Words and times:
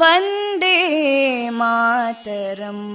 वन्दे 0.00 0.76
मातरम् 1.58 2.86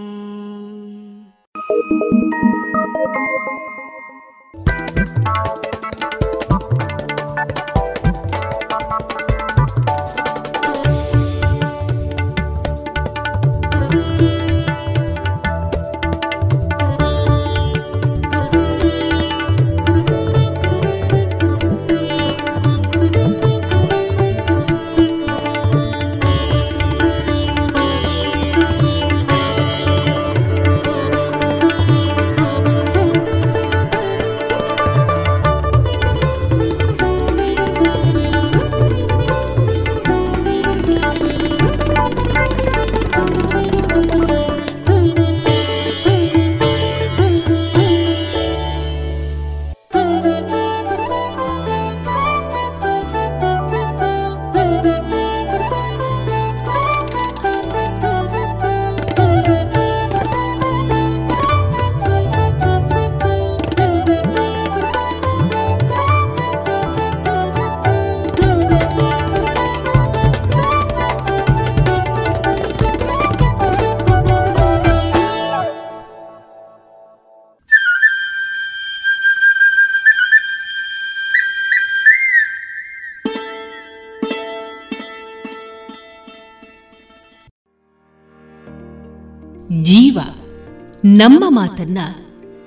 ನಮ್ಮ 91.22 91.44
ಮಾತನ್ನ 91.48 91.98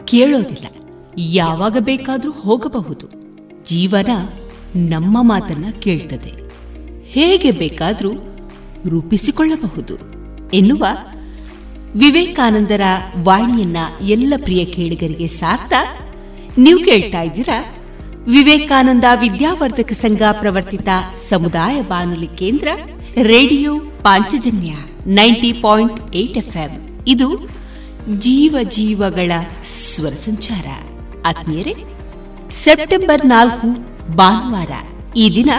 ಕೇಳೋದಿಲ್ಲ. 0.05 0.65
ಯಾವಾಗ 1.17 1.77
ಬೇಕಾದರೂ 1.79 2.31
ಹೋಗಬಹುದು. 2.31 3.07
ಜೀವನ 3.69 4.27
ನಮ್ಮ 4.75 5.17
ಮಾತನ್ನ 5.21 5.65
ಕೇಳ್ತದೆ. 5.79 6.31
ಹೇಗೆ 7.03 7.51
ಬೇಕಾದರೂ 7.51 8.09
ರೂಪಿಸಿಕೊಳ್ಳಬಹುದು 8.89 9.95
ಎನ್ನುವ 10.53 10.85
ವಿವೇಕಾನಂದರ 11.95 12.81
ವಾಣಿಯನ್ನ 13.23 13.77
ಎಲ್ಲ 14.01 14.33
ಪ್ರಿಯ 14.43 14.65
ಕೇಳಿಗರಿಗೆ 14.65 15.27
ಸಾರ್ಥ, 15.27 15.73
ನೀವು 16.57 16.79
ಕೇಳ್ತಾ 16.79 17.21
ಇದ್ದೀರಾ? 17.21 17.75
ವಿವೇಕಾನಂದ 18.27 19.03
ವಿದ್ಯಾವರ್ಧಕ 19.19 19.91
ಸಂಘ 19.91 20.21
ಪ್ರವರ್ತಿತ 20.31 20.89
ಸಮುದಾಯ 21.29 21.81
ಬಾನುಲಿ 21.81 22.27
ಕೇಂದ್ರ 22.27 22.67
radio 23.21 23.79
Panchajanya 23.79 24.73
ninety 25.07 25.53
point 25.53 26.15
eight 26.15 26.37
FM. 26.37 27.03
ಇದು 27.07 27.54
ಜೀವ 28.13 28.55
ಜೀವಗಳ 28.63 29.31
ಸ್ವರ 29.65 30.09
ಸಂಚಾರ. 30.09 30.65
ಆತ್ಮೀಯರೇ, 31.25 31.75
ಸೆಪ್ಟೆಂಬರ್ 32.51 33.25
ನಾಲ್ಕು, 33.25 33.67
ಭಾನುವಾರ, 34.15 34.69
ಈ 35.17 35.35
ದಿನ 35.35 35.49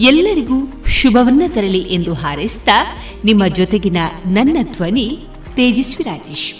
ಎಲ್ಲರಿಗೂ 0.00 0.84
ಶುಭವನ್ನ 0.86 1.42
ತರಲಿ 1.48 1.78
ಎಂದು 1.78 2.14
ಹಾರೈಸಿದ 2.14 2.68
ನಿಮ್ಮ 3.24 3.46
ಜೊತೆಗಿನ 3.46 3.96
ನನ್ನ 4.26 4.58
ಧ್ವನಿ 4.62 5.18
ತೇಜಸ್ವಿ 5.56 6.02
ರಾಜೇಶ್. 6.02 6.54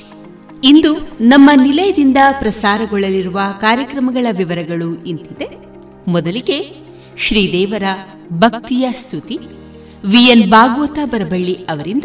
ಇಂದು 0.64 1.08
ನಮ್ಮ 1.20 1.50
ನಿಲಯದಿಂದ 1.62 2.16
ಪ್ರಸಾರಗೊಳ್ಳಲಿರುವ 2.38 3.40
ಕಾರ್ಯಕ್ರಮಗಳ 3.60 4.26
ವಿವರಗಳು 4.36 5.04
ಇಂತಿದೆ. 5.04 5.48
ಮೊದಲಿಗೆ 6.10 6.76
ಶ್ರೀದೇವರ 7.18 7.82
ಭಕ್ತಿಯ 8.32 8.88
ಸ್ತುತಿ. 8.94 9.38
ವಿಎನ್ 10.04 10.50
ಭಾಗವತ 10.50 10.98
ಬರಬಳ್ಳಿ 11.04 11.54
ಅವರಿಂದ 11.54 12.04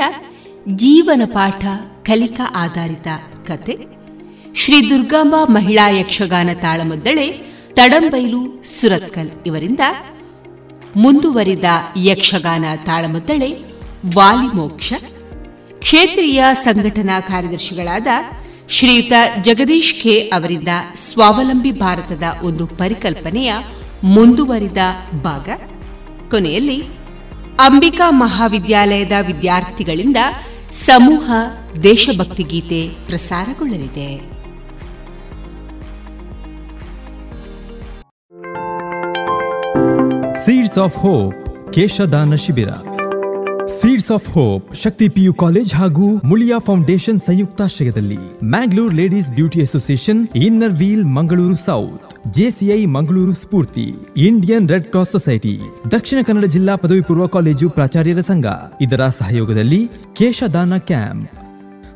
ಜೀವನ 0.75 1.21
ಪಾಠ 1.25 1.65
ಕಲಿಕಾ 2.03 2.53
ಆಧಾರಿತ 2.55 3.07
ಕತೆ. 3.47 3.77
ಶ್ರೀ 4.55 4.89
ದುರ್ಗಾಂಬ 4.89 5.35
ಮಹಿಳಾ 5.49 5.89
ಯಕ್ಷಗಾನ 5.89 6.49
ತಾಳಮದ್ದಳೆ, 6.53 7.27
ತಡಂಬೈಲು 7.73 8.63
ಸುರತ್ಕಲ್ 8.81 9.29
ಇವರಿಂದ 9.45 9.79
ಮುಂದುವರಿದ 10.95 11.63
ಯಕ್ಷಗಾನ 11.97 12.65
ತಾಳಮದ್ದಳೆ, 12.85 13.51
ವಾಲಿಮೋಕ್ಷ. 14.15 14.93
ಕ್ಷೇತ್ರೀಯ 15.79 16.43
ಸಂಘಟನಾ 16.53 17.19
ಕಾರ್ಯದರ್ಶಿಗಳಾದ 17.19 18.07
ಶ್ರೀಯುತ 18.69 19.13
ಜಗದೀಶ್ 19.41 20.03
ಖೆ 20.03 20.19
ಅವರಿಂದ 20.19 20.67
ಸ್ವಾವಲಂಬಿ 20.95 21.71
ಭಾರತದ 21.71 22.23
ಒಂದು 22.43 22.65
ಪರಿಕಲ್ಪನೆಯ 22.65 23.53
ಮುಂದುವರಿದ 24.03 24.77
ಭಾಗ. 25.21 25.49
ಕೊನೆಯಲ್ಲಿ 26.29 26.83
ಅಂಬಿಕಾ 27.59 28.11
ಮಹಾವಿದ್ಯಾಲಯದ 28.11 29.11
ವಿದ್ಯಾರ್ಥಿಗಳಿಂದ 29.21 30.17
ಸಮೂಹ 30.71 31.31
ದೇಶಭಕ್ತಿ 31.83 32.43
ಗೀತೆ 32.43 32.89
ಪ್ರಸಾರಗೊಳ್ಳಲಿದೆ. 33.07 34.37
ಸೀಡ್ಸ್ 40.45 40.77
ಆಫ್ 40.77 40.97
ಹೋಪ್ 40.97 41.35
ಕೇಶದಾನ 41.73 42.35
ಶಿಬಿರ 42.35 42.69
seeds 43.87 44.11
of 44.11 44.25
hope 44.29 44.75
Shakti 44.75 45.09
PU 45.09 45.33
college 45.33 45.75
ಹಾಗೂ 45.75 46.07
ಮುಳಿಯಾ 46.23 46.59
ಫೌಂಡೇಶನ್ 46.59 47.19
ಸಂಯುಕ್ತಾಶ್ರಯದಲ್ಲಿ 47.19 48.17
Mangalore 48.43 48.93
ladies 48.93 49.29
beauty 49.29 49.61
association 49.61 50.27
inner 50.35 50.73
wheel 50.73 51.05
Mangaluru 51.05 51.55
south 51.55 52.01
JCI 52.37 52.85
Mangaluru 52.85 53.31
Spoorthi 53.31 53.87
Indian 54.17 54.69
red 54.69 54.87
cross 54.87 55.11
society 55.11 55.55
Dakshina 55.91 56.19
Kannada 56.21 56.45
ಜಿಲ್ಲಾ 56.45 56.75
ಪದವಿ 56.75 57.01
ಪೂರ್ವ 57.01 57.27
ಕಾಲೇಜು 57.27 57.69
ಪ್ರಾಚಾರ್ಯರ 57.69 58.19
ಸಂಘ 58.21 58.45
ಇದರ 58.81 59.07
ಸಹಯೋಗದಲ್ಲಿ 59.19 59.81
ಕೇಶದಾನ 60.13 60.77
ಕ್ಯಾಂಪ್. 60.77 61.46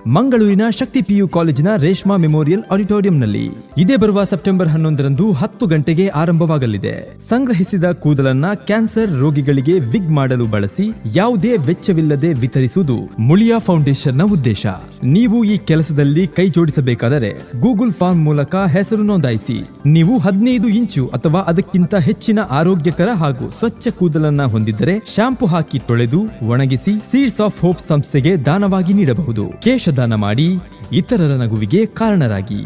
ಮಂಗಳೂರಿನ 0.08 0.62
ಶಕ್ತಿ 0.80 1.02
ಪಿಯು 1.02 1.28
ಕಾಲೇಜಿನ 1.28 1.68
ರೇಷ್ಮಾ 1.78 2.18
ಮೆಮೋರಿಯಲ್ 2.18 2.64
ಆಡಿಟೋರಿಯಂನಲ್ಲಿ 2.72 3.50
ಇದೇ 3.78 3.96
ಬರುವ 3.96 4.24
ಸೆಪ್ಟೆಂಬರ್ 4.24 4.70
ಹನ್ನೊಂದರಂದು 4.70 5.32
ಹತ್ತು 5.32 5.66
ಗಂಟೆಗೆ 5.66 6.08
ಆರಂಭವಾಗಲಿದೆ. 6.08 7.20
ಸಂಗ್ರಹಿಸಿದ 7.30 7.84
ಕೂದಲನ್ನ 7.84 8.46
ಕ್ಯಾನ್ಸರ್ 8.54 9.20
ರೋಗಿಗಳಿಗೆ 9.20 9.80
ವಿಗ್ 9.80 10.10
ಮಾಡಲು 10.10 10.46
ಬಳಸಿ 10.46 10.96
ಯಾವುದೇ 11.16 11.58
ವೆಚ್ಚವಿಲ್ಲದೆ 11.58 12.34
ವಿತರಿಸುವುದು 12.34 13.10
ಮುಳಿಯಾ 13.20 13.60
ಫೌಂಡೇಶನ್ನ 13.60 14.24
ಉದ್ದೇಶ. 14.24 14.66
ನೀವು 15.04 15.44
ಈ 15.44 15.58
ಕೆಲಸದಲ್ಲಿ 15.58 16.28
ಕೈ 16.28 16.50
ಜೋಡಿಸಬೇಕಾದರೆ 16.50 17.60
ಗೂಗಲ್ 17.60 17.94
ಫಾರ್ಮ್ 17.94 18.24
ಮೂಲಕ 18.24 18.56
ಹೆಸರು 18.56 19.04
ನೋಂದಾಯಿಸಿ. 19.04 19.70
ನೀವು 19.86 20.18
ಹದಿನೈದು 20.18 20.68
ಇಂಚು 20.68 21.08
ಅಥವಾ 21.08 21.40
ಅದಕ್ಕಿಂತ 21.40 21.96
ಹೆಚ್ಚಿನ 21.96 22.40
ಆರೋಗ್ಯಕರ 22.50 23.10
ಹಾಗೂ 23.14 23.50
ಸ್ವಚ್ಛ 23.50 23.88
ಕೂದಲನ್ನ 23.88 24.44
ಹೊಂದಿದ್ದರೆ 24.44 25.00
ಶಾಂಪು 25.16 25.46
ಹಾಕಿ 25.46 25.80
ತೊಳೆದು 25.80 26.48
ಒಣಗಿಸಿ 26.48 27.00
ಸೀಡ್ಸ್ 27.00 27.42
ಆಫ್ 27.42 27.62
ಹೋಪ್ 27.62 27.80
ಸಂಸ್ಥೆಗೆ 27.88 28.46
ದಾನವಾಗಿ 28.46 28.94
ನೀಡಬಹುದು. 28.94 29.50
ಕೇಶ 29.62 29.90
ದಾನ 29.98 30.14
ಮಾಡಿ 30.16 30.60
ಇತರರ 30.92 31.36
ನಗುವಿಗೆ 31.36 31.86
ಕಾರಣರಾಗಿ. 31.86 32.62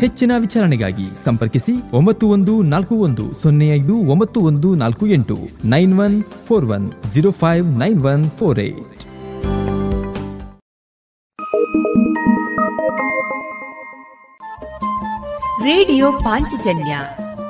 ಹೆಚ್ಚಿನ 0.00 0.32
ವಿಚಾರಣೆಗಾಗಿ 0.38 1.24
ಸಂಪರ್ಕಿಸಿ 1.24 1.74
ಒಂಬತ್ತು 1.92 2.28
ಒಂದು 2.28 2.62
ನಾಲ್ಕು 2.62 2.94
ಒಂದು 2.94 3.34
ಸೊನ್ನೆ 3.42 3.68
ಐದು 3.68 3.96
ಒಂಬತ್ತು 3.96 4.40
ಒಂದು 4.40 4.74
ನಾಲ್ಕು 4.74 5.06
ಎಂಟು 5.06 5.38
nine 5.64 6.00
one 6.00 6.24
four 6.46 6.66
one 6.66 6.92
zero 7.14 7.30
five 7.30 7.66
nine 7.66 8.04
one 8.04 8.24
four 8.24 8.58
eight. 8.58 9.02
Radio 15.64 16.12
Panchajanya 16.12 16.98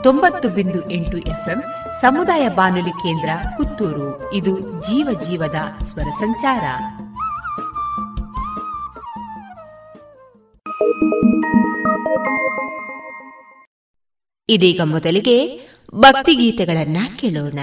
ತೊಂಬತ್ತು 0.03 0.49
ಬಿಂದು 0.49 0.91
ಎಂಟು 0.91 1.19
ಎಫ್ಎಂ 1.19 1.63
ಸಮುದಾಯ 2.01 2.49
ಬಾನುಲಿ 2.49 2.91
ಕೇಂದ್ರ 2.91 3.31
ಪುತ್ತೂರು. 3.57 4.35
ಇದು 4.35 4.61
ಜೀವ 4.61 5.09
ಜೀವದ 5.29 5.85
ಸ್ವರ 5.85 6.11
ಸಂಚಾರ. 6.19 6.63
ಇದೀಗ 14.49 14.81
ಮೊದಲಿಗೆ 14.85 15.61
ಭಕ್ತಿಗೀತೆಗಳನ್ನ 15.95 16.97
ಕೇಳೋಣ. 17.17 17.59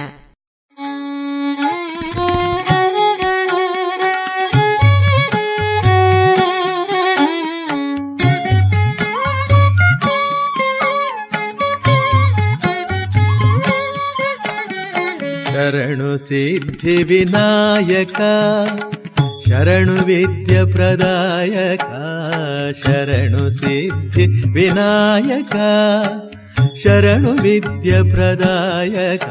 ಶರಣು 15.54 16.18
ಸಿದ್ಧಿ 16.18 17.04
ವಿನಾಯಕ. 17.04 18.22
ಶರಣು 19.50 19.94
ವಿದ್ಯ 20.06 20.56
ಪ್ರದಾಯಕ, 20.74 21.86
ಶರಣು 22.86 23.52
ಸಿದ್ಧಿ 23.52 24.26
ವಿನಾಯಕ, 24.54 25.56
ಶರಣು 26.84 27.32
ವಿದ್ಯ 27.32 27.92
ಪ್ರದಾಯಕ, 28.12 29.26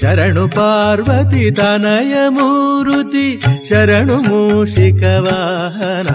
ಶರಣು 0.00 0.48
ಪಾರ್ವತಿ 0.48 1.50
ತನಯ 1.50 2.14
ಮೂರುತಿ, 2.28 3.26
ಶರಣು 3.68 4.16
ಮೂಷಿಕ 4.16 5.02
ವಾಹನ, 5.02 6.08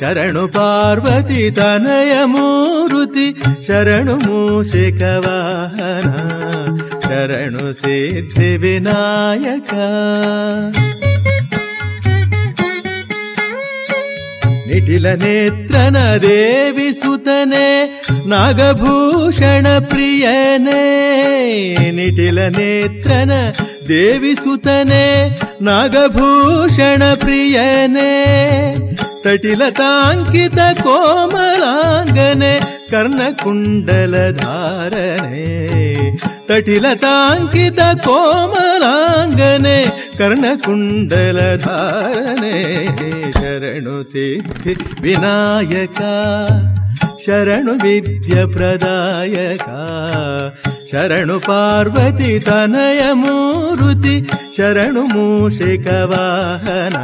ಶರಣು 0.00 0.48
ಪಾರ್ವತಿ 0.48 1.50
ತನಯ 1.50 2.24
ಮೂರುತಿ, 2.24 3.28
ಶರಣು 3.66 4.16
ಮೂಷಿಕ 4.16 5.02
ವಾಹನ, 5.02 6.08
ಶರಣು 7.04 7.72
ಸಿದ್ಧಿ 7.72 8.56
ವಿನಾಯಕ. 8.56 9.72
ನಿಟಿಲ 14.72 15.14
ನೇತ್ರನ 15.14 16.16
ದೇವಿ 16.16 17.00
ಸುತನೆ 17.00 17.66
ನಾಗಭೂಷಣ 18.28 19.66
ಪ್ರಿಯನೇ. 19.78 20.82
ನಿಟಿಲ 21.90 22.48
ನೇತ್ರನ 22.48 23.30
ದೇವಿ 23.88 24.34
ಸುತನೆ 24.34 25.28
ನಾಗಭೂಷಣ 25.62 27.02
ಪ್ರಿಯನೇ. 27.14 28.12
ತಟಿಲತಾಂಕಿತ 29.24 30.58
ಕೋಮಲಾಂಗನೆ 30.82 32.60
తటిలతాంకిత 36.52 37.80
కోమలాంగనే 38.04 39.76
కర్ణకుండల 40.18 41.38
ధారణే 41.64 42.58
శరణు 43.38 43.94
సిద్ధి 44.02 44.72
వినాయక 45.00 46.00
శరణు 47.26 47.74
విద్య 47.84 48.34
ప్రదాయక 48.54 49.68
శరణు 50.92 51.38
పార్వతి 51.48 52.32
తనయమూరుతి 52.38 54.16
శరణు 54.58 55.04
మూషిక 55.14 55.88
వాహన 56.12 56.98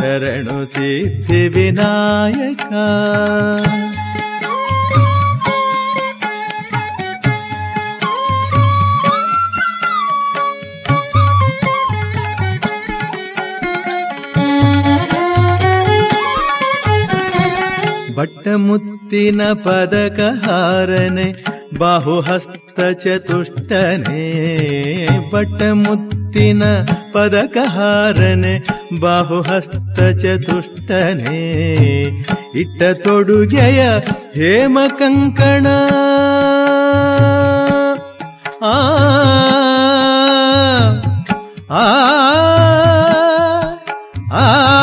శరణు 0.00 0.58
సిద్ధి 0.74 1.42
వినాయక. 1.48 2.72
ಪಟ್ಟಮುತ್ತಿನ 18.22 19.52
ಪದಕಹಾರನೆ 19.52 21.44
ಬಾಹುಹಸ್ತ 21.78 22.80
ಚತುಷ್ಟನೆ. 22.80 24.10
ಪಟ್ಟಮುತ್ತಿನ 25.30 26.62
ಪದಕಹಾರನೆ 27.12 28.66
ಬಾಹುಹಸ್ತ 29.00 30.00
ಚತುಷ್ಟನೆ. 30.00 31.74
ಇಟ್ಟ 32.60 32.82
ತೊಡುಗೆಯ 33.04 33.90
ಹೇಮ 34.34 34.78
ಕಂಕಣ. 34.98 35.66
ಆ 38.64 38.88
ಆ. 44.32 44.81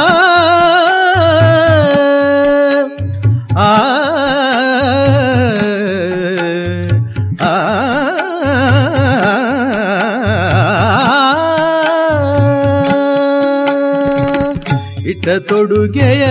ತೊಡುಗೆಯ 15.49 16.25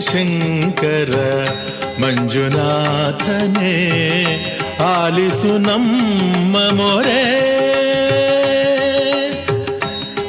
ಶಂಕರ 0.00 1.14
ಮಂಜುನಾಥನೇ 2.02 3.74
ಆಲಿಸು 4.84 5.58
ನಮ್ಮ 5.58 6.56
ಮೊರೆ. 6.56 7.22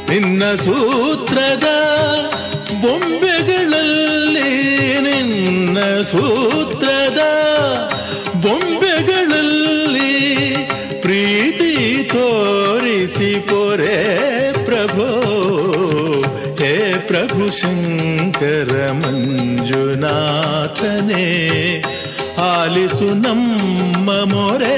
ನಿನ್ನ 0.09 0.43
ಸೂತ್ರದ 0.55 1.67
ಬೊಂಬೆಗಳಲ್ಲಿ 2.81 4.51
ನಿನ್ನ 5.01 6.01
ಸೂತ್ರದ 6.01 6.88
ಆಲಿಸು 22.88 23.06
ನಮ್ಮ 23.22 24.10
ಮೊರೆ 24.24 24.76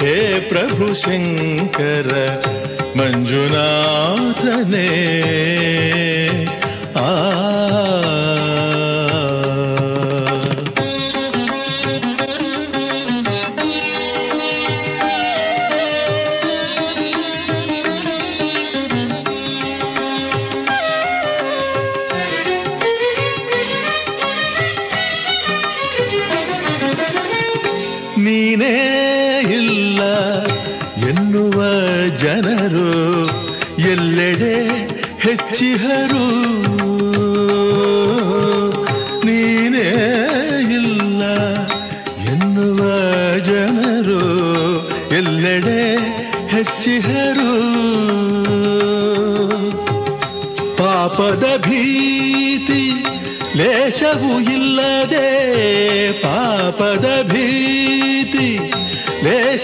ಹೇ 0.00 0.14
ಪ್ರಭು 0.48 0.86
ಶಂಕರ 0.94 2.12
ಮಂಜುನಾಥನೇ 2.98 4.88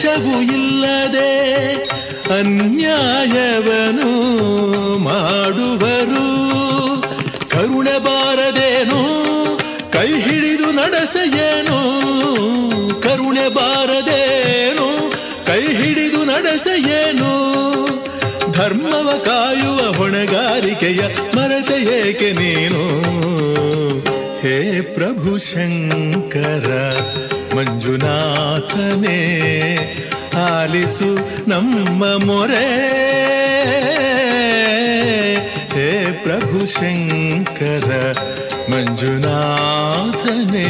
ಲೇಷವೂ 0.04 0.42
ಇಲ್ಲದೆ 0.42 1.74
ಅನ್ಯಾಯವನು 2.40 4.10
ಮಾಡುವರು. 4.98 6.26
ಕರುಣೆ 7.50 7.98
ಬಾರದೇನು, 8.00 9.02
ಕೈ 9.92 10.08
ಹಿಡಿದು 10.08 10.72
ನಡೆಸೆಯೇನು? 10.72 11.80
ಕರುಣೆ 13.02 13.48
ಬಾರದೇನು, 13.50 15.12
ಕೈ 15.46 15.62
ಹಿಡಿದು 15.62 16.26
ನಡೆಸೆಯೇನು? 16.26 17.32
ಧರ್ಮವ 18.52 19.22
ಕಾಯುವ 19.26 19.92
ಹೊಣೆಗಾರಿಕೆಯ 19.92 21.02
ಮರೆತೆ 21.36 22.10
ಏಕೆ 22.10 22.32
ನೀನು? 22.32 23.02
ಹೇ 24.42 24.82
ಪ್ರಭು 24.82 25.38
ಶಂಕರ 25.38 26.94
ಮಂಜುನಾಥನೇ 27.57 29.21
ಆಲಿಸು 30.47 31.11
ನಮ್ಮ 31.49 32.05
ಮೊರೆ 32.25 32.67
ಹೇ 35.75 35.89
ಪ್ರಭು 36.25 36.61
ಶಂಕರ 36.67 37.91
ಮಂಜುನಾಥನೇ 38.71 40.69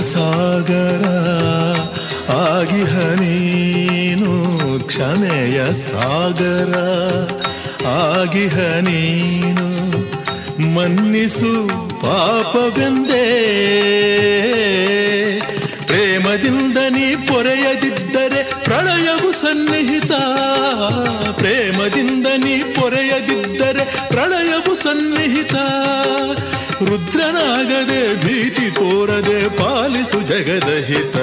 ಸಾಗರ 0.00 1.04
ಆಗಿಹ 2.32 2.98
ನೀನು 2.98 4.32
ಕ್ಷಮೆಯ 4.86 5.72
ಸಾಗರ 5.72 6.74
ಆಗಿಹ 7.88 8.58
ನೀನು 8.60 9.68
ಮನ್ನಿಸು 10.74 11.68
ಪಾಪವೆಂದೇ. 12.00 13.28
ಪಾಲಿಸು 30.38 30.44
ಜಗದಹಿತ 30.48 31.16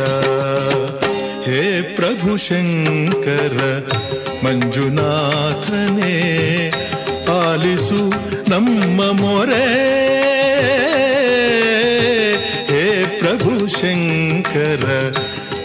ಹೇ 1.46 1.60
ಪ್ರಭು 1.96 2.32
ಶಂಕರ 2.38 3.58
ಮಂಜುನಾಥನೇ 4.46 6.16
ಆಲಿಸು 7.36 8.00
ನಮ್ಮ 8.50 9.02
ಮೊರೆ 9.20 9.68
ಹೇ 12.72 12.84
ಪ್ರಭು 13.20 13.54
ಶಂಕರ 13.78 14.88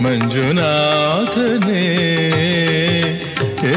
ಮಂಜುನಾಥನೇ 0.03 1.85
ಏ 3.71 3.77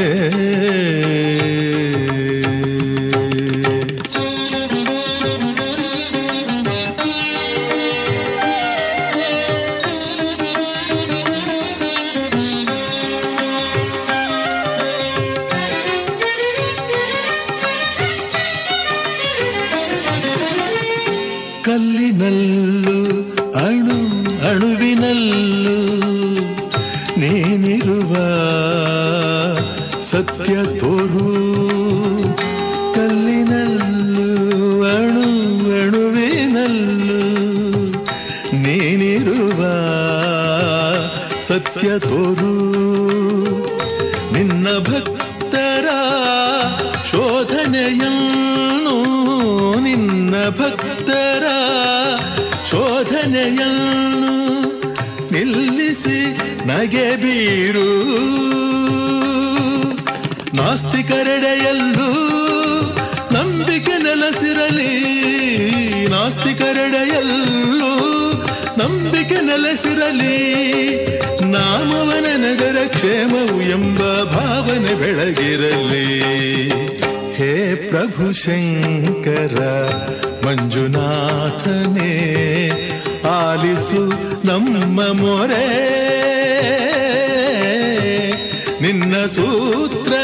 ನೆಲೆಸಿರಲಿ 69.74 70.38
ನಾಮವನ 71.50 72.26
ನಗರ 72.36 72.86
ಕ್ಷೇಮವು 72.86 73.62
ಎಂಬ 73.62 73.98
ಭಾವನೆ 74.22 74.94
ಬೆಳಗಿರಲಿ. 74.94 76.08
ಹೇ 77.34 77.74
ಪ್ರಭು 77.74 78.32
ಶಂಕರ, 78.32 79.60
ಮಂಜುನಾಥನೇ, 80.46 82.12
ಆಲಿಸು 83.30 84.02
ನಮ್ಮ 84.46 85.00
ಮೊರೆ. 85.20 85.68
ನಿನ್ನ 88.82 89.26
ಸೂತ್ರದ 89.26 90.23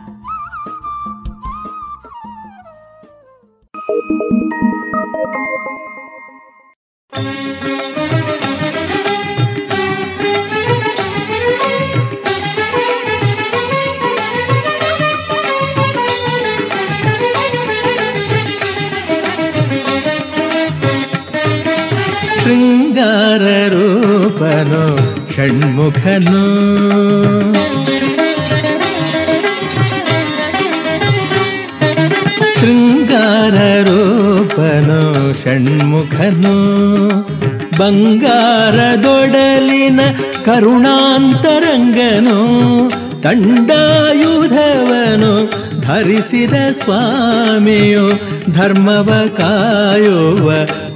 ಷಣ್ಮುಖನು 26.03 26.41
ಶೃಂಗಾರ 32.55 33.57
ರೂಪನು 33.87 34.99
ಷಣ್ಮುಖನು 35.41 36.55
ಬಂಗಾರದೊಡಲಿನ 37.79 38.31
ಕರುಣಾಂತರಂಗನು 40.45 42.37
ತಂಡಾಯುಧವನು 43.23 43.73
ಧರಿಸಿದ 45.81 46.55
ಸ್ವಾಮಿಯು 46.79 48.05
ಧರ್ಮವ 48.51 49.09
ಕಾಯುವ 49.39 50.47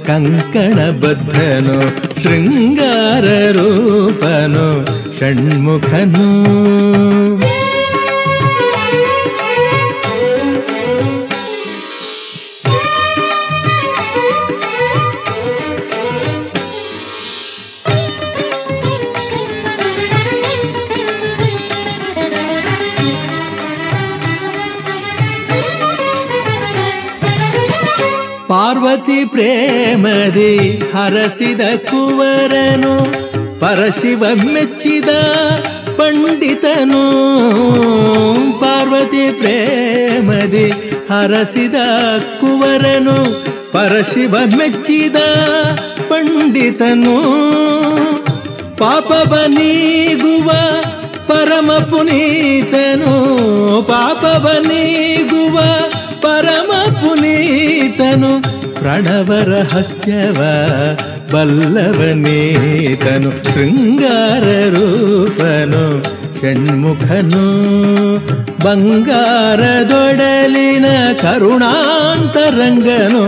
ಕಂಕಣ 0.06 0.78
ಬದ್ಧನು 1.02 1.78
ಶೃಂಗಾರ 2.22 3.26
ರೂಪನು 3.58 4.66
ಷಣ್ಮುಖನು 5.18 6.28
ಪಾರ್ವತಿ 28.48 29.24
ಪ್ರೇಮದಿ 29.24 30.52
ಹರಸಿದ 30.94 31.60
ಕುವರನು. 31.90 32.96
ಪರಶಿವ 33.60 34.24
ಮೆಚ್ಚಿದ 34.34 35.08
ಪಂಡಿತನು 35.96 37.02
ಪಾರ್ವತಿ 38.60 39.32
ಪ್ರೇಮದಿ 39.32 40.70
ಹರಸಿದ 41.10 41.74
ಕುವರನು 42.40 43.16
ಪರಶಿವ 43.72 44.36
ಮೆಚ್ಚಿದ 44.56 45.16
ಪಂಡಿತನು. 46.08 47.16
ಪಾಪವ 48.76 49.44
ನೀಗುವ 49.46 50.50
ಪರಮ 51.26 51.70
ಪುನೀತನು 51.90 53.14
ಪಾಪವ 53.82 54.48
ನೀಗುವ 54.68 55.58
ಪರಮ 56.20 56.72
ಪುನೀತನು, 56.92 58.32
ಪ್ರಣವ 58.74 59.32
ರಹಸ್ಯವ 59.44 60.40
ಬಲ್ಲವನೀತನು 61.32 63.30
ಶೃಂಗಾರ 63.30 64.68
ರೂಪನು, 64.68 66.02
ಷಣ್ಮುಖನು. 66.40 67.46
ಬಂಗಾರದೊಡಲಿನ 68.64 70.86
ಕರುಣಾಂತರಂಗನು, 71.22 73.24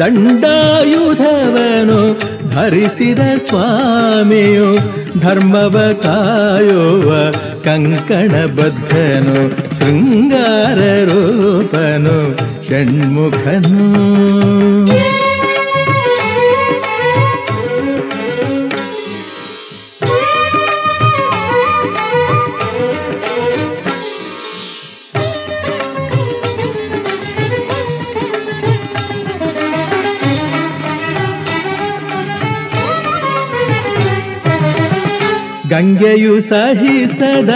ದಂಡಾಯುಧವನು 0.00 2.00
ಧರಿಸಿದ 2.50 3.18
ಸ್ವಾಮಿಯು 3.18 4.78
ಧರ್ಮವ 5.20 5.92
ಕಾಯುವ 6.02 7.12
ಕಂಕಣಬದ್ಧನು, 7.64 9.36
ಶೃಂಗಾರ 9.78 11.04
ರೂಪನು, 11.04 12.36
ಷಣ್ಮುಖನು. 12.68 13.86
ಗಂಗೆಯು 35.76 36.40
ಸಹಿಸದ 36.40 37.54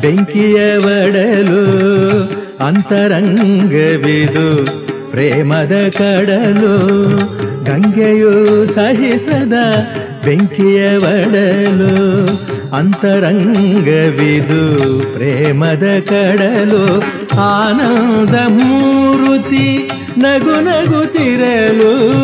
ಬೆಂಕಿಯ 0.00 0.76
ಒಡಲು 0.76 1.62
ಅಂತರಂಗವಿದು 2.64 4.64
ಪ್ರೇಮದ 5.10 5.72
ಕಡಲು. 5.98 6.76
ಗಂಗೆಯು 7.64 8.66
ಸಹಿಸದ 8.66 9.52
ಬೆಂಕಿಯ 10.24 10.96
ಒಡಲು 10.96 12.26
ಅಂತರಂಗವಿದು 12.74 15.14
ಪ್ರೇಮದ 15.14 16.08
ಕಡಲು. 16.08 17.00
ಆನಂದ 17.40 18.48
ಮೂರುತಿ 18.48 19.90
ನಗು 20.18 20.60
ನಗುತ್ತಿರಲು 20.60 22.20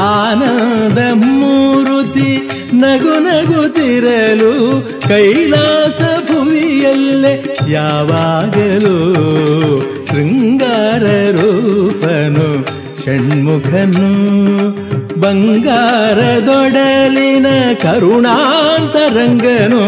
ಆನಂದ 0.00 0.98
ಮೂರುತಿ 1.14 2.30
ನಗು 2.72 3.14
ನಗುತ್ತಿರಲು 3.18 4.52
ಕೈಲಾಸ 5.08 6.00
ಭುವಿಯಲ್ಲೇ 6.28 7.34
ಯಾವಾಗಲೂ 7.68 8.96
ಶೃಂಗಾರ 10.10 11.04
ರೂಪನು 11.30 12.48
ಷಣ್ಮುಖನು. 13.04 14.08
ಬಂಗಾರದೊಡಲಿನ 15.20 17.46
ಕರುಣಾಂತರಂಗನು 17.82 19.82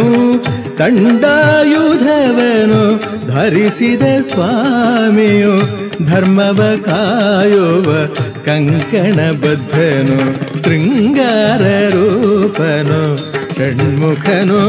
ತಂಡಾಯುಧವನು 0.76 2.80
ಧರಿಸಿದ 3.28 4.02
ಸ್ವಾಮಿಯು 4.02 5.82
ಧರ್ಮವ 6.06 6.76
ಕಾಯುವ 6.84 8.06
ಕಂಕಣ 8.44 9.32
ಬದ್ಧನು 9.32 10.18
ಶೃಂಗಾರ 10.64 11.90
ರೂಪನು 11.90 13.16
ಷಣ್ಮುಖನು. 13.56 14.60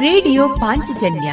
ರೇಡಿಯೋ 0.00 0.48
ಪಾಂಚಜನ್ಯ 0.48 1.32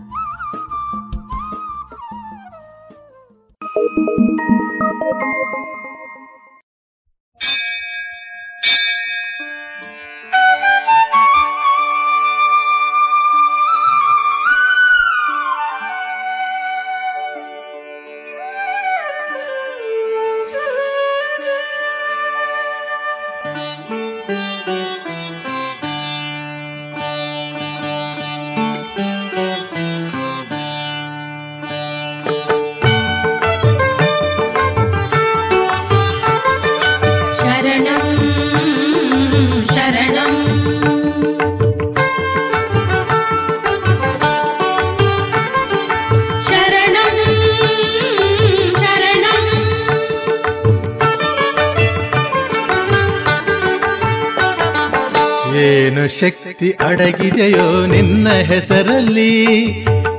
ಶಕ್ತಿ 56.51 56.71
ಅಡಗಿದೆಯೋ 56.71 57.85
ನಿನ್ನ 57.85 58.29
ಹೆಸರಲ್ಲಿ? 58.29 59.55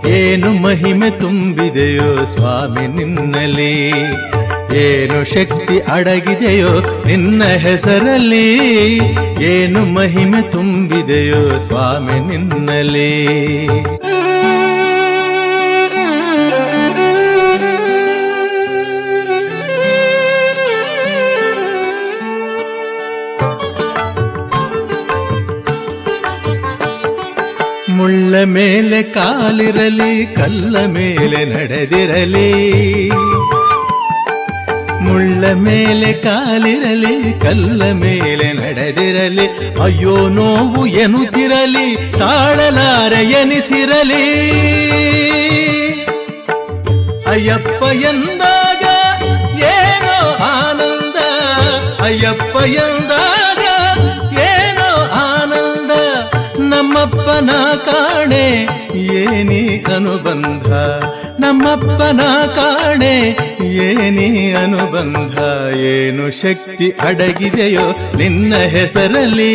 ಏನು 0.06 0.52
ಮಹಿಮೆ 0.52 1.10
ತುಂಬಿದೆಯೋ 1.10 2.24
ಸ್ವಾಮಿ 2.24 2.86
ನಿನ್ನಲ್ಲಿ? 2.86 3.90
ಏನು 4.76 5.24
ಶಕ್ತಿ 5.24 5.78
ಅಡಗಿದೆಯೋ 5.78 7.04
ನಿನ್ನ 7.06 7.44
ಹೆಸರಲ್ಲಿ? 7.44 8.56
ಏನು 9.42 9.84
ಮಹಿಮೆ 9.84 10.50
ತುಂಬಿದೆಯೋ 10.50 11.58
ಸ್ವಾಮಿ 11.58 12.36
ನಿನ್ನಲಿ 12.36 13.66
ಮುಳ್ಳ 28.02 28.44
ಮೇಲೆ 28.44 29.02
ಕಾಲಿರಲಿ, 29.02 30.26
ಕಲ್ಲ 30.26 30.86
ಮೇಲೆ 30.86 31.44
ನಡೆದಿರಲಿ. 31.44 33.10
ಮುಳ್ಳ 35.00 35.52
ಮೇಲೆ 35.52 36.12
ಕಾಲಿರಲಿ, 36.12 37.40
ಕಲ್ಲ 37.40 37.82
ಮೇಲೆ 37.92 38.52
ನಡೆದಿರಲಿ. 38.52 39.46
ಅಯ್ಯೋ 39.82 40.28
ನೋವು 40.28 40.86
ಎನ್ನುತ್ತಿರಲಿ, 40.86 42.12
ತಾಳಲಾರ 42.18 43.12
ಎನಿಸಿರಲಿ. 43.12 44.26
ಅಯ್ಯಪ್ಪ 47.26 47.82
ಎಂದಾಗ 47.82 48.84
ಏನೋ 49.58 50.38
ಆನಂದ, 50.44 51.18
ಅಯ್ಯಪ್ಪ 52.02 52.56
ಎಂದಾಗ 52.56 53.21
ನಮ್ಮಪ್ಪನ 57.02 57.50
ಕಾಣೆ 57.84 58.44
ಏನಿ 58.96 59.84
ಅನುಬಂಧ? 59.94 60.68
ನಮ್ಮಪ್ಪನ 61.40 62.20
ಕಾಣೆ 62.54 63.14
ಏನಿ 63.62 64.52
ಅನುಬಂಧ? 64.52 65.38
ಏನು 65.74 66.30
ಶಕ್ತಿ 66.30 66.90
ಅಡಗಿದೆಯೋ 67.00 68.16
ನಿನ್ನ 68.16 68.54
ಹೆಸರಲ್ಲಿ? 68.54 69.54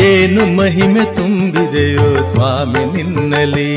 ಏನು 0.00 0.46
ಮಹಿಮೆ 0.56 1.04
ತುಂಬಿದೆಯೋ 1.16 2.22
ಸ್ವಾಮಿ 2.22 2.84
ನಿನ್ನಲಿ 2.84 3.72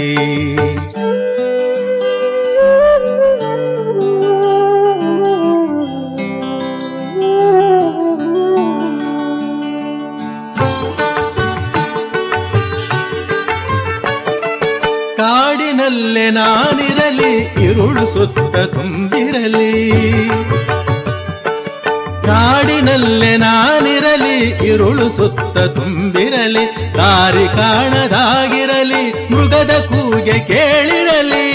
ಸುತ್ತ 25.23 25.57
ತುಂಬಿರಲಿ, 25.75 26.63
ದಾರಿ 26.95 27.45
ಕಾಣದಾಗಿರಲಿ, 27.57 29.03
ಮೃಗದ 29.31 29.73
ಕೂಗೆ 29.91 30.37
ಕೇಳಿರಲಿ. 30.39 31.45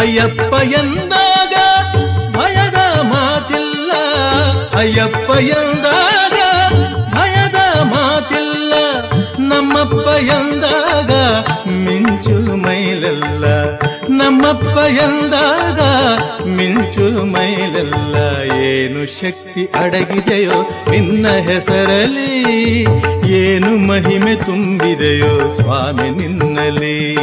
ಅಯ್ಯಪ್ಪ 0.00 0.52
ಎಂದಾಗ 0.80 1.54
ಭಯದ 2.36 2.78
ಮಾತಿಲ್ಲ, 3.10 3.92
ಅಯ್ಯಪ್ಪ 4.80 5.30
ಎಂದಾಗ 5.58 6.38
ಭಯದ 7.14 7.60
ಮಾತಿಲ್ಲ, 7.92 8.74
ನಮ್ಮಪ್ಪ 9.50 10.06
ಎಂದಾಗ 10.38 11.12
ಮಿಂಚು 11.86 12.38
ಮೈಲಲ್ಲ, 12.56 13.44
ನಮ್ಮಪ್ಪ 14.20 14.76
ಎಂದಾಗ 15.06 15.80
ಮಿಂಚು 16.56 17.06
ಮೈಲಲ್ಲ, 17.24 18.16
ಏನು 18.70 19.00
ಶಕ್ತಿ 19.06 19.33
ಅಡಗಿದೆಯೋ 19.62 20.52
ನಿನ್ನ 20.90 21.28
ಹೆಸರಲ್ಲಿ? 21.28 22.82
ಏನು 23.32 23.76
ಮಹಿಮೆ 23.76 24.34
ತುಂಬಿದೆಯೋ 24.34 25.48
ಸ್ವಾಮಿ 25.48 26.10
ನಿನ್ನಲ್ಲಿ? 26.10 27.14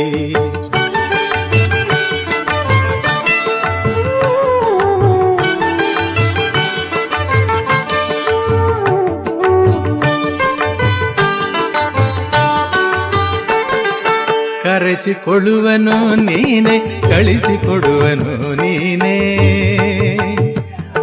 ಕರೆಸಿಕೊಳ್ಳುವನು 14.63 16.15
ನೀನೆ 16.15 17.01
ಕಳಿಸಿಕೊಡುವನು 17.01 18.55
ನೀನೇ. 18.55 19.37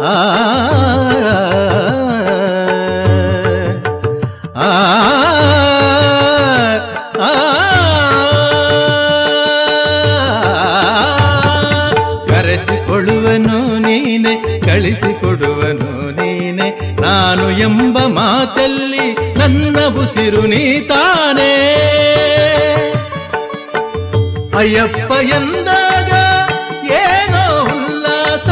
ಆ, 0.01 0.48
ಎಂಬ 17.59 17.97
ಮಾತಲ್ಲಿ 17.99 19.07
ನನ್ನ 19.37 19.77
ಉಸಿರು 20.01 20.41
ನೀ 20.41 20.79
ತಾನೇ 20.79 21.53
ಅಯ್ಯಪ್ಪ 24.57 25.11
ಎಂದಾಗ 25.11 26.11
ಏನೋ 26.91 27.43
ಉಲ್ಲಾಸ. 27.63 28.49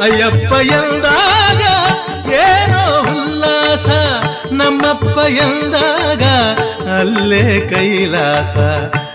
ಅಯ್ಯಪ್ಪ 0.00 0.52
ಎಂದಾಗ 0.52 1.62
ಏನೋ 2.32 2.84
ಉಲ್ಲಾಸ. 3.12 3.88
ನಮ್ಮಪ್ಪ 4.52 5.18
ಎಂದಾಗ 5.28 6.24
ಅಲ್ಲೇ 6.98 7.44
ಕೈಲಾಸ. 7.70 8.56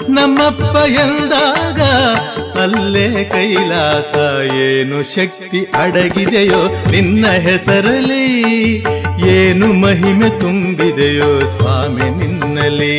ನಮ್ಮಪ್ಪ 0.10 0.76
ಎಂದಾಗ 0.88 1.82
ಅಲ್ಲೇ 2.62 3.10
ಕೈಲಾಸ. 3.24 4.14
ಏನು 4.54 5.04
ಶಕ್ತಿ 5.16 5.62
ಅಡಗಿದೆಯೋ 5.82 6.62
ನಿನ್ನ 6.92 7.28
ಹೆಸರಲ್ಲಿ 7.28 8.23
ಏನು 9.34 9.68
ಮಹಿಮೆ 9.82 10.30
ತುಂಬಿದೆಯೋ 10.40 11.30
ಸ್ವಾಮಿ 11.48 12.08
ನಿನ್ನಲಿ 12.18 12.98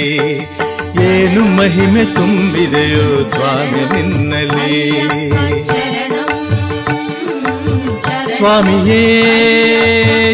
ಏನು 1.06 1.42
ಮಹಿಮೆ 1.56 2.04
ತುಂಬಿದೆಯೋ 2.14 3.06
ಸ್ವಾಮಿ 3.24 3.82
ನಿನ್ನಲಿ 3.94 4.78
ಸ್ವಾಮಿಯೇ 8.36 9.02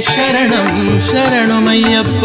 ಶರಣಂ 0.09 0.71
ಶರಣಮಯ್ಯಪ್ಪ 1.11 2.25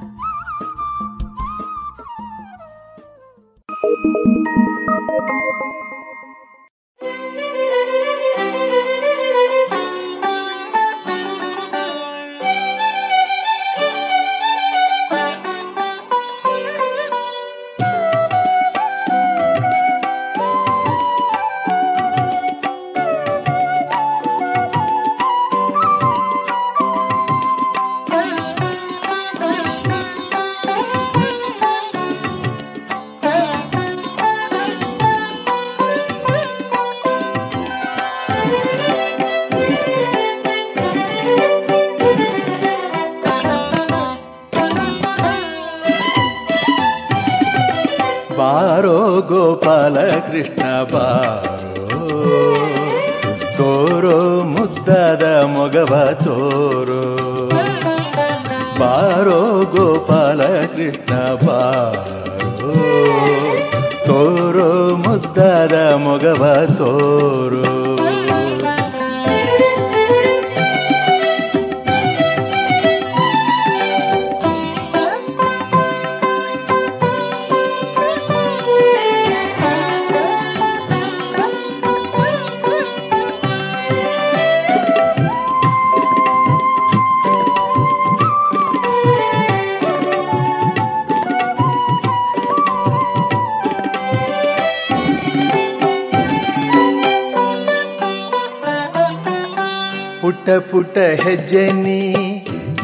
ಪುಟ 100.59 100.97
ಹೆಜ್ಜೆ 100.97 101.71
ನೀ 101.71 101.99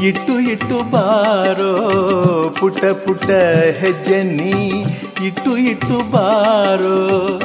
ಇಟ್ಟು 0.04 0.40
ಇಟ್ಟು 0.40 0.92
ಬಾರೋ. 0.92 1.74
ಪುಟ 2.60 2.86
ಪುಟ 2.86 3.30
ಹೆಜ್ಜೆ 3.80 4.22
ನೀ 4.24 4.84
ಇಟ್ಟು 5.26 5.58
ಇಟ್ಟು 5.58 6.12
ಬಾರೋ. 6.12 7.40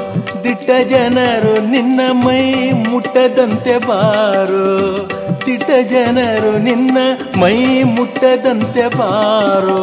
ದಿಟ್ಟ 0.44 0.70
ಜನರು 0.88 1.70
ನಿನ್ನ 1.70 2.00
ಮೈ 2.12 2.70
ಮುಟ್ಟದಂತೆ 2.70 3.78
ಬಾರೋ. 3.78 5.08
ದಿಟ್ಟ 5.46 5.70
ಜನರು 5.90 6.58
ನಿನ್ನ 6.58 6.98
ಮೈ 7.40 7.82
ಮುಟ್ಟದಂತೆ 7.82 8.88
ಬಾರೋ. 8.98 9.82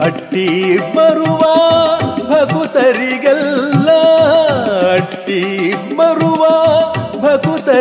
ಅಟ್ಟಿ 0.00 0.78
ಬರುವ 0.78 1.40
ಭಕುತರಿಗೆಲ್ಲ 2.30 3.53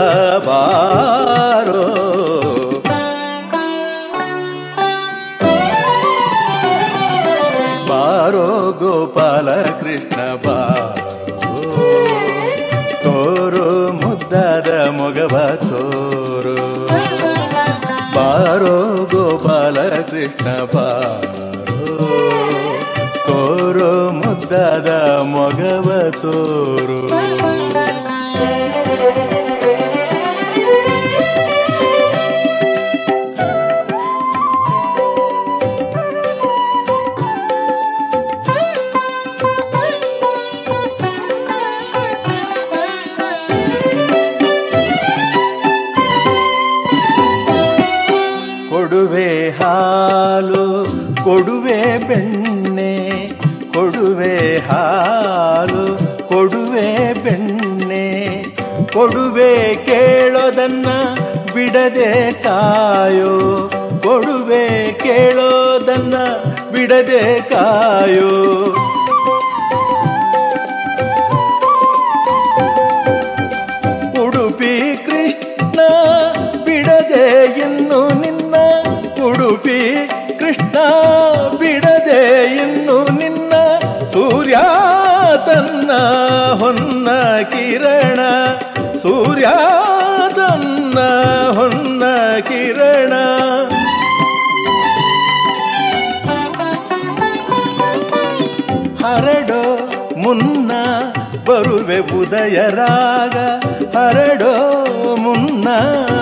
ಬಾರೋ 7.87 8.71
ಗೋಪಾಲ 8.71 9.55
ಕೃಷ್ಣ 9.55 10.35
ಬಾರೋ. 10.35 11.11
ತೋರೋ 13.03 13.91
ಮುದ್ದಾದ 13.91 14.67
ಮೊಗವ 14.87 15.55
ತೋರೋ. 15.55 16.87
ಬಾರೋ 18.15 19.07
ಗೋಪಾಲ 19.11 19.89
ಕೃಷ್ಣ 19.89 20.53
ಬಾರೋ. 20.53 21.35
ತೋರೋ 23.27 24.04
ಮುದ್ದಾದ 24.45 24.89
ಮೊಗವ 25.25 25.87
ತೋರೋ. 26.21 26.97
ಬಿಡದೆ 61.75 62.31
ಕಾಯೋ 62.43 63.69
ಕೊಡುವೆ 64.03 64.93
ಕೇಳೋದನ್ನ 64.93 66.15
ಬಿಡದೆ 66.71 67.41
ಕಾಯೋ. 67.41 68.74
ಬರುವೆ 101.85 101.99
ಉದಯ 101.99 102.67
ರಾಗ. 102.69 103.37
ಹರಡೋ 103.97 104.75
ಮುನ್ನ 105.15 105.69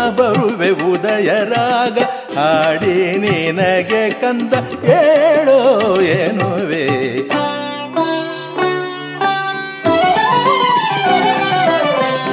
ಬರುವೆ 0.10 0.70
ಉದಯ 0.70 1.28
ರಾಗ. 1.28 2.00
ಹಾಡಿ 2.40 3.18
ನಿನಗೆ 3.18 4.10
ಕಂದ 4.10 4.54
ಹೇಳೋ 4.86 6.02
ಏನುವೆ? 6.02 6.88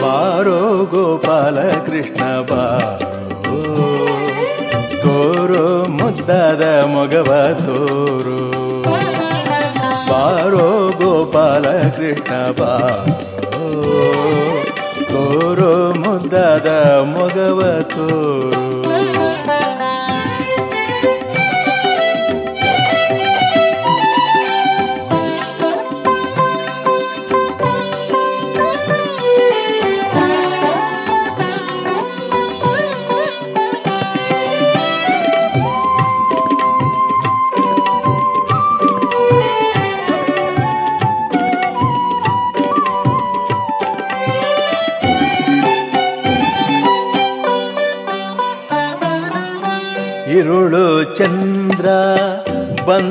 ಬಾರೋ 0.03 0.85
ಗೋಪಾಲ 0.85 1.61
ಕೃಷ್ಣ, 1.61 2.41
ಬಾರೋ. 2.41 3.17
ತೋರೋ 5.03 5.85
ಮುದ್ದಾದ 5.85 6.85
ಮೊಗವ 6.85 7.55
ತೋರೋ. 7.59 8.51
ಬಾರೋ 10.11 10.80
ಗೋಪಾಲ 11.31 11.71
ಕೃಷ್ಣ 11.97 12.51
ಬಾ. 12.51 12.79
ಕೋರು 15.13 15.95
ಮುದ್ದಾದ 15.95 16.67
ಮೊಗವ 17.05 17.81
ತೋರೋ. 17.83 18.70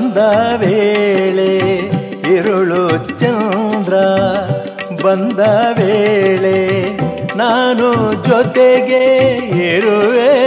ಬಂದ 0.10 0.22
ವೇಳೆ 0.62 1.52
ಇರುಳು 2.36 2.84
ಚಂದ್ರ 3.20 3.96
ಬಂದ 5.04 5.40
ವೇಳೆ 5.78 6.58
ನಾನು 7.38 7.90
ಜೊತೆಗೆ 8.28 9.04
ಇರುವೆ. 9.76 10.39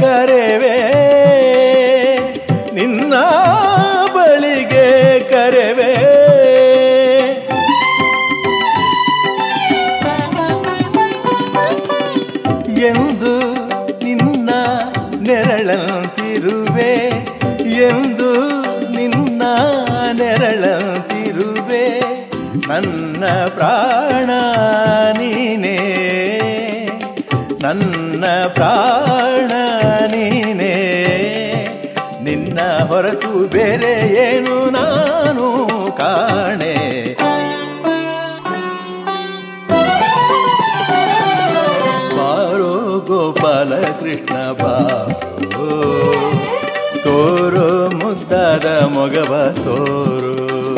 ಕರೆವೆ. 0.00 0.74
ನಿನ್ನ 2.74 3.14
ಬಳಿಗೆ 4.14 5.20
ಕರೆವೆ. 5.20 6.18
ಎಂದು 12.86 13.54
ನಿನ್ನ 14.04 14.50
ನೆರಳಂತಿರುವೆ. 15.20 16.94
ಎಂದು 17.70 18.62
ನಿನ್ನ 18.90 19.42
ನೆರಳಂತಿರುವೆ. 20.12 22.00
ನನ್ನ 22.68 23.24
ಪ್ರಾಣ 23.48 24.30
ನೀನೇ. 25.18 25.78
ನನ್ನ 27.60 28.24
ಪ್ರಾಣ 28.54 29.07
ಬೇರೆ 33.58 34.14
ಏನು 34.14 34.70
ನಾನು 34.70 35.66
ಕಾಣೆ. 35.96 36.74
ಬಾರೋ 42.18 42.98
ಗೋಪಾಲ 43.06 43.80
ಕೃಷ್ಣ 43.80 44.52
ಬಾರೋ. 44.52 45.94
ತೋರು 47.04 47.90
ಮುದ್ದಾದ 47.96 48.66
ಮೊಗವ 48.66 49.52
ತೋರು. 49.64 50.74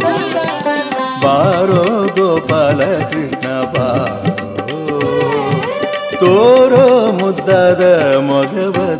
ಬಾರೋ 1.22 2.06
ಗೋಪಾಲ 2.06 2.84
ಕೃಷ್ಣ 2.84 3.62
ಬಾರೋ. 3.62 5.00
ತೋರೋ 6.20 7.12
ಮುದ್ದಾದ 7.12 8.14
ಮೊಗವ 8.18 8.99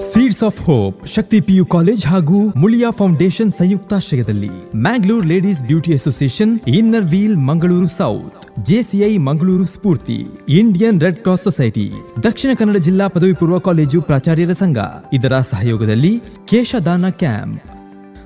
seeds 0.00 0.42
of 0.42 0.60
hope 0.60 1.06
Shakti 1.06 1.40
PU 1.40 1.66
college 1.66 2.06
ಹಾಗೂ 2.06 2.38
ಮುಳಿಯಾ 2.56 2.90
ಫೌಂಡೇಶನ್ 2.90 3.52
ಸಂಯುಕ್ತಾಶ್ರಯದಲ್ಲಿ 3.52 4.50
Mangalore 4.76 5.26
ladies 5.26 5.60
beauty 5.62 5.92
association 5.92 6.60
inner 6.66 7.04
wheel 7.04 7.36
Mangaluru 7.36 7.88
south 7.88 8.36
JCI 8.62 9.16
Mangaluru 9.16 9.64
Spoorthi 9.64 10.18
Indian 10.48 11.00
red 11.00 11.18
cross 11.18 11.42
society 11.42 11.92
Dakshina 12.22 12.50
Kannada 12.58 12.76
ಜಿಲ್ಲಾ 12.76 13.08
ಪದವಿ 13.08 13.32
ಪೂರ್ವ 13.32 13.58
ಕಾಲೇಜು 13.58 14.00
ಪ್ರಾಚಾರ್ಯರ 14.00 14.52
ಸಂಘ. 14.52 14.78
ಇದರ 15.12 15.40
ಸಹಯೋಗದಲ್ಲಿ 15.40 16.22
ಕೇಶದಾನ 16.46 17.08
ಕ್ಯಾಂಪ್. 17.08 17.79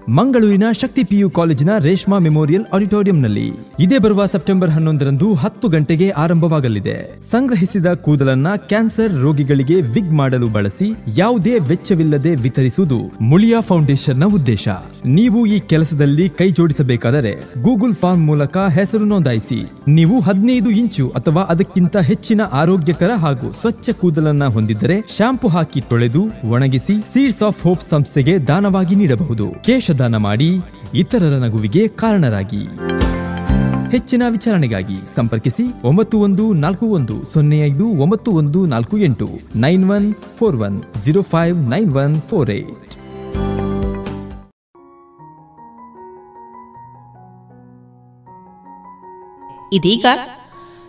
ಮಂಗಳೂರಿನ 0.08 0.62
ಶಕ್ತಿ 0.80 1.04
ಪಿಯು 1.04 1.30
ಕಾಲೇಜಿನ 1.30 1.68
ರೇಷ್ಮಾ 1.78 2.18
ಮೆಮೋರಿಯಲ್ 2.18 2.64
ಆಡಿಟೋರಿಯಂನಲ್ಲಿ 2.72 3.52
ಇದೇ 3.80 3.98
ಬರುವ 3.98 4.26
ಸೆಪ್ಟೆಂಬರ್ 4.26 4.70
ಹನ್ನೊಂದರಂದು 4.70 5.34
ಹತ್ತು 5.34 5.68
ಗಂಟೆಗೆ 5.68 6.10
ಆರಂಭವಾಗಲಿದೆ. 6.10 7.20
ಸಂಗ್ರಹಿಸಿದ 7.30 7.86
ಕೂದಲನ್ನ 7.86 8.46
ಕ್ಯಾನ್ಸರ್ 8.56 9.20
ರೋಗಿಗಳಿಗೆ 9.22 9.80
ವಿಗ್ 9.80 10.12
ಮಾಡಲು 10.12 10.48
ಬಳಸಿ 10.48 10.96
ಯಾವುದೇ 11.16 11.58
ವೆಚ್ಚವಿಲ್ಲದೆ 11.58 12.34
ವಿತರಿಸುವುದು 12.34 12.98
ಮುಳಿಯಾ 13.20 13.60
ಫೌಂಡೇಶನ್ನ 13.60 14.24
ಉದ್ದೇಶ. 14.24 14.68
ನೀವು 15.06 15.46
ಈ 15.46 15.58
ಕೆಲಸದಲ್ಲಿ 15.58 16.28
ಕೈ 16.28 16.50
ಜೋಡಿಸಬೇಕಾದರೆ 16.50 17.62
ಗೂಗಲ್ 17.62 17.94
ಫಾರ್ಮ್ 17.94 18.26
ಮೂಲಕ 18.26 18.56
ಹೆಸರು 18.58 19.04
ನೋಂದಾಯಿಸಿ. 19.04 19.72
ನೀವು 19.88 20.20
ಹದಿನೈದು 20.20 20.70
ಇಂಚು 20.70 21.08
ಅಥವಾ 21.08 21.42
ಅದಕ್ಕಿಂತ 21.42 21.96
ಹೆಚ್ಚಿನ 21.96 22.40
ಆರೋಗ್ಯಕರ 22.52 23.10
ಹಾಗೂ 23.16 23.52
ಸ್ವಚ್ಛ 23.52 23.90
ಕೂದಲನ್ನ 23.90 24.44
ಹೊಂದಿದ್ದರೆ 24.44 25.00
ಶಾಂಪು 25.18 25.48
ಹಾಕಿ 25.48 25.80
ತೊಳೆದು 25.80 26.48
ಒಣಗಿಸಿ 26.48 27.00
ಸೀಡ್ಸ್ 27.00 27.42
ಆಫ್ 27.42 27.62
ಹೋಪ್ 27.62 27.90
ಸಂಸ್ಥೆಗೆ 27.90 28.38
ದಾನವಾಗಿ 28.38 28.94
ನೀಡಬಹುದು. 28.94 29.64
ಕೇಶದಾನ 29.94 30.18
ಮಾಡಿ 30.26 30.48
ಇತರರ 31.00 31.34
ನಗುವಿಗೆ 31.42 31.82
ಕಾರಣರಾಗಿ. 32.00 32.62
ಹೆಚ್ಚಿನ 33.92 34.22
ವಿಚಾರಣೆಗಾಗಿ 34.34 34.96
ಸಂಪರ್ಕಿಸಿ 35.16 35.64
ಒಂಬತ್ತು 35.88 36.16
ಒಂದು 36.26 36.44
ನಾಲ್ಕು 36.62 36.86
ಒಂದು 36.96 37.16
ಸೊನ್ನೆ 37.32 37.58
ಐದು 37.68 37.86
ಒಂಬತ್ತು 38.04 38.30
ಒಂದು 38.40 38.60
ನಾಲ್ಕು 38.72 38.96
ಎಂಟು 39.06 39.28
nine 39.64 39.84
one 39.96 40.06
four 40.38 40.56
one 40.66 40.78
zero 41.04 41.22
five 41.34 41.56
nine 41.74 41.90
one 42.02 42.14
four 42.30 42.50
eight. 42.58 42.94
ಇದೀಗ 49.78 50.06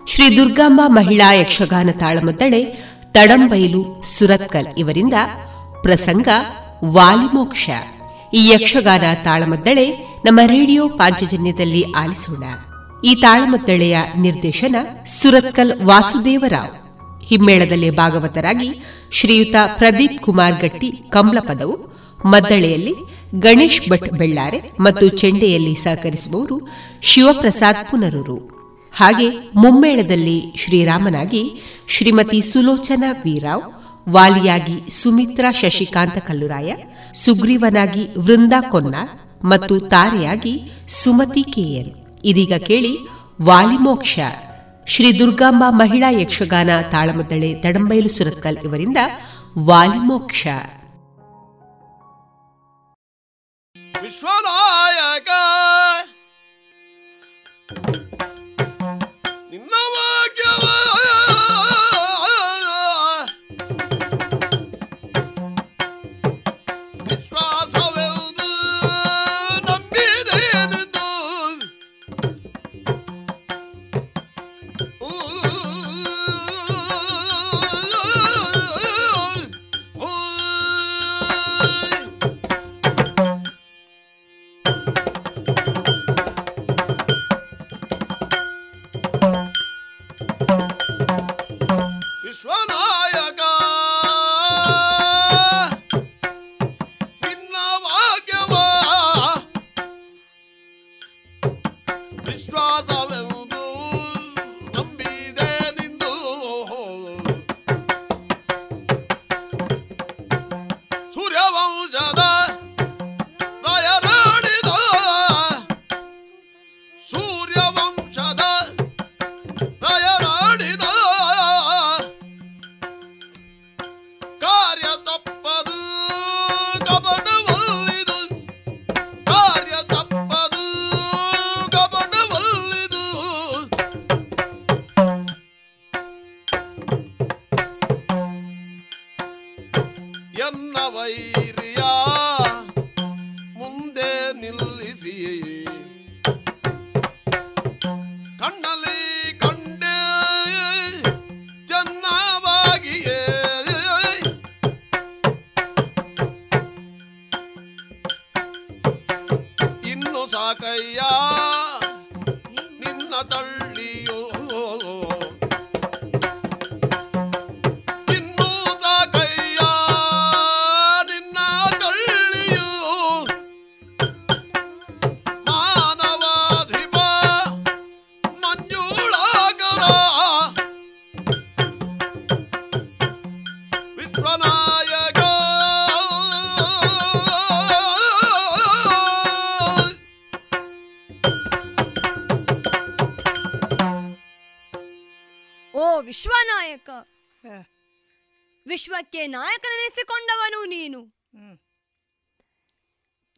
ಶ್ರೀ 0.08 0.26
ದುರ್ಗಾಂಬ 0.38 0.82
ಮಹಿಳಾ 0.98 1.28
ಯಕ್ಷಗಾನ 1.34 1.90
ತಾಳಮದ್ದಳೆ, 2.02 2.64
ತಡಂಬೈಲು, 3.16 3.84
ಸುರತ್ಕಲ್ 4.18 4.72
ಇವರಿಂದ 4.78 5.14
ಪ್ರಸಂಗ 5.82 6.28
ವಾಲಿಮೋಕ್ಷ. 6.96 7.70
ಈ 8.36 8.52
ಯಕ್ಷಗಾನ 8.54 9.02
ತಾಳಮದ್ದಳೆ 9.24 9.90
ನಮ್ಮ 10.26 10.40
ರೇಡಿಯೋ 10.46 10.88
ಪಾಂಚಜನ್ಯದಲ್ಲಿ 10.90 11.92
ಆಲಿಸೋಣ. 11.92 12.44
ಈ 13.04 13.16
ತಾಳಮದ್ದಳೆಯ 13.16 13.98
ನಿರ್ದೇಶನ 14.18 14.76
ಸುರತ್ಕಲ್ 15.06 15.82
ವಾಸುದೇವರಾವ್. 15.82 17.24
ಹಿಮ್ಮೇಳದಲ್ಲಿ 17.24 17.90
ಭಾಗವತರಾಗಿ 17.90 18.80
ಶ್ರೀಯುತ 19.12 19.56
ಪ್ರದೀಪ್ 19.78 20.20
ಕುಮಾರ್ 20.20 20.62
ಗಟ್ಟಿ 20.62 20.92
ಕಮಲಪದವು 21.10 21.76
ಮದ್ದಳೆಯಲ್ಲಿ 22.26 22.96
ಗಣೇಶ್ 23.36 23.90
ಭಟ್ 23.90 24.12
ಬೆಳ್ಳಾರೆ 24.12 24.72
ಮತ್ತು 24.80 25.08
ಚೆಂಡೆಯಲ್ಲಿ 25.08 25.76
ಸಹಕರಿಸುವವರು 25.76 26.68
ಶಿವಪ್ರಸಾದ್ 27.02 27.92
ಪುನರೂರು. 27.92 28.38
ಹಾಗೆ 28.94 29.30
ಮುಮ್ಮೇಳದಲ್ಲಿ 29.56 30.44
ಶ್ರೀರಾಮನಾಗಿ 30.58 31.62
ಶ್ರೀಮತಿ 31.88 32.42
ಸುಲೋಚನಾ 32.42 33.12
ವೀರಾವ್ 33.12 33.64
ವಾಲಿಯಾಗಿ 34.10 34.92
ಸುಮಿತ್ರಾ 34.92 35.52
ಶಶಿಕಾಂತ 35.52 36.18
ಕಲ್ಲುರಾಯ, 36.18 36.70
ಸುಗ್ರೀವನಾಗಿ 37.14 38.10
ವೃಂದಾ 38.18 38.62
ಕೊನ್ನ 38.70 38.96
ಮತ್ತು 39.44 39.80
ತಾರೆಯಾಗಿ 39.80 40.54
ಸುಮತಿ 40.88 41.44
ಕೆಎಲ್ 41.44 41.92
ಇದೀಗ 42.24 42.54
ಕೇಳಿ 42.58 42.94
ವಾಲಿಮೋಕ್ಷ 43.42 44.20
ಶ್ರೀ 44.88 45.20
ದುರ್ಗಾಂಬಾ 45.20 45.70
ಮಹಿಳಾ 45.70 46.10
ಯಕ್ಷಗಾನ 46.10 46.70
ತಾಳಮದ್ದಳೆ 46.92 47.64
ದಡಂಬೈಲು 47.64 48.10
ಸುರತ್ಕಲ್ 48.10 48.58
ಇವರಿಂದ 48.66 48.98
ವಾಲಿಮೋಕ್ಷ 49.60 50.48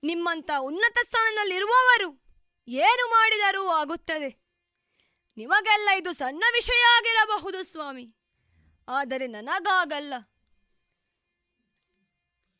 ನಿಮ್ಮಂತ 0.08 0.51
ಉನ್ನತ 0.60 0.97
ಸ್ಥಾನದಲ್ಲಿರುವವರು 1.03 2.22
ಏನು 2.68 3.10
ಮಾಡಿದರೂ 3.10 3.68
ಆಗುತ್ತದೆ. 3.68 4.47
ನಿಮಗೆಲ್ಲ 5.38 5.89
ಇದು 5.89 6.14
ಸಣ್ಣ 6.14 6.43
ವಿಷಯ 6.53 6.82
ಆಗಿರಬಹುದು, 6.82 7.64
ಸ್ವಾಮಿ. 7.64 8.16
ಆದರೆ 8.88 9.28
ನನಗಾಗಲ್ಲ. 9.28 10.14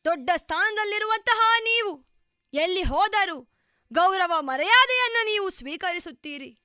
ದೊಡ್ಡ 0.04 0.30
ಸ್ಥಾನದಲ್ಲಿರುವಂತಹ 0.36 1.40
ನೀವು, 1.60 2.06
ಎಲ್ಲಿ 2.54 2.82
ಹೋದರೂ 2.82 3.50
ಗೌರವ 3.92 4.32
ಮರ್ಯಾದೆಯನ್ನು 4.40 5.24
ನೀವು 5.24 5.50
ಸ್ವೀಕರಿಸುತ್ತೀರಿ. 5.50 6.62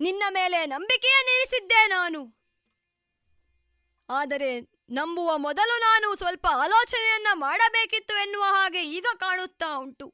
ನಿನ್ನ 0.00 0.22
ಮೇಲೆ 0.28 0.66
ನಂಬಿಕೆಯನ್ನಿರಿಸಿದ್ದೆ 0.66 1.86
ನಾನು. 1.86 2.38
ಆದರೆ 4.10 4.77
ನಂಬುವ 4.88 5.30
ಮೊದಲು 5.38 5.80
ನಾನು 5.80 6.16
ಸ್ವಲ್ಪ 6.16 6.46
ಆಲೋಚನೆಯನ್ನ 6.56 7.26
ಮಾಡಬೇಕಿತ್ತು 7.34 8.14
ಎನ್ನುವ 8.22 8.42
ಹಾಗೆ 8.42 8.82
ಈಗ 8.84 9.06
ಕಾಣುತ್ತಾ 9.16 9.68
ಉಂಟು. 9.76 10.06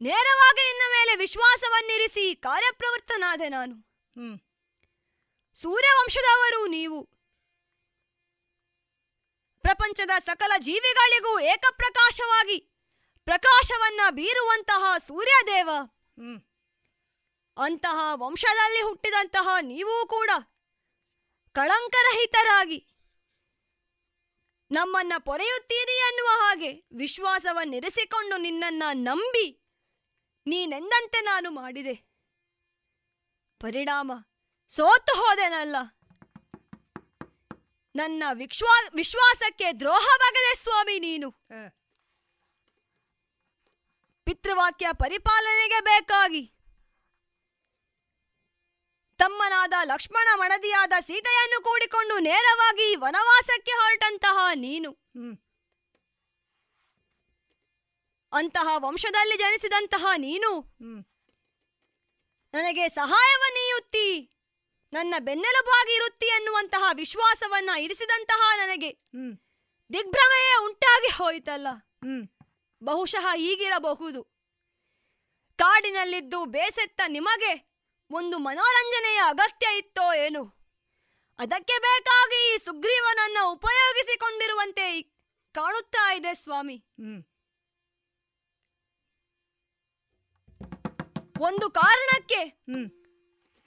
ನೇರವಾಗಿ 0.00 0.62
ನಿನ್ನ 0.64 0.84
ಮೇಲೆ 0.90 1.16
ವಿಶ್ವಾಸವನ್ನಿರಿಸಿ 1.16 2.24
ಕಾರ್ಯಪ್ರವೃತ್ತನಾದೆ 2.34 3.48
ನಾನು. 3.48 3.74
ಸೂರ್ಯವಂಶದವರು 5.54 6.66
ನೀವು 6.66 6.98
ಪ್ರಪಂಚದ 9.64 10.10
ಸಕಲ 10.18 10.52
ಜೀವಿಗಳಿಗೂ 10.58 11.40
ಏಕಪ್ರಕಾಶವಾಗಿ 11.40 12.58
ಪ್ರಕಾಶವನ್ನ 13.24 14.00
ಬೀರುವಂತಹ 14.10 14.98
ಸೂರ್ಯದೇವ. 14.98 15.70
ಅಂತಹ 17.56 17.98
ವಂಶದಲ್ಲಿ 18.14 18.80
ಹುಟ್ಟಿದಂತಹ 18.80 19.48
ನೀವೂ 19.60 20.06
ಕೂಡ 20.06 20.30
ಕಳಂಕರಹಿತರಾಗಿ. 21.54 22.88
ನಮ್ಮನ್ನ 24.70 25.12
ಪೊರೆಯುತ್ತೀರಿ 25.18 26.00
ಅನ್ನುವ 26.00 26.28
ಹಾಗೆ 26.28 26.86
ವಿಶ್ವಾಸವನ್ನಿರಿಸಿಕೊಂಡು 26.96 28.36
ನಿನ್ನನ್ನ 28.36 28.82
ನಂಬಿ 28.92 29.62
ನೀನೆಂದಂತೆ 30.46 31.20
ನಾನು 31.20 31.50
ಮಾಡಿದೆ. 31.50 31.94
ಪರಿಣಾಮ 33.60 34.12
ಸೋತು 34.68 35.16
ಹೋದೆನಲ್ಲ. 35.16 35.76
ನನ್ನ 37.96 38.22
ವಿಶ್ವಾ 38.32 38.88
ವಿಶ್ವಾಸಕ್ಕೆ 38.94 39.72
ದ್ರೋಹ 39.72 40.06
ಬಗೆದೆ 40.18 40.56
ಸ್ವಾಮಿ 40.56 40.98
ನೀನು. 40.98 41.30
ಪಿತೃವಾಕ್ಯ 44.24 44.88
ಪರಿಪಾಲನೆಗೆ 44.92 45.80
ಬೇಕಾಗಿ. 45.80 46.53
ತಮ್ಮನಾದ 49.18 49.74
ಲಕ್ಷ್ಮಣ 49.84 50.28
ಮಡದಿಯಾದ 50.34 50.92
ಸೀತೆಯನ್ನು 51.00 51.58
ಕೂಡಿಕೊಂಡು 51.62 52.18
ನೇರವಾಗಿ 52.18 52.96
ವನವಾಸಕ್ಕೆ 52.96 53.70
ಹೊರಟಂತಹ 53.70 54.36
ನೀನು. 54.54 54.90
ಅಂತಹ 58.32 58.68
ವಂಶದಲ್ಲಿ 58.76 59.36
ಜನಿಸಿದಂತಹ 59.36 60.04
ನೀನು 60.16 60.50
ನನಗೆ 62.54 62.54
ನನಗೆ 62.54 62.88
ಸಹಾಯವನ್ನೀಯುತ್ತಿ 62.88 64.08
ನನ್ನ 64.92 65.14
ಬೆನ್ನೆಲುಬಾಗಿ 65.18 65.92
ಇರುತ್ತಿ 65.94 66.26
ಎನ್ನುವಂತಹ 66.26 66.84
ವಿಶ್ವಾಸವನ್ನ 66.92 67.70
ಇರಿಸಿದಂತಹ 67.78 68.42
ನನಗೆ. 68.56 68.90
ದಿಗ್ಭ್ರಮೆಯೇ 69.90 70.54
ಉಂಟಾಗಿ 70.64 71.10
ಹೋಯಿತಲ್ಲ. 71.16 71.68
ಬಹುಶಃ 72.82 73.26
ಹೀಗಿರಬಹುದು 73.34 74.22
ಕಾಡಿನಲ್ಲಿದ್ದು 75.58 76.44
ಬೇಸೆತ್ತ 76.44 77.00
ನಿಮಗೆ 77.06 77.52
ಒಂದು 78.10 78.38
ಮನೋರಂಜನೆಯ 78.38 79.20
ಅಗತ್ಯ 79.26 79.66
ಇತ್ತೋ 79.76 80.14
ಏನು 80.14 80.42
ಅದಕ್ಕೆ 81.38 81.78
ಬೇಕಾಗಿ 81.78 82.54
ಈ 82.54 82.58
ಸುಗ್ರೀವನನ್ನ 82.58 83.38
ಉಪಯೋಗಿಸಿಕೊಂಡಿರುವಂತೆ 83.42 85.02
ಕಾಣುತ್ತಾ 85.54 86.14
ಇದೆ 86.14 86.34
ಸ್ವಾಮಿ. 86.34 86.76
ಒಂದು 91.40 91.70
ಕಾರಣಕ್ಕೆ. 91.70 92.42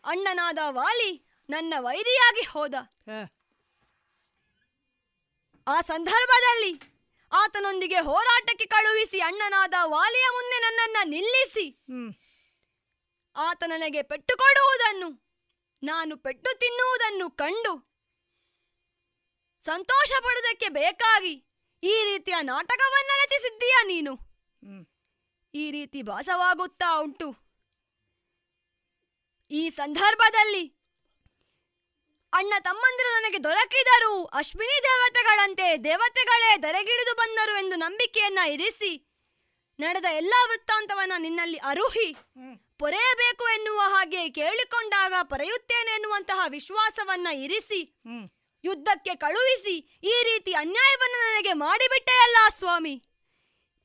ಅಣ್ಣನಾದ 0.03 0.59
ವಾಲಿ 0.69 1.11
ನನ್ನ 1.49 1.73
ವೈರಿಯಾಗಿ 1.77 2.45
ಹೋದ. 2.45 2.75
ಆ 5.67 5.81
ಸಂದರ್ಭದಲ್ಲಿ 5.81 6.81
ಆತನೊಂದಿಗೆ 7.31 7.99
ಹೋರಾಟಕ್ಕೆ 7.99 8.65
ಕಳುಹಿಸಿ 8.65 9.19
ಅಣ್ಣನಾದ 9.19 9.73
ವಾಲಿಯ 9.83 10.27
ಮುಂದೆ 10.31 10.59
ನನ್ನನ್ನ 10.59 10.97
ನಿಲ್ಲಿಸಿ. 11.03 11.65
ಆತ 13.37 13.63
ನನಗೆ 13.67 14.01
ಪೆಟ್ಟು 14.01 14.37
ಕೊಡುವುದನ್ನು 14.37 15.09
ನಾನು 15.83 16.17
ಪೆಟ್ಟು 16.17 16.59
ತಿನ್ನುವುದನ್ನು 16.59 17.31
ಕಂಡು 17.31 17.73
ಸಂತೋಷ 19.63 20.11
ಪಡುವುದಕ್ಕೆ 20.23 20.69
ಬೇಕಾಗಿ 20.69 21.33
ಈ 21.83 22.03
ರೀತಿಯ 22.03 22.35
ನಾಟಕವನ್ನ 22.41 23.11
ರಚಿಸಿದ್ದೀಯಾ 23.17 23.83
ನೀನು? 23.83 24.13
ಈ 25.53 25.71
ರೀತಿ 25.71 26.01
ಭಾಸವಾಗುತ್ತಾ 26.01 26.99
ಉಂಟು. 26.99 27.27
ಈ 29.51 29.69
ಸಂದರ್ಭದಲ್ಲಿ 29.69 30.63
ಅಣ್ಣ 32.33 32.53
ತಮ್ಮಂದಿರು 32.59 33.09
ನನಗೆ 33.09 33.43
ದೊರಕಿದರು. 33.43 34.25
ಅಶ್ವಿನಿ 34.25 34.83
ದೇವತೆಗಳಂತೆ 34.83 35.77
ದೇವತೆಗಳೇ 35.83 36.57
ದರೆಗಿಳಿದು 36.57 37.13
ಬಂದರು 37.15 37.53
ಎಂದು 37.57 37.75
ನಂಬಿಕೆಯನ್ನ 37.75 38.39
ಇರಿಸಿ 38.47 38.91
ನಡೆದ 39.79 40.05
ಎಲ್ಲಾ 40.11 40.45
ವೃತ್ತಾಂತವನ್ನ 40.45 41.13
ನಿನ್ನಲ್ಲಿ 41.17 41.57
ಅರುಹಿ. 41.57 42.09
ಪೊರೆಯಬೇಕು 42.79 43.45
ಎನ್ನುವ 43.47 43.79
ಹಾಗೆ 43.79 44.29
ಕೇಳಿಕೊಂಡಾಗ 44.29 45.13
ಪೊರೆಯುತ್ತೇನೆ 45.23 45.91
ಎನ್ನುವಂತಹ 45.91 46.39
ವಿಶ್ವಾಸವನ್ನ 46.47 47.27
ಇರಿಸಿ 47.33 47.79
ಯುದ್ಧಕ್ಕೆ 48.63 49.15
ಕಳುಹಿಸಿ 49.15 49.75
ಈ 50.03 50.15
ರೀತಿ 50.23 50.51
ಅನ್ಯಾಯವನ್ನು 50.51 51.17
ನನಗೆ 51.17 51.53
ಮಾಡಿಬಿಟ್ಟೆಯಲ್ಲ 51.53 52.37
ಸ್ವಾಮಿ. 52.59 52.95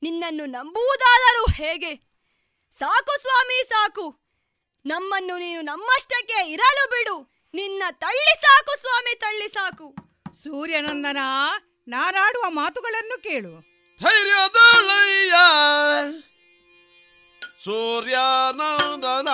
ನಿನ್ನನ್ನು 0.03 0.45
ನಂಬುವುದಾದರೂ 0.45 1.43
ಹೇಗೆ? 1.51 1.91
ಸಾಕು 2.71 3.21
ಸ್ವಾಮಿ 3.21 3.59
ಸಾಕು. 3.69 4.05
ನಮ್ಮನ್ನು 4.85 5.37
ನೀನು 5.37 5.61
ನಮ್ಮಷ್ಟಕ್ಕೆ 5.61 6.51
ಇರಲು 6.51 6.89
ಬಿಡು. 6.89 7.17
ನಿನ್ನ 7.53 7.83
ತಳ್ಳಿ 7.91 8.41
ಸಾಕು 8.41 8.73
ಸ್ವಾಮಿ 8.81 9.19
ತಳ್ಳಿ 9.19 9.47
ಸಾಕು. 9.47 9.87
ಸೂರ್ಯನಂದನ 10.43 11.17
ನಾರಾಡುವ 11.87 12.43
ಮಾತುಗಳನ್ನು 12.49 13.17
ಕೇಳು. 13.23 13.53
ಧೈರ್ಯದಳಯ್ಯ. 13.99 15.33
ಸೂರ್ಯಾನಂದನ 17.63 19.29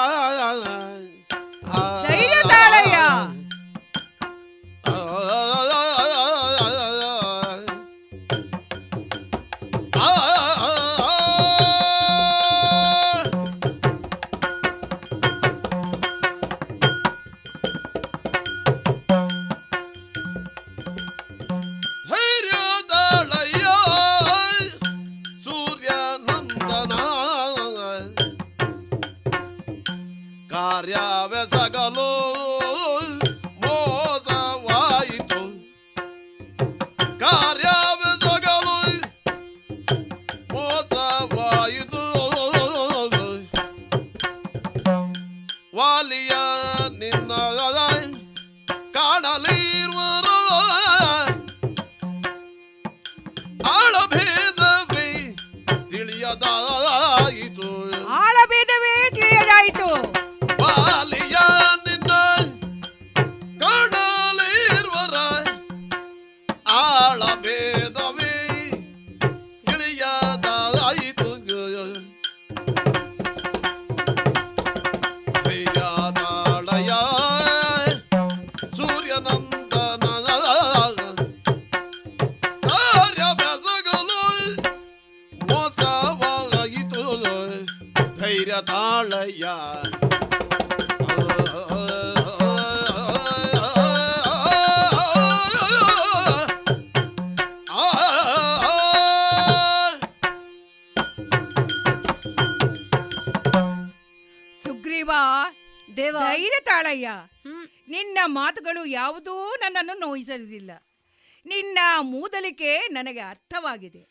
ನನಗೆ 113.70 114.05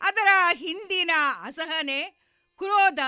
ಅದರ 0.00 0.28
ಹಿಂದಿನ 0.54 1.10
ಅಸಹನೆ 1.42 2.02
ಕ್ರೋಧ 2.58 2.98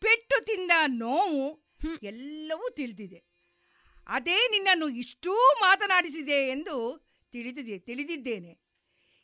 ಪೆಟ್ಟು 0.00 0.44
ತಿಂದ 0.44 0.70
ನೋವು 0.86 1.62
ಎಲ್ಲವೂ 2.02 2.70
ತಿಳಿದಿದೆ. 2.70 3.24
ಅದೇ 4.06 4.48
ನಿನ್ನನ್ನು 4.50 4.88
ಇಷ್ಟೂ 4.88 5.34
ಮಾತನಾಡಿಸಿದೆ 5.60 6.48
ಎಂದು 6.48 6.76
ತಿಳಿದಿದೆ 7.32 7.78
ತಿಳಿದಿದ್ದೇನೆ. 7.78 8.58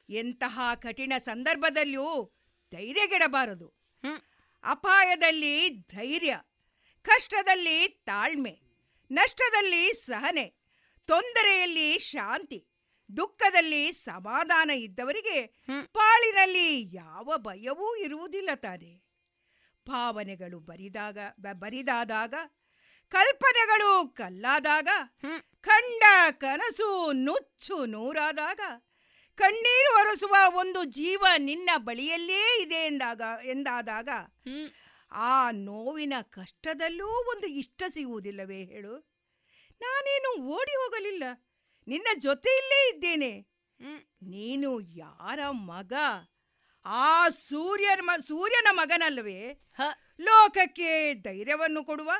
ಎಂತಹ 0.08 0.60
ಕಠಿಣ 0.74 1.12
ಸಂದರ್ಭದಲ್ಲಿಯೂ 1.18 2.34
ಧೈರ್ಯಗೆಡಬಾರದು. 2.72 3.68
ಅಪಾಯದಲ್ಲಿ 4.64 5.68
ಧೈರ್ಯ 5.68 6.40
ಕಷ್ಟದಲ್ಲಿ 7.02 7.88
ತಾಳ್ಮೆ 7.88 8.60
ನಷ್ಟದಲ್ಲಿ 9.10 9.92
ಸಹನೆ 9.94 10.46
ತೊಂದರೆಯಲ್ಲಿ 11.06 11.98
ಶಾಂತಿ 11.98 12.67
ದುಃಖದಲ್ಲಿ 13.16 13.92
ಸಮಾಧಾನ 13.92 14.70
ಇದ್ದವರಿಗೆ 14.70 15.46
ಪಾಳಿನಲ್ಲಿ 15.92 16.96
ಯಾವ 16.96 17.32
ಭಯವೂ 17.36 17.96
ಇರುವುದಿಲ್ಲ 17.96 18.50
ತಾನೆ. 18.54 19.08
ಭಾವನೆಗಳು 19.88 20.58
ಬರಿದಾಗ 20.60 21.18
ಬರಿದಾದಾಗ 21.52 22.34
ಕಲ್ಪನೆಗಳು 23.08 24.08
ಕಲ್ಲಾದಾಗ 24.08 24.88
ಕಂಡ 25.60 26.02
ಕನಸು 26.32 27.12
ನುಚ್ಚು 27.12 27.86
ನೂರಾದಾಗ 27.86 28.60
ಕಣ್ಣೀರು 29.34 29.92
ಹೊರಸುವ 29.96 30.34
ಒಂದು 30.58 30.84
ಜೀವ 30.84 31.24
ನಿನ್ನ 31.38 31.70
ಬಳಿಯಲ್ಲೇ 31.76 32.62
ಇದೆ 32.62 32.86
ಎಂದಾಗ 32.86 33.20
ಎಂದಾದಾಗ 33.44 34.08
ಆ 35.12 35.50
ನೋವಿನ 35.50 36.12
ಕಷ್ಟದಲ್ಲೂ 36.20 37.06
ಒಂದು 37.06 37.46
ಇಷ್ಟ 37.46 37.82
ಸಿಗುವುದಿಲ್ಲವೇ 37.88 38.64
ಹೇಳು. 38.64 38.94
ನಾನೇನು 39.80 40.42
ಓಡಿ 40.42 40.70
ಹೋಗಲಿಲ್ಲ. 40.70 41.24
ನಿನ್ನ 41.88 42.08
ಜೊತೆಯಲ್ಲೇ 42.18 42.80
ಇದ್ದೇನೆ. 42.88 43.32
ನೀನು 44.22 44.80
ಯಾರ 44.80 45.40
ಮಗ? 45.50 45.92
ಆ 46.86 47.28
ಸೂರ್ಯನ 47.28 48.00
ಮ 48.02 48.10
ಸೂರ್ಯನ 48.26 48.68
ಮಗನಲ್ಲವೇ? 48.70 49.38
ಲೋಕಕ್ಕೆ 50.20 51.14
ಧೈರ್ಯವನ್ನು 51.14 51.84
ಕೊಡುವ 51.84 52.10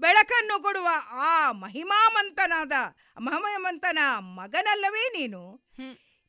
ಬೆಳಕನ್ನು 0.00 0.62
ಕೊಡುವ 0.62 0.88
ಆ 1.12 1.52
ಮಹಿಮಾಮಂತನಾದ 1.52 2.72
ಮಹಿಮಂತನ 3.18 3.98
ಮಗನಲ್ಲವೇ 4.18 5.04
ನೀನು? 5.08 5.42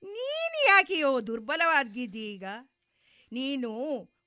ನೀನು 0.03 0.57
ಯಾಕೆಯೋ 0.67 1.11
ದುರ್ಬಲವಾಗಿದ್ದೀಗ? 1.21 2.45
ನೀನು 3.31 3.71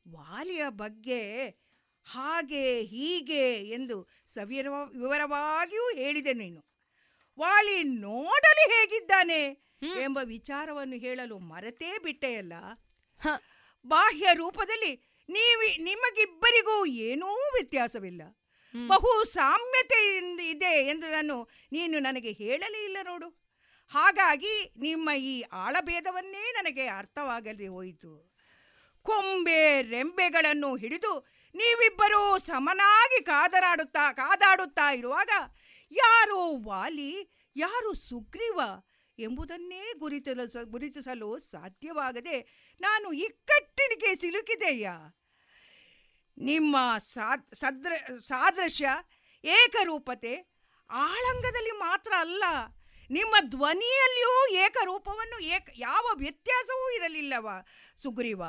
ವಾಲಿಯ 0.09 0.65
ಬಗ್ಗೆ 0.69 1.23
ಹಾಗೆ 2.07 2.81
ಹೀಗೆ 2.83 3.45
ಎಂದು 3.69 3.97
ಸವಿರ 4.27 4.67
ವಿವರವಾಗಿಯೂ 5.01 5.87
ಹೇಳಿದೆ 5.97 6.33
ನೀನು. 6.33 6.74
ವಾಲಿ 7.39 7.85
ನೋಡಲು 7.85 8.71
ಹೇಗಿದ್ದಾನೆ 8.71 9.65
ಎಂಬ 10.03 10.19
ವಿಚಾರವನ್ನು 10.25 10.97
ಹೇಳಲು 10.97 11.39
ಮರೆತೇ 11.39 11.99
ಬಿಟ್ಟೆಯಲ್ಲ 11.99 12.53
ಬಾಹ್ಯ 13.87 14.29
ರೂಪದಲ್ಲಿ 14.35 15.15
ನೀವಿ 15.29 15.77
ನಿಮಗಿಬ್ಬರಿಗೂ 15.79 16.87
ಏನೂ 16.87 17.27
ವ್ಯತ್ಯಾಸವಿಲ್ಲ. 17.27 18.23
ಬಹು 18.87 19.25
ಸಾಮ್ಯತೆ 19.25 20.17
ಇಂದ್- 20.17 20.65
ಎಂದುದನ್ನು 20.89 21.49
ನೀನು 21.73 21.99
ನನಗೆ 21.99 22.33
ಹೇಳಲೇ 22.33 22.85
ಇಲ್ಲ 22.85 22.97
ನೋಡು. 23.03 23.29
ಹಾಗಾಗಿ 23.89 24.73
ನಿಮ್ಮ 24.77 25.11
ಈ 25.11 25.43
ಆಳಭೇದವನ್ನೇ 25.53 26.53
ನನಗೆ 26.53 26.87
ಅರ್ಥವಾಗದೆ 26.87 27.67
ಹೋಯಿತು. 27.67 28.35
ಕೊಂಬೆ 29.03 29.83
ರೆಂಬೆಗಳನ್ನು 29.83 30.77
ಹಿಡಿದು 30.77 31.27
ನೀವಿಬ್ಬರೂ 31.55 32.39
ಸಮನಾಗಿ 32.39 33.25
ಕಾದರಾಡುತ್ತಾ 33.25 34.13
ಕಾದಾಡುತ್ತಾ 34.13 34.91
ಇರುವಾಗ 34.91 35.31
ಯಾರು 35.95 36.39
ವಾಲಿ, 36.69 37.13
ಯಾರು 37.57 37.91
ಸುಗ್ರೀವ 38.09 38.61
ಎಂಬುದನ್ನೇ 39.19 39.83
ಗುರುತಿಸ 39.99 40.57
ಗುರುತಿಸಲು 40.73 41.29
ಸಾಧ್ಯವಾಗದೆ 41.51 42.37
ನಾನು 42.81 43.09
ಇಕ್ಕಟ್ಟಿನಿಗೆ 43.27 44.11
ಸಿಲುಕಿದೆಯ? 44.15 44.87
ನಿಮ್ಮ 46.37 46.77
ಸಾದ್ 47.13 47.45
ಸಾದೃಶ್ಯ 48.29 48.89
ಏಕರೂಪತೆ 49.45 50.35
ಆಳಂಗದಲ್ಲಿ 50.91 51.75
ಮಾತ್ರ 51.79 52.13
ಅಲ್ಲ, 52.19 52.45
ನಿಮ್ಮ 53.11 53.35
ಧ್ವನಿಯಲ್ಲಿಯೂ 53.49 54.35
ಏಕರೂಪವನ್ನು 54.65 55.39
ಏಕ, 55.57 55.69
ಯಾವ 55.79 56.07
ವ್ಯತ್ಯಾಸವೂ 56.17 56.87
ಇರಲಿಲ್ಲವ 56.91 57.47
ಸುಗ್ರೀವ. 58.03 58.43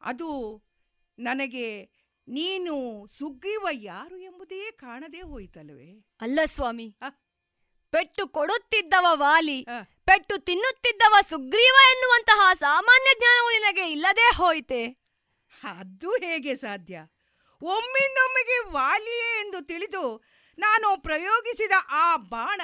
ಅದು 0.00 0.30
ನನಗೆ 1.18 1.68
ನೀನು 2.28 2.74
ಸುಗ್ರೀವ 3.18 3.66
ಯಾರು 3.72 4.16
ಎಂಬುದೇ 4.16 4.70
ಕಾಣದೇ 4.70 5.20
ಹೋಯಿತಲ್ವೇ 5.20 5.90
ಅಲ್ಲ 6.20 6.38
ಸ್ವಾಮಿ. 6.44 6.96
ಪೆಟ್ಟು 7.90 8.28
ಕೊಡುತ್ತಿದ್ದವ 8.28 9.06
ವಾಲಿ 9.14 9.58
ಪೆಟ್ಟು 10.04 10.38
ತಿನ್ನುತ್ತಿದ್ದವ 10.38 11.14
ಸುಗ್ರೀವ 11.28 11.76
ಎನ್ನುವಂತಹ 11.90 12.52
ಸಾಮಾನ್ಯ 12.54 13.10
ಜ್ಞಾನವು 13.18 13.50
ನಿನಗೆ 13.50 13.84
ಇಲ್ಲದೆ 13.92 14.26
ಹೋಯಿತೆ? 14.36 14.82
ಅದು 15.62 16.10
ಹೇಗೆ 16.10 16.56
ಸಾಧ್ಯ? 16.56 16.96
ಒಮ್ಮಿಂದೊಮ್ಮೆಗೆ 17.62 18.58
ವಾಲಿಯೇ 18.68 19.30
ಎಂದು 19.40 19.60
ತಿಳಿದು 19.64 20.04
ನಾನು 20.58 21.02
ಪ್ರಯೋಗಿಸಿದ 21.02 21.72
ಆ 21.88 22.16
ಬಾಣ 22.16 22.60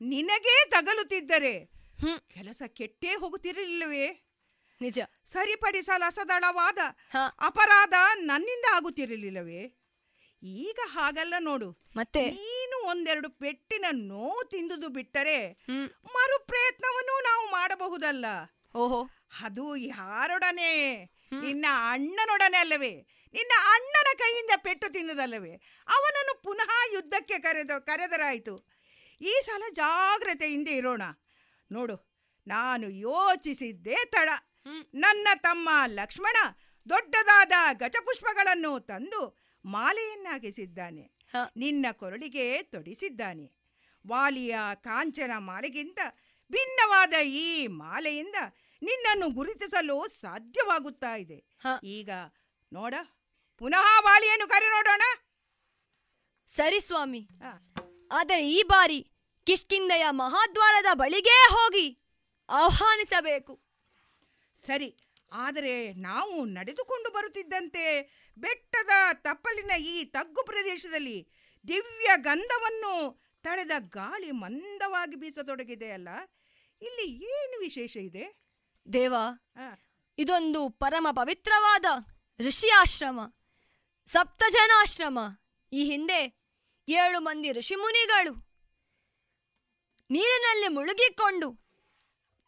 ನಿನಗೇ 0.00 0.56
ತಗಲುತ್ತಿದ್ದರೆ 0.70 1.54
ಕೆಲಸ 2.28 2.62
ಕೆಟ್ಟೇ 2.68 3.14
ಹೋಗುತ್ತಿರಲಿಲ್ಲವೇ? 3.14 4.06
ನಿಜ. 4.80 4.98
ಸರಿಪಡಿಸಲಸದಳವಾದ 5.24 6.78
ಅಪರಾಧ 7.40 7.94
ನನ್ನಿಂದ 8.14 8.64
ಆಗುತ್ತಿರಲಿಲ್ಲವೇ? 8.72 9.82
ಈಗ 10.42 10.78
ಹಾಗಲ್ಲ 10.84 11.34
ನೋಡು. 11.38 11.70
ಮತ್ತೆ? 11.96 12.30
ನೀನು 12.30 12.86
ಒಂದೆರಡು 12.86 13.30
ಪೆಟ್ಟಿನ 13.30 13.84
ನೋವು 13.92 14.44
ತಿಂದುದು 14.44 14.88
ಬಿಟ್ಟರೆ 14.88 15.64
ಮರು 16.04 16.46
ಪ್ರಯತ್ನವನ್ನು 16.46 17.22
ನಾವು 17.22 17.46
ಮಾಡಬಹುದಲ್ಲ. 17.50 18.24
ಓಹೋ. 18.74 19.10
ಅದು 19.42 19.76
ಯಾರೊಡನೆ? 19.76 21.04
ನಿನ್ನ 21.32 21.66
ಅಣ್ಣನೊಡನೆ 21.90 22.56
ಅಲ್ಲವೇ? 22.56 22.90
ನಿನ್ನ 23.34 23.52
ಅಣ್ಣನ 23.74 24.06
ಕೈಯಿಂದ 24.18 24.50
ಪೆಟ್ಟು 24.56 24.92
ತಿನ್ನದಲ್ಲವೇ 24.92 25.54
ಅವನನ್ನು 25.88 26.42
ಪುನಃ 26.42 26.92
ಯುದ್ಧಕ್ಕೆ 26.92 27.38
ಕರೆದ 27.38 27.70
ಕರೆದರಾಯಿತು. 27.78 28.68
ಈ 29.20 29.40
ಸಲ 29.44 29.62
ಜಾಗ್ರತೆಯಿಂದ 29.72 30.68
ಇರೋಣ. 30.68 31.02
ನೋಡು 31.72 32.16
ನಾನು 32.46 32.90
ಯೋಚಿಸಿದ್ದೇ 32.90 33.96
ತಡ. 34.04 34.28
ನನ್ನ 34.94 35.28
ತಮ್ಮ 35.38 35.68
ಲಕ್ಷ್ಮಣ 35.86 36.36
ದೊಡ್ಡದಾದ 36.88 37.52
ಗಜಪುಷ್ಪಗಳನ್ನು 37.72 38.80
ತಂದು 38.80 39.38
ಮಾಲೆಯನ್ನಾಗಿಸಿದ್ದಾನೆ. 39.64 41.16
ನಿನ್ನ 41.56 41.86
ಕೊರಳಿಗೆ 41.92 42.62
ತೊಡಿಸಿದ್ದಾನೆ. 42.62 43.52
ವಾಲಿಯ 44.08 44.58
ಕಾಂಚನ 44.74 45.30
ಮಾಲೆಗಿಂತ 45.38 46.00
ಭಿನ್ನವಾದ 46.52 47.12
ಈ 47.24 47.66
ಮಾಲೆಯಿಂದ 47.66 48.34
ನಿನ್ನನ್ನು 48.82 49.30
ಗುರುತಿಸಲು 49.30 50.08
ಸಾಧ್ಯವಾಗುತ್ತಾ 50.08 51.16
ಇದೆ. 51.16 51.44
ಈಗ 51.84 52.10
ನೋಡ 52.72 52.94
ಪುನಃ 53.58 54.00
ವಾಲಿಯನ್ನು 54.00 54.48
ಕರೆ 54.48 54.70
ನೋಡೋಣ. 54.70 55.02
ಸರಿ 56.46 56.80
ಸ್ವಾಮಿ. 56.80 57.28
ಆದರೆ 58.12 58.50
ಈ 58.50 58.62
ಬಾರಿ 58.62 59.12
ಕಿಷ್ಕಿಂದೆಯ 59.46 60.06
ಮಹಾದ್ವಾರದ 60.10 60.86
ಬಳಿಗೇ 60.92 61.46
ಹೋಗಿ 61.50 62.02
ಆಹ್ವಾನಿಸಬೇಕು. 62.48 63.65
ಸರಿ 64.58 64.88
ಆದರೆ 65.32 65.92
ನಾವು 65.92 66.44
ನಡೆದುಕೊಂಡು 66.44 67.10
ಬರುತ್ತಿದ್ದಂತೆ 67.10 67.84
ಬೆಟ್ಟದ 68.36 68.90
ತಪ್ಪಲಿನ 69.12 69.72
ಈ 69.78 70.04
ತಗ್ಗು 70.04 70.42
ಪ್ರದೇಶದಲ್ಲಿ 70.44 71.18
ದಿವ್ಯ 71.64 72.10
ಗಂಧವನ್ನು 72.16 72.92
ತಳೆದ 73.44 73.70
ಗಾಳಿ 73.78 74.30
ಮಂದವಾಗಿ 74.30 75.16
ಬೀಸತೊಡಗಿದೆ 75.16 75.90
ಅಲ್ಲ? 75.90 76.08
ಇಲ್ಲಿ 76.82 77.06
ಏನು 77.34 77.60
ವಿಶೇಷ 77.60 77.96
ಇದೆ? 77.96 78.24
ದೇವ 78.86 79.14
ಇದೊಂದು 80.18 80.68
ಪರಮ 80.68 81.06
ಪವಿತ್ರವಾದ 81.10 81.86
ಋಷಿ 82.40 82.70
ಆಶ್ರಮ 82.70 83.20
ಸಪ್ತಜನಾಶ್ರಮ. 84.08 85.18
ಈ 85.72 85.84
ಹಿಂದೆ 85.84 86.20
ಏಳು 86.88 87.20
ಮಂದಿ 87.20 87.52
ಋಷಿಮುನಿಗಳು 87.52 88.32
ನೀರಿನಲ್ಲಿ 90.10 90.68
ಮುಳುಗಿಕೊಂಡು 90.68 91.48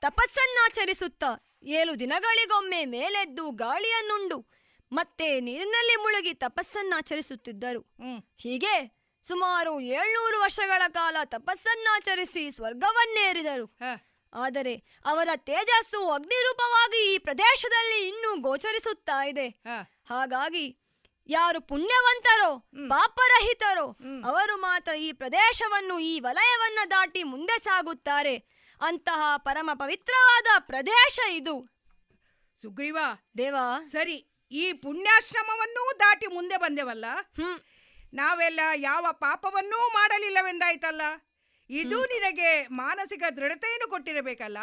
ತಪಸ್ಸನ್ನಾಚರಿಸುತ್ತಾ 0.03 1.31
ಏಳು 1.63 1.99
ದಿನಗಳಿಗೊಮ್ಮೆ 1.99 2.85
ಮೇಲೆದ್ದು 2.85 3.51
ಗಾಳಿಯನ್ನುಂಡು 3.51 4.59
ಮತ್ತೆ 4.93 5.41
ನೀರಿನಲ್ಲಿ 5.41 5.97
ಮುಳುಗಿ 5.97 6.35
ತಪಸ್ಸನ್ನಾಚರಿಸುತ್ತಿದ್ದರು. 6.35 7.81
ಹೀಗೆ 8.37 8.75
ಸುಮಾರು 9.23 9.81
ಏಳ್ನೂರು 9.81 10.41
ವರ್ಷಗಳ 10.41 10.83
ಕಾಲ 10.89 11.17
ತಪಸ್ಸನ್ನಾಚರಿಸಿ 11.25 12.51
ಸ್ವರ್ಗವನ್ನೇರಿದರು. 12.51 13.67
ಆದರೆ 14.33 14.75
ಅವರ 15.05 15.29
ತೇಜಸ್ಸು 15.37 16.11
ಅಗ್ನಿರೂಪವಾಗಿ 16.11 17.15
ಈ 17.15 17.19
ಪ್ರದೇಶದಲ್ಲಿ 17.19 18.09
ಇನ್ನೂ 18.09 18.37
ಗೋಚರಿಸುತ್ತಾ 18.37 19.25
ಇದೆ. 19.27 19.49
ಹಾಗಾಗಿ 20.09 20.67
ಯಾರು 21.29 21.61
ಪುಣ್ಯವಂತರೋ 21.61 22.59
ಪಾಪರಹಿತರೋ 22.89 23.87
ಅವರು 24.25 24.57
ಮಾತ್ರ 24.57 24.95
ಈ 24.95 25.13
ಪ್ರದೇಶವನ್ನು 25.13 25.99
ಈ 25.99 26.21
ವಲಯವನ್ನ 26.21 26.79
ದಾಟಿ 26.91 27.23
ಮುಂದೆ 27.23 27.59
ಸಾಗುತ್ತಾರೆ. 27.59 28.58
ಅಂತಹ 28.83 29.33
ಪರಮ 29.37 29.71
ಪವಿತ್ರವಾದ 29.75 30.47
ಪ್ರದೇಶ 30.59 31.19
ಇದು. 31.31 31.79
ಸುಗ್ರೀವ 32.63 32.99
ದೇವ. 33.39 33.57
ಸರಿ 33.91 34.47
ಈ 34.53 34.73
ಪುಣ್ಯಾಶ್ರಮವನ್ನೂ 34.73 35.93
ದಾಟಿ 36.01 36.27
ಮುಂದೆ 36.27 36.57
ಬಂದೆವಲ್ಲ? 36.57 37.05
ನಾವೆಲ್ಲ 38.15 38.61
ಯಾವ 38.75 39.07
ಪಾಪವನ್ನೂ 39.13 39.89
ಮಾಡಲಿಲ್ಲವೆಂದಾಯ್ತಲ್ಲ? 39.89 41.03
ಇದು 41.71 42.05
ನಿನಗೆ 42.05 42.67
ಮಾನಸಿಕ 42.71 43.23
ದೃಢತೆಯನ್ನು 43.37 43.91
ಕೊಟ್ಟಿರಬೇಕಲ್ಲ? 43.91 44.59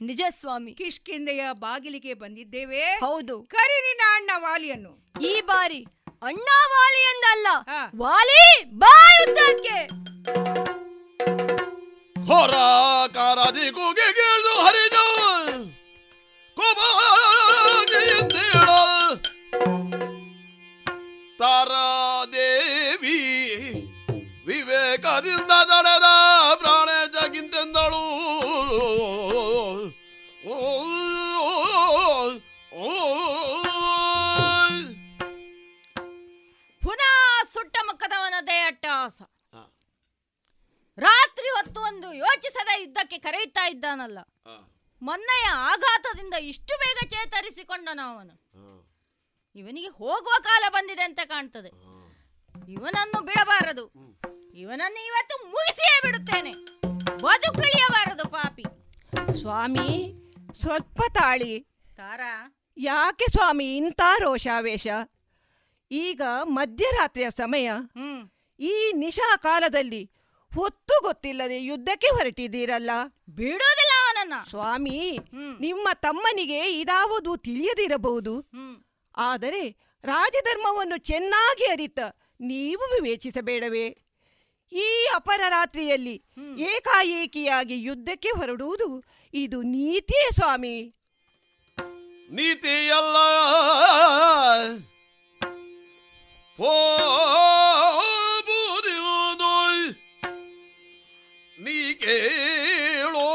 ನಿಜ 0.00 0.22
ಸ್ವಾಮಿ. 0.30 0.74
ಕಿಷ್ಕಿಂದೆಯ 0.74 1.44
ಬಾಗಿಲಿಗೆ 1.52 2.14
ಬಂದಿದ್ದೇವೆ. 2.14 2.82
ಹೌದು. 2.82 3.42
ಕರಿ 3.42 3.82
ನಿನ್ನ 3.82 4.00
ಅಣ್ಣ 4.14 4.30
ವಾಲಿಯನ್ನು. 4.36 5.12
ಈ 5.20 5.40
ಬಾರಿ 5.40 5.86
ಅಣ್ಣ 6.22 6.48
ವಾಲಿ 6.68 7.02
ಎಂದಲ್ಲ 7.02 7.46
ವಾಲಿ 7.96 8.64
ಬಾ 8.64 9.08
ಯುದ್ಧಕ್ಕೆ 12.28 12.30
ಹೊರ 12.30 12.54
ಕಾರಾದಿ 13.14 13.70
ಕೂಗೆ 13.70 14.12
ಕೇಳು 14.12 14.66
ಹರಿದ 14.66 14.96
ಕೋಬಾಗಿಯಿಂದೇಳ 16.56 18.68
ತಾರಾದೇವಿ 21.40 23.18
ವಿವೇಕದಿಂದ 24.46 25.52
ತಡೆದ 25.64 26.04
ಪ್ರಾಣ 26.54 26.88
ಜಗಿಂತೆಂದಳು. 27.14 28.04
ಓ, 30.48 30.50
ಓ, 32.72 32.84
ಪುನಃ 36.82 37.14
ಸುಟ್ಟ 37.54 37.76
ಮುಖದವನ 37.86 38.34
ಅಟ್ಟಹಾಸ 38.66 39.22
ರಾತ್ರಿ 40.98 41.48
ಹೊತ್ತು 41.48 41.80
ಒಂದು 41.80 42.12
ಯೋಚಿಸದ 42.12 42.68
ಯುದ್ಧಕ್ಕೆ 42.80 43.18
ಕರೆಯುತ್ತಾ 43.18 43.68
ಇದ್ದಾನಲ್ಲ. 43.68 44.18
ಮೊನ್ನೆಯ 45.02 45.46
ಆಘಾತದಿಂದ 45.46 46.34
ಇಷ್ಟು 46.34 46.78
ಬೇಗ 46.78 47.10
ಚೇತರಿಸಿಕೊಂಡನ 47.10 48.00
ಅವನು 48.04 48.34
ಇವನಿಗೆ 49.54 49.88
ಹೋಗುವ 49.88 50.34
ಕಾಲ 50.42 50.64
ಬಂದಿದೆ 50.70 51.02
ಅಂತ 51.02 51.20
ಕಾಣ್ತದೆ. 51.24 51.68
ಇವನನ್ನು 52.72 53.24
ಬಿಡಬಾರದು. 53.24 53.84
ಇವನನ್ನು 54.54 55.06
ಇವತ್ತು 55.06 55.46
ಮುಗಿಸಿಯೇ 55.46 56.00
ಬಿಡುತ್ತೇನೆ. 56.06 56.52
ಬದುಕಿಳಿಯಬಾರದು 57.22 58.28
ಪಾಪಿ. 58.28 58.64
ಸ್ವಾಮಿ 59.40 60.14
ಸ್ವಲ್ಪ 60.60 61.00
ತಾಳಿ. 61.14 61.60
ತಾರಾ. 61.96 62.32
ಯಾಕೆ 62.76 63.26
ಸ್ವಾಮಿ 63.30 63.76
ಇಂಥ 63.76 64.00
ರೋಷಾವೇಶ? 64.18 64.86
ಈಗ 65.90 66.22
ಮಧ್ಯರಾತ್ರಿಯ 66.42 67.30
ಸಮಯ. 67.30 67.70
ಈ 68.60 68.92
ನಿಶಾ 68.92 69.36
ಕಾಲದಲ್ಲಿ 69.36 70.10
ಹೊತ್ತು 70.56 71.02
ಗೊತ್ತಿಲ್ಲದೆ 71.02 71.58
ಯುದ್ಧಕ್ಕೆ 71.62 72.06
ಹೊರಟಿದ್ದೀರಲ್ಲ? 72.06 72.90
ಬಿಡೋದಿಲ್ಲ 73.28 73.94
ಅವನನ್ನ. 74.04 74.34
ಸ್ವಾಮಿ 74.50 75.18
ನಿಮ್ಮ 75.60 75.88
ತಮ್ಮನಿಗೆ 75.94 76.80
ಇದಾವುದು 76.80 77.36
ತಿಳಿಯದಿರಬಹುದು. 77.36 78.34
ಆದರೆ 79.16 79.62
ರಾಜಧರ್ಮವನ್ನು 80.04 80.96
ಚೆನ್ನಾಗಿ 80.96 81.64
ಅರಿತ 81.64 81.98
ನೀವು 82.40 82.84
ವಿವೇಚಿಸಬೇಡವೇ? 82.94 83.86
ಈ 84.72 85.08
ಅಪರ 85.14 85.40
ರಾತ್ರಿಯಲ್ಲಿ 85.48 86.22
ಏಕಾಏಕಿಯಾಗಿ 86.58 87.82
ಯುದ್ಧಕ್ಕೆ 87.82 88.30
ಹೊರಡುವುದು 88.30 89.04
ಇದು 89.34 89.62
ನೀತಿಯೇ 89.62 90.28
ಸ್ವಾಮಿ. 90.34 90.76
ನೀತಿಯಲ್ಲ. 92.30 93.16
ಕೇಳೋ 102.06 103.28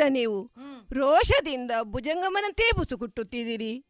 ಕೇಳಿದ 0.00 0.12
ನೀವು? 0.12 0.50
ರೋಷದಿಂದ 0.92 1.70
ಭುಜಂಗಮನಂತೆ 1.82 2.76
ಬುಸುಗುಟ್ಟುತ್ತಿದ್ದೀರಿ. 2.76 3.84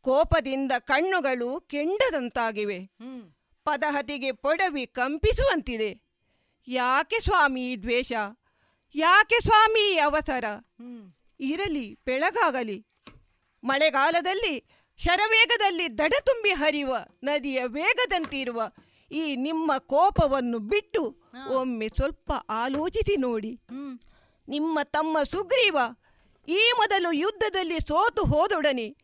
ಕೋಪದಿಂದ 0.00 0.72
ಕಣ್ಣುಗಳು 0.78 1.60
ಕೆಂಡದಂತಾಗಿವೆ. 1.60 2.78
ಪದಹತಿಗೆ 3.64 4.32
ಪೊಡವಿ 4.32 4.86
ಕಂಪಿಸುವಂತಿದೆ. 4.86 5.90
ಯಾಕೆ 6.68 7.18
ಸ್ವಾಮಿ 7.20 7.82
ದ್ವೇಷ? 7.82 8.12
ಯಾಕೆ 8.94 9.38
ಸ್ವಾಮಿ 9.44 9.98
ಅವಸರ? 9.98 10.44
ಇರಲಿ 11.40 11.98
ಬೆಳಗಾಗಲಿ. 12.06 12.86
ಮಳೆಗಾಲದಲ್ಲಿ 13.64 14.64
ಶರವೇಗದಲ್ಲಿ 14.96 15.98
ದಡ 15.98 16.14
ತುಂಬಿ 16.26 16.50
ಹರಿಯುವ 16.50 16.96
ನದಿಯ 17.24 17.62
ವೇಗದಂತಿರುವ 17.66 18.62
ಈ 19.12 19.36
ನಿಮ್ಮ 19.36 19.72
ಕೋಪವನ್ನು 19.78 20.58
ಬಿಟ್ಟು 20.58 21.02
ಒಮ್ಮೆ 21.50 21.88
ಸ್ವಲ್ಪ 21.88 22.32
ಆಲೋಚಿಸಿ 22.48 23.16
ನೋಡಿ. 23.16 23.58
ನಿಮ್ಮ 24.48 24.78
ತಮ್ಮ 24.82 25.18
ಸುಗ್ರೀವ 25.22 25.78
ಈ 26.48 26.72
ಮೊದಲು 26.76 27.12
ಯುದ್ಧದಲ್ಲಿ 27.12 27.78
ಸೋತು 27.80 28.24
ಹೋದೊಡನೆ 28.24 28.96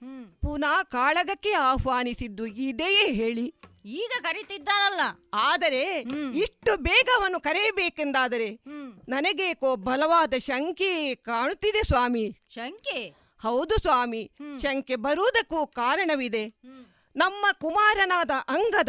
ಪುನಃ 0.43 0.83
ಕಾಳಗಕ್ಕೆ 0.83 1.53
ಆಹ್ವಾನಿಸಿದ್ದು 1.53 2.47
ಇದೆಯೇ 2.47 3.13
ಹೇಳಿ. 3.13 3.55
ಈಗ 3.85 4.11
ಕರೀತಿದ್ದಾನಲ್ಲ. 4.23 5.01
ಆದರೆ 5.35 6.01
ಇಷ್ಟು 6.35 6.77
ಬೇಗ 6.77 7.09
ಅವನು 7.17 7.41
ಕರೆಯಬೇಕೆಂದಾದರೆ 7.41 8.61
ನನಗೇಕೋ 9.09 9.77
ಬಲವಾದ 9.77 10.35
ಶಂಕೆ 10.39 11.15
ಕಾಣುತ್ತಿದೆ 11.15 11.83
ಸ್ವಾಮಿ. 11.83 12.37
ಶಂಕೆ? 12.55 13.15
ಹೌದು 13.43 13.79
ಸ್ವಾಮಿ 13.79 14.31
ಶಂಕೆ 14.63 14.97
ಬರುವುದಕ್ಕೂ 14.97 15.67
ಕಾರಣವಿದೆ. 15.67 16.45
ನಮ್ಮ 17.17 17.47
ಕುಮಾರನಾದ 17.53 18.31
ಅಂಗದ 18.49 18.89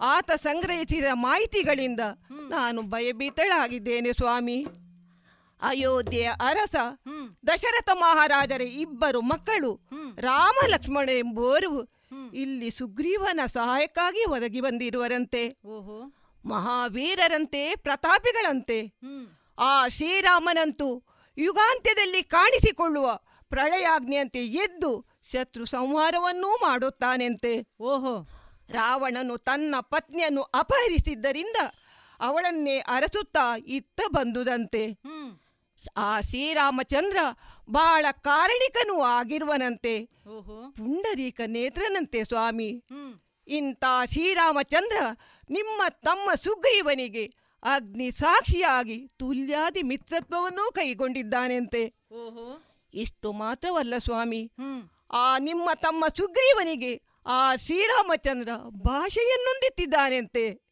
ಆತ 0.00 0.30
ಸಂಗ್ರಹಿಸಿದ 0.30 1.04
ಮಾಹಿತಿಗಳಿಂದ 1.12 2.00
ನಾನು 2.48 2.82
ಭಯಭೀತಳಾಗಿದ್ದೇನೆ 2.82 4.12
ಸ್ವಾಮಿ. 4.12 4.66
ಅಯೋಧ್ಯೆಯ 5.62 6.32
ಅರಸ 6.40 6.74
ದಶರಥ 7.46 7.90
ಮಹಾರಾಜರ 7.92 8.60
ಇಬ್ಬರು 8.60 9.20
ಮಕ್ಕಳು 9.20 9.74
ರಾಮ 10.18 10.54
ಲಕ್ಷ್ಮಣ 10.66 11.08
ಎಂಬುವರು 11.08 11.94
ಇಲ್ಲಿ 12.34 12.70
ಸುಗ್ರೀವನ 12.70 13.40
ಸಹಾಯಕ್ಕಾಗಿ 13.46 14.24
ಒದಗಿ 14.24 14.60
ಬಂದಿರುವರಂತೆ. 14.60 15.48
ಓಹೋ. 15.66 16.12
ಮಹಾವೀರರಂತೆ 16.44 17.74
ಪ್ರತಾಪಿಗಳಂತೆ. 17.76 18.86
ಆ 19.58 19.88
ಶ್ರೀರಾಮನಂತೂ 19.88 21.02
ಯುಗಾಂತ್ಯದಲ್ಲಿ 21.38 22.22
ಕಾಣಿಸಿಕೊಳ್ಳುವ 22.22 23.20
ಪ್ರಳಯಾಜ್ಞೆಯಂತೆ 23.48 24.46
ಎದ್ದು 24.46 25.06
ಶತ್ರು 25.32 25.64
ಸಂಹಾರವನ್ನೂ 25.64 26.48
ಮಾಡುತ್ತಾನೆಂತೆ. 26.48 27.60
ಓಹೋ. 27.80 28.28
ರಾವಣನು 28.70 29.38
ತನ್ನ 29.38 29.74
ಪತ್ನಿಯನ್ನು 29.80 30.42
ಅಪಹರಿಸಿದ್ದರಿಂದ 30.42 31.56
ಅವಳನ್ನೇ 32.20 32.78
ಅರಸುತ್ತಾ 32.78 33.56
ಇತ್ತ 33.66 34.00
ಬಂದುದಂತೆ. 34.14 34.92
ಆ 35.96 36.20
ಶ್ರೀರಾಮಚಂದ್ರ 36.20 37.16
ಬಹಳ 37.70 38.06
ಕಾರಣಿಕನೂ 38.10 39.00
ಆಗಿರುವನಂತೆ. 39.00 40.04
ಪುಂಡರೀಕ 40.76 41.40
ನೇತ್ರನಂತೆ 41.46 42.24
ಸ್ವಾಮಿ. 42.24 42.84
ಇಂಥ 43.48 43.84
ಶ್ರೀರಾಮಚಂದ್ರ 44.12 44.96
ನಿಮ್ಮ 45.50 45.82
ತಮ್ಮ 45.88 46.30
ಸುಗ್ರೀವನಿಗೆ 46.44 47.32
ಅಗ್ನಿ 47.62 48.10
ಸಾಕ್ಷಿಯಾಗಿ 48.10 49.08
ತುಲ್ಯಾದಿ 49.16 49.82
ಮಿತ್ರತ್ವವನ್ನೂ 49.82 50.70
ಕೈಗೊಂಡಿದ್ದಾನೆಂತೆ. 50.70 51.94
ಓಹೋ. 52.12 52.62
ಇಷ್ಟು 52.94 53.32
ಮಾತ್ರವಲ್ಲ 53.32 53.94
ಸ್ವಾಮಿ. 53.98 54.52
ಆ 55.10 55.38
ನಿಮ್ಮ 55.38 55.70
ತಮ್ಮ 55.74 56.04
ಸುಗ್ರೀವನಿಗೆ 56.16 57.02
ಆ 57.26 57.56
ಶ್ರೀರಾಮಚಂದ್ರ 57.56 58.48
ಭಾಷೆಯನ್ನೊಂದಿತ್ತಿದ್ದಾನೆಂತೆ 58.68 60.62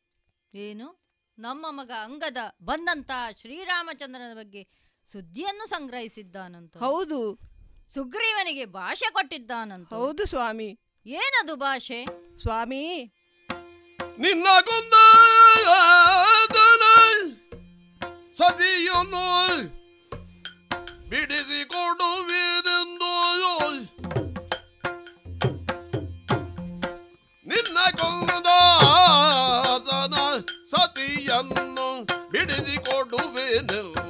ಏನು? 0.54 1.02
ನಮ್ಮ 1.38 1.66
ಮಗ 1.70 1.90
ಅಂಗದ 1.90 2.36
ಬಂದಂತ 2.62 3.10
ಶ್ರೀರಾಮಚಂದ್ರನ 3.40 4.34
ಬಗ್ಗೆ 4.34 4.81
ಸುದ್ದಿಯನ್ನು 5.06 5.66
ಸಂಗ್ರಹಿಸಿದ್ದಾನಂತ. 5.68 6.76
ಹೌದು. 6.76 7.38
ಸುಗ್ರೀವನಿಗೆ 7.94 8.64
ಭಾಷೆ 8.64 9.10
ಕೊಟ್ಟಿದ್ದಾನಂತ. 9.12 9.94
ಹೌದು 9.94 10.26
ಸ್ವಾಮಿ. 10.26 10.78
ಏನದು 11.06 11.56
ಭಾಷೆ? 11.56 12.04
ಸ್ವಾಮಿ. 12.42 13.12
ನಿನ್ನ 14.18 14.46
ಸದಿಯನ್ನು 14.60 14.92
ಸತಿಯನ್ನು 18.36 19.64
ಬಿಡಿಸಿಕೊಡುವಿನೆಂದು 21.08 21.82
ನಿನ್ನ 27.46 27.78
ಕೊಂದ 27.96 28.46
ಸತಿಯನ್ನು 30.70 32.04
ಬಿಡಿಸಿಕೊಡುವೆನೆಂದು 32.30 34.01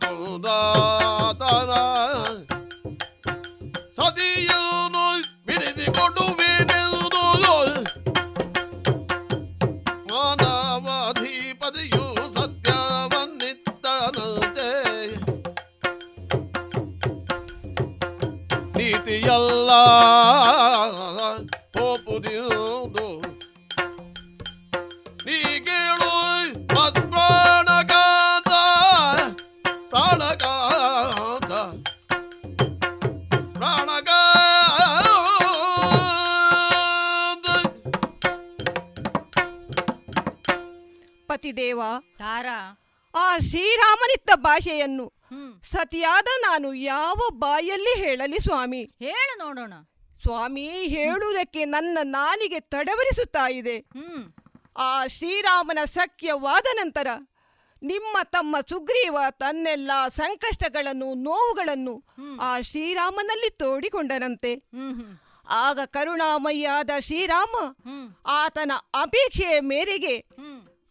ಕೊಂದಾತನ 0.00 1.72
ಸತಿಯನ್ನು 3.98 5.04
ಬಿಡಿಸಿಕೊಡುವೆನೆಂದು 5.48 7.22
ಮಾನವಾಧಿಪತಿಯು 10.12 12.04
ಸತ್ಯವನ್ನಿತ್ತನಂತೆ 12.36 13.50
ನೀತಿಯಲ್ಲ 18.76 19.70
ಭಾಷೆಯನ್ನು 44.52 45.06
ಸತಿಯಾದ 45.72 46.30
ನಾನು 46.40 46.68
ಯಾವ 46.74 47.20
ಬಾಯಲ್ಲಿ 47.38 47.94
ಹೇಳಲಿ 47.98 48.38
ಸ್ವಾಮಿ? 48.38 48.82
ಹೇಳು 49.00 49.34
ನೋಡೋಣ. 49.38 49.74
ಸ್ವಾಮಿ 50.22 50.66
ಹೇಳುವುದಕ್ಕೆ 50.86 51.64
ನನ್ನ 51.64 51.98
ನಾನಿಗೆ 52.02 52.60
ತಡವರಿಸುತ್ತಾ 52.60 53.46
ಇದೆ. 53.50 53.76
ಆ 54.76 55.06
ಶ್ರೀರಾಮನ 55.06 55.78
ಸಖ್ಯವಾದ 55.84 56.68
ನಂತರ 56.74 57.08
ನಿಮ್ಮ 57.82 58.16
ತಮ್ಮ 58.24 58.56
ಸುಗ್ರೀವ 58.70 59.16
ತನ್ನೆಲ್ಲ 59.30 59.92
ಸಂಕಷ್ಟಗಳನ್ನು 60.08 61.08
ನೋವುಗಳನ್ನು 61.14 61.94
ಆ 62.40 62.60
ಶ್ರೀರಾಮನಲ್ಲಿ 62.60 63.50
ತೋಡಿಕೊಂಡನಂತೆ. 63.50 64.52
ಆಗ 65.48 65.78
ಕರುಣಾಮಯ್ಯಾದ 65.84 66.90
ಶ್ರೀರಾಮ 67.00 67.54
ಆತನ 68.26 68.72
ಅಪೇಕ್ಷೆಯ 68.94 69.60
ಮೇರೆಗೆ 69.60 70.14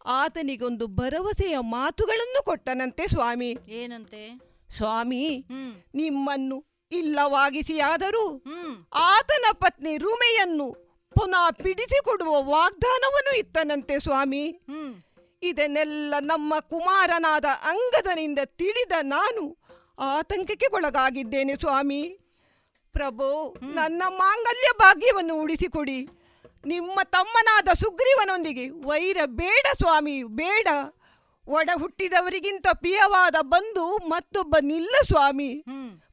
ಆತನಿಗೊಂದು 0.06 0.86
ಭರವಸೆಯ 0.86 1.58
ಮಾತುಗಳನ್ನು 1.58 2.44
ಕೊಟ್ಟನಂತೆ 2.44 3.08
ಸ್ವಾಮಿ. 3.08 3.56
ಏನಂತೆ? 3.68 4.40
ಸ್ವಾಮಿ 4.76 5.36
ಹ್ಮ್. 5.38 5.74
ನಿಮ್ಮನ್ನು 5.94 6.64
ಇಲ್ಲವಾಗಿಸಿಯಾದರೂ 6.92 8.28
ಹ್ಮ್. 8.36 8.86
ಆತನ 8.94 9.44
ಪತ್ನಿ 9.52 9.96
ರುಮೆಯನ್ನು 9.96 10.72
ಪುನಃ 11.14 11.50
ಪಿಡಿಸಿಕೊಡುವ 11.50 12.42
ವಾಗ್ದಾನವನ್ನು 12.42 13.38
ಇತ್ತನಂತೆ 13.38 13.98
ಸ್ವಾಮಿ. 13.98 14.50
ಹ್ಮ್. 14.50 15.02
ಇದನ್ನೆಲ್ಲ 15.42 16.14
ನಮ್ಮ 16.20 16.58
ಕುಮಾರನಾದ 16.60 17.44
ಅಂಗದನಿಂದ 17.62 18.38
ತಿಳಿದ 18.44 18.92
ನಾನು 19.02 19.56
ಆತಂಕಕ್ಕೆ 19.98 20.66
ಒಳಗಾಗಿದ್ದೇನೆ 20.72 21.56
ಸ್ವಾಮಿ. 21.56 22.18
ಪ್ರಭು 22.92 23.56
ನನ್ನ 23.74 24.02
ಮಾಂಗಲ್ಯ 24.08 24.68
ಭಾಗ್ಯವನ್ನು 24.78 25.34
ಉಳಿಸಿಕೊಡಿ. 25.34 26.08
ನಿಮ್ಮ 26.66 27.00
ತಮ್ಮನಾದ 27.04 27.68
ಸುಗ್ರೀವನೊಂದಿಗೆ 27.80 28.68
ವೈರ 28.68 29.18
ಬೇಡ 29.24 29.66
ಸ್ವಾಮಿ 29.72 30.22
ಬೇಡ. 30.22 30.68
ಒಡ 31.48 31.70
ಹುಟ್ಟಿದವರಿಗಿಂತ 31.74 32.66
ಪ್ರಿಯವಾದ 32.72 33.34
ಬಂಧು 33.40 33.96
ಮತ್ತೊಬ್ಬ 33.96 34.54
ನಿಲ್ಲ 34.60 34.94
ಸ್ವಾಮಿ. 35.06 35.64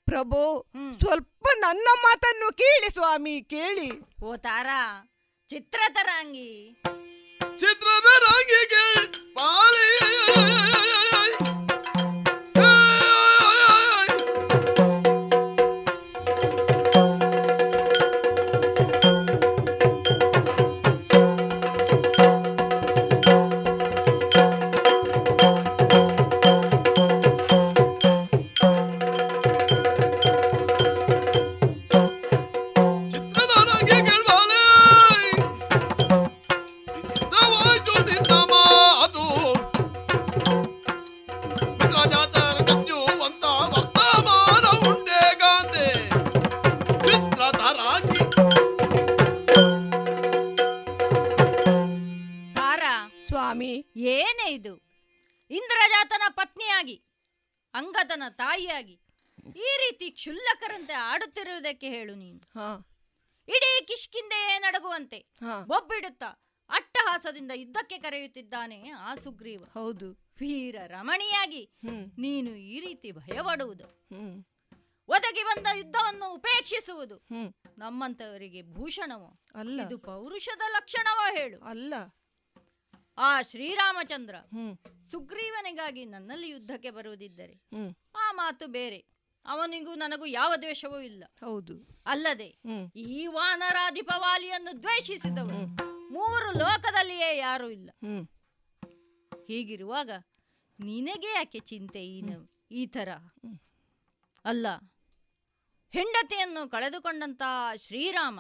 ಪ್ರಭು 0.06 0.66
ಸ್ವಲ್ಪ 1.00 1.46
ನನ್ನ 1.58 1.88
ಮಾತನ್ನು 1.96 2.58
ಕೇಳಿ 2.58 2.90
ಸ್ವಾಮಿ 2.92 3.42
ಕೇಳಿ. 3.42 3.92
ಓ 4.24 4.36
ತಾರಾ 4.36 4.82
ಚಿತ್ರತರಾಂಗಿ. 5.50 6.82
ಚಿತ್ರದ 7.58 8.10
ರಂಗಿಗೆ 8.20 8.86
ಪಾಳಿ 57.74 58.30
ತಾಯಿಯಾಗಿ. 58.30 59.00
ಈ 59.56 59.70
ರೀತಿ 59.78 60.12
ಕ್ಷುಲ್ಲಕರಂತೆ 60.12 60.94
ಆಡುತ್ತಿರುವುದಕ್ಕೆ 60.94 61.88
ಹೇಳು 61.90 62.16
ನೀನು. 62.16 62.40
ಹಾ. 62.40 62.86
ಇಡೀ 63.48 63.86
ಕಿಷ್ಕಿಂದೆಯೇ 63.86 64.60
ನಡಗುವಂತೆ 64.60 65.18
ಒಬ್ಬಿಡುತ್ತಾ 65.18 65.64
ಬೊಬ್ಬಿಡುತ್ತಾ 65.68 66.28
ಅಟ್ಟಹಾಸದಿಂದ 66.70 67.52
ಯುದ್ಧಕ್ಕೆ 67.56 67.98
ಕರೆಯುತ್ತಿದ್ದಾನೆ 67.98 68.90
ಆ 68.90 69.16
ಸುಗ್ರೀವ. 69.16 69.64
ಹೌದು. 69.64 70.12
ವೀರ 70.40 70.76
ರಮಣಿಯಾಗಿ 70.86 71.70
ನೀನು 72.18 72.56
ಈ 72.56 72.80
ರೀತಿ 72.80 73.12
ಭಯಪಡುವುದು. 73.12 73.86
ಒದಗಿ 75.08 75.44
ಬಂದ 75.44 75.68
ಯುದ್ಧವನ್ನು 75.76 76.34
ಉಪೇಕ್ಷಿಸುವುದು. 76.34 77.18
ನಮ್ಮಂತವರಿಗೆ 77.78 78.62
ಭೂಷಣವೋ? 78.62 79.40
ಅಲ್ಲ. 79.56 79.82
ಇದು 79.82 79.98
ಪೌರುಷದ 79.98 80.62
ಲಕ್ಷಣವೋ 80.68 81.36
ಹೇಳು. 81.36 81.60
ಅಲ್ಲ. 81.60 81.94
ಆ 83.18 83.42
ಶ್ರೀರಾಮಚಂದ್ರ 83.42 84.36
ಹ್ಮ್. 84.54 84.74
ಸುಗ್ರೀವನಿಗಾಗಿ 85.12 86.06
ನನ್ನಲ್ಲಿ 86.06 86.50
ಯುದ್ಧಕ್ಕೆ 86.50 86.92
ಬರುವುದಿದ್ದರೆ 86.92 87.56
ಆ 88.16 88.32
ಮಾತು 88.32 88.68
ಬೇರೆ. 88.68 89.00
ಅವನಿಗೂ 89.46 89.96
ನನಗೂ 89.96 90.26
ಯಾವ 90.32 90.54
ದ್ವೇಷವೂ 90.56 91.00
ಇಲ್ಲ. 91.02 91.24
ಹೌದು. 91.42 91.76
ಅಲ್ಲದೆ 92.06 92.50
ಈ 92.96 93.28
ವಾನರಾಧಿಪ 93.28 94.12
ವಾಲಿಯನ್ನು 94.18 94.82
ದ್ವೇಷಿಸಿದವರು 94.82 95.62
ಮೂರು 96.12 96.60
ಲೋಕದಲ್ಲಿಯೇ 96.60 97.38
ಯಾರೂ 97.38 97.70
ಇಲ್ಲ. 97.70 97.90
ಹ್ಮ್. 98.04 98.26
ಹೀಗಿರುವಾಗ 99.48 100.12
ನಿನಗೆ 100.80 101.32
ಯಾಕೆ 101.34 101.60
ಚಿಂತೆ 101.60 102.02
ಈ 102.08 102.20
ಈ 102.72 102.88
ತರ 102.88 103.10
ಅಲ್ಲ 104.46 104.68
ಹೆಂಡತಿಯನ್ನು 105.94 106.70
ಕಳೆದುಕೊಂಡಂತಹ 106.70 107.54
ಶ್ರೀರಾಮ 107.78 108.38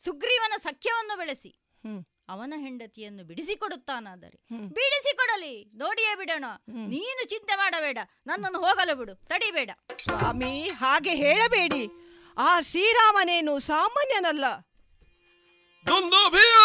ಸುಗ್ರೀವನ 0.00 0.52
ಸಖ್ಯವನ್ನು 0.58 1.16
ಬೆಳೆಸಿ 1.16 1.50
ಹ್ಮ್. 1.84 2.02
ಅವನ 2.28 2.54
ಹೆಂಡತಿಯನ್ನು 2.56 3.24
ಬಿಡಿಸಿಕೊಡುತ್ತಾನಾದರೆ. 3.24 4.46
ಬಿಡಿಸಿಕೊಡಲಿ. 4.68 5.70
ನೋಡಿಯೇ 5.74 6.14
ಬಿಡೋಣ. 6.14 6.44
ನೀನು 6.68 7.28
ಚಿಂತೆ 7.28 7.56
ಮಾಡಬೇಡ. 7.56 7.98
ನನ್ನನ್ನು 8.26 8.58
ಹೋಗಲು 8.60 8.96
ಬಿಡು. 8.96 9.14
ತಡಿಬೇಡ. 9.14 9.70
ಸ್ವಾಮಿ 10.02 10.68
ಹಾಗೆ 10.68 11.14
ಹೇಳಬೇಡಿ. 11.14 11.88
ಆ 12.38 12.60
ಶ್ರೀರಾಮನೇನು 12.60 13.58
ಸಾಮಾನ್ಯನಲ್ಲ. 13.58 14.44
ದುಂದುಭಿಯ 15.86 16.56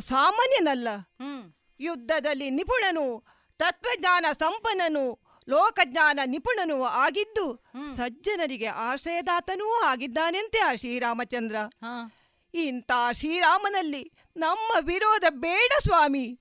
ಸಾಮಾನ್ಯನಲ್ಲ. 0.00 0.88
ಯುದ್ಧದಲ್ಲಿ 1.80 2.50
ನಿಪುಣನು 2.50 3.24
ತತ್ವಜ್ಞಾನ 3.58 4.26
ಸಂಪನ್ನನು 4.38 5.26
ಲೋಕಜ್ಞಾನ 5.48 6.20
ನಿಪುಣನೂ 6.26 6.82
ಆಗಿದ್ದು 6.82 7.64
ಸಜ್ಜನರಿಗೆ 7.96 8.66
ಆಶ್ರಯದಾತನೂ 8.66 9.72
ಆಗಿದ್ದಾನೆಂತೆ 9.72 10.58
ಆ 10.58 10.74
ಶ್ರೀರಾಮಚಂದ್ರ. 10.74 11.56
ಇಂಥ 12.54 12.90
ಶ್ರೀರಾಮನಲ್ಲಿ 13.12 14.12
ನಮ್ಮ 14.36 14.86
ವಿರೋಧ 14.86 15.24
ಬೇಡ 15.28 15.72
ಸ್ವಾಮಿ. 15.82 16.40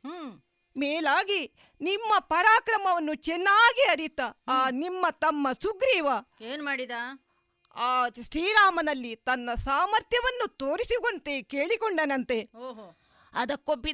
ಮೇಲಾಗಿ 0.77 1.53
ನಿಮ್ಮ 1.81 2.19
ಪರಾಕ್ರಮವನ್ನು 2.19 3.15
ಚೆನ್ನಾಗಿ 3.15 3.81
ಅರಿತ 3.81 4.19
ಆ 4.47 4.69
ನಿಮ್ಮ 4.69 5.05
ತಮ್ಮ 5.09 5.51
ಸುಗ್ರೀವ. 5.51 6.07
ಏನ್ 6.41 6.63
ಮಾಡಿದ? 6.63 6.91
ಆ 7.75 8.07
ಶ್ರೀರಾಮನಲ್ಲಿ 8.09 9.15
ತನ್ನ 9.15 9.49
ಸಾಮರ್ಥ್ಯವನ್ನು 9.63 10.47
ತೋರಿಸುವಂತೆ 10.47 11.41
ಕೇಳಿಕೊಂಡನಂತೆ. 11.41 12.49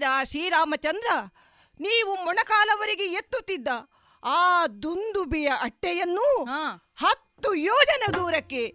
ಆ 0.03 0.23
ಶ್ರೀರಾಮಚಂದ್ರ 0.23 1.07
ನೀವು 1.79 2.15
ಮೊಣಕಾಲವರೆಗೆ 2.25 3.03
ಎತ್ತುತ್ತಿದ್ದ 3.03 3.67
ಆ 4.23 4.65
ದುಂದುಬಿಯ 4.67 5.49
ಅಟ್ಟೆಯನ್ನು 5.61 6.43
ಹತ್ತು 6.95 7.53
ಯೋಜನ 7.53 8.13
ದೂರಕ್ಕೆ? 8.13 8.73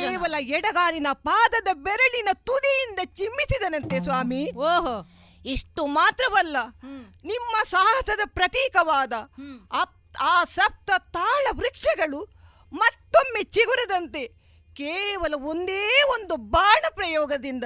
ಕೇವಲ 0.00 0.34
ಎಡಗಾಲಿನ 0.38 1.06
ಪಾದದ 1.12 1.68
ಬೆರಳಿನ 1.72 2.28
ತುದಿಯಿಂದ 2.32 2.98
ಚಿಮ್ಮಿಸಿದನಂತೆ 3.04 4.04
ಸ್ವಾಮಿ. 4.04 4.50
ಓಹೋ. 4.50 5.06
ಇಷ್ಟು 5.44 5.86
ಮಾತ್ರವಲ್ಲ 5.86 6.56
ನಿಮ್ಮ 7.24 7.62
ಸಾಹಸದ 7.70 8.20
ಪ್ರತೀಕವಾದ 8.24 9.12
ಆ 10.20 10.44
ಸಪ್ತ 10.44 10.90
ತಾಳ 11.12 11.46
ವೃಕ್ಷಗಳು 11.50 12.20
ಮತ್ತೊಮ್ಮೆ 12.72 13.42
ಚಿಗುರದಂತೆ 13.42 14.39
ಕೇವಲ 14.80 15.34
ಒಂದೇ 15.34 16.02
ಒಂದು 16.02 16.36
ಬಾಣ 16.36 16.84
ಪ್ರಯೋಗದಿಂದ. 16.94 17.64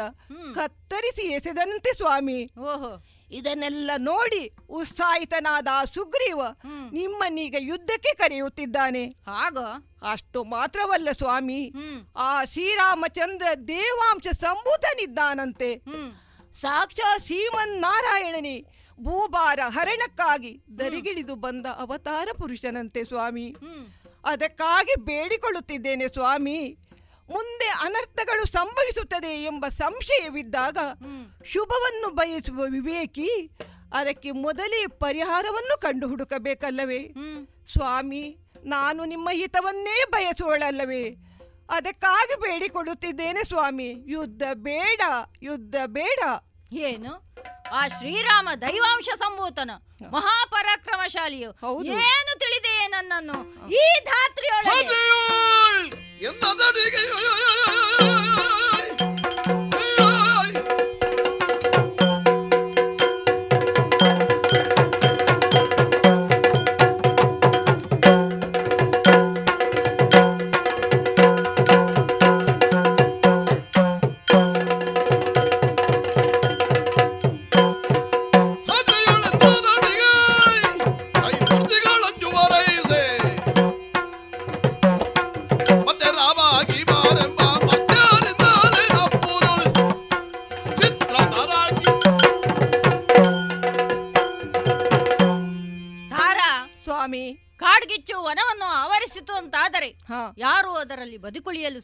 ಕತ್ತರಿಸಿ 0.55 1.23
ಎಸೆದಂತೆ 1.23 1.97
ಸ್ವಾಮಿ. 1.97 2.51
ಓಹೋ. 2.59 3.05
ಇದನ್ನೆಲ್ಲ 3.31 3.91
ನೋಡಿ 3.97 4.53
ಉತ್ಸಾಹಿತನಾದ 4.69 5.67
ಸುಗ್ರೀವ 5.95 6.39
ನಿಮ್ಮನೀಗ 6.39 6.93
ನಿಮ್ಮನ್ನೀಗ 6.93 7.55
ಯುದ್ಧಕ್ಕೆ 7.59 8.15
ಕರೆಯುತ್ತಿದ್ದಾನೆ. 8.15 9.17
ಆಗ 9.29 9.59
ಅಷ್ಟು 10.11 10.45
ಮಾತ್ರವಲ್ಲ 10.45 11.09
ಸ್ವಾಮಿ. 11.19 11.73
ಆ 12.17 12.45
ಶ್ರೀರಾಮಚಂದ್ರ 12.45 13.47
ದೇವಾಂಶ 13.69 14.27
ಸಂಭೂತನಿದ್ದಾನಂತೆ 14.41 15.77
ಸಾಕ್ಷಾ 15.77 16.61
ಸಾಕ್ಷಾ 16.61 17.19
ಶ್ರೀಮನ್ನಾರಾಯಣನೇ 17.19 18.61
ಭೂಭಾರ 19.01 19.61
ಹರಣಕ್ಕಾಗಿ 19.69 20.63
ದರಿಗಿಳಿದು 20.79 21.35
ಬಂದ 21.35 21.67
ಅವತಾರ 21.67 22.29
ಪುರುಷನಂತೆ 22.39 23.05
ಸ್ವಾಮಿ. 23.05 23.57
ಅದಕ್ಕಾಗಿ 24.25 25.01
ಬೇಡಿಕೊಳ್ಳುತ್ತಿದ್ದೇನೆ 25.01 26.09
ಸ್ವಾಮಿ. 26.09 26.77
ಮುಂದೆ 27.31 27.65
ಅನರ್ಥಗಳು 27.65 28.47
ಸಂಭವಿಸುತ್ತದೆ 28.47 29.45
ಎಂಬ 29.45 29.69
ಸಂಶಯವಿದ್ದಾಗ 29.69 30.79
ಶುಭವನ್ನು 31.45 32.11
ಬಯಸುವ 32.11 32.57
ವಿವೇಕಿ 32.57 33.51
ಅದಕ್ಕೆ 33.95 34.31
ಮೊದಲೇ 34.31 34.87
ಪರಿಹಾರವನ್ನು 34.87 35.81
ಕಂಡು 35.81 36.09
ಹುಡುಕಬೇಕಲ್ಲವೇ? 36.09 37.15
ಸ್ವಾಮಿ 37.73 38.37
ನಾನು 38.65 39.05
ನಿಮ್ಮ 39.05 39.29
ಹಿತವನ್ನೇ 39.33 40.05
ಬಯಸುವಳಲ್ಲವೇ? 40.11 41.17
ಅದಕ್ಕಾಗಿ 41.71 42.41
ಬೇಡಿಕೊಳ್ಳುತ್ತಿದ್ದೇನೆ 42.41 43.45
ಸ್ವಾಮಿ. 43.45 44.05
ಯುದ್ಧ 44.07 44.43
ಬೇಡ 44.55 45.01
ಯುದ್ಧ 45.43 45.77
ಬೇಡ. 45.87 46.21
ಏನು? 46.73 47.35
ಆ 47.73 47.89
ಶ್ರೀರಾಮ 47.89 48.49
ದೈವಾಂಶ 48.61 49.09
ಸಂಭೂತನ 49.19 49.71
ಮಹಾಪರಾಕ್ರಮಶಾಲಿಯು 50.11 51.51
ಹೌದು. 51.51 51.85
ಏನು 51.85 52.39
ತಿಳಿದೆಯೇ 52.39 52.87
ನನ್ನನ್ನು? 52.87 53.69
ಈ 53.69 54.05
ಧಾತ್ರಿಯೊಳಗೆ. 54.05 56.04
എന്നതടികയോ 56.25 57.19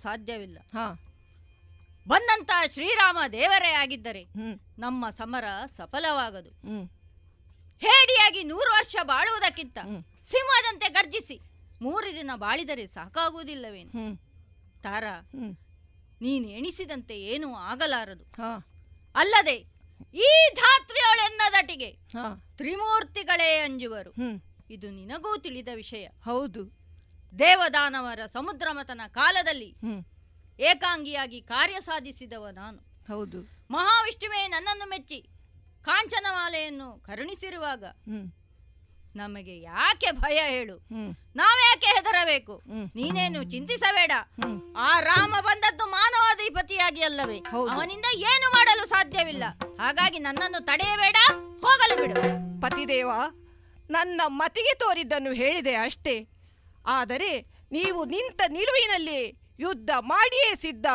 ಸಾಧ್ಯವಿಲ್ಲ. 0.03 0.59
ಹ. 0.73 0.99
ಬಂದಂತ 2.09 2.51
ಶ್ರೀರಾಮ 2.73 3.19
ದೇವರೇ 3.33 3.71
ಆಗಿದ್ದರೆ 3.73 4.23
ನಮ್ಮ 4.79 5.11
ಸಮರ 5.11 5.45
ಸಫಲವಾಗದು. 5.67 6.51
ಹೇಡಿಯಾಗಿ 7.81 8.45
ನೂರು 8.45 8.71
ವರ್ಷ 8.73 8.97
ಬಾಳುವುದಕ್ಕಿಂತ 9.03 9.79
ಸಿಂಹದಂತೆ 10.25 10.89
ಗರ್ಜಿಸಿ 10.89 11.41
ಮೂರು 11.83 12.15
ದಿನ 12.15 12.31
ಬಾಳಿದರೆ 12.35 12.87
ಸಾಕಾಗುವುದಿಲ್ಲವೇನು? 12.87 13.93
ತಾರ 14.83 15.05
ನೀನು 16.23 16.49
ಎಣಿಸಿದಂತೆ 16.49 17.21
ಏನೂ 17.21 17.55
ಆಗಲಾರದು. 17.55 18.25
ಅಲ್ಲದೆ 19.15 19.57
ಈ 20.15 20.29
ಧಾತ್ರಿಯೊಳೆನ್ನದಟಿಗೆ 20.55 21.91
ಹಾ. 21.91 22.55
ತ್ರಿಮೂರ್ತಿಗಳೇ 22.57 23.59
ಅಂಜುವರು. 23.59 24.13
ಇದು 24.71 24.91
ನಿನಗೂ 24.91 25.37
ತಿಳಿದ 25.37 25.69
ವಿಷಯ. 25.75 26.05
ಹೌದು. 26.25 26.80
ದೇವದಾನವರ 27.33 28.21
ಸಮುದ್ರಮತನ 28.33 29.01
ಕಾಲದಲ್ಲಿ 29.09 29.71
ಏಕಾಂಗಿಯಾಗಿ 30.61 31.41
ಕಾರ್ಯ 31.41 31.81
ಸಾಧಿಸಿದವ 31.81 32.47
ನಾನು. 32.53 32.79
ಹೌದು. 33.09 33.39
ಮಹಾವಿಷ್ಣುವೇ 33.71 34.47
ನನ್ನನ್ನು 34.47 34.89
ಮೆಚ್ಚಿ 34.89 35.21
ಕಾಂಚನಮಾಲೆಯನ್ನು 35.83 36.89
ಕರುಣಿಸಿರುವಾಗ 37.07 37.85
ನಮಗೆ 39.17 39.61
ಯಾಕೆ 39.61 40.11
ಭಯ 40.11 40.39
ಹೇಳು? 40.49 40.77
ನಾವ್ಯಾಕೆ 41.37 41.87
ಹೆದರಬೇಕು? 41.87 42.63
ನೀನೇನು 42.97 43.45
ಚಿಂತಿಸಬೇಡ? 43.45 44.13
ಆ 44.77 45.01
ರಾಮ 45.01 45.35
ಬಂದದ್ದು 45.41 45.87
ಮಾನವಾಧಿಪತಿಯಾಗಿ 45.87 47.01
ಅಲ್ಲವೇ? 47.01 47.39
ಅವನಿಂದ 47.75 48.05
ಏನು 48.33 48.49
ಮಾಡಲು 48.51 48.87
ಸಾಧ್ಯವಿಲ್ಲ? 48.89 49.45
ಹಾಗಾಗಿ 49.81 50.19
ನನ್ನನ್ನು 50.19 50.61
ತಡೆಯಬೇಡ 50.65 51.17
ಹೋಗಲು 51.65 51.97
ಬಿಡು. 52.03 52.21
ಪತಿದೇವ 52.61 53.11
ನನ್ನ 53.91 54.21
ಮತಿಗೆ 54.27 54.75
ತೋರಿದ್ದನ್ನು 54.75 55.33
ಹೇಳಿದೆ 55.33 55.75
ಅಷ್ಟೇ. 55.75 56.15
ಆದರೆ 56.87 57.63
ನೀವು 57.73 58.05
ನಿಂತ 58.05 58.41
ನಿಲುವಿನಲ್ಲಿ 58.49 59.41
ಯುದ್ಧ 59.61 59.91
ಮಾಡಿಯೇ 59.99 60.55
ಸಿದ್ಧ 60.55 60.87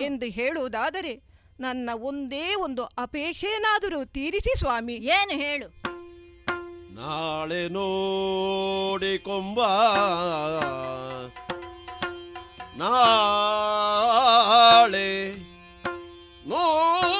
ಎಂದು 0.00 0.26
ಹೇಳುವುದಾದರೆ 0.26 1.30
ನನ್ನ 1.60 1.90
ಒಂದೇ 1.94 2.54
ಒಂದು 2.54 2.84
ಅಪೇಕ್ಷೆಯನ್ನಾದರೂ 2.84 4.04
ತೀರಿಸಿ 4.04 4.58
ಸ್ವಾಮಿ. 4.58 4.94
ಏನು 4.94 5.30
ಹೇಳು? 5.30 5.80
ನಾಳೆ 6.94 7.68
ನೋಡಿಕೊಂಬ. 7.68 9.60
ನಾಳೆ 12.76 15.38
ನೋಡಿಕೊಂಬ. 16.48 17.19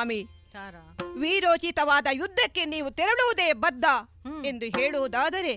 ಸ್ವಾಮಿ 0.00 0.26
ವೀರೋಚಿತವಾದ 1.18 2.06
ಯುದ್ಧಕ್ಕೆ 2.12 2.64
ನೀವು 2.64 2.90
ತೆರಳುವುದೇ 2.90 3.52
ಬದ್ಧ 3.52 3.84
ಎಂದು 4.44 4.66
ಹೇಳುವುದಾದರೆ 4.66 5.54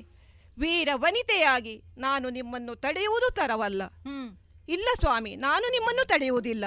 ವೀರ 0.57 0.89
ವನಿತೆಯಾಗಿ 0.93 1.81
ನಾನು 1.97 2.29
ನಿಮ್ಮನ್ನು 2.29 2.75
ತಡೆಯುವುದು 2.75 3.29
ತರವಲ್ಲ. 3.35 3.81
ಇಲ್ಲ 4.69 4.89
ಸ್ವಾಮಿ 4.95 5.35
ನಾನು 5.35 5.71
ನಿಮ್ಮನ್ನು 5.71 6.07
ತಡೆಯುವುದಿಲ್ಲ. 6.07 6.65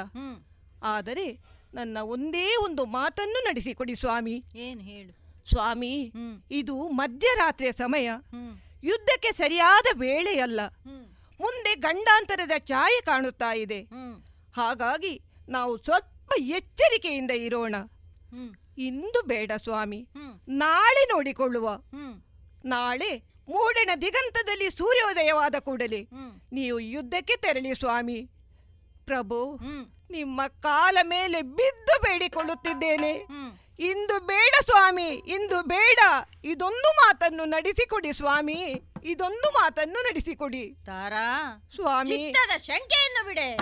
ಆದರೆ 0.83 1.27
ನನ್ನ 1.75 1.99
ಒಂದೇ 2.03 2.57
ಒಂದು 2.57 2.85
ಮಾತನ್ನು 2.85 3.45
ನಡೆಸಿಕೊಡಿ 3.45 3.97
ಸ್ವಾಮಿ. 3.97 4.45
ಏನು 4.57 4.81
ಹೇಳು. 4.81 5.13
ಸ್ವಾಮಿ 5.51 6.13
ಇದು 6.51 6.89
ಮಧ್ಯರಾತ್ರಿಯ 6.89 7.73
ಸಮಯ. 7.73 8.11
ಯುದ್ಧಕ್ಕೆ 8.85 9.33
ಸರಿಯಾದ 9.33 9.99
ವೇಳೆಯಲ್ಲ. 10.01 10.61
ಮುಂದೆ 11.41 11.75
ಗಂಡಾಂತರದ 11.75 12.59
ಛಾಯೆ 12.59 13.01
ಕಾಣುತ್ತಾ 13.01 13.55
ಇದೆ. 13.55 13.81
ಹಾಗಾಗಿ 14.57 15.21
ನಾವು 15.49 15.77
ಸ್ವಲ್ಪ 15.77 16.16
ಎಚ್ಚರಿಕೆಯಿಂದ 16.39 17.31
ಇರೋಣ. 17.31 17.75
ಇಂದು 18.79 19.23
ಬೇಡ 19.23 19.53
ಸ್ವಾಮಿ. 19.63 20.09
ನಾಳೆ 20.49 21.05
ನೋಡಿಕೊಳ್ಳುವ. 21.05 21.69
ನಾಳೆ 22.65 23.23
ಮೂಡಣ 23.49 23.91
ದಿಗಂತದಲ್ಲಿ 24.01 24.71
ಸೂರ್ಯೋದಯವಾದ 24.71 25.55
ಕೂಡಲೇ. 25.59 26.09
ನೀವು 26.53 26.81
ಯುದ್ಧಕ್ಕೆ 26.81 27.37
ತೆರಳಿ 27.37 27.75
ಸ್ವಾಮಿ. 27.75 28.31
ಪ್ರಭು 29.05 29.59
ನಿಮ್ಮ 30.11 30.47
ಕಾಲ 30.47 30.99
ಮೇಲೆ 31.03 31.43
ಬಿದ್ದು 31.43 32.03
ಬೇಡಿಕೊಳ್ಳುತ್ತಿದ್ದೇನೆ. 32.03 33.13
ಇಂದು 33.79 34.27
ಬೇಡ 34.27 34.65
ಸ್ವಾಮಿ 34.65 35.03
ಇಂದು 35.03 35.63
ಬೇಡ. 35.63 35.99
ಇದೊಂದು 36.45 36.93
ಮಾತನ್ನು 36.93 37.45
ನಡೆಸಿಕೊಡಿ 37.45 38.13
ಸ್ವಾಮಿ. 38.13 38.83
ಇದೊಂದು 39.05 39.51
ಮಾತನ್ನು 39.51 39.95
ನಡೆಸಿಕೊಡಿ. 39.95 40.77
ತಾರಾ 40.87 41.63
ಸ್ವಾಮಿ. 41.75 42.17
ಚಿತ್ತದ 42.17 42.61
ಶಂಕೆಯನ್ನು 42.61 43.29
ಬಿಡೆ. 43.29 43.57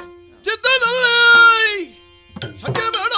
ಚಿತ್ತದಲ್ಲಿ 2.45 2.61
ಶಂಕೆ 2.63 2.87
ಬೇಡ 2.95 3.15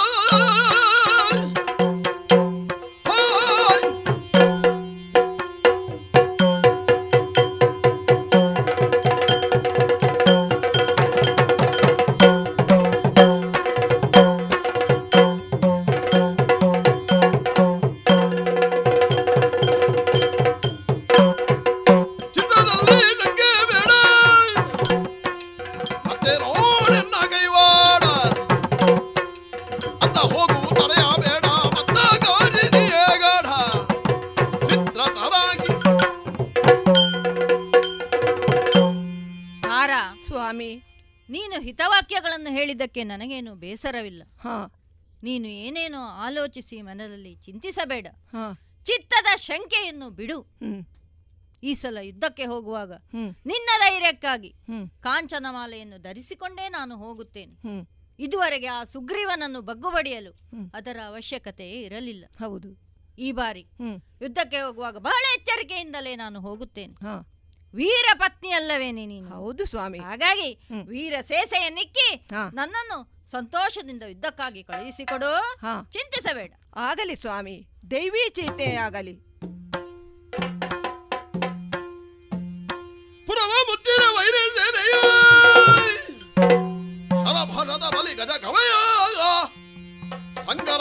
ಹೇಳಿದ್ದಕ್ಕೆ 42.97 43.03
ನನಗೇನು 43.03 43.55
ಬೇಸರವಿಲ್ಲ. 43.55 44.23
ಹಾ. 44.39 44.67
ನೀನು 45.23 45.47
ಏನೇನೋ 45.47 46.01
ಆಲೋಚಿಸಿ 46.01 46.81
ಮನದಲ್ಲಿ 46.81 47.35
ಚಿಂತಿಸಬೇಡ. 47.35 48.07
ಹಾ. 48.31 48.53
ಚಿತ್ತದ 48.83 49.35
ಶಂಕೆಯನ್ನು 49.35 50.09
ಬಿಡು. 50.09 50.57
ಈ 51.63 51.73
ಸಲ 51.73 51.97
ಯುದ್ಧಕ್ಕೆ 52.01 52.45
ಹೋಗುವಾಗ 52.45 52.93
ನಿನ್ನ 53.45 53.69
ಧೈರ್ಯಕ್ಕಾಗಿ 53.79 54.53
ಕಾಂಚನಮಾಲೆಯನ್ನು 55.01 55.97
ಧರಿಸಿಕೊಂಡೇ 55.97 56.69
ನಾನು 56.69 56.97
ಹೋಗುತ್ತೇನೆ. 56.97 57.87
ಇದುವರೆಗೆ 58.19 58.67
ಆ 58.67 58.83
ಸುಗ್ರೀವನನ್ನು 58.83 59.61
ಬಗ್ಗುಬಡಿಯಲು. 59.61 60.31
ಅದರ 60.73 60.97
ಅವಶ್ಯಕತೆ 61.07 61.81
ಇರಲಿಲ್ಲ. 61.81 62.25
ಹೌದು. 62.39 62.69
ಈ 63.19 63.31
ಬಾರಿ 63.31 63.67
ಯುದ್ಧಕ್ಕೆ 64.21 64.61
ಹೋಗುವಾಗ 64.61 64.97
ಬಹಳ 64.97 65.23
ಎಚ್ಚರಿಕೆಯಿಂದಲೇ 65.37 66.15
ನಾನು 66.15 66.41
ಹೋಗುತ್ತೇನೆ. 66.41 66.93
ಹಾ. 66.93 67.36
ವೀರ 67.75 68.05
ಪತ್ನಿ 68.13 68.51
ಅಲ್ಲವೇನೆ 68.51 69.05
ನೀನು. 69.05 69.29
ಹೌದು 69.29 69.65
ಸ್ವಾಮಿ. 69.65 69.99
ಹಾಗಾಗಿ. 69.99 70.67
ವೀರ 70.87 71.13
ಸೇಸೆಯನ್ನಿಕ್ಕಿ 71.21 72.15
ಹಾ. 72.15 72.49
ನನ್ನನ್ನು 72.53 73.27
ಸಂತೋಷದಿಂದ 73.31 74.03
ಯುದ್ಧಕ್ಕಾಗಿ 74.03 74.63
ಕಳುಹಿಸಿಕೊಡು. 74.63 75.31
ಹಾ. 75.35 75.89
ಚಿಂತಿಸಬೇಡ. 75.93 76.53
ಆಗಲಿ 76.75 77.15
ಸ್ವಾಮಿ. 77.15 77.67
ದೈವಿ 77.91 78.29
ಚಿಂತೆ 78.29 78.75
ಆಗಲಿ 78.75 79.27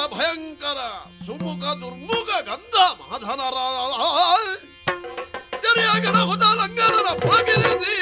ಭಯಂಕರ 0.06 0.76
ಸುಮುಖ 1.26 1.64
ದುರ್ಮುಖ 1.64 2.28
ಗಂಧ 2.40 2.74
ಮಾಧನರ 2.76 3.56
ಜರಿಯ 5.76 5.94
ಗಣಹುತ 6.04 6.44
ಲಂಗನರ 6.58 7.08
ಪುರಗಿರಿಸಿ 7.22 7.96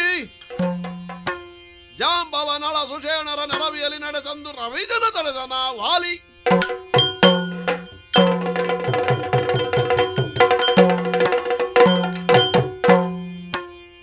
ಜಾಂಬವ 1.98 2.48
ನಳ 2.58 2.76
ಸುಷೇಣರ 2.90 3.40
ನೆರವಿಯಲ್ಲಿ 3.52 3.98
ನಡೆತಂದು 3.98 4.50
ರವಿಜನ 4.52 5.04
ತಡೆದನ 5.16 5.54
ವಾಲಿ 5.80 6.14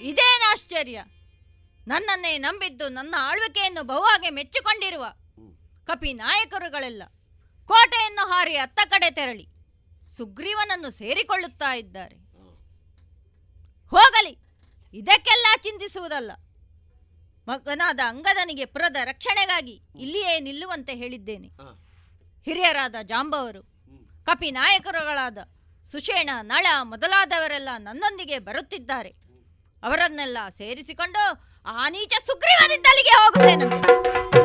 ಇದೇನು 0.02 0.46
ಆಶ್ಚರ್ಯ? 0.52 1.00
ನನ್ನನ್ನೇ 1.88 2.38
ನಂಬಿದ್ದು 2.38 2.90
ನನ್ನ 2.90 3.16
ಆಳ್ವಿಕೆಯನ್ನು 3.30 3.84
ಬಹುವಾಗಿ 3.84 4.30
ಮೆಚ್ಚಿಕೊಂಡಿರುವ 4.30 5.06
ಕಪಿ 5.88 6.14
ನಾಯಕರುಗಳೆಲ್ಲ 6.14 7.04
ಕೋಟೆಯನ್ನು 7.70 8.32
ಹಾರಿ 8.32 8.56
ಅತ್ತ 8.56 8.80
ಕಡೆ 8.90 9.12
ತೆರಳಿ 9.12 9.46
ಸುಗ್ರೀವನನ್ನು 10.18 10.90
ಸೇರಿಕೊಳ್ಳುತ್ತಾ 10.92 11.74
ಇದ್ದಾರೆ. 11.74 12.21
ಹೋಗಲಿ. 13.92 14.38
ಇದಕ್ಕೆಲ್ಲ 14.94 15.46
ಚಿಂತಿಸುವುದಲ್ಲ. 15.64 16.32
ಮಗನಾದ 17.48 18.00
ಅಂಗದನಿಗೆ 18.08 18.66
ಪುರದ 18.66 18.96
ರಕ್ಷಣೆಗಾಗಿ 19.04 19.82
ಇಲ್ಲಿಯೇ 20.00 20.40
ನಿಲ್ಲುವಂತೆ 20.40 20.96
ಹೇಳಿದ್ದೇನೆ. 20.96 21.48
ಹಿರಿಯರಾದ 22.46 22.96
ಜಾಂಬವರು 23.04 23.62
ಕಪಿ 24.26 24.52
ನಾಯಕರುಗಳಾದ 24.52 25.38
ಸುಷೇಣ 25.86 26.30
ನಳ 26.42 26.66
ಮೊದಲಾದವರೆಲ್ಲ 26.84 27.70
ನನ್ನೊಂದಿಗೆ 27.78 28.40
ಬರುತ್ತಿದ್ದಾರೆ. 28.40 29.10
ಅವರನ್ನೆಲ್ಲ 29.84 30.38
ಸೇರಿಸಿಕೊಂಡು 30.58 31.22
ಆ 31.66 31.90
ನೀಚ 31.90 32.14
ಸುಗ್ರೀವನಿದ್ದಲ್ಲಿಗೆ 32.26 33.10
ಹೋಗುತ್ತೇನಂತೆ. 33.10 34.41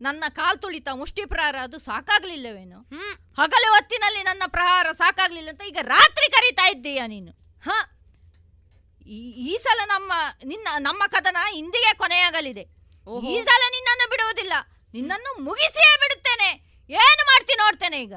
ನನ್ನ 0.00 0.24
ಕಾಲ್ 0.28 0.58
ತುಳಿತ 0.58 0.88
ಮುಷ್ಟಿ 0.92 1.24
ಪ್ರಹಾರ 1.24 1.56
ಅದು 1.62 1.78
ಸಾಕಾಗ್ಲಿಲ್ಲವೇನು? 1.78 2.78
ಹಗಲು 3.42 3.72
ಹೊತ್ತಿನಲ್ಲಿ 3.72 4.22
ನನ್ನ 4.22 4.42
ಪ್ರಹಾರ 4.46 4.86
ಸಾಕಾಗ್ಲಿಲ್ಲ 4.92 5.48
ಅಂತ 5.48 5.62
ಈಗ 5.62 5.76
ರಾತ್ರಿ 5.82 6.30
ಕರೀತಾ 6.30 6.66
ಇದ್ದೀಯ 6.68 7.02
ನೀನು? 7.06 7.32
ಹ. 7.64 7.70
ಈ- 9.06 9.30
ಈ 9.30 9.56
ಸಲ 9.56 9.80
ನಮ್ಮ 9.84 10.12
ನಿನ್ನ 10.44 10.68
ನಮ್ಮ 10.78 11.02
ಕದನ 11.06 11.36
ಇಂದಿಗೆ 11.54 11.94
ಕೊನೆಯಾಗಲಿದೆ. 11.96 12.60
ಈ 13.30 13.42
ಸಲ 13.44 13.62
ನಿನ್ನನ್ನು 13.70 14.10
ಬಿಡುವುದಿಲ್ಲ. 14.10 14.52
ನಿನ್ನನ್ನು 14.94 15.42
ಮುಗಿಸಿಯೇ 15.42 15.96
ಬಿಡುತ್ತೇನೆ. 15.96 16.78
ಏನು 16.90 17.24
ಮಾಡ್ತೀನಿ 17.24 17.58
ನೋಡ್ತೇನೆ 17.58 18.02
ಈಗ? 18.02 18.14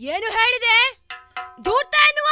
ಏನು 0.00 0.30
ಹೇಳಿದೆ? 0.30 0.98
ಧೂರ್ತ 1.62 1.94
ಎನ್ನುವ 2.08 2.28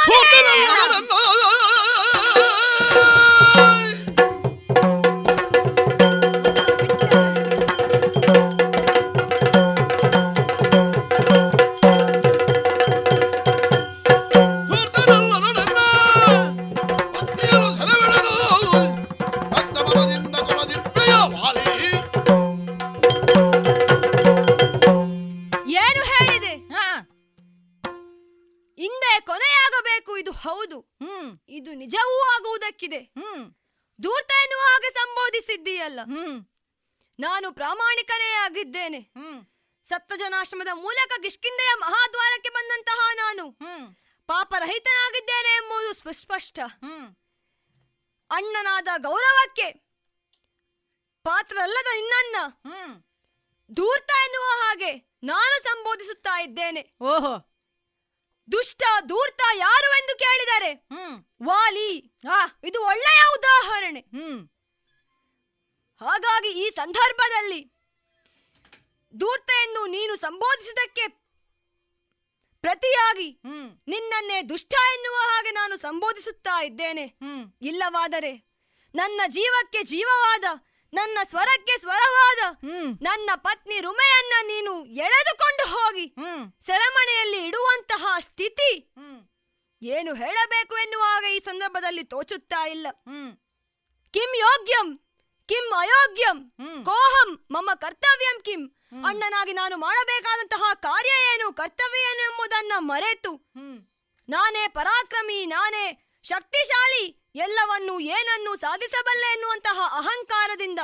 ಧೂರ್ತ 53.75 54.11
ಎನ್ನುವ 54.25 54.43
ಹಾಗೆ 54.43 54.91
ನಾನು 55.23 55.63
ಸಂಬೋಧಿಸುತ್ತಾ 55.63 56.41
ಇದ್ದೇನೆ. 56.41 56.81
ಓಹೋ. 57.01 57.51
ದುಷ್ಟ 58.51 58.83
ದೂರ್ತ 59.09 59.41
ಯಾರು 59.55 59.97
ಎಂದು 59.99 60.19
ಕೇಳಿದರೆ 60.19 60.73
ಹ್ಮ್. 60.73 61.25
ವಾಲಿ. 61.47 61.89
ಇದು 62.63 62.83
ಒಳ್ಳೆಯ 62.83 63.21
ಉದಾಹರಣೆ. 63.37 63.99
ಹ್ಮ್. 63.99 64.49
ಹಾಗಾಗಿ 66.01 66.47
ಈ 66.47 66.69
ಸಂದರ್ಭದಲ್ಲಿ 66.69 67.73
ದೂರ್ತ 69.19 69.49
ಎಂದು 69.49 69.87
ನೀನು 69.87 70.15
ಸಂಬೋಧಿಸಿದಕ್ಕೆ 70.15 71.07
ಪ್ರತಿಯಾಗಿ 72.61 73.41
ನಿನ್ನನ್ನೇ 73.87 74.41
ದುಷ್ಟ 74.41 74.73
ಎನ್ನುವ 74.93 75.15
ಹಾಗೆ 75.15 75.51
ನಾನು 75.51 75.77
ಸಂಬೋಧಿಸುತ್ತಾ 75.77 76.63
ಇದ್ದೇನೆ. 76.63 77.05
ಇಲ್ಲವಾದರೆ 77.61 78.31
ನನ್ನ 78.95 79.21
ಜೀವಕ್ಕೆ 79.27 79.83
ಜೀವವಾದ 79.83 80.43
ನನ್ನ 80.93 81.17
ಸ್ವರಕ್ಕೆ 81.29 81.75
ಸ್ವರವಾದ 81.83 82.41
ನನ್ನ 83.07 83.29
ಪತ್ನಿ 83.45 83.77
ರುಮೆಯನ್ನ 83.85 84.35
ನೀನು 84.51 84.73
ಎಳೆದುಕೊಂಡು 85.05 85.65
ಹೋಗಿ. 85.75 86.05
ಸೆರೆಮನೆಯಲ್ಲಿ 86.67 87.39
ಇಡುವಂತಹ 87.47 88.03
ಸ್ಥಿತಿ. 88.19 88.71
ಏನು 89.81 90.11
ಹೇಳಬೇಕು 90.13 90.75
ಎನ್ನುವಾಗ 90.83 91.23
ಈ 91.35 91.39
ಸಂದರ್ಭದಲ್ಲಿ 91.39 92.03
ತೋಚುತ್ತಾ 92.13 92.61
ಇಲ್ಲ. 92.75 92.87
ಕಿಂ 94.13 94.31
ಯೋಗ್ಯಂ 94.45 94.87
ಕಿಂ 95.49 95.65
ಅಯೋಗ್ಯಂ 95.79 96.37
ಕೋಹಂ 96.85 97.31
ಮಮ 97.51 97.69
ಕರ್ತವ್ಯಂ 97.83 98.37
ಕಿಂ. 98.47 98.61
ಅಣ್ಣನಾಗಿ 99.09 99.53
ನಾನು 99.53 99.75
ಮಾಡಬೇಕಾದಂತಹ 99.77 100.63
ಕಾರ್ಯ 100.87 101.13
ಏನು 101.31 101.47
ಕರ್ತವ್ಯ 101.53 102.07
ಏನು 102.11 102.21
ಎಂಬುದನ್ನ 102.29 102.73
ಮರೆತು. 102.91 103.33
ನಾನೇ 104.29 104.63
ಪರಾಕ್ರಮಿ 104.77 105.39
ನಾನೇ 105.45 105.85
ಶಕ್ತಿಶಾಲಿ 106.25 107.05
ಎಲ್ಲವನ್ನು 107.35 107.95
ಏನನ್ನು 108.15 108.51
ಸಾಧಿಸಬಲ್ಲೆ 108.55 109.27
ಎನ್ನುವಂತಹ 109.35 109.79
ಅಹಂಕಾರದಿಂದ 109.99 110.81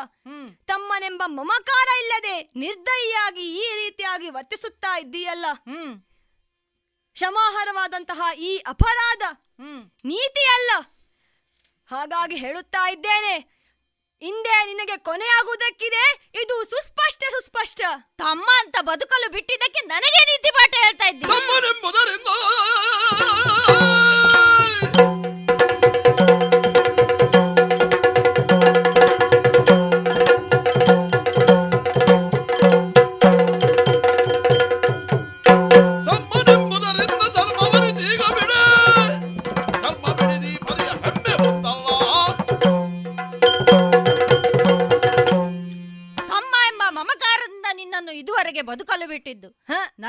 ತಮ್ಮನೆಂಬ 0.67 1.21
ಮಮಕಾರ 1.39 1.87
ಇಲ್ಲದೆ 2.01 2.35
ನಿರ್ದಯಿಯಾಗಿ 2.63 3.45
ಈ 3.61 3.67
ರೀತಿಯಾಗಿ 3.81 4.29
ವರ್ತಿಸುತ್ತಾ 4.29 4.91
ಇದ್ದೀಯಲ್ಲ. 5.03 5.45
ಕ್ಷಮಾಹಾರವಾದಂತಹ 7.15 8.21
ಈ 8.49 8.51
ಅಪರಾಧ 8.73 9.23
ನೀತಿಯಲ್ಲ. 10.11 10.71
ಹಾಗಾಗಿ 11.89 12.35
ಹೇಳುತ್ತಾ 12.35 12.83
ಇದ್ದೇನೆ 12.89 13.33
ಹಿಂದೆ 14.21 14.55
ನಿನಗೆ 14.65 14.97
ಕೊನೆಯಾಗುವುದಕ್ಕಿದೆ 15.07 16.03
ಇದು 16.41 16.55
ಸುಸ್ಪಷ್ಟ 16.71 17.23
ಸುಸ್ಪಷ್ಟ. 17.35 17.81
ತಮ್ಮ 18.23 18.47
ಅಂತ 18.61 18.77
ಬದುಕಲು 18.89 19.27
ಬಿಟ್ಟಿದ್ದಕ್ಕೆ 19.35 19.81
ನನಗೆ 19.85 20.21
ನೀತಿ 20.31 20.51
ಪಾಠ 20.57 20.73
ಹೇಳ್ತಾ 20.83 21.07
ಇದ್ದೀನಿ 21.07 21.33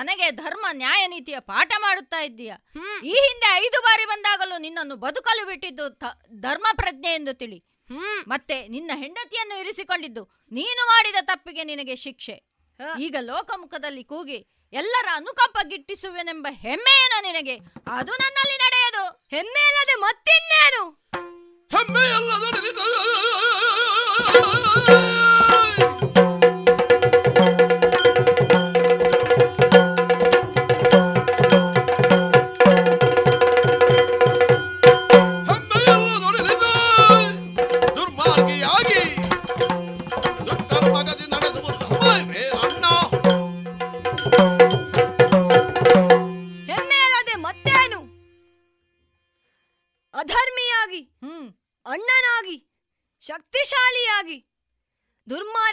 ನನಗೆ 0.02 0.30
ಧರ್ಮ 0.30 0.66
ನ್ಯಾಯ 0.72 1.06
ನೀತಿಯ 1.06 1.40
ಪಾಠ 1.40 1.72
ಮಾಡುತ್ತಾ 1.78 2.20
ಇದ್ದೀಯ? 2.20 2.52
ಈ 3.04 3.12
ಹಿಂದೆ 3.24 3.48
ಐದು 3.64 3.78
ಬಾರಿ 3.82 4.04
ಬಂದಾಗಲೂ 4.04 4.56
ನಿನ್ನನ್ನು 4.58 4.96
ಬದುಕಲು 4.96 5.42
ಬಿಟ್ಟಿದ್ದು 5.46 5.84
ಧರ್ಮ 6.40 6.66
ಪ್ರಜ್ಞೆ 6.72 7.10
ಎಂದು 7.14 7.32
ತಿಳಿ. 7.34 7.58
ಮತ್ತೆ 8.28 8.56
ನಿನ್ನ 8.68 8.90
ಹೆಂಡತಿಯನ್ನು 8.94 9.56
ಇರಿಸಿಕೊಂಡಿದ್ದು 9.58 10.22
ನೀನು 10.52 10.82
ಮಾಡಿದ 10.86 11.20
ತಪ್ಪಿಗೆ 11.20 11.64
ನಿನಗೆ 11.64 11.96
ಶಿಕ್ಷೆ. 11.96 12.36
ಈಗ 12.98 13.16
ಲೋಕಮುಖದಲ್ಲಿ 13.20 14.04
ಕೂಗಿ 14.04 14.38
ಎಲ್ಲರ 14.72 15.08
ಅನುಕಂಪ 15.14 15.58
ಗಿಟ್ಟಿಸುವೆನೆಂಬ 15.62 16.46
ಹೆಮ್ಮೆಯೇನು 16.50 17.18
ನಿನಗೆ 17.22 17.56
ಅದು 17.98 18.12
ನನ್ನಲ್ಲಿ 18.12 18.56
ನಡೆಯದು. 18.64 19.04
ಹೆಮ್ಮೆ 19.36 19.62
ಅಲ್ಲದೆ 19.68 19.96
ಮತ್ತಿನ್ನೇನು? 20.00 20.82
ಹೆಮ್ಮೆಯಲ್ಲದ 21.76 22.44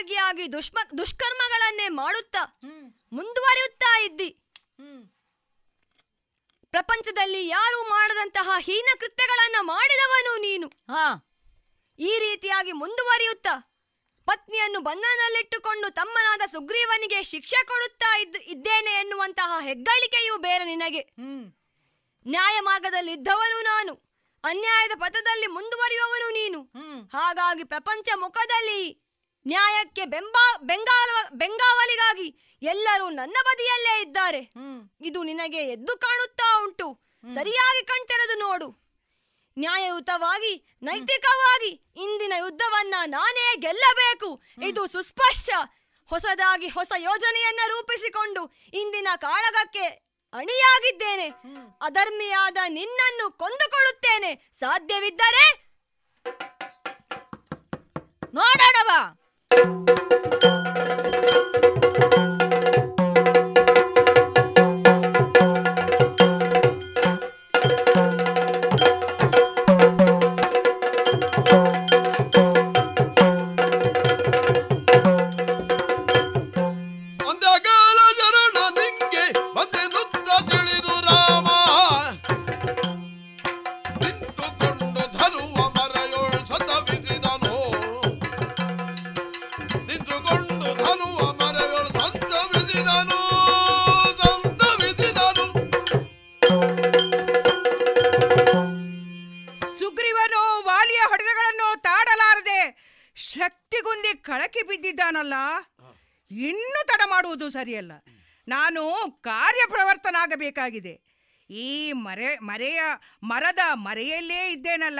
ದುರ್ಮಾರ್ಗಿಯಾಗಿ 0.09 0.45
ದುಷ್ಮ 0.53 0.77
ದುಷ್ಕರ್ಮಗಳನ್ನೇ 0.97 1.87
ಮಾಡುತ್ತಾ 2.01 2.41
ಮುಂದುವರಿಯುತ್ತಾ 3.11 3.91
ಇದ್ದಿ. 4.05 4.29
ಪ್ರಪಂಚದಲ್ಲಿ 6.73 7.41
ಯಾರು 7.47 7.79
ಮಾಡದಂತಹ 7.89 8.49
ಹೀನ 8.67 8.89
ಕೃತ್ಯಗಳನ್ನ 9.01 9.57
ಮಾಡಿದವನು 9.71 10.33
ನೀನು. 10.41 10.67
ಈ 11.99 12.11
ರೀತಿಯಾಗಿ 12.19 12.73
ಮುಂದುವರಿಯುತ್ತಾ 12.81 13.55
ಪತ್ನಿಯನ್ನು 14.27 14.79
ಬಂಧನದಲ್ಲಿಟ್ಟುಕೊಂಡು 14.79 15.87
ತಮ್ಮನಾದ 15.89 16.43
ಸುಗ್ರೀವನಿಗೆ 16.51 17.19
ಶಿಕ್ಷೆ 17.23 17.59
ಕೊಡುತ್ತಾ 17.65 18.11
ಇದ್ದ 18.17 18.35
ಇದ್ದೇನೆ 18.53 18.91
ಎನ್ನುವಂತಹ 19.01 19.51
ಹೆಗ್ಗಳಿಕೆಯೂ 19.61 20.35
ಬೇರೆ 20.37 20.65
ನಿನಗೆ. 20.65 21.01
ನ್ಯಾಯ 22.25 22.55
ಮಾರ್ಗದಲ್ಲಿ 22.61 23.11
ಇದ್ದವನು 23.11 23.57
ನಾನು. 23.63 23.93
ಅನ್ಯಾಯದ 24.43 24.95
ಪಥದಲ್ಲಿ 24.99 25.47
ಮುಂದುವರಿಯುವವನು 25.47 26.27
ನೀನು. 26.31 26.59
ಹಾಗಾಗಿ 27.13 27.63
ಪ್ರಪಂಚ 27.63 28.09
ಮುಖದಲ್ಲಿ 28.15 28.81
ನ್ಯಾಯಕ್ಕೆ 29.47 30.05
ಬೆಂಬಾ 30.05 30.57
ಬೆಂಗಾಲ 30.61 31.09
ಬೆಂಗಾವಲಿಗಾಗಿ 31.33 32.27
ಎಲ್ಲರೂ 32.61 33.09
ನನ್ನ 33.09 33.37
ಬದಿಯಲ್ಲೇ 33.45 34.01
ಇದ್ದಾರೆ. 34.01 34.41
ಇದು 35.01 35.23
ನಿನಗೆ 35.23 35.57
ಎದ್ದು 35.57 35.97
ಕಾಣುತ್ತಾ 35.97 36.47
ಉಂಟು. 36.63 36.87
ಸರಿಯಾಗಿ 37.33 37.85
ಕಣ್ತೆರೆದು 37.85 38.39
ನೋಡು. 38.39 38.67
ನ್ಯಾಯಯುತವಾಗಿ 39.57 40.53
ನೈತಿಕವಾಗಿ 40.83 41.71
ಇಂದಿನ 41.95 42.33
ಯುದ್ಧವನ್ನ 42.37 42.95
ನಾನೇ 43.05 43.55
ಗೆಲ್ಲಬೇಕು. 43.55 44.41
ಇದು 44.63 44.87
ಸುಸ್ಪಷ್ಟ 44.87 45.49
ಹೊಸದಾಗಿ 46.09 46.67
ಹೊಸ 46.67 46.91
ಯೋಜನೆಯನ್ನ 46.97 47.59
ರೂಪಿಸಿಕೊಂಡು 47.67 48.43
ಇಂದಿನ 48.73 49.07
ಕಾಳಗಕ್ಕೆ 49.15 49.85
ಅಣಿಯಾಗಿದ್ದೇನೆ. 50.33 51.27
ಅಧರ್ಮಿಯಾದ 51.81 52.57
ನಿನ್ನನ್ನು 52.67 53.31
ಕೊಂದುಕೊಳ್ಳುತ್ತೇನೆ. 53.31 54.31
ಸಾಧ್ಯವಿದ್ದರೆ 54.53 55.45
ನೋಡೋಣವಾ 58.33 58.99
Thank 59.51 60.43
you. 60.43 60.58
ಮರದ 113.49 113.69
ಮರೆಯಲ್ಲೇ 113.73 114.51
ಇದ್ದೇನಲ್ಲ? 114.51 114.99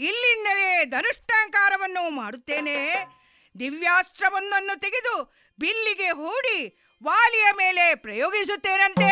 ಇಲ್ಲಿಂದಲೇ 0.00 0.84
ಧನುಷ್ಠಾಂಕಾರವನ್ನು 0.84 2.10
ಮಾಡುತ್ತೇನೆ. 2.10 2.76
ದಿವ್ಯಾಸ್ತ್ರವೊಂದನ್ನು 3.58 4.80
ತೆಗೆದು 4.80 5.14
ಬಿಲ್ಲಿಗೆ 5.58 6.08
ಹೂಡಿ 6.10 6.58
ವಾಲಿಯ 7.04 7.46
ಮೇಲೆ 7.56 7.94
ಪ್ರಯೋಗಿಸುತ್ತೇನಂತೆ? 7.94 9.10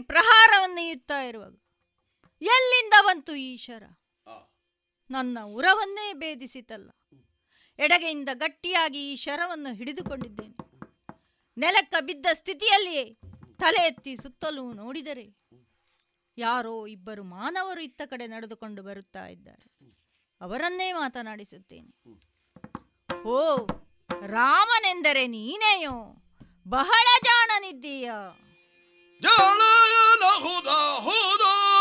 ಪ್ರಹಾರವನ್ನು 0.00 0.88
ಇಡ್ತಾ 0.88 1.22
ಇರುವಾಗ 1.22 1.54
ಎಲ್ಲಿಂದ 2.42 2.92
ಬಂತು 3.02 3.34
ಈ 3.34 3.56
ಶರ 3.56 3.82
ನನ್ನ 5.10 5.38
ಉರವನ್ನೇ 5.44 6.12
ಭೇದಿಸಿತಲ್ಲ. 6.12 6.90
ಎಡಗೆಯಿಂದ 7.78 8.28
ಗಟ್ಟಿಯಾಗಿ 8.32 9.12
ಈ 9.12 9.16
ಶರವನ್ನು 9.16 9.74
ಹಿಡಿದುಕೊಂಡಿದ್ದೇನೆ. 9.74 10.56
ನೆಲಕ್ಕ 11.58 11.94
ಬಿದ್ದ 12.00 12.26
ಸ್ಥಿತಿಯಲ್ಲಿಯೇ 12.34 13.04
ತಲೆ 13.58 13.86
ಎತ್ತಿ 13.86 14.16
ಸುತ್ತಲೂ 14.16 14.72
ನೋಡಿದರೆ 14.72 15.36
ಯಾರೋ 16.38 16.86
ಇಬ್ಬರು 16.86 17.24
ಮಾನವರು 17.24 17.80
ಇತ್ತ 17.80 18.02
ಕಡೆ 18.06 18.26
ನಡೆದುಕೊಂಡು 18.26 18.82
ಬರುತ್ತಾ 18.82 19.26
ಇದ್ದಾರೆ. 19.26 19.94
ಅವರನ್ನೇ 20.40 20.92
ಮಾತನಾಡಿಸುತ್ತೇನೆ. 20.92 21.92
ಓ 23.22 23.66
ರಾಮನೆಂದರೆ 24.26 25.26
ನೀನೆಯೋ? 25.26 26.22
ಬಹಳ 26.68 27.06
ಜಾಣನಿದ್ದೀಯ? 27.24 28.12
ಜಾಳಯನ 29.22 30.24
ಹುದ 30.44 30.70
ಹುದ 31.06 31.44
ಸಂಗರಗದಿ 31.44 31.79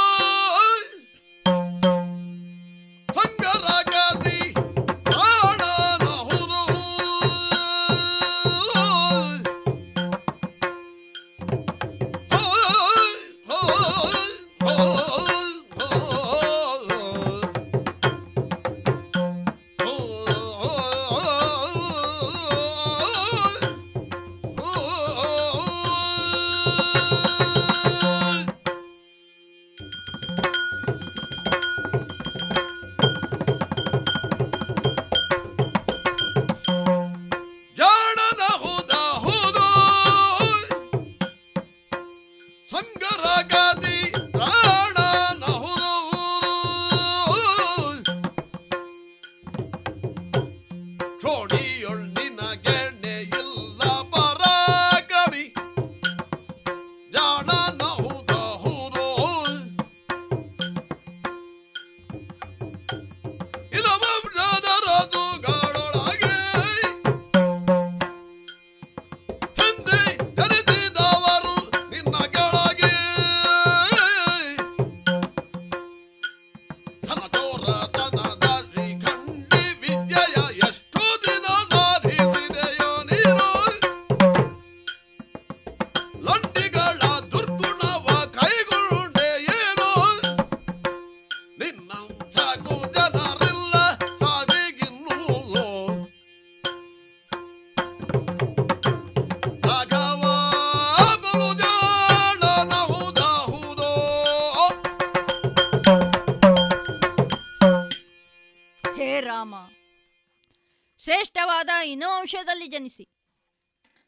ಶ್ರೇಷ್ಠವಾದ 111.09 111.69
ಇನವಂಶದಲ್ಲಿ 111.85 112.67
ಜನಿಸಿ. 112.67 113.09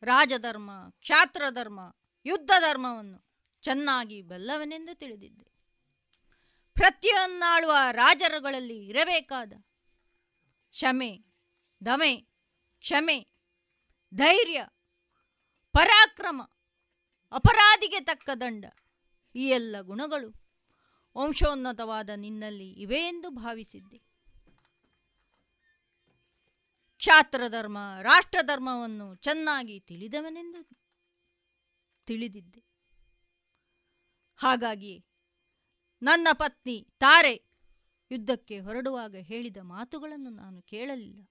ರಾಜಧರ್ಮ, 0.03 0.72
ಕ್ಷಾತ್ರಧರ್ಮ 0.90 1.95
ಯುದ್ಧ 2.26 2.52
ಧರ್ಮವನ್ನು 2.60 3.26
ಚೆನ್ನಾಗಿ 3.61 4.22
ಬಲ್ಲವನೆಂದು 4.22 4.95
ತಿಳಿದಿದ್ದೆ. 4.95 5.44
ಪ್ರತಿಯೊಂದಾಳುವ 6.73 7.76
ರಾಜರುಗಳಲ್ಲಿ 7.91 8.86
ಇರಬೇಕಾದ 8.86 9.53
ಕ್ಷಮೆ, 10.72 11.26
ದಮೆ, 11.86 12.15
ಕ್ಷಮೆ, 12.80 13.28
ಧೈರ್ಯ, 14.14 14.68
ಪರಾಕ್ರಮ, 15.73 16.41
ಅಪರಾಧಿಗೆ 17.32 17.99
ತಕ್ಕ 17.99 18.30
ದಂಡ, 18.41 18.65
ಈ 19.36 19.49
ಎಲ್ಲ 19.49 19.76
ಗುಣಗಳು 19.82 20.44
ವಂಶೋನ್ನತವಾದ 21.18 22.10
ನಿನ್ನಲ್ಲಿ 22.15 22.72
ಇವೆ 22.72 22.99
ಎಂದು 22.99 23.30
ಭಾವಿಸಿದ್ದೆ. 23.30 24.10
ಕ್ಷಾತ್ರಧರ್ಮ 27.02 27.78
ರಾಷ್ಟ್ರಧರ್ಮವನ್ನು 28.02 29.15
ಚೆನ್ನಾಗಿ 29.15 29.80
ತಿಳಿದವನೆಂದು 29.80 30.64
ತಿಳಿದಿದ್ದೆ. 32.06 32.64
ಹಾಗಾಗಿ 34.36 35.06
ನನ್ನ 36.02 36.28
ಪತ್ನಿ 36.34 36.88
ತಾರೆ 36.98 37.34
ಯುದ್ಧಕ್ಕೆ 38.11 38.60
ಹೊರಡುವಾಗ 38.60 39.15
ಹೇಳಿದ 39.15 39.57
ಮಾತುಗಳನ್ನು 39.61 40.30
ನಾನು 40.30 40.61
ಕೇಳಲಿಲ್ಲ. 40.61 41.22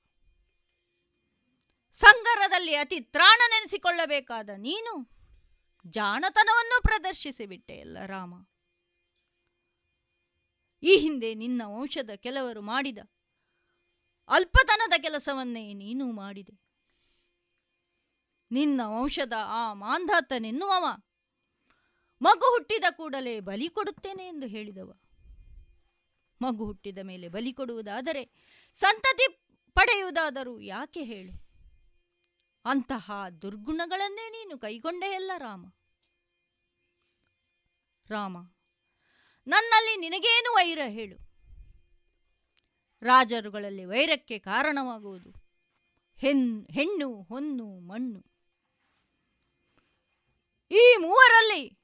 ಸಂಗರದಲ್ಲಿ 1.93 2.75
ಅತಿ 2.75 3.01
ತ್ರಾಣ 3.01 3.41
ನೆನೆಸಿಕೊಳ್ಳಬೇಕಾದ 3.51 4.51
ನೀನು 4.57 5.11
ಜಾಣತನವನ್ನು 5.87 6.83
ಪ್ರದರ್ಶಿಸಿಬಿಟ್ಟೆ 6.83 7.75
ಎಲ್ಲ 7.75 7.99
ರಾಮ. 8.07 8.35
ಈ 10.83 10.97
ಹಿಂದೆ 10.97 11.35
ನಿನ್ನ 11.35 11.63
ವಂಶದ 11.67 12.11
ಕೆಲವರು 12.17 12.63
ಮಾಡಿದ 12.63 12.99
ಅಲ್ಪತನದ 14.31 14.93
ಕೆಲಸವನ್ನೇ 15.03 15.75
ನೀನು 15.75 16.13
ಮಾಡಿದೆ. 16.13 16.61
ನಿನ್ನ 18.51 18.81
ವಂಶದ 18.85 19.33
ಆ 19.47 19.75
ಮಾಂಧಾತನೆನ್ನುವವ, 19.75 20.85
ಮಗು 22.23 22.51
ಹುಟ್ಟಿದ 22.51 22.85
ಕೂಡಲೇ 22.91 23.41
ಬಲಿ 23.41 23.69
ಕೊಡುತ್ತೇನೆ 23.69 24.27
ಎಂದು 24.27 24.47
ಹೇಳಿದವ. 24.47 24.99
ಮಗು 26.43 26.65
ಹುಟ್ಟಿದ 26.65 26.99
ಮೇಲೆ 27.03 27.29
ಬಲಿ 27.29 27.53
ಕೊಡುವುದಾದರೆ 27.53 28.23
ಸಂತತಿ 28.73 29.45
ಪಡೆಯುವುದಾದರೂ 29.73 30.61
ಯಾಕೆ 30.61 31.03
ಹೇಳು? 31.03 31.51
ಅಂತಹ 32.65 33.29
ದುರ್ಗುಣಗಳನ್ನೇ 33.43 34.31
ನೀನು 34.31 34.59
ಕೈಗೊಂಡೆಯಲ್ಲ 34.59 35.31
ರಾಮ. 35.39 35.67
ರಾಮ, 38.11 38.37
ನನ್ನಲ್ಲಿ 39.47 39.97
ನಿನಗೇನು 39.97 40.55
ವೈರ 40.55 40.79
ಹೇಳು. 40.89 41.30
ರಾಜರುಗಳಲ್ಲಿ 43.03 43.85
ವೈರಕ್ಕೆ 43.85 44.39
ಕಾರಣವಾಗುವುದು. 44.39 45.31
ಹೆಣ್ 46.17 46.67
ಹೆಣ್ಣು, 46.71 47.23
ಹೊನ್ನು, 47.23 47.81
ಮಣ್ಣು. 47.81 48.25
ಈ 50.71 50.97
ಮೂವರಲ್ಲಿ 51.01 51.79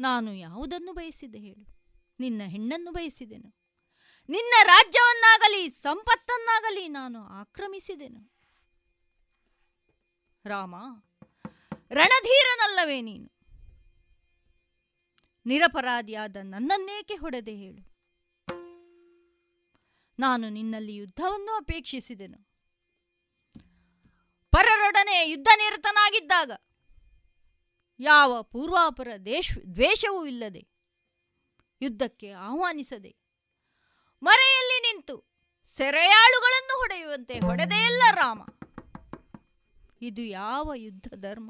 ನಾನು 0.00 0.34
ಯಾವುದನ್ನು 0.34 0.92
ಬಯಸಿದೆ 0.92 1.38
ಹೇಳು. 1.38 1.72
ನಿನ್ನ 2.20 2.42
ಹೆಣ್ಣನ್ನು 2.46 2.92
ಬಯಸಿದೆನು. 2.92 3.54
ನಿನ್ನ 4.28 4.54
ರಾಜ್ಯವನ್ನಾಗಲಿ, 4.62 5.70
ಸಂಪತ್ತನ್ನಾಗಲಿ 5.70 6.88
ನಾನು 6.88 7.22
ಆಕ್ರಮಿಸಿದೆನು. 7.22 8.32
ರಾಮ, 10.44 10.74
ರಣಧೀರನಲ್ಲವೇ 11.90 13.00
ನೀನು. 13.00 13.32
ನಿರಪರಾಧಿಯಾದ 15.46 16.36
ನನ್ನನ್ನೇಕೆ 16.42 17.16
ಹೊಡೆದೆ 17.16 17.54
ಹೇಳು. 17.56 17.91
ನಾನು 20.18 20.48
ನಿನ್ನಲ್ಲಿ 20.48 20.94
ಯುದ್ಧವನ್ನು 20.94 21.52
ಅಪೇಕ್ಷಿಸಿದೆನು. 21.52 22.38
ಪರರೊಡನೆ 24.50 25.30
ಯುದ್ಧ 25.30 25.48
ನಿರತನಾಗಿದ್ದಾಗ 25.56 26.52
ಯಾವ 28.00 28.42
ಪೂರ್ವಾಪರ 28.42 29.08
ದೇಶ, 29.24 29.58
ದ್ವೇಷವೂ 29.74 30.26
ಇಲ್ಲದೆ 30.26 30.66
ಯುದ್ಧಕ್ಕೆ 31.80 32.30
ಆಹ್ವಾನಿಸದೆ 32.30 33.16
ಮರೆಯಲ್ಲಿ 34.22 34.78
ನಿಂತು 34.80 35.16
ಸೆರೆಯಾಳುಗಳನ್ನು 35.76 36.78
ಹೊಡೆಯುವಂತೆ 36.78 37.38
ಹೊಡೆದೆಯಲ್ಲ 37.40 38.02
ರಾಮ. 38.12 38.42
ಇದು 40.02 40.22
ಯಾವ 40.22 40.72
ಯುದ್ಧ 40.74 41.08
ಧರ್ಮ? 41.14 41.48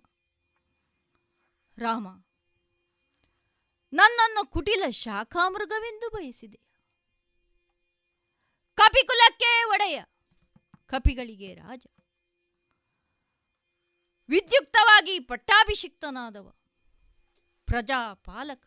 ರಾಮ, 1.78 2.09
ನನ್ನನ್ನು 3.93 4.47
ಕುಟಿಲ 4.47 4.82
ಶಾಖಾಮೃಗವೆಂದು 4.90 6.10
ಬಯಸಿದೆ. 6.10 6.72
ಕಪಿಕುಲಕ್ಕೆ 8.74 9.65
ಒಡೆಯ. 9.65 10.05
ಕಪಿಗಳಿಗೆ 10.86 11.55
ರಾಜ. 11.55 11.85
ವಿದ್ಯುಕ್ತವಾಗಿ 14.28 15.20
ಪಟ್ಟಾಭಿಷಿಕ್ತನಾದವ. 15.20 16.55
ಪ್ರಜಾಪಾಲಕ. 17.66 18.65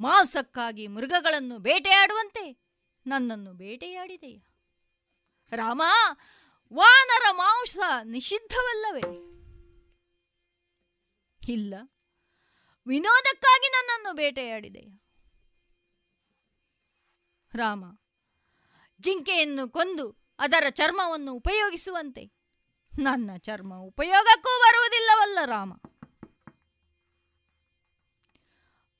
ಮಾಂಸಕ್ಕಾಗಿ 0.00 0.86
ಮೃಗಗಳನ್ನು 0.86 1.58
ಬೇಟೆಯಾಡುವಂತೆ 1.58 2.62
ನನ್ನನ್ನು 3.06 3.52
ಬೇಟೆಯಾಡಿದೆಯ. 3.52 4.40
ರಾಮ, 5.56 5.82
ವಾನರ 6.72 7.22
ಮಾಂಸ 7.30 7.78
ನಿಷಿದ್ಧವಲ್ಲವೇ? 8.04 9.32
ಇಲ್ಲ. 11.52 11.74
ವಿನೋದಕ್ಕಾಗಿ 12.86 13.68
ನನ್ನನ್ನು 13.68 14.12
ಬೇಟೆಯಾಡಿದೆಯ. 14.12 15.01
ರಾಮ, 17.54 17.84
ಜಿಂಕೆಯನ್ನು 19.00 19.68
ಕೊಂದು 19.68 20.34
ಅದರ 20.38 20.64
ಚರ್ಮವನ್ನು 20.70 21.32
ಉಪಯೋಗಿಸುವಂತೆ. 21.32 22.32
ನನ್ನ 22.98 23.30
ಚರ್ಮ 23.36 23.74
ಉಪಯೋಗಕ್ಕೂ 23.74 24.58
ಬರುವುದಿಲ್ಲವಲ್ಲ 24.58 25.38
ರಾಮ. 25.44 25.72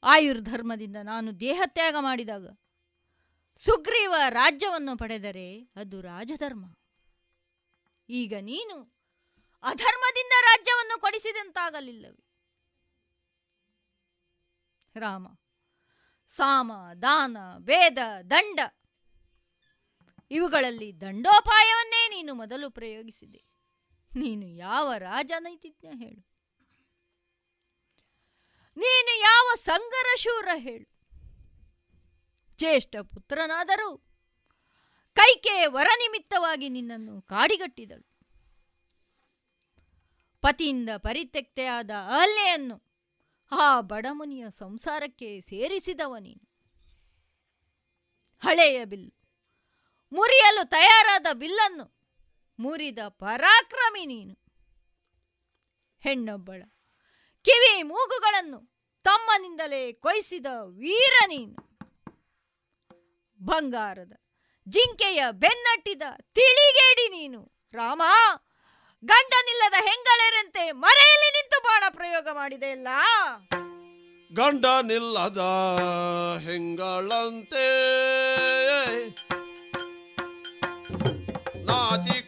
ಆಯುರ್ಧರ್ಮದಿಂದ 0.02 0.96
ನಾನು 1.02 1.40
ದೇಹತ್ಯಾಗ 1.40 1.96
ಮಾಡಿದಾಗ 2.00 2.58
ಸುಗ್ರೀವ 3.56 4.14
ರಾಜ್ಯವನ್ನು 4.28 4.96
ಪಡೆದರೆ 4.96 5.72
ಅದು 5.76 6.00
ರಾಜಧರ್ಮ. 6.00 6.64
ಈಗ 8.08 8.34
ನೀನು 8.40 8.94
ಅಧರ್ಮದಿಂದ 9.62 10.32
ರಾಜ್ಯವನ್ನು 10.40 11.00
ಕೊಡಿಸಿದಂತಾಗಲಿಲ್ಲವೇ? 11.00 12.24
ರಾಮ 15.00 15.26
ಸಾಮ, 16.36 16.72
ದಾನ, 17.02 17.36
ವೇದ, 17.58 17.98
ದಂಡ. 18.30 18.60
ಇವುಗಳಲ್ಲಿ 20.30 21.00
ದಂಡೋಪಾಯವನ್ನೇ 21.00 22.08
ನೀನು 22.08 22.34
ಮೊದಲು 22.34 22.70
ಪ್ರಯೋಗಿಸಿದೆ. 22.70 23.44
ನೀನು 24.16 24.46
ಯಾವ 24.46 24.92
ರಾಜನೈತಿಜ್ಞ 24.98 25.86
ಹೇಳು. 25.86 26.30
ನೀನು 28.76 29.20
ಯಾವ 29.20 29.54
ಸಂಗರಶೂರ 29.56 30.48
ಹೇಳು. 30.54 30.92
ಜ್ಯೇಷ್ಠ 32.56 32.96
ಪುತ್ರನಾದರೂ 32.96 33.96
ಕೈಕೆ 35.14 35.66
ವರ 35.66 35.86
ನಿಮಿತ್ತವಾಗಿ 35.98 36.68
ನಿನ್ನನ್ನು 36.68 37.22
ಕಾಡಿಗಟ್ಟಿದಳು. 37.22 38.12
ಪತಿಯಿಂದ 40.40 40.88
ಪರಿತ್ಯಕ್ತೆಯಾದ 40.96 41.90
ಅಹಲ್ಯೆಯನ್ನು 41.90 42.91
ಆ 43.54 43.80
ಬಡಮುನಿಯ 43.80 44.44
ಸಂಸಾರಕ್ಕೆ 44.50 45.40
ಸೇರಿಸಿದವ 45.40 46.16
ನೀನು. 46.20 46.44
ಹಳೆಯ 48.42 48.84
ಬಿಲ್ಲು, 48.84 49.12
ಮುರಿಯಲು 50.12 50.68
ತಯಾರಾದ 50.68 51.26
ಬಿಲ್ಲನ್ನು 51.32 51.86
ಮುರಿದ 52.58 52.98
ಪರಾಕ್ರಮಿ 53.08 54.06
ನೀನು. 54.06 54.34
ಹೆಣ್ಣೊಬ್ಬಳ, 56.02 56.62
ಕಿವಿ 57.44 57.82
ಮೂಗುಗಳನ್ನು 57.82 58.60
ತಮ್ಮನಿಂದಲೇ 59.04 59.92
ಕೊಯ್ಸಿದ 59.92 60.46
ವೀರ 60.78 61.14
ನೀನು. 61.28 61.56
ಬಂಗಾರದ 63.40 64.12
ಜಿಂಕೆಯ 64.68 65.22
ಬೆನ್ನಟ್ಟಿದ 65.32 66.02
ತಿಳಿಗೇಡಿ 66.34 67.08
ನೀನು. 67.08 67.40
ರಾಮ 67.72 68.02
ಗಂಡನಿಲ್ಲದ 69.02 69.76
ಹೆಂಗಳೆರಂತೆ 69.86 70.64
ಮರೆಯಲ್ಲಿ 70.82 71.30
ನಿಂತು 71.36 71.58
ಬಾಣ 71.60 71.84
ಪ್ರಯೋಗ 71.90 72.26
ಮಾಡಿದೆಯಲ್ಲ 72.32 72.88
ಗಂಡ 74.30 74.66
ನಿಲ್ಲದ 74.82 75.42
ಹೆಂಗಳಂತೆ 76.44 77.66
ನಾಚಿಕೊಂಡು 81.66 82.21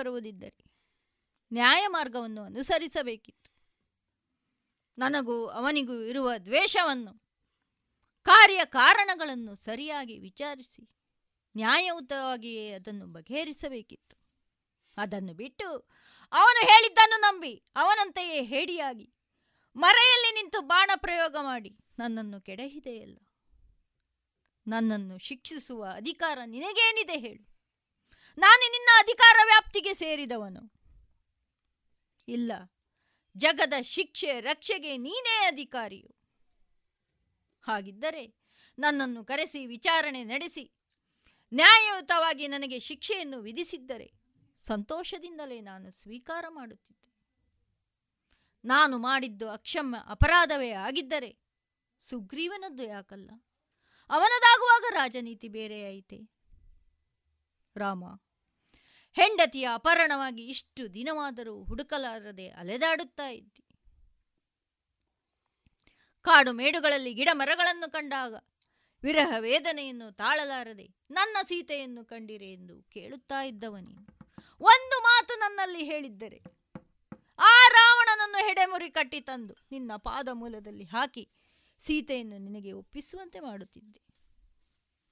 ಬರುವುದಿದ್ದರೆ 0.00 0.64
ನ್ಯಾಯ 1.52 1.86
ಮಾರ್ಗವನ್ನು 1.88 2.42
ಅನುಸರಿಸಬೇಕಿತ್ತು. 2.42 3.50
ನನಗೂ 4.98 5.46
ಅವನಿಗೂ 5.46 5.94
ಇರುವ 6.02 6.30
ದ್ವೇಷವನ್ನು 6.38 7.12
ಕಾರ್ಯ 8.22 8.60
ಕಾರಣಗಳನ್ನು 8.64 9.54
ಸರಿಯಾಗಿ 9.54 10.18
ವಿಚಾರಿಸಿ, 10.18 10.82
ನ್ಯಾಯಯುತವಾಗಿಯೇ 11.56 12.72
ಅದನ್ನು 12.72 13.06
ಬಗೆಹರಿಸಬೇಕಿತ್ತು. 13.06 14.16
ಅದನ್ನು 14.96 15.32
ಬಿಟ್ಟು 15.34 15.68
ಅವನು 16.32 16.60
ಹೇಳಿದ್ದನ್ನು 16.60 17.20
ನಂಬಿ, 17.20 17.54
ಅವನಂತೆಯೇ 17.76 18.42
ಹೇಡಿಯಾಗಿ, 18.42 19.12
ಮರೆಯಲ್ಲಿ 19.76 20.34
ನಿಂತು 20.34 20.60
ಬಾಣ 20.60 20.90
ಪ್ರಯೋಗ 20.96 21.36
ಮಾಡಿ 21.42 21.78
ನನ್ನನ್ನು 21.98 22.40
ಕೆಡಹಿದೆಯಲ್ಲ. 22.40 23.18
ನನ್ನನ್ನು 24.66 25.18
ಶಿಕ್ಷಿಸುವ 25.18 25.84
ಅಧಿಕಾರ 25.96 26.38
ನಿನಗೇನಿದೆ 26.46 27.16
ಹೇಳು. 27.18 27.49
ನಾನು 28.40 28.70
ನಿನ್ನ 28.70 28.88
ಅಧಿಕಾರ 28.98 29.36
ವ್ಯಾಪ್ತಿಗೆ 29.44 29.94
ಸೇರಿದವನು. 29.94 30.72
ಇಲ್ಲ, 32.28 32.52
ಜಗದ 33.36 33.72
ಶಿಕ್ಷೆ, 33.82 34.40
ರಕ್ಷೆಗೆ 34.40 34.96
ನೀನೇ 34.96 35.44
ಅಧಿಕಾರಿಯು. 35.46 36.14
ಹಾಗಿದ್ದರೆ 37.62 38.34
ನನ್ನನ್ನು 38.78 39.24
ಕರೆಸಿ, 39.24 39.66
ವಿಚಾರಣೆ 39.66 40.24
ನಡೆಸಿ, 40.24 40.72
ನ್ಯಾಯಯುತವಾಗಿ 41.54 42.48
ನನಗೆ 42.48 42.78
ಶಿಕ್ಷೆಯನ್ನು 42.78 43.40
ವಿಧಿಸಿದ್ದರೆ 43.40 44.12
ಸಂತೋಷದಿಂದಲೇ 44.62 45.60
ನಾನು 45.60 45.90
ಸ್ವೀಕಾರ 45.90 46.44
ಮಾಡುತ್ತಿದ್ದೆ. 46.48 47.12
ನಾನು 48.64 48.98
ಮಾಡಿದ್ದು 48.98 49.50
ಅಕ್ಷಮ್ಯ 49.50 49.98
ಅಪರಾಧವೇ 50.08 50.70
ಆಗಿದ್ದರೆ 50.70 51.38
ಸುಗ್ರೀವನದ್ದು 52.00 52.82
ಯಾಕಲ್ಲ? 52.82 53.30
ಅವನದಾಗುವಾಗ 54.10 54.82
ರಾಜನೀತಿ 54.90 55.48
ಬೇರೆಯಾಯಿತೆ 55.48 56.18
ರಾಮ 57.76 58.04
ಹೆಂಡತಿಯ 59.12 59.68
ಅಪಹರಣವಾಗಿ 59.74 60.46
ಇಷ್ಟು 60.46 60.94
ದಿನವಾದರೂ 60.94 61.64
ಹುಡುಕಲಾರದೆ 61.64 62.48
ಅಲೆದಾಡುತ್ತಾ 62.48 63.28
ಇದ್ದಿ. 63.28 63.64
ಕಾಡು 66.22 66.52
ಮೇಡುಗಳಲ್ಲಿ 66.52 67.14
ಗಿಡ 67.14 67.28
ಮರಗಳನ್ನು 67.32 67.92
ಕಂಡಾಗ 67.92 68.34
ವಿರಹ 69.02 69.34
ವೇದನೆಯನ್ನು 69.38 70.12
ತಾಳಲಾರದೆ 70.12 70.88
ನನ್ನ 71.10 71.36
ಸೀತೆಯನ್ನು 71.48 72.04
ಕಂಡಿರೆ 72.04 72.52
ಎಂದು 72.52 72.82
ಕೇಳುತ್ತಾ 72.82 73.42
ಇದ್ದವನಿ 73.42 73.94
ಒಂದು 74.60 75.02
ಮಾತು 75.02 75.38
ನನ್ನಲ್ಲಿ 75.38 75.84
ಹೇಳಿದ್ದರೆ 75.84 76.42
ಆ 77.38 77.68
ರಾವಣನನ್ನು 77.68 78.46
ಹೆಡೆಮುರಿ 78.46 78.90
ಕಟ್ಟಿ 78.90 79.20
ತಂದು 79.20 79.54
ನಿನ್ನ 79.70 79.92
ಪಾದ 79.96 80.28
ಮೂಲದಲ್ಲಿ 80.32 80.84
ಹಾಕಿ 80.84 81.28
ಸೀತೆಯನ್ನು 81.80 82.38
ನಿನಗೆ 82.38 82.72
ಒಪ್ಪಿಸುವಂತೆ 82.72 83.40
ಮಾಡುತ್ತಿದ್ದೆ. 83.40 84.00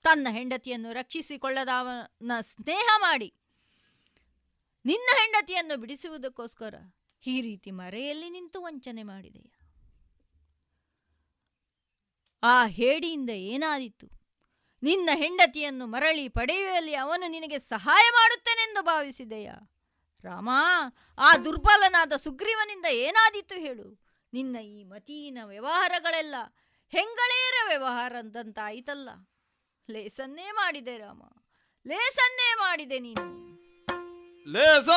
ತನ್ನ 0.03 0.29
ಹೆಂಡತಿಯನ್ನು 0.31 0.93
ರಕ್ಷಿಸಿಕೊಳ್ಳದ 0.93 1.69
ಅವನ 1.79 2.33
ಸ್ನೇಹ 2.41 2.89
ಮಾಡಿ 2.97 3.35
ನಿನ್ನ 4.89 5.09
ಹೆಂಡತಿಯನ್ನು 5.21 5.81
ಬಿಡಿಸುವುದಕ್ಕೋಸ್ಕರ 5.81 6.75
ಈ 7.27 7.41
ರೀತಿ 7.41 7.71
ಮರೆಯಲ್ಲಿ 7.71 8.31
ನಿಂತು 8.31 8.63
ವಂಚನೆ 8.63 9.03
ಮಾಡಿದೆಯ? 9.03 9.49
ಆ 12.43 12.67
ಹೇಡಿಯಿಂದ 12.67 13.31
ಏನಾದೀತು? 13.31 14.07
ನಿನ್ನ 14.83 15.11
ಹೆಂಡತಿಯನ್ನು 15.15 15.87
ಮರಳಿ 15.87 16.29
ಪಡೆಯುವಲ್ಲಿ 16.29 16.95
ಅವನು 16.95 17.31
ನಿನಗೆ 17.31 17.59
ಸಹಾಯ 17.59 18.05
ಮಾಡುತ್ತೇನೆಂದು 18.13 18.83
ಭಾವಿಸಿದೆಯಾ? 18.83 19.57
ರಾಮ, 20.25 20.51
ಆ 21.19 21.37
ದುರ್ಬಲನಾದ 21.37 22.13
ಸುಗ್ರೀವನಿಂದ 22.17 22.87
ಏನಾದೀತು 22.91 23.55
ಹೇಳು? 23.55 23.89
ನಿನ್ನ 24.33 24.57
ಈ 24.57 24.85
ಮತೀನ 24.85 25.39
ವ್ಯವಹಾರಗಳೆಲ್ಲ 25.45 26.35
ಹೆಂಗಳೇರ 26.89 27.55
ವ್ಯವಹಾರ 27.69 28.13
ಅಂದಂತಾಯಿತಲ್ಲ? 28.19 29.09
ಲೇಸನ್ನೇ 29.89 30.51
ಮಾಡಿದೆ 30.51 30.99
ರಾಮ, 30.99 31.23
ಲೇಸನ್ನೇ 31.87 32.55
ಮಾಡಿದೆ 32.55 32.99
ನೀನು. 32.99 33.58
ಲೇಸ 34.55 34.91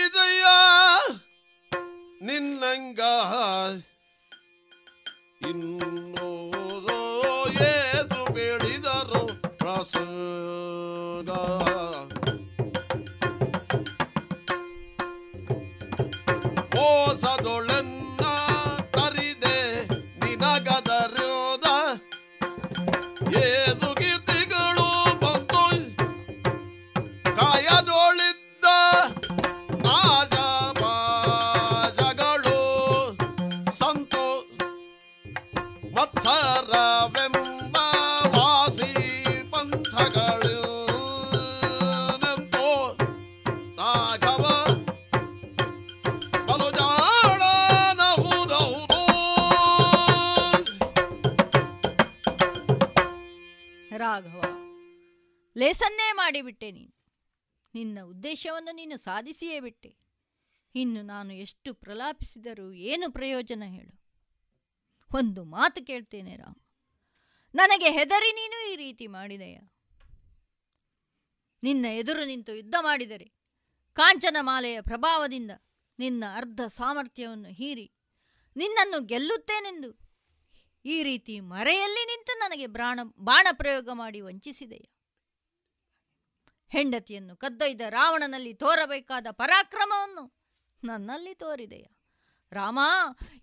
ಇದೆಯ 0.00 0.46
ನಿನ್ನಂಗ. 2.22 3.00
ಇನ್ನೋರೋ 5.48 6.19
ಮಾಡಿಬಿಟ್ಟೆ 56.30 56.70
ನೀನು. 56.70 56.94
ನಿನ್ನ 57.74 57.98
ಉದ್ದೇಶವನ್ನು 58.04 58.74
ನೀನು 58.74 58.96
ಸಾಧಿಸಿಯೇ 58.96 59.60
ಬಿಟ್ಟೆ. 59.60 59.96
ಇನ್ನು 60.74 61.02
ನಾನು 61.02 61.32
ಎಷ್ಟು 61.34 61.74
ಪ್ರಲಾಪಿಸಿದರೂ 61.74 62.72
ಏನು 62.72 63.12
ಪ್ರಯೋಜನ 63.12 63.62
ಹೇಳು. 63.66 64.00
ಒಂದು 65.14 65.44
ಮಾತು 65.44 65.86
ಕೇಳ್ತೇನೆ 65.86 66.36
ರಾಮ. 66.36 66.56
ನನಗೆ 67.54 67.90
ಹೆದರಿ 67.90 68.32
ನೀನು 68.32 68.72
ಈ 68.72 68.76
ರೀತಿ 68.76 69.06
ಮಾಡಿದೆಯ? 69.06 69.58
ನಿನ್ನ 71.62 71.86
ಎದುರು 71.86 72.24
ನಿಂತು 72.24 72.54
ಯುದ್ಧ 72.54 72.74
ಮಾಡಿದರೆ, 72.80 73.32
ಕಾಂಚನ 73.92 74.36
ಮಾಲೆಯ 74.40 74.80
ಪ್ರಭಾವದಿಂದ 74.80 75.50
ನಿನ್ನ 75.98 76.24
ಅರ್ಧ 76.34 76.60
ಸಾಮರ್ಥ್ಯವನ್ನು 76.60 77.48
ಹೀರಿ 77.48 77.92
ನಿನ್ನನ್ನು 78.56 79.00
ಗೆಲ್ಲುತ್ತೇನೆಂದು 79.00 80.10
ಈ 80.84 81.02
ರೀತಿ 81.02 81.40
ಮರೆಯಲ್ಲಿ 81.40 82.06
ನಿಂತು 82.06 82.38
ನನಗೆ 82.38 82.66
ಬ್ರಾಣ, 82.66 83.00
ಬಾಣ 83.18 83.46
ಪ್ರಯೋಗ 83.52 83.88
ಮಾಡಿ 83.92 84.20
ವಂಚಿಸಿದೆಯ? 84.20 84.99
ಹೆಂಡತಿಯನ್ನು 86.70 87.36
ಕದ್ದೊಯ್ದ 87.36 87.80
ರಾವಣನಲ್ಲಿ 87.80 88.54
ತೋರಬೇಕಾದ 88.54 89.26
ಪರಾಕ್ರಮವನ್ನು 89.30 90.34
ನನ್ನಲ್ಲಿ 90.84 91.34
ತೋರಿದೆಯ? 91.34 91.86
ರಾಮ, 92.52 92.78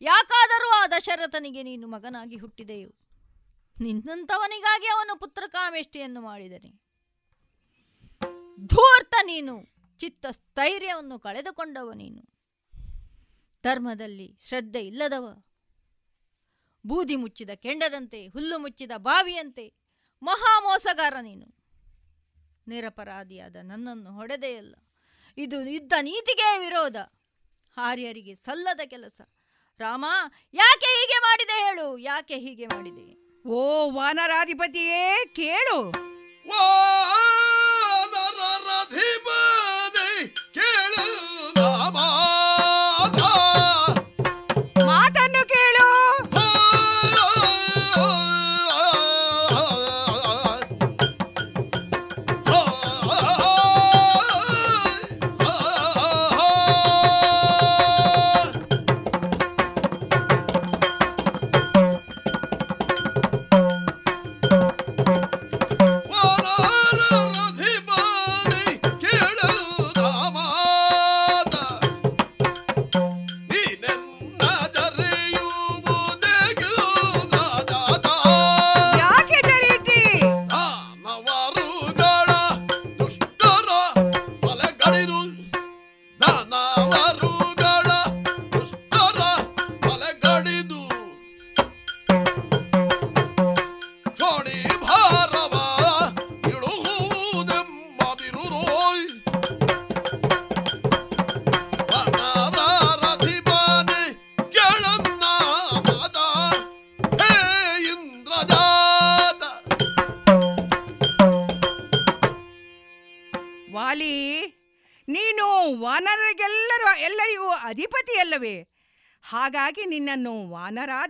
ಯಾಕಾದರೂ 0.01 0.69
ಆ 0.69 0.87
ದಶರಥನಿಗೆ 0.87 1.63
ನೀನು 1.63 1.87
ಮಗನಾಗಿ 1.87 2.37
ಹುಟ್ಟಿದೆಯೋ? 2.37 2.89
ನಿನ್ನಂಥವನಿಗಾಗಿ 3.81 4.87
ಅವನು 4.87 5.19
ಪುತ್ರಕಾಮೇಷ್ಟಿಯನ್ನು 5.19 6.21
ಮಾಡಿದನೆ. 6.21 6.81
ಧೂರ್ತ 8.65 9.15
ನೀನು 9.25 9.65
ಚಿತ್ತ 9.99 10.25
ಸ್ಥೈರ್ಯವನ್ನು 10.31 11.19
ಕಳೆದುಕೊಂಡವ 11.19 11.91
ನೀನು. 11.91 12.37
ಧರ್ಮದಲ್ಲಿ 13.63 14.39
ಶ್ರದ್ಧೆ 14.43 14.81
ಇಲ್ಲದವ. 14.85 15.43
ಬೂದಿ 16.85 17.15
ಮುಚ್ಚಿದ 17.15 17.49
ಕೆಂಡದಂತೆ, 17.49 18.27
ಹುಲ್ಲು 18.27 18.59
ಮುಚ್ಚಿದ 18.59 18.91
ಬಾವಿಯಂತೆ 18.97 19.73
ಮಹಾಮೋಸಗಾರ 20.23 21.13
ನೀನು. 21.21 21.56
ನಿರಪರಾಧಿಯಾದ 22.67 23.55
ನನ್ನನ್ನು 23.63 24.11
ಹೊಡೆದೆಯಲ್ಲ 24.11 24.75
ಇದು 25.37 25.63
ಯುದ್ಧ 25.69 25.93
ನೀತಿಗೆ 26.01 26.59
ವಿರೋಧ. 26.59 26.97
ಆರ್ಯರಿಗೆ 27.77 28.35
ಸಲ್ಲದ 28.35 28.79
ಕೆಲಸ. 28.85 29.21
ರಾಮ 29.79 30.05
ಯಾಕೆ 30.53 30.85
ಹೀಗೆ 30.85 31.17
ಮಾಡಿದೆ 31.21 31.65
ಹೇಳು? 31.65 31.97
ಯಾಕೆ 31.97 32.37
ಹೀಗೆ 32.37 32.65
ಮಾಡಿದೆ? 32.65 33.05
ಓ 33.49 33.91
ವಾನರಾಧಿಪತಿಯೇ 33.91 35.33
ಕೇಳು. 35.35 35.79
ವಾನರರಧಿಪತಿ 36.49 37.16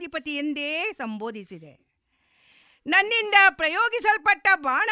ವಾನರಾಧಿಪತಿ 0.07 0.37
ಎಂದೇ 0.37 0.93
ಸಂಬೋಧಿಸಿದೆ. 0.93 1.79
ನನ್ನಿಂದ 2.87 3.33
ಪ್ರಯೋಗಿಸಲ್ಪಟ್ಟ 3.49 4.47
ಬಾಣ, 4.55 4.89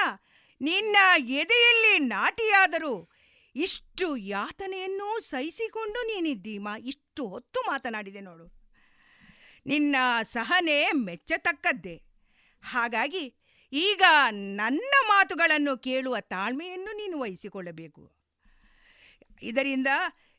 ನಿನ್ನ 0.62 0.98
ಎದೆಯಲ್ಲಿ 1.18 2.00
ನಾಟಿಯಾದರೂ 2.00 3.10
ಇಷ್ಟು 3.56 4.18
ಯಾತನೆಯನ್ನು 4.18 5.20
ಸಹಿಸಿಕೊಂಡು 5.20 6.08
ನೀನಿದ್ದೀಮ 6.08 6.68
ಇಷ್ಟು 6.86 7.28
ಹೊತ್ತು 7.28 7.62
ಮಾತನಾಡಿದೆ 7.62 8.20
ನೋಡು. 8.20 8.52
ನಿನ್ನ 9.66 9.96
ಸಹನೆ 10.24 10.92
ಮೆಚ್ಚತಕ್ಕದ್ದೇ. 10.92 12.04
ಹಾಗಾಗಿ 12.64 13.36
ಈಗ 13.72 14.04
ನನ್ನ 14.32 14.94
ಮಾತುಗಳನ್ನು 15.08 15.78
ಕೇಳುವ 15.78 16.20
ತಾಳ್ಮೆಯನ್ನು 16.20 16.98
ನೀನು 16.98 17.20
ವಹಿಸಿಕೊಳ್ಳಬೇಕು. 17.20 18.12
ಇದರಿಂದ 19.42 19.88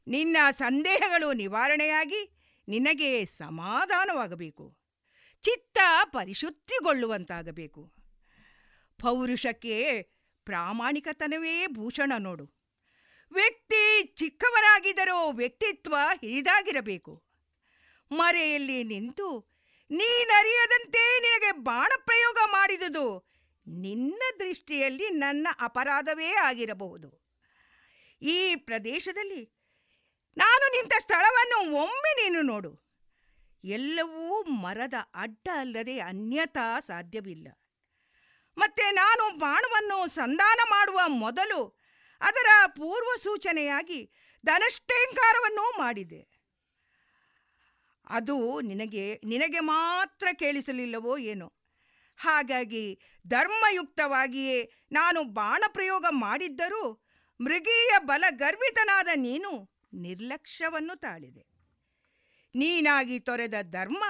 ನಿನ್ನ 0.08 0.36
ಸಂದೇಹಗಳು 0.50 1.32
ನಿವಾರಣೆಯಾಗಿ 1.32 2.35
ನಿನಗೆ 2.68 3.26
ಸಮಾಧಾನವಾಗಬೇಕು. 3.26 4.78
ಚಿತ್ತ 5.42 5.78
ಪರಿಶುದ್ಧಿಗೊಳ್ಳುವಂತಾಗಬೇಕು. 6.04 7.92
ಪೌರುಷಕ್ಕೆ 9.02 10.02
ಪ್ರಾಮಾಣಿಕತನವೇ 10.44 11.66
ಭೂಷಣ 11.66 12.12
ನೋಡು. 12.18 12.56
ವ್ಯಕ್ತಿ 13.32 14.02
ಚಿಕ್ಕವರಾಗಿದ್ದರೂ 14.02 15.32
ವ್ಯಕ್ತಿತ್ವ 15.32 15.96
ಹಿರಿದಾಗಿರಬೇಕು. 16.20 17.24
ಮರೆಯಲ್ಲಿ 18.12 18.84
ನಿಂತು 18.84 19.56
ನೀನರಿಯದಂತೆ 19.90 21.20
ನಿನಗೆ 21.20 21.52
ಬಾಣ 21.52 21.92
ಪ್ರಯೋಗ 22.04 22.36
ಮಾಡಿದುದು 22.46 23.36
ನಿನ್ನ 23.66 24.22
ದೃಷ್ಟಿಯಲ್ಲಿ 24.38 25.08
ನನ್ನ 25.08 25.48
ಅಪರಾಧವೇ 25.60 26.32
ಆಗಿರಬಹುದು. 26.32 27.26
ಈ 28.22 28.54
ಪ್ರದೇಶದಲ್ಲಿ 28.56 29.55
ನಾನು 30.36 30.76
ನಿಂತ 30.76 30.92
ಸ್ಥಳವನ್ನು 30.98 31.74
ಒಮ್ಮೆ 31.74 32.12
ನೀನು 32.12 32.42
ನೋಡು. 32.42 32.86
ಎಲ್ಲವೂ 33.64 34.42
ಮರದ 34.42 34.94
ಅಡ್ಡ 35.14 35.48
ಅಲ್ಲದೆ 35.60 35.98
ಅನ್ಯತಾ 35.98 36.80
ಸಾಧ್ಯವಿಲ್ಲ. 36.80 37.48
ಮತ್ತೆ 38.58 38.90
ನಾನು 38.90 39.38
ಬಾಣವನ್ನು 39.38 40.08
ಸಂಧಾನ 40.08 40.60
ಮಾಡುವ 40.70 41.00
ಮೊದಲು 41.06 41.78
ಅದರ 42.20 42.46
ಪೂರ್ವ 42.66 43.16
ಸೂಚನೆಯಾಗಿ 43.22 44.10
ಧನಷ್ಟೇಂಕಾರವನ್ನು 44.46 45.78
ಮಾಡಿದೆ. 45.78 46.28
ಅದು 48.08 48.60
ನಿನಗೆ 48.60 49.20
ನಿನಗೆ 49.24 49.60
ಮಾತ್ರ 49.60 50.28
ಕೇಳಿಸಲಿಲ್ಲವೋ 50.32 51.18
ಏನೋ? 51.18 51.52
ಹಾಗಾಗಿ 52.16 53.00
ಧರ್ಮಯುಕ್ತವಾಗಿಯೇ 53.26 54.72
ನಾನು 54.92 55.24
ಬಾಣ 55.24 55.64
ಪ್ರಯೋಗ 55.68 56.04
ಮಾಡಿದ್ದರೂ 56.10 57.04
ಮೃಗೀಯ 57.40 57.98
ಬಲ 57.98 58.24
ಗರ್ವಿತನಾದ 58.30 59.08
ನೀನು 59.16 59.75
ನಿರ್ಲಕ್ಷ್ಯವನ್ನು 59.92 60.96
ತಾಳಿದೆ. 60.96 61.46
ನೀನಾಗಿ 62.54 63.20
ತೊರೆದ 63.20 63.54
ಧರ್ಮ 63.62 64.04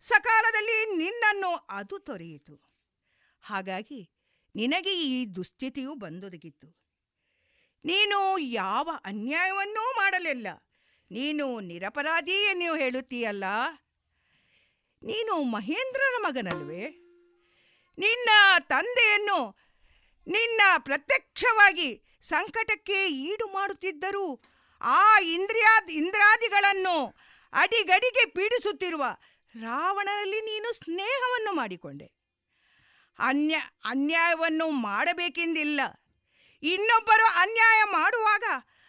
ಸಕಾಲದಲ್ಲಿ 0.00 0.96
ನಿನ್ನನ್ನು 0.96 1.54
ಅದು 1.54 1.98
ತೊರೆಯಿತು. 1.98 2.62
ಹಾಗಾಗಿ 3.40 4.10
ನಿನಗೆ 4.54 4.98
ಈ 4.98 5.26
ದುಸ್ಥಿತಿಯು 5.26 5.94
ಬಂದೊದಗಿತ್ತು. 5.94 6.76
ನೀನು 7.84 8.38
ಯಾವ 8.38 8.90
ಅನ್ಯಾಯವನ್ನೂ 9.04 9.92
ಮಾಡಲಿಲ್ಲ. 9.92 10.46
ನೀನು 11.10 11.60
ನಿರಪರಾಧಿ 11.60 12.44
ಎನ್ನು 12.44 12.74
ಹೇಳುತ್ತೀಯಲ್ಲ. 12.74 13.44
ನೀನು 15.02 15.42
ಮಹೇಂದ್ರನ 15.42 16.14
ಮಗನಲ್ವೇ? 16.18 17.02
ನಿನ್ನ 17.98 18.30
ತಂದೆಯನ್ನು 18.60 19.66
ನಿನ್ನ 20.28 20.60
ಪ್ರತ್ಯಕ್ಷವಾಗಿ 20.78 22.02
ಸಂಕಟಕ್ಕೆ 22.22 23.08
ಈಡು 23.08 23.46
ಮಾಡುತ್ತಿದ್ದರೂ 23.46 24.40
ಆ 24.80 25.20
ಇಂದ್ರಿಯಾ, 25.20 25.80
ಇಂದ್ರಾದಿಗಳನ್ನು 25.90 27.16
ಅಡಿಗಡಿಗೆ 27.52 28.24
ಪೀಡಿಸುತ್ತಿರುವ 28.24 29.04
ರಾವಣನಲ್ಲಿ 29.60 30.40
ನೀನು 30.40 30.72
ಸ್ನೇಹವನ್ನು 30.72 31.52
ಮಾಡಿಕೊಂಡೆ. 31.52 32.12
ಅನ್ಯ, 33.18 33.54
ಅನ್ಯಾಯವನ್ನು 33.84 34.70
ಮಾಡಬೇಕೆಂದಿಲ್ಲ. 34.70 35.80
ಇನ್ನೊಬ್ಬರು 36.62 37.40
ಅನ್ಯಾಯ 37.40 37.82
ಮಾಡುವಾಗ 37.84 38.44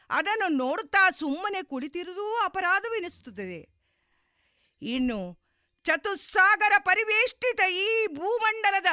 ಅದನ್ನು 0.10 0.48
ನೋಡುತ್ತಾ 0.48 1.10
ಸುಮ್ಮನೆ 1.10 1.64
ಕುಳಿತಿರುವುದೂ 1.64 2.36
ಅಪರಾಧವೆನಿಸುತ್ತದೆ. 2.36 3.70
ಇನ್ನು 4.82 5.40
ಚತುಸ್ಸಾಗರ 5.86 6.72
ಪರಿವೇಷ್ಟಿತ 6.78 7.62
ಈ 7.72 8.08
ಭೂಮಂಡಲದ 8.08 8.86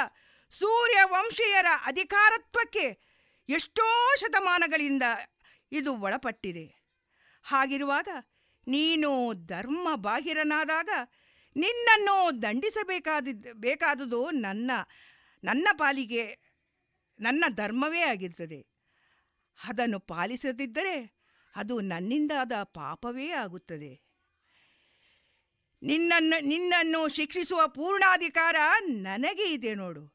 ಸೂರ್ಯ 0.50 0.98
ವಂಶೀಯರ 1.04 1.66
ಅಧಿಕಾರತ್ವಕ್ಕೆ 1.86 3.14
ಎಷ್ಟೋ 3.48 4.16
ಶತಮಾನಗಳಿಂದ 4.16 5.02
ಇದು 5.72 5.96
ಒಳಪಟ್ಟಿದೆ. 5.96 6.83
ಹಾಗಿರುವಾಗ 7.44 8.08
ನೀನು 8.66 9.32
ಧರ್ಮ 9.34 9.88
ಬಾಹಿರನಾದಾಗ 9.94 10.88
ನಿನ್ನನ್ನು 11.56 12.42
ದಂಡಿಸಬೇಕಾದಿದ್ದ 12.42 13.46
ಬೇಕಾದುದು 13.52 14.30
ನನ್ನ 14.30 14.70
ನನ್ನ 15.44 15.68
ಪಾಲಿಗೆ, 15.72 16.38
ನನ್ನ 17.20 17.44
ಧರ್ಮವೇ 17.48 18.00
ಆಗಿರ್ತದೆ. 18.00 18.66
ಅದನ್ನು 19.68 19.98
ಪಾಲಿಸದಿದ್ದರೆ 19.98 21.14
ಅದು 21.56 21.80
ನನ್ನಿಂದಾದ 21.80 22.52
ಪಾಪವೇ 22.62 23.28
ಆಗುತ್ತದೆ. 23.28 24.00
ನಿನ್ನನ್ನು 25.82 26.44
ನಿನ್ನನ್ನು 26.44 27.08
ಶಿಕ್ಷಿಸುವ 27.08 27.68
ಪೂರ್ಣಾಧಿಕಾರ 27.68 28.56
ನನಗೆ 28.80 29.52
ಇದೆ 29.52 29.74
ನೋಡು. 29.74 30.14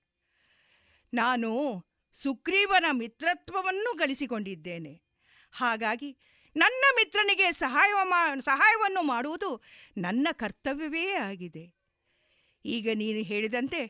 ನಾನು 1.14 1.86
ಸುಗ್ರೀವನ 2.12 2.86
ಮಿತ್ರತ್ವವನ್ನು 2.92 3.98
ಗಳಿಸಿಕೊಂಡಿದ್ದೇನೆ. 3.98 5.02
ಹಾಗಾಗಿ 5.52 6.18
ನನ್ನ 6.62 6.84
ಮಿತ್ರನಿಗೆ 6.98 7.48
ಸಹಾಯ 7.64 7.92
ಸಹಾಯವನ್ನು 8.46 9.02
ಮಾಡುವುದು 9.12 9.50
ನನ್ನ 9.98 10.28
ಕರ್ತವ್ಯವೇ 10.42 11.04
ಆಗಿದೆ. 11.28 11.64
ಈಗ 12.66 12.88
ನೀನು 13.02 13.22
ಹೇಳಿದಂತೆ, 13.32 13.82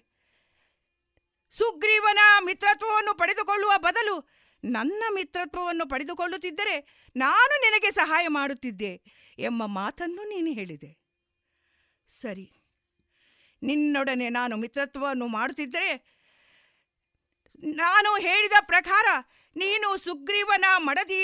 ಸುಗ್ರೀವನ 1.53 2.21
ಮಿತ್ರತ್ವವನ್ನು 2.47 3.13
ಪಡೆದುಕೊಳ್ಳುವ 3.21 3.73
ಬದಲು 3.87 4.15
ನನ್ನ 4.63 5.03
ಮಿತ್ರತ್ವವನ್ನು 5.15 5.85
ಪಡೆದುಕೊಳ್ಳುತ್ತಿದ್ದರೆ 5.89 6.75
ನಾನು 7.15 7.53
ನಿನಗೆ 7.65 7.89
ಸಹಾಯ 7.91 8.25
ಮಾಡುತ್ತಿದ್ದೆ 8.37 8.93
ಎಂಬ 9.39 9.63
ಮಾತನ್ನು 9.79 10.23
ನೀನು 10.29 10.51
ಹೇಳಿದೆ. 10.59 10.91
ಸರಿ, 12.09 12.47
ನಿನ್ನೊಡನೆ 13.61 14.27
ನಾನು 14.29 14.53
ಮಿತ್ರತ್ವವನ್ನು 14.57 15.27
ಮಾಡುತ್ತಿದ್ದರೆ, 15.37 15.91
ನಾನು 17.83 18.11
ಹೇಳಿದ 18.27 18.57
ಪ್ರಕಾರ 18.71 19.07
ನೀನು 19.55 19.87
ಸುಗ್ರೀವನ 19.97 20.65
ಮಡದಿ 20.87 21.23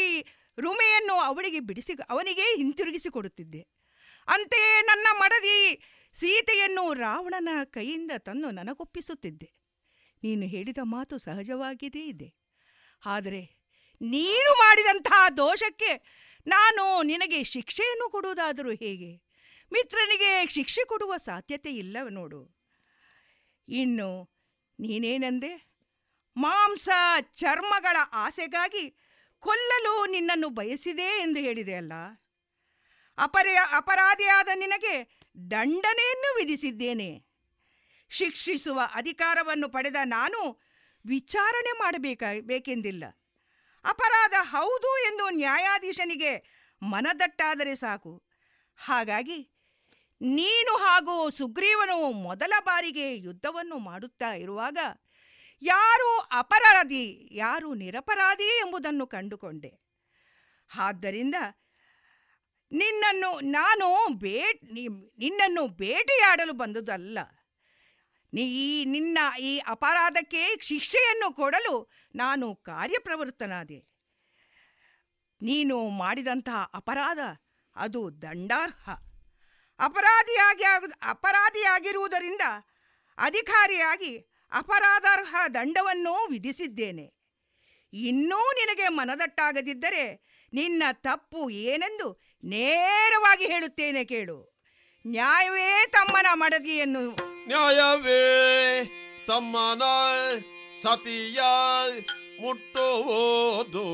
ರುಮೆಯನ್ನು 0.59 1.13
ಅವಳಿಗೆ 1.13 1.59
ಬಿಡಿಸಿ, 1.59 1.93
ಅವನಿಗೆ 2.09 2.41
ಹಿಂತಿರುಗಿಸಿ 2.41 3.09
ಕೊಡುತ್ತಿದ್ದೆ. 3.09 3.67
ಅಂತೆಯೇ 4.27 4.81
ನನ್ನ 4.81 5.07
ಮಡದಿ 5.11 5.81
ಸೀತೆಯನ್ನು 6.13 6.93
ರಾವಣನ 6.93 7.49
ಕೈಯಿಂದ 7.63 8.11
ತಂದು 8.17 8.51
ನನಗೊಪ್ಪಿಸುತ್ತಿದ್ದೆ. 8.51 9.53
ನೀನು 10.23 10.45
ಹೇಳಿದ 10.47 10.77
ಮಾತು 10.81 11.17
ಸಹಜವಾಗಿದೆ 11.17 12.07
ಇದೆ. 12.07 12.35
ಆದರೆ 13.05 13.41
ನೀನು 14.01 14.53
ಮಾಡಿದಂತಹ 14.53 15.29
ದೋಷಕ್ಕೆ 15.29 16.15
ನಾನು 16.47 17.01
ನಿನಗೆ 17.01 17.43
ಶಿಕ್ಷೆಯನ್ನು 17.43 18.09
ಕೊಡುವುದಾದರೂ 18.09 18.69
ಹೇಗೆ? 18.69 19.15
ಮಿತ್ರನಿಗೆ 19.73 20.47
ಶಿಕ್ಷೆ 20.47 20.85
ಕೊಡುವ 20.85 21.17
ಸಾಧ್ಯತೆ 21.17 21.71
ಇಲ್ಲ 21.71 21.97
ನೋಡು. 22.09 22.57
ಇನ್ನು 23.69 24.31
ನೀನೇನೆಂದೆ? 24.79 25.75
ಮಾಂಸ 26.37 26.89
ಚರ್ಮಗಳ 27.33 27.97
ಆಸೆಗಾಗಿ 28.11 29.04
ಕೊಲ್ಲಲು 29.45 30.05
ನಿನ್ನನ್ನು 30.05 30.49
ಬಯಸಿದೆ 30.49 31.21
ಎಂದು 31.21 31.39
ಹೇಳಿದೆ 31.39 31.73
ಅಲ್ಲ? 31.73 31.93
ಅಪರ, 33.17 33.47
ಅಪರಾಧಿಯಾದ 33.75 34.47
ನಿನಗೆ 34.55 35.19
ದಂಡನೆಯನ್ನು 35.51 36.35
ವಿಧಿಸಿದ್ದೇನೆ. 36.35 37.25
ಶಿಕ್ಷಿಸುವ 38.09 38.81
ಅಧಿಕಾರವನ್ನು 38.93 39.69
ಪಡೆದ 39.69 39.95
ನಾನು 40.03 40.61
ವಿಚಾರಣೆ 41.05 41.71
ಮಾಡಬೇಕ, 41.71 42.23
ಬೇಕೆಂದಿಲ್ಲ. 42.41 43.03
ಅಪರಾಧ 43.85 44.33
ಹೌದು 44.41 44.97
ಎಂದು 44.97 45.29
ನ್ಯಾಯಾಧೀಶನಿಗೆ 45.29 46.31
ಮನದಟ್ಟಾದರೆ 46.83 47.75
ಸಾಕು. 47.75 48.23
ಹಾಗಾಗಿ 48.77 49.39
ನೀನು 50.21 50.77
ಹಾಗೂ 50.77 51.29
ಸುಗ್ರೀವನು 51.29 52.11
ಮೊದಲ 52.11 52.53
ಬಾರಿಗೆ 52.63 53.17
ಯುದ್ಧವನ್ನು 53.17 53.77
ಮಾಡುತ್ತಾ 53.77 54.33
ಇರುವಾಗ 54.33 54.77
ಯಾರು 55.61 56.17
ಅಪರಾಧಿ, 56.17 57.29
ಯಾರು 57.31 57.73
ನಿರಪರಾಧಿ 57.73 58.57
ಎಂಬುದನ್ನು 58.57 59.07
ಕಂಡುಕೊಂಡೆ. 59.07 59.81
ಆದ್ದರಿಂದ 60.75 61.35
ನಿನ್ನನ್ನು, 62.71 63.39
ನಾನು 63.39 64.13
ಬೇ 64.13 64.43
ನಿನ್ನನ್ನು 65.17 65.67
ಬೇಟೆಯಾಡಲು 65.67 66.53
ಬಂದುದಲ್ಲ. 66.53 67.19
ನೀ 68.33 68.41
ಈ, 68.41 68.85
ನಿನ್ನ 68.85 69.17
ಈ 69.39 69.57
ಅಪರಾಧಕ್ಕೆ 69.57 70.59
ಶಿಕ್ಷೆಯನ್ನು 70.61 71.33
ಕೊಡಲು 71.33 71.91
ನಾನು 72.15 72.55
ಕಾರ್ಯಪ್ರವೃತ್ತನಾದೆ. 72.55 73.87
ನೀನು 75.41 75.89
ಮಾಡಿದಂತಹ 75.89 76.71
ಅಪರಾಧ, 76.73 77.19
ಅದು 77.75 78.21
ದಂಡಾರ್ಹ. 78.21 78.89
ಅಪರಾಧಿಯಾಗಿ 79.79 80.63
ಅಪರಾಧಿಯಾಗಿರುವುದರಿಂದ 81.01 82.41
ಅಧಿಕಾರಿಯಾಗಿ 83.17 84.34
ಅಪರಾಧಾರ್ಹ 84.51 85.35
ದಂಡವನ್ನೂ 85.53 86.27
ವಿಧಿಸಿದ್ದೇನೆ. 86.29 87.13
ಇನ್ನೂ 87.93 88.51
ನಿನಗೆ 88.51 88.87
ಮನದಟ್ಟಾಗದಿದ್ದರೆ 88.87 90.25
ನಿನ್ನ 90.53 90.83
ತಪ್ಪು 90.91 91.49
ಏನೆಂದು 91.49 92.21
ನೇರವಾಗಿ 92.43 93.45
ಹೇಳುತ್ತೇನೆ 93.45 94.05
ಕೇಳು. 94.05 94.55
ನ್ಯಾಯವೇ 95.07 95.85
ತಮ್ಮನ 95.91 96.25
ಮಡದಿಯನ್ನು 96.33 97.17
ನ್ಯಾಯವೇ 97.47 98.23
ತಮ್ಮನ 99.27 99.81
ಸತಿಯ 100.81 101.39
ಮುಟ್ಟುವುದು. 102.41 103.85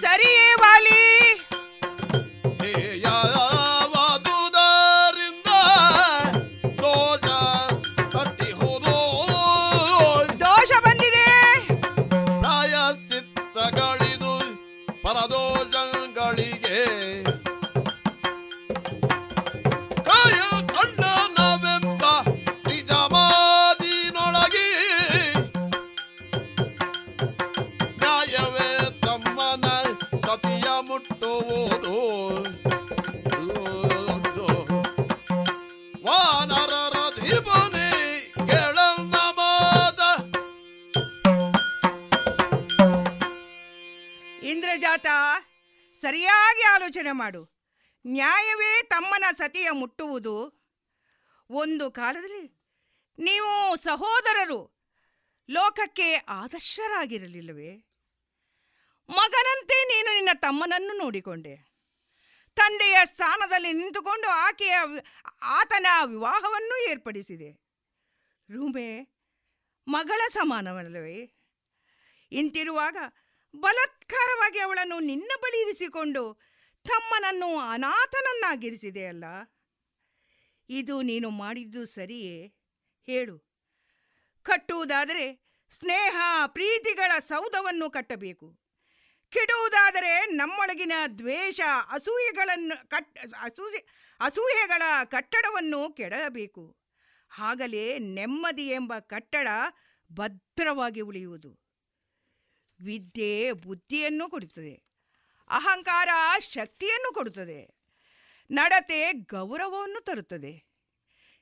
ಸರಿಯೇ 0.00 0.54
ವಾಲಿ 0.54 1.43
ಸರಿಯಾಗಿ 46.04 46.62
ಆಲೋಚನೆ 46.62 47.12
ಮಾಡು. 47.12 47.42
ನ್ಯಾಯವೇ 48.06 48.82
ತಮ್ಮನ 48.82 49.24
ಸತಿಯ 49.36 49.70
ಮುಟ್ಟುವುದು. 49.70 50.34
ಒಂದು 51.50 51.90
ಕಾಲದಲ್ಲಿ 51.90 52.42
ನೀವು 53.18 53.76
ಸಹೋದರರು 53.76 54.78
ಲೋಕಕ್ಕೆ 55.50 56.14
ಆದರ್ಶರಾಗಿರಲಿಲ್ಲವೇ? 56.14 57.76
ಮಗನಂತೆ 59.08 59.84
ನೀನು 59.84 60.14
ನಿನ್ನ 60.14 60.28
ತಮ್ಮನನ್ನು 60.34 60.96
ನೋಡಿಕೊಂಡೆ. 60.96 61.56
ತಂದೆಯ 62.56 62.98
ಸ್ಥಾನದಲ್ಲಿ 63.04 63.72
ನಿಂತುಕೊಂಡು 63.72 64.28
ಆಕೆಯ 64.28 64.74
ಆತನ 65.42 65.86
ವಿವಾಹವನ್ನು 66.06 66.90
ಏರ್ಪಡಿಸಿದೆ. 66.90 67.50
ರೂಮೆ 68.50 69.08
ಮಗಳ 69.88 70.20
ಸಮಾನವಲ್ಲವೇ? 70.28 71.32
ಇಂತಿರುವಾಗ 72.32 72.96
ಬಲಾತ್ಕಾರವಾಗಿ 73.54 74.58
ಅವಳನ್ನು 74.58 75.00
ನಿನ್ನ 75.00 75.32
ಬಳಿ 75.40 75.60
ಇರಿಸಿಕೊಂಡು 75.60 76.40
ತಮ್ಮನನ್ನು 76.84 77.58
ಅನಾಥನನ್ನಾಗಿರಿಸಿದೆಯಲ್ಲ 77.58 79.24
ಇದು 80.68 81.02
ನೀನು 81.02 81.30
ಮಾಡಿದ್ದು 81.30 81.86
ಸರಿಯೇ? 81.86 82.54
ಹೇಳು. 83.06 83.38
ಕಟ್ಟುವುದಾದರೆ 84.42 85.44
ಸ್ನೇಹ, 85.70 86.16
ಪ್ರೀತಿಗಳ 86.46 87.18
ಸೌಧವನ್ನು 87.18 87.90
ಕಟ್ಟಬೇಕು. 87.90 88.60
ಕೆಡುವುದಾದರೆ 89.30 90.26
ನಮ್ಮೊಳಗಿನ 90.26 90.92
ದ್ವೇಷ, 91.18 91.60
ಅಸೂಯೆಗಳನ್ನು 91.90 92.88
ಕಟ್, 92.88 93.18
ಅಸೂಯೆ, 93.40 93.86
ಅಸೂಯೆಗಳ 94.20 94.82
ಕಟ್ಟಡವನ್ನು 95.04 95.92
ಕೆಡಬೇಕು. 95.92 96.76
ಆಗಲೇ 97.38 97.98
ನೆಮ್ಮದಿ 97.98 98.68
ಎಂಬ 98.68 98.98
ಕಟ್ಟಡ 98.98 99.48
ಭದ್ರವಾಗಿ 100.12 101.00
ಉಳಿಯುವುದು. 101.00 101.63
ವಿದ್ಯೆ 102.80 103.52
ಬುದ್ಧಿಯನ್ನು 103.52 104.30
ಕೊಡುತ್ತದೆ. 104.30 104.82
ಅಹಂಕಾರ 105.50 106.08
ಶಕ್ತಿಯನ್ನು 106.38 107.14
ಕೊಡುತ್ತದೆ. 107.14 107.74
ನಡತೆ 108.50 109.12
ಗೌರವವನ್ನು 109.12 110.00
ತರುತ್ತದೆ. 110.00 110.64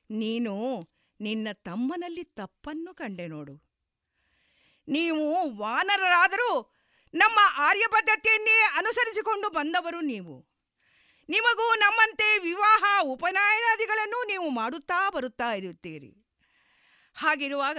ನೀನು 0.09 0.81
ನಿನ್ನ 1.21 1.47
ತಮ್ಮನಲ್ಲಿ 1.53 2.23
ತಪ್ಪನ್ನು 2.23 2.93
ಕಂಡೆ 2.93 3.27
ನೋಡು. 3.27 3.63
ನೀವು 4.87 5.49
ವಾನರರಾದರೂ 5.57 6.75
ನಮ್ಮ 7.13 7.39
ಆರ್ಯಪದ್ಧತಿಯನ್ನೇ 7.57 8.61
ಅನುಸರಿಸಿಕೊಂಡು 8.75 9.49
ಬಂದವರು 9.49 10.01
ನೀವು. 10.01 10.47
ನಿಮಗೂ 11.29 11.75
ನಮ್ಮಂತೆ 11.75 12.37
ವಿವಾಹ 12.37 12.99
ಉಪನಯನಾದಿಗಳನ್ನು 13.03 14.23
ನೀವು 14.23 14.49
ಮಾಡುತ್ತಾ 14.49 15.09
ಬರುತ್ತಾ 15.09 15.53
ಇರುತ್ತೀರಿ. 15.53 16.27
ಹಾಗಿರುವಾಗ 17.13 17.77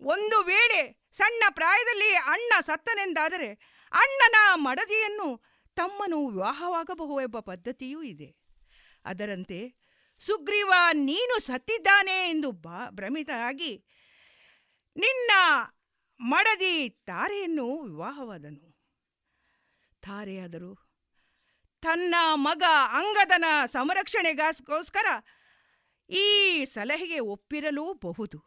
ಒಂದು 0.00 0.42
ವೇಳೆ 0.42 0.97
ಸಣ್ಣ 1.12 1.42
ಪ್ರಾಯದಲ್ಲಿ 1.50 2.14
ಅಣ್ಣ 2.14 2.52
ಸತ್ತನೆಂದಾದರೆ 2.60 3.48
ಅಣ್ಣನ 3.92 4.34
ಮಡದಿಯನ್ನು 4.54 5.42
ತಮ್ಮನು 5.76 6.26
ವಿವಾಹವಾಗಬಹುದೆಂಬ 6.26 7.38
ಪದ್ಧತಿಯೂ 7.40 8.02
ಇದೆ. 8.02 8.36
ಅದರಂತೆ 9.04 9.74
ಸುಗ್ರೀವ 10.18 10.72
ನೀನು 10.92 11.38
ಸತ್ತಿದ್ದಾನೆ 11.38 12.30
ಎಂದು 12.30 12.52
ಬಾ 12.52 12.90
ಭ್ರಮಿತನಾಗಿ 12.90 13.84
ನಿನ್ನ 14.96 15.30
ಮಡದಿ 16.20 16.88
ತಾರೆಯನ್ನು 16.88 17.82
ವಿವಾಹವಾದನು. 17.82 18.76
ತಾರೆಯಾದರೂ 20.02 20.74
ತನ್ನ 21.82 22.14
ಮಗ 22.34 22.62
ಅಂಗದನ 22.90 23.44
ಸಂರಕ್ಷಣೆಗೋಸ್ಕರ 23.66 25.06
ಈ 26.10 26.26
ಸಲಹೆಗೆ 26.64 27.18
ಒಪ್ಪಿರಲೂಬಹುದು. 27.18 28.38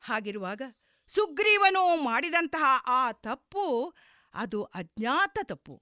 ಹಾಗಿರುವಾಗ 0.00 0.62
ಸುಗ್ರೀವನು 1.08 1.82
ಮಾಡಿದಂತಹ 2.02 2.64
ಆ 2.86 3.12
ತಪ್ಪು, 3.12 3.94
ಅದು 4.34 4.58
ಅಜ್ಞಾತ 4.62 5.38
ತಪ್ಪು. 5.42 5.76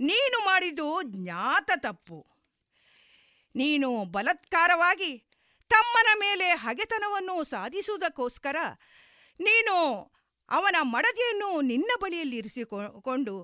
ನೀನು 0.00 0.38
ಮಾಡಿದು 0.44 0.86
ಜ್ಞಾತ 1.02 1.70
ತಪ್ಪು. 1.76 2.18
ನೀನು 3.54 3.88
ಬಲತ್ಕಾರವಾಗಿ 4.04 5.12
ತಮ್ಮನ 5.70 6.10
ಮೇಲೆ 6.20 6.46
ಹಗೆತನವನ್ನು 6.54 7.34
ಸಾಧಿಸುವುದಕ್ಕೋಸ್ಕರ 7.44 8.56
ನೀನು 9.40 9.74
ಅವನ 10.48 10.76
ಮಡದಿಯನ್ನು 10.82 11.48
ನಿನ್ನ 11.60 11.90
ಬಳಿಯಲ್ಲಿ 12.00 12.36
ಇರಿಸಿಕೊಂಡು 12.36 13.34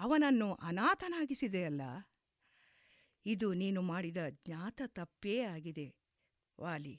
ಅವನನ್ನು 0.00 0.48
ಅನಾಥನಾಗಿಸಿದೆಯಲ್ಲ. 0.68 1.82
ಇದು 3.26 3.48
ನೀನು 3.54 3.80
ಮಾಡಿದ 3.82 4.20
ಜ್ಞಾತ 4.44 4.82
ತಪ್ಪೇ 4.86 5.36
ಆಗಿದೆ, 5.44 5.86
ವಾಲಿ. 6.58 6.96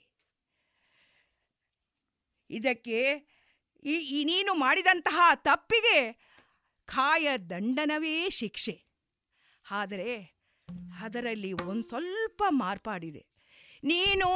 ಇದಕ್ಕೆ 2.49 2.99
ಈ 3.85 4.23
ನೀನು 4.23 4.53
ಮಾಡಿದಂತಹ 4.53 5.31
ತಪ್ಪಿಗೆ 5.35 6.11
ಕಾಯ 6.85 7.37
ದಂಡನವೇ 7.37 8.29
ಶಿಕ್ಷೆ. 8.29 8.85
ಆದರೆ 9.71 10.37
ಅದರಲ್ಲಿ 11.03 11.53
ಒಂದು 11.53 11.87
ಸ್ವಲ್ಪ 11.87 12.43
ಮಾರ್ಪಾಡಿದೆ. 12.49 13.25
ನೀನು 13.83 14.27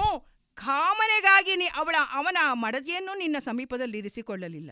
ಕಾಮನೆಗಾಗಿ 0.53 1.67
ಅವಳ 1.67 1.95
ಅವನ 2.13 2.37
ಮಡದಿಯನ್ನು 2.51 3.17
ನಿನ್ನ 3.17 3.37
ಸಮೀಪದಲ್ಲಿ 3.39 3.97
ಇರಿಸಿಕೊಳ್ಳಲಿಲ್ಲ 3.97 4.71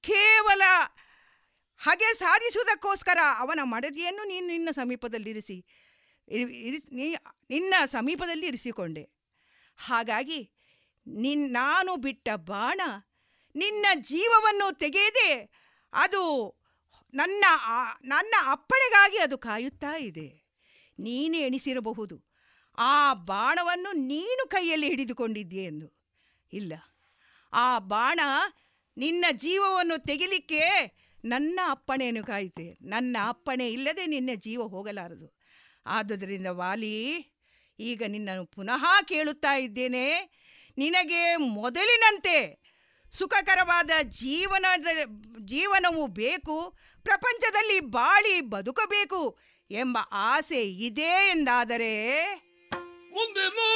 ಕೇವಲ 0.00 0.62
ಹಾಗೆ 1.78 2.14
ಸಾಧಿಸುವುದಕ್ಕೋಸ್ಕರ 2.14 3.18
ಅವನ 3.38 3.58
ಮಡದಿಯನ್ನು 3.62 4.24
ನೀನು 4.24 4.46
ನಿನ್ನ 4.46 4.68
ಸಮೀಪದಲ್ಲಿರಿಸಿ 4.70 5.66
ಇರಿಸ್ 6.28 6.92
ನಿನ್ನ 7.50 7.74
ಸಮೀಪದಲ್ಲಿ 7.84 8.46
ಇರಿಸಿಕೊಂಡೆ 8.46 9.10
ಹಾಗಾಗಿ 9.76 10.52
ನಿನ್, 11.06 11.52
ನಾನು 11.52 11.96
ಬಿಟ್ಟ 11.96 12.28
ಬಾಣ 12.34 12.80
ನಿನ್ನ 13.54 13.86
ಜೀವವನ್ನು 13.94 14.78
ತೆಗೆಯದೆ 14.78 15.50
ಅದು 15.92 16.54
ನನ್ನ 17.14 17.44
ನನ್ನ 18.04 18.34
ಅಪ್ಪಣೆಗಾಗಿ 18.46 19.18
ಅದು 19.18 19.38
ಕಾಯುತ್ತಾ 19.38 19.96
ಇದೆ. 19.96 20.48
ನೀನೇ 20.98 21.40
ಎಣಿಸಿರಬಹುದು. 21.40 22.24
ಆ 22.78 23.14
ಬಾಣವನ್ನು 23.14 23.92
ನೀನು 23.92 24.48
ಕೈಯಲ್ಲಿ 24.48 24.88
ಹಿಡಿದುಕೊಂಡಿದ್ದೆ 24.88 25.56
ಎಂದು. 25.56 25.98
ಇಲ್ಲ. 26.52 26.72
ಆ 27.52 27.78
ಬಾಣ 27.78 28.20
ನಿನ್ನ 28.96 29.24
ಜೀವವನ್ನು 29.32 29.98
ತೆಗಿಲಿಕ್ಕೆ 29.98 30.92
ನನ್ನ 31.24 31.60
ಅಪ್ಪಣೆಯನ್ನು 31.68 32.24
ಕಾಯುತ್ತೆ. 32.24 32.76
ನನ್ನ 32.82 33.16
ಅಪ್ಪಣೆ 33.28 33.72
ಇಲ್ಲದೆ 33.72 34.06
ನಿನ್ನ 34.06 34.30
ಜೀವ 34.34 34.62
ಹೋಗಲಾರದು. 34.62 35.38
ಆದುದರಿಂದ 35.86 36.46
ವಾಲಿ, 36.46 37.30
ಈಗ 37.78 38.02
ನಿನ್ನನ್ನು 38.06 38.46
ಪುನಃ 38.46 38.84
ಕೇಳುತ್ತಾ 39.02 39.54
ಇದ್ದೇನೆ. 39.54 40.30
ನಿನಗೆ 40.78 41.36
ಮೊದಲಿನಂತೆ 41.36 42.67
ಸುಖಕರವಾದ 43.12 43.90
ಜೀವನದ 44.02 44.86
ಜೀವನವು 45.44 46.06
ಬೇಕು 46.06 46.76
ಪ್ರಪಂಚದಲ್ಲಿ 47.02 47.80
ಬಾಳಿ 47.80 48.40
ಬದುಕಬೇಕು 48.40 49.38
ಎಂಬ 49.70 49.98
ಆಸೆ 50.12 50.62
ಇದೆ 50.62 51.30
ಎಂದಾದರೆ? 51.30 52.24
ಮುಂದೆನೋ 53.10 53.68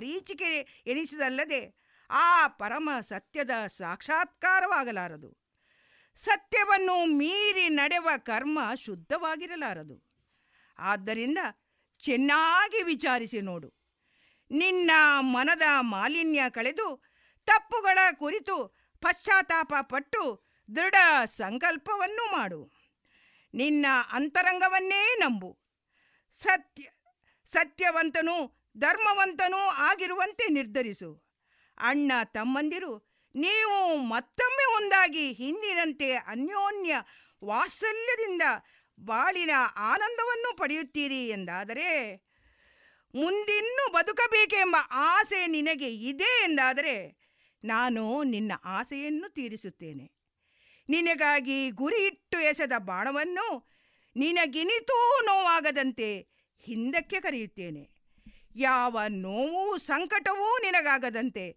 ಮರೀಚಿಕೆ 0.00 0.82
ಎನಿಸಿದಲ್ಲದೆ 0.86 1.76
ಆ 2.10 2.46
ಪರಮ 2.46 2.90
ಸತ್ಯದ 3.00 3.50
ಸಾಕ್ಷಾತ್ಕಾರವಾಗಲಾರದು. 3.76 5.36
ಸತ್ಯವನ್ನು 6.16 7.04
ಮೀರಿ 7.04 7.68
ನಡೆವ 7.68 8.08
ಕರ್ಮ 8.18 8.58
ಶುದ್ಧವಾಗಿರಲಾರದು. 8.74 10.02
ಆದ್ದರಿಂದ 10.78 11.38
ಚೆನ್ನಾಗಿ 11.98 12.82
ವಿಚಾರಿಸಿ 12.82 13.40
ನೋಡು. 13.40 13.74
ನಿನ್ನ 14.50 14.90
ಮನದ 15.18 15.62
ಮಾಲಿನ್ಯ 15.80 16.42
ಕಳೆದು 16.50 17.02
ತಪ್ಪುಗಳ 17.46 17.98
ಕುರಿತು 18.12 18.76
ಪಶ್ಚಾತ್ತಾಪ 19.00 19.72
ಪಟ್ಟು 19.82 20.48
ದೃಢ 20.76 20.94
ಸಂಕಲ್ಪವನ್ನು 21.24 22.32
ಮಾಡು. 22.32 22.72
ನಿನ್ನ 23.54 23.86
ಅಂತರಂಗವನ್ನೇ 24.12 25.14
ನಂಬು. 25.14 25.58
ಸತ್ಯ, 26.32 26.88
ಸತ್ಯವಂತನೂ 27.46 28.59
ಧರ್ಮವಂತನೂ 28.80 29.56
ಆಗಿರುವಂತೆ 29.56 30.48
ನಿರ್ಧರಿಸು. 30.48 31.22
ಅಣ್ಣ 31.78 32.12
ತಮ್ಮಂದಿರು, 32.24 33.20
ನೀವು 33.34 33.96
ಮತ್ತೊಮ್ಮೆ 33.96 34.64
ಒಂದಾಗಿ 34.76 35.32
ಹಿಂದಿನಂತೆ 35.32 36.12
ಅನ್ಯೋನ್ಯ 36.12 36.96
ವಾತ್ಸಲ್ಯದಿಂದ 37.44 38.42
ಬಾಳಿನ 39.00 39.50
ಆನಂದವನ್ನು 39.76 40.56
ಪಡೆಯುತ್ತೀರಿ 40.56 41.28
ಎಂದಾದರೆ, 41.28 41.88
ಮುಂದಿನ್ನೂ 43.14 43.92
ಬದುಕಬೇಕೆಂಬ 43.92 44.76
ಆಸೆ 44.90 45.46
ನಿನಗೆ 45.46 45.94
ಇದೆ 45.94 46.44
ಎಂದಾದರೆ, 46.44 47.20
ನಾನು 47.64 48.22
ನಿನ್ನ 48.22 48.52
ಆಸೆಯನ್ನು 48.64 49.28
ತೀರಿಸುತ್ತೇನೆ. 49.28 50.12
ನಿನಗಾಗಿ 50.88 51.66
ಇಟ್ಟು 51.96 52.38
ಎಸೆದ 52.38 52.72
ಬಾಣವನ್ನು 52.78 53.70
ನಿನಗಿನಿತೂ 54.16 55.22
ನೋವಾಗದಂತೆ 55.24 56.28
ಹಿಂದಕ್ಕೆ 56.60 57.20
ಕರೆಯುತ್ತೇನೆ. 57.20 57.99
ಯಾವ 58.56 58.98
ನೋವು 59.08 59.78
ಸಂಕಟವೂ 59.78 60.58
ನಿನಗಾಗದಂತೆ. 60.58 61.56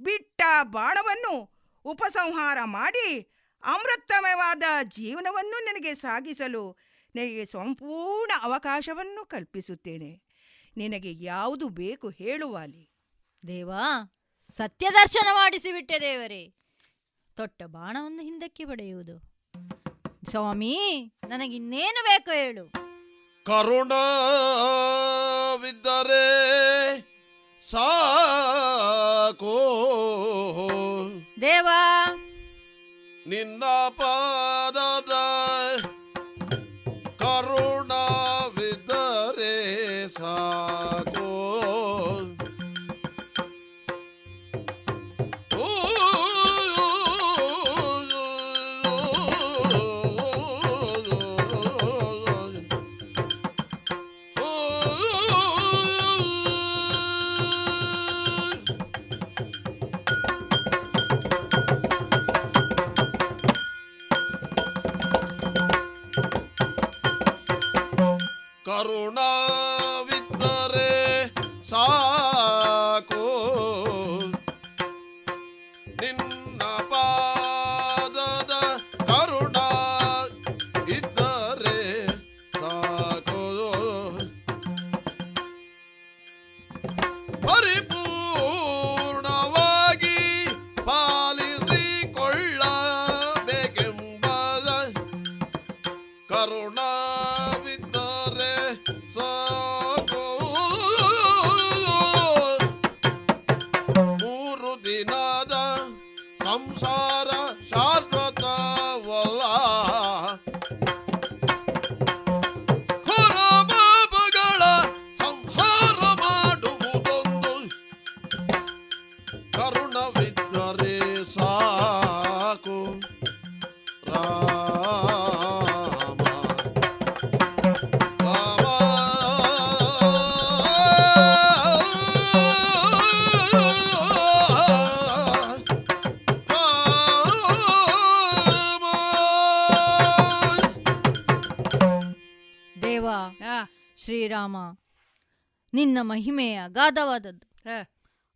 ಬಿಟ್ಟ 0.00 0.42
ಬಾಣವನ್ನು 0.62 1.50
ಉಪಸಂಹಾರ 1.84 2.58
ಮಾಡಿ 2.64 3.30
ಅಮೃತಮಯವಾದ 3.62 4.62
ಜೀವನವನ್ನು 4.82 5.64
ನಿನಗೆ 5.64 5.94
ಸಾಗಿಸಲು 5.94 6.76
ನಿನಗೆ 7.14 7.46
ಸಂಪೂರ್ಣ 7.46 8.32
ಅವಕಾಶವನ್ನು 8.42 9.24
ಕಲ್ಪಿಸುತ್ತೇನೆ. 9.24 10.22
ನಿನಗೆ 10.76 11.24
ಯಾವುದು 11.24 11.68
ಬೇಕು 11.68 12.08
ಹೇಳುವಾಲಿ 12.08 12.90
ದೇವಾ 13.46 14.16
ಸತ್ಯದರ್ಶನ 14.56 15.28
ಮಾಡಿಸಿಬಿಟ್ಟೆ 15.32 16.00
ದೇವರೇ. 16.00 16.54
ತೊಟ್ಟ 17.36 17.62
ಬಾಣವನ್ನು 17.62 18.22
ಹಿಂದಕ್ಕೆ 18.22 18.64
ಪಡೆಯುವುದು. 18.64 19.34
ಸ್ವಾಮಿ, 20.30 21.12
ನನಗಿನ್ನೇನು 21.28 22.02
ಬೇಕು 22.02 22.30
ಹೇಳು. 22.30 22.83
ಕರುಣವಿದ್ದರೆ 23.46 23.94
ಸಾಕೋ. 27.70 28.30
ದೇವಾ. 31.40 32.14
ನಿನ್ನ 33.26 33.64
ಪಾದದ 33.88 34.53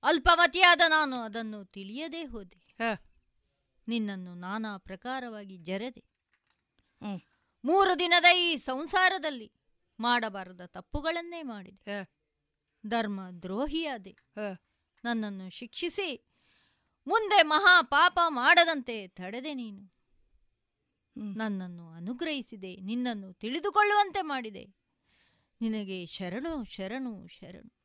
ಅಲ್ಪಮತಿಯಾದ 0.09 0.81
ನಾನು 0.89 1.17
ಅದನ್ನು 1.17 1.65
ತಿಳಿಯದೇ 1.65 2.25
ಹೋದೆ. 2.25 2.77
ನಿನ್ನನ್ನು 3.89 4.35
ನಾನಾ 4.35 4.77
ಪ್ರಕಾರವಾಗಿ 4.77 5.57
ಜರೆದೆ. 5.57 6.05
ಮೂರು 7.65 7.99
ದಿನದ 7.99 8.25
ಈ 8.37 8.57
ಸಂಸಾರದಲ್ಲಿ 8.57 9.53
ಮಾಡಬಾರದ 10.01 10.61
ತಪ್ಪುಗಳನ್ನೇ 10.67 11.43
ಮಾಡಿದೆ. 11.43 12.11
ಧರ್ಮ 12.87 13.21
ದ್ರೋಹಿಯಾದೆ. 13.43 14.17
ನನ್ನನ್ನು 15.05 15.51
ಶಿಕ್ಷಿಸಿ 15.51 16.25
ಮುಂದೆ 17.07 17.43
ಮಹಾ 17.43 17.83
ಪಾಪ 17.83 18.19
ಮಾಡದಂತೆ 18.29 19.09
ತಡೆದೆ 19.09 19.55
ನೀನು. 19.55 19.93
ನನ್ನನ್ನು 21.37 21.91
ಅನುಗ್ರಹಿಸಿದೆ 21.91 22.77
ನಿನ್ನನ್ನು 22.77 23.33
ತಿಳಿದುಕೊಳ್ಳುವಂತೆ 23.33 24.23
ಮಾಡಿದೆ. 24.23 24.65
ನಿನಗೆ 25.61 26.07
ಶರಣು 26.07 26.65
ಶರಣು 26.65 27.27
ಶರಣು. 27.27 27.78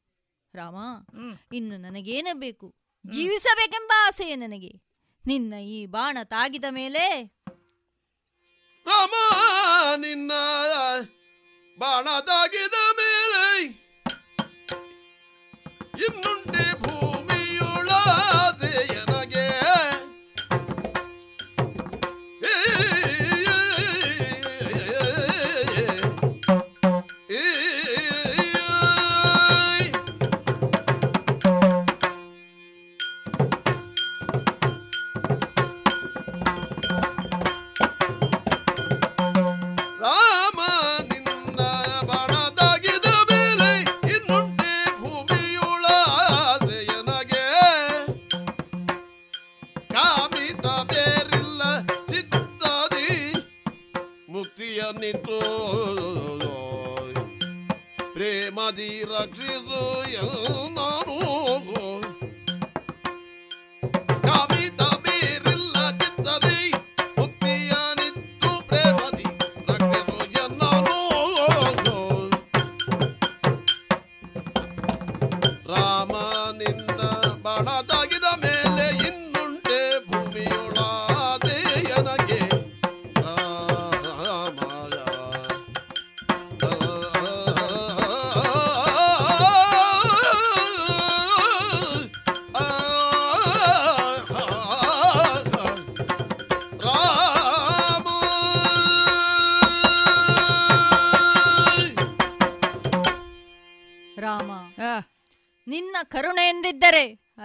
ರಾಮ 0.54 0.78
ಇನ್ನು 1.54 1.78
ನನಗೇನ 1.78 2.28
ಬೇಕು? 2.34 2.68
ಜೀವಿಸಬೇಕೆಂಬ 3.06 3.92
ಆಸೆಯೇ 4.08 4.36
ನನಗೆ. 4.36 4.72
ನಿನ್ನ 5.26 5.54
ಈ 5.68 5.86
ಬಾಣ 5.86 6.18
ತಾಗಿದ 6.24 6.66
ಮೇಲೆ 6.70 7.04
ರಾಮ 8.86 9.14
ನಿನ್ನ 9.96 10.32
ಬಾಣ 11.78 12.20
ತಾಗಿದ 12.20 12.78
ಮೇಲೆ 12.94 13.44
ಇನ್ನುಂಟೆ 16.06 16.33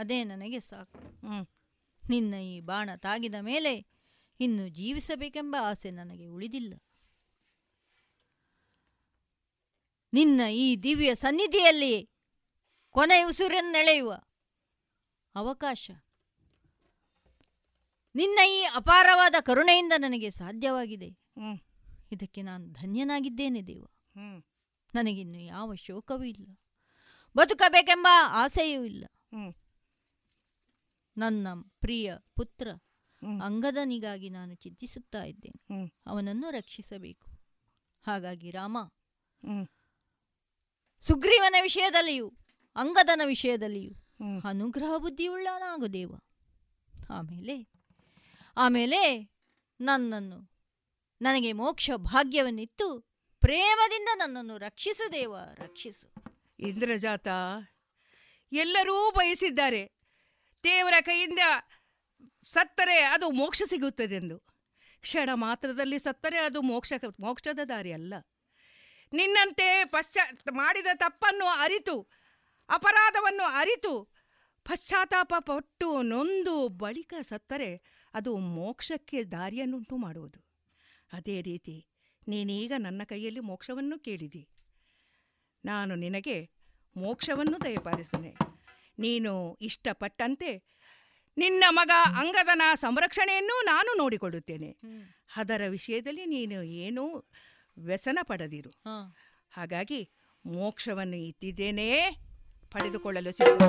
ಅದೇ 0.09 0.25
ನನಗೆ 0.25 0.61
ಸಾಕು. 0.61 0.99
ನಿನ್ನ 2.09 2.35
ಈ 2.35 2.61
ಬಾಣ 2.61 2.91
ತಾಗಿದ 2.97 3.35
ಮೇಲೆ 3.41 3.87
ಇನ್ನು 4.41 4.69
ಜೀವಿಸಬೇಕೆಂಬ 4.69 5.57
ಆಸೆ 5.61 5.91
ನನಗೆ 5.91 6.27
ಉಳಿದಿಲ್ಲ. 6.27 6.75
ನಿನ್ನ 10.13 10.41
ಈ 10.53 10.77
ದಿವ್ಯ 10.77 11.15
ಸನ್ನಿಧಿಯಲ್ಲಿ 11.15 12.11
ಕೊನೆ 12.91 13.25
ಉಸಿರನ್ನೆಳೆಯುವ 13.25 14.21
ಅವಕಾಶ 15.35 15.91
ನಿನ್ನ 18.15 18.39
ಈ 18.49 18.63
ಅಪಾರವಾದ 18.63 19.35
ಕರುಣೆಯಿಂದ 19.41 19.93
ನನಗೆ 19.97 20.31
ಸಾಧ್ಯವಾಗಿದೆ. 20.31 21.09
ಇದಕ್ಕೆ 22.13 22.43
ನಾನು 22.43 22.73
ಧನ್ಯನಾಗಿದ್ದೇನೆ 22.73 23.63
ದೇವ. 23.63 23.85
ಹ್ಮ್. 23.85 24.43
ನನಗಿನ್ನು 24.95 25.39
ಯಾವ 25.39 25.75
ಶೋಕವೂ 25.75 26.23
ಇಲ್ಲ. 26.23 26.59
ಬದುಕಬೇಕೆಂಬ 27.37 28.07
ಆಸೆಯೂ 28.27 28.85
ಇಲ್ಲ. 28.85 29.05
ಹ್ಮ್. 29.15 29.55
ನನ್ನ 31.19 31.49
ಪ್ರಿಯ 31.81 32.15
ಪುತ್ರ 32.37 32.69
ಅಂಗದನಿಗಾಗಿ 33.45 34.31
ನಾನು 34.31 34.55
ಚಿಂತಿಸುತ್ತಾ 34.55 35.25
ಇದ್ದೇನೆ. 35.25 35.93
ಅವನನ್ನು 36.07 36.51
ರಕ್ಷಿಸಬೇಕು. 36.51 37.31
ಹಾಗಾಗಿ 38.07 38.51
ರಾಮ 38.51 38.79
ಸುಗ್ರೀವನ 41.01 41.55
ವಿಷಯದಲ್ಲಿಯೂ 41.63 42.33
ಅಂಗದನ 42.77 43.21
ವಿಷಯದಲ್ಲಿಯೂ. 43.25 43.93
ಅನುಗ್ರಹ 44.45 44.97
ಬುದ್ಧಿಯುಳ್ಳನಾಗು 44.99 45.93
ದೇವ. 45.93 46.15
ಆಮೇಲೆ 47.11 47.69
ಆಮೇಲೆ 48.57 49.31
ನನ್ನನ್ನು 49.81 50.53
ನನಗೆ 51.23 51.53
ಮೋಕ್ಷ 51.53 51.91
ಭಾಗ್ಯವನ್ನಿತ್ತು. 51.97 53.01
ಪ್ರೇಮದಿಂದ 53.41 54.09
ನನ್ನನ್ನು 54.15 54.59
ರಕ್ಷಿಸು 54.59 55.13
ದೇವ 55.13 55.37
ರಕ್ಷಿಸು. 55.55 56.15
ಇಂದ್ರಜಾತ 56.59 57.29
ಎಲ್ಲರೂ 58.53 59.11
ಬಯಸಿದ್ದಾರೆ. 59.11 59.98
ದೇವರ 60.65 60.95
ಕೈಯಿಂದ 61.01 61.39
ಸತ್ತರೆ 62.43 63.01
ಅದು 63.01 63.31
ಮೋಕ್ಷ 63.31 63.63
ಸಿಗುತ್ತದೆಂದು. 63.67 64.39
ಕ್ಷಣ 65.01 65.31
ಮಾತ್ರದಲ್ಲಿ 65.35 65.99
ಸತ್ತರೆ 65.99 66.39
ಅದು 66.39 66.63
ಮೋಕ್ಷ, 66.63 66.93
ಮೋಕ್ಷದ 67.21 67.59
ದಾರಿ 67.69 67.93
ಅಲ್ಲ. 67.93 68.15
ನಿನ್ನಂತೆ 69.13 69.85
ಪಶ್ಚಾ, 69.85 70.39
ಮಾಡಿದ 70.53 70.87
ತಪ್ಪನ್ನು 70.95 71.47
ಅರಿತು, 71.47 72.11
ಅಪರಾಧವನ್ನು 72.69 73.43
ಅರಿತು, 73.43 74.05
ಪಶ್ಚಾತ್ತಾಪ 74.65 75.35
ಪಟ್ಟು 75.39 76.03
ನೊಂದು 76.03 76.69
ಬಳಿಕ 76.69 77.15
ಸತ್ತರೆ 77.23 77.83
ಅದು 78.15 78.37
ಮೋಕ್ಷಕ್ಕೆ 78.37 79.25
ದಾರಿಯನ್ನುಂಟು 79.25 79.97
ಮಾಡುವುದು. 79.97 80.47
ಅದೇ 81.13 81.43
ರೀತಿ 81.43 81.87
ನೀನೀಗ 82.29 82.73
ನನ್ನ 82.79 83.03
ಕೈಯಲ್ಲಿ 83.05 83.41
ಮೋಕ್ಷವನ್ನು 83.41 83.99
ಕೇಳಿದಿ. 83.99 84.49
ನಾನು 85.65 85.95
ನಿನಗೆ 85.95 86.51
ಮೋಕ್ಷವನ್ನು 86.97 87.65
ದಯಪಾಲಿಸುತ್ತೇನೆ 87.65 88.58
ನೀನು 88.99 89.59
ಇಷ್ಟಪಟ್ಟಂತೆ 89.61 90.51
ನಿನ್ನ 91.37 91.65
ಮಗ 91.71 91.91
ಅಂಗದನ 92.17 92.63
ಸಂರಕ್ಷಣೆಯನ್ನು 92.75 93.65
ನಾನು 93.65 93.91
ನೋಡಿಕೊಳ್ಳುತ್ತೇನೆ. 93.99 94.71
ಅದರ 95.37 95.63
ವಿಷಯದಲ್ಲಿ 95.69 96.27
ನೀನು 96.27 96.63
ಏನೂ 96.63 97.31
ವ್ಯಸನ 97.79 98.19
ಪಡೆದಿರು. 98.23 98.71
ಹಾಗಾಗಿ 99.51 100.01
ಮೋಕ್ಷವನ್ನು 100.45 101.17
ಇತ್ತಿದ್ದೇನೆ 101.17 101.89
ಪಡೆದುಕೊಳ್ಳಲು 102.73 103.33
ಸಿದ್ಧ 103.33 103.63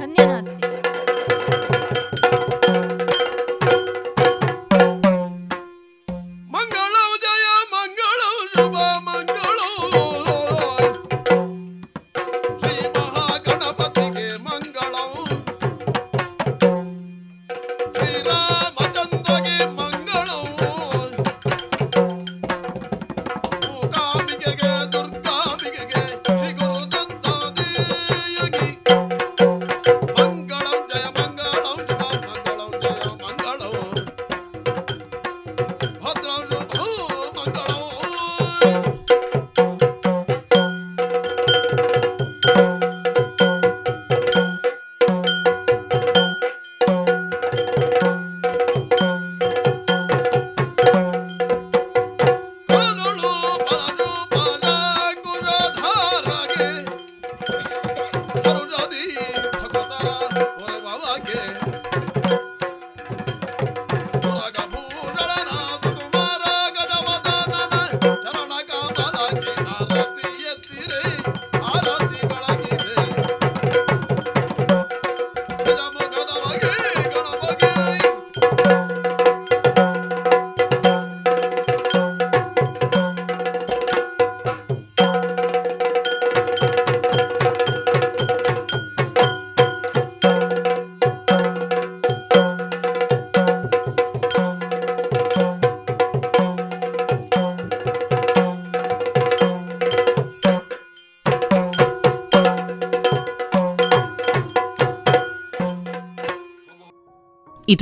ಧನ್ಯನಾದ 0.00 0.48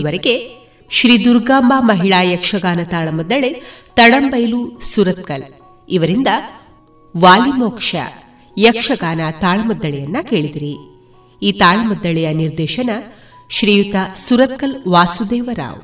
ಇದುವರೆಗೆ 0.00 0.56
ಶ್ರೀ 0.90 1.24
ದುರ್ಗಾಂಬಾ 1.24 1.80
ಮಹಿಳಾ 1.80 2.22
ಯಕ್ಷಗಾನ 2.22 2.80
ತಾಳಮದ್ದಳೆ 2.90 3.62
ತಡಂಬೈಲು 3.96 4.80
ಸುರತ್ಕಲ್ 4.80 5.42
ಇವರಿಂದ 5.88 6.28
ವಾಲಿಮೋಕ್ಷ 7.16 7.96
ಯಕ್ಷಗಾನ 8.58 9.20
ತಾಳಮದ್ದಳೆಯನ್ನ 9.40 10.16
ಕೇಳಿದಿರಿ. 10.22 10.76
ಈ 11.42 11.52
ತಾಳಮದ್ದಳೆಯ 11.52 12.32
ನಿರ್ದೇಶನ 12.32 12.90
ಶ್ರೀಯುತ 13.50 14.18
ಸುರತ್ಕಲ್ 14.18 14.88
ವಾಸುದೇವರಾವ್. 14.88 15.82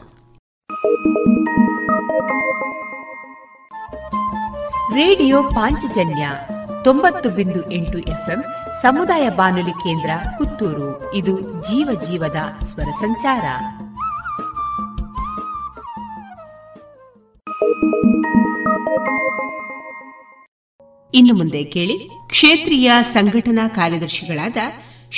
ರೇಡಿಯೋ 4.94 5.42
ಪಾಂಚಜನ್ಯ 5.42 6.28
ತೊಂಬತ್ತು 6.84 7.28
ಬಿಂದು 7.30 7.72
ಎಂಟು 7.72 7.98
ಎಫ್ಎಂ 7.98 8.44
ಸಮುದಾಯ 8.82 9.28
ಬಾನುಲಿ 9.28 9.70
ಕೇಂದ್ರ 9.70 10.10
ಪುತ್ತೂರು. 10.38 11.14
ಇದು 11.14 11.40
ಜೀವ 11.40 12.00
ಜೀವದ 12.08 12.64
ಸ್ವರ 12.66 12.90
ಸಂಚಾರ. 13.00 13.44
ಇನ್ನು 21.18 21.34
ಮುಂದೆ 21.34 21.60
ಕೇಳಿ 21.74 21.94
ಕ್ಷೇತ್ರೀಯ 22.32 22.88
ಸಂಘಟನಾ 23.14 23.64
ಕಾರ್ಯದರ್ಶಿಗಳಾದ 23.68 24.58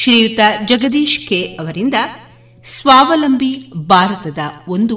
ಶ್ರೀಯುತ 0.01 0.41
ಜಗದೀಶ್ 0.71 1.17
ಕೆ 1.29 1.39
ಅವರಿಂದ 1.61 1.99
ಸ್ವಾವಲಂಬಿ 2.67 3.51
ಭಾರತದ 3.93 4.39
ಒಂದು 4.69 4.97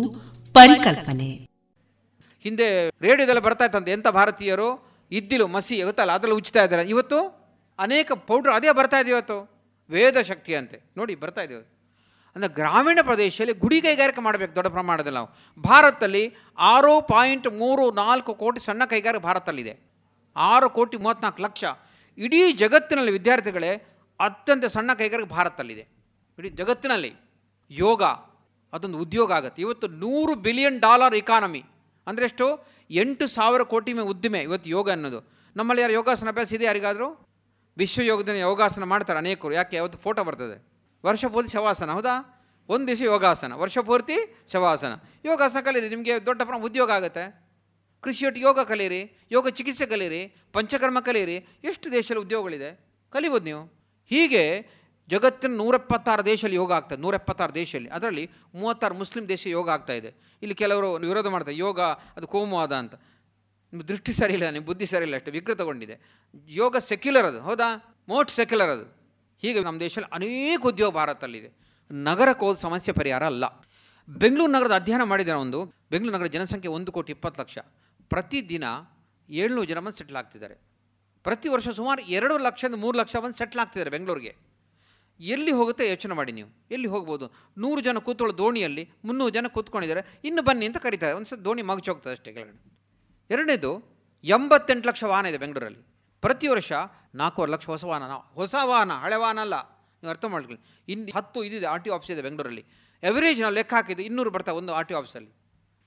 ಪರಿಕಲ್ಪನೆ. 0.56 1.30
ಹಿಂದೆ 2.46 2.68
ರೇಡಿಯೋದಲ್ಲಿ 3.06 3.44
ಬರ್ತಾ 3.48 3.66
ಇತ್ತಂತೆ. 3.66 3.92
ಎಂಥ 3.92 4.08
ಭಾರತೀಯರು? 4.08 4.70
ಇದ್ದಿಲು 5.12 5.46
ಮಸಿ 5.48 5.76
ಗೊತ್ತಲ್ಲ, 5.82 6.12
ಅದರಲ್ಲಿ 6.12 6.38
ಉಚಿತ 6.38 6.58
ಇದ್ದಾರೆ. 6.66 6.84
ಇವತ್ತು 6.94 7.20
ಅನೇಕ 7.80 8.12
ಪೌಡ್ರ್ 8.30 8.52
ಅದೇ 8.52 8.72
ಬರ್ತಾ 8.80 8.98
ಇದೆ 9.04 9.12
ಇವತ್ತು. 9.16 9.38
ವೇದ 9.90 10.18
ಶಕ್ತಿ 10.32 10.52
ಅಂತೆ. 10.56 10.78
ನೋಡಿ, 10.98 11.16
ಬರ್ತಾ 11.24 11.44
ಇದೆ 11.48 11.56
ಅಂದರೆ 12.36 12.52
ಗ್ರಾಮೀಣ 12.60 13.00
ಪ್ರದೇಶದಲ್ಲಿ 13.02 13.54
ಗುಡಿ 13.54 13.80
ಕೈಗಾರಿಕೆ 13.82 14.22
ಮಾಡಬೇಕು 14.22 14.54
ದೊಡ್ಡ 14.56 14.70
ಪ್ರಮಾಣದಲ್ಲಿ 14.78 15.20
ನಾವು. 15.20 15.30
ಭಾರತದಲ್ಲಿ 15.62 16.26
ಆರು 16.74 16.94
ಪಾಯಿಂಟ್ 17.14 17.48
ಮೂರು 17.62 17.86
ನಾಲ್ಕು 18.04 18.34
ಕೋಟಿ 18.44 18.62
ಸಣ್ಣ 18.66 18.86
ಕೈಗಾರಿಕೆ 18.86 19.26
ಭಾರತದಲ್ಲಿದೆ 19.30 19.91
ಆರು 20.36 20.70
ಕೋಟಿ 20.70 20.98
ಮೂವತ್ತ್ನಾಲ್ಕು 20.98 21.42
ಲಕ್ಷ. 21.42 21.64
ಇಡೀ 22.18 22.52
ಜಗತ್ತಿನಲ್ಲಿ 22.52 23.12
ವಿದ್ಯಾರ್ಥಿಗಳೇ 23.12 23.72
ಅತ್ಯಂತ 24.20 24.66
ಸಣ್ಣ 24.66 24.94
ಕೈಗಾರಿಕೆ 24.94 25.30
ಭಾರತದಲ್ಲಿದೆ. 25.30 25.82
ಇಡೀ 26.40 26.50
ಜಗತ್ತಿನಲ್ಲಿ 26.50 27.16
ಯೋಗ 27.72 28.04
ಅದೊಂದು 28.74 28.98
ಉದ್ಯೋಗ 28.98 29.32
ಆಗುತ್ತೆ. 29.32 29.62
ಇವತ್ತು 29.62 29.88
ನೂರು 29.88 30.36
ಬಿಲಿಯನ್ 30.36 30.80
ಡಾಲರ್ 30.80 31.16
ಇಕಾನಮಿ 31.16 31.64
ಅಂದರೆ 32.08 32.26
ಎಷ್ಟು? 32.26 32.68
ಎಂಟು 32.90 33.28
ಸಾವಿರ 33.28 33.62
ಕೋಟಿ 33.62 33.94
ಮೇ 33.94 34.02
ಉದ್ದಿಮೆ 34.02 34.40
ಇವತ್ತು 34.40 34.70
ಯೋಗ 34.70 34.92
ಅನ್ನೋದು. 34.92 35.32
ನಮ್ಮಲ್ಲಿ 35.56 35.82
ಯಾರು 35.82 35.94
ಯೋಗಾಸನ 35.94 36.28
ಅಭ್ಯಾಸ 36.28 36.54
ಇದೆ 36.54 36.66
ಯಾರಿಗಾದರೂ? 36.66 37.28
ವಿಶ್ವ 37.78 38.02
ಯೋಗ 38.02 38.22
ದಿನ 38.22 38.36
ಯೋಗಾಸನ 38.36 38.84
ಮಾಡ್ತಾರೆ 38.84 39.20
ಅನೇಕರು. 39.20 39.54
ಯಾಕೆ? 39.54 39.76
ಯಾವತ್ತು 39.76 39.98
ಫೋಟೋ 39.98 40.24
ಬರ್ತದೆ. 40.24 40.72
ವರ್ಷ 41.06 41.26
ಪೂರ್ತಿ 41.26 41.52
ಶವಾಸನ, 41.52 41.92
ಹೌದಾ? 41.92 42.14
ಒಂದು 42.70 42.88
ದಿವಸ 42.88 43.02
ಯೋಗಾಸನ, 43.02 43.54
ವರ್ಷ 43.54 43.78
ಪೂರ್ತಿ 43.78 44.48
ಶವಾಸನ. 44.52 44.94
ಯೋಗಾಸನ 45.26 45.60
ಕಲೀರಿ, 45.60 45.90
ನಿಮಗೆ 45.90 46.26
ದೊಡ್ಡ 46.26 46.42
ಪ್ರಮಾಣ 46.42 46.62
ಉದ್ಯೋಗ 46.62 46.92
ಆಗುತ್ತೆ. 46.92 47.51
ಕೃಷಿಯೊಟ್ಟಿಗೆ 48.02 48.46
ಯೋಗ 48.46 48.60
ಕಲಿಯಿರಿ, 48.60 49.14
ಯೋಗ 49.32 49.50
ಚಿಕಿತ್ಸೆ 49.50 49.86
ಕಲಿಯಿರಿ, 49.86 50.36
ಪಂಚಕರ್ಮ 50.54 51.00
ಕಲಿಯಿರಿ, 51.00 51.36
ಎಷ್ಟು 51.64 51.92
ದೇಶದಲ್ಲಿ 51.92 52.26
ಉದ್ಯೋಗಗಳಿದೆ? 52.26 52.86
ಕಲಿಬೋದು 53.10 53.46
ನೀವು. 53.46 53.74
ಹೀಗೆ 54.10 54.68
ಜಗತ್ತಿನ 55.10 55.56
ನೂರೆಪ್ಪತ್ತಾರು 55.56 56.26
ದೇಶದಲ್ಲಿ 56.26 56.56
ಯೋಗ 56.56 56.74
ಆಗ್ತದೆ 56.74 57.02
ನೂರೆಪ್ಪತ್ತಾರು 57.02 57.56
ದೇಶದಲ್ಲಿ. 57.56 57.90
ಅದರಲ್ಲಿ 57.90 58.32
ಮೂವತ್ತಾರು 58.56 58.96
ಮುಸ್ಲಿಂ 58.96 59.30
ದೇಶ 59.30 59.48
ಯೋಗ 59.48 59.70
ಆಗ್ತಾ 59.70 59.94
ಇದೆ. 59.94 60.14
ಇಲ್ಲಿ 60.42 60.56
ಕೆಲವರು 60.56 60.94
ವಿರೋಧ 60.94 61.28
ಮಾಡ್ತಾರೆ, 61.28 61.58
ಯೋಗ 61.58 61.80
ಅದು 62.16 62.28
ಕೋಮುವಾದ 62.28 62.72
ಅಂತ. 62.72 62.96
ನಿಮ್ಮ 63.74 63.84
ದೃಷ್ಟಿ 63.84 64.14
ಸರಿ 64.14 64.34
ಇಲ್ಲ, 64.34 64.50
ನಿಮ್ಮ 64.50 64.66
ಬುದ್ಧಿ 64.66 64.86
ಸರಿ 64.86 65.04
ಇಲ್ಲ, 65.04 65.16
ಅಷ್ಟು 65.16 65.32
ವಿಕೃತಗೊಂಡಿದೆ. 65.32 66.02
ಯೋಗ 66.48 66.78
ಸೆಕ್ಯುಲರ್ 66.78 67.26
ಅದು, 67.26 67.42
ಹೌದಾ? 67.42 67.98
ಮೋಸ್ಟ್ 68.08 68.32
ಸೆಕ್ಯುಲರ್ 68.32 68.70
ಅದು. 68.70 68.86
ಹೀಗೆ 69.42 69.60
ನಮ್ಮ 69.60 69.80
ದೇಶದಲ್ಲಿ 69.80 70.16
ಅನೇಕ 70.16 70.62
ಉದ್ಯೋಗ 70.62 70.94
ಭಾರತದಲ್ಲಿದೆ. 70.94 71.52
ನಗರಕ್ಕೆ 71.92 72.46
ಹೋದ 72.46 72.56
ಸಮಸ್ಯೆ 72.56 72.94
ಪರಿಹಾರ 72.94 73.26
ಅಲ್ಲ. 73.26 73.46
ಬೆಂಗಳೂರು 74.10 74.52
ನಗರದ 74.52 74.74
ಅಧ್ಯಯನ 74.74 75.04
ಮಾಡಿದ 75.04 75.30
ಒಂದು. 75.30 75.74
ಬೆಂಗಳೂರು 75.92 76.18
ನಗರ 76.18 76.26
ಜನಸಂಖ್ಯೆ 76.26 76.72
ಒಂದು 76.72 76.92
ಕೋಟಿ 76.92 77.12
ಇಪ್ಪತ್ತು 77.12 77.42
ಲಕ್ಷ. 77.42 77.58
ಪ್ರತಿದಿನ 78.12 78.64
ಏಳ್ನೂರು 79.30 79.68
ಜನ 79.68 79.80
ಬಂದು 79.80 79.98
ಸೆಟ್ಲ್ 79.98 80.18
ಆಗ್ತಿದ್ದಾರೆ. 80.18 80.56
ಪ್ರತಿ 81.24 81.50
ವರ್ಷ 81.50 81.68
ಸುಮಾರು 81.70 82.02
ಎರಡು 82.02 82.38
ಲಕ್ಷದಿಂದ 82.38 82.80
ಮೂರು 82.80 82.98
ಲಕ್ಷ 82.98 83.16
ಬಂದು 83.16 83.38
ಸೆಟ್ಲ್ 83.38 83.60
ಆಗ್ತಿದ್ದಾರೆ 83.60 83.90
ಬೆಂಗಳೂರಿಗೆ. 83.90 84.52
ಎಲ್ಲಿ 85.20 85.52
ಹೋಗುತ್ತೆ 85.52 85.90
ಯೋಚನೆ 85.90 86.14
ಮಾಡಿ 86.14 86.32
ನೀವು. 86.32 86.50
ಎಲ್ಲಿ 86.72 86.88
ಹೋಗ್ಬೋದು? 86.88 87.26
ನೂರು 87.58 87.82
ಜನ 87.82 87.98
ಕೂತ್ಕೊಳ್ಳೋ 87.98 88.38
ದೋಣಿಯಲ್ಲಿ 88.38 88.90
ಮುನ್ನೂರು 89.06 89.34
ಜನ 89.34 89.48
ಕೂತ್ಕೊಂಡಿದ್ದಾರೆ. 89.48 90.20
ಇನ್ನು 90.24 90.42
ಬನ್ನಿ 90.42 90.66
ಅಂತ 90.66 90.78
ಕರೀತಾರೆ. 90.78 91.14
ಒಂದು 91.14 91.30
ಸಲ 91.30 91.36
ದೋಣಿ 91.36 91.62
ಮಗಚೋಗ್ತದೆ 91.62 92.14
ಅಷ್ಟೇ 92.14 92.34
ಕೆಳಗಡೆ. 92.34 92.80
ಎರಡನೇದು, 93.30 93.72
ಎಂಬತ್ತೆಂಟು 94.24 94.90
ಲಕ್ಷ 94.90 95.04
ವಾಹನ 95.04 95.26
ಇದೆ 95.26 95.38
ಬೆಂಗಳೂರಲ್ಲಿ. 95.38 95.80
ಪ್ರತಿ 96.22 96.48
ವರ್ಷ 96.48 96.72
ನಾಲ್ಕೂವರೆ 97.16 97.52
ಲಕ್ಷ 97.52 97.66
ಹೊಸ 97.66 97.84
ವಾಹನ 97.84 98.12
ಹೊಸ 98.12 98.56
ವಾಹನ, 98.64 98.92
ಹಳೆ 98.92 99.16
ವಾಹನ 99.16 99.40
ಅಲ್ಲ. 99.40 99.56
ನೀವು 99.70 100.10
ಅರ್ಥ 100.10 100.26
ಮಾಡ್ಕೊಳ್ಳಿ. 100.26 100.86
ಇನ್ನು 100.88 101.12
ಹತ್ತು 101.16 101.44
ಇದಿದೆ 101.44 101.66
ಆರ್ 101.66 101.84
ಟಿ 101.84 101.90
ಆಫೀಸ್ 101.90 102.12
ಇದೆ 102.12 102.22
ಬೆಂಗಳೂರಲ್ಲಿ. 102.22 102.66
ಎವರೇಜ್ 103.04 103.42
ನಾವು 103.42 103.54
ಲೆಕ್ಕ 103.54 103.74
ಹಾಕಿದ್ದು 103.74 104.04
ಇನ್ನೂರು 104.04 104.30
ಬರ್ತಾ 104.30 104.52
ಒಂದು 104.52 104.74
ಆರ್ 104.74 104.88
ಟಿ 104.88 104.94
ಆಫೀಸಲ್ಲಿ 104.94 105.30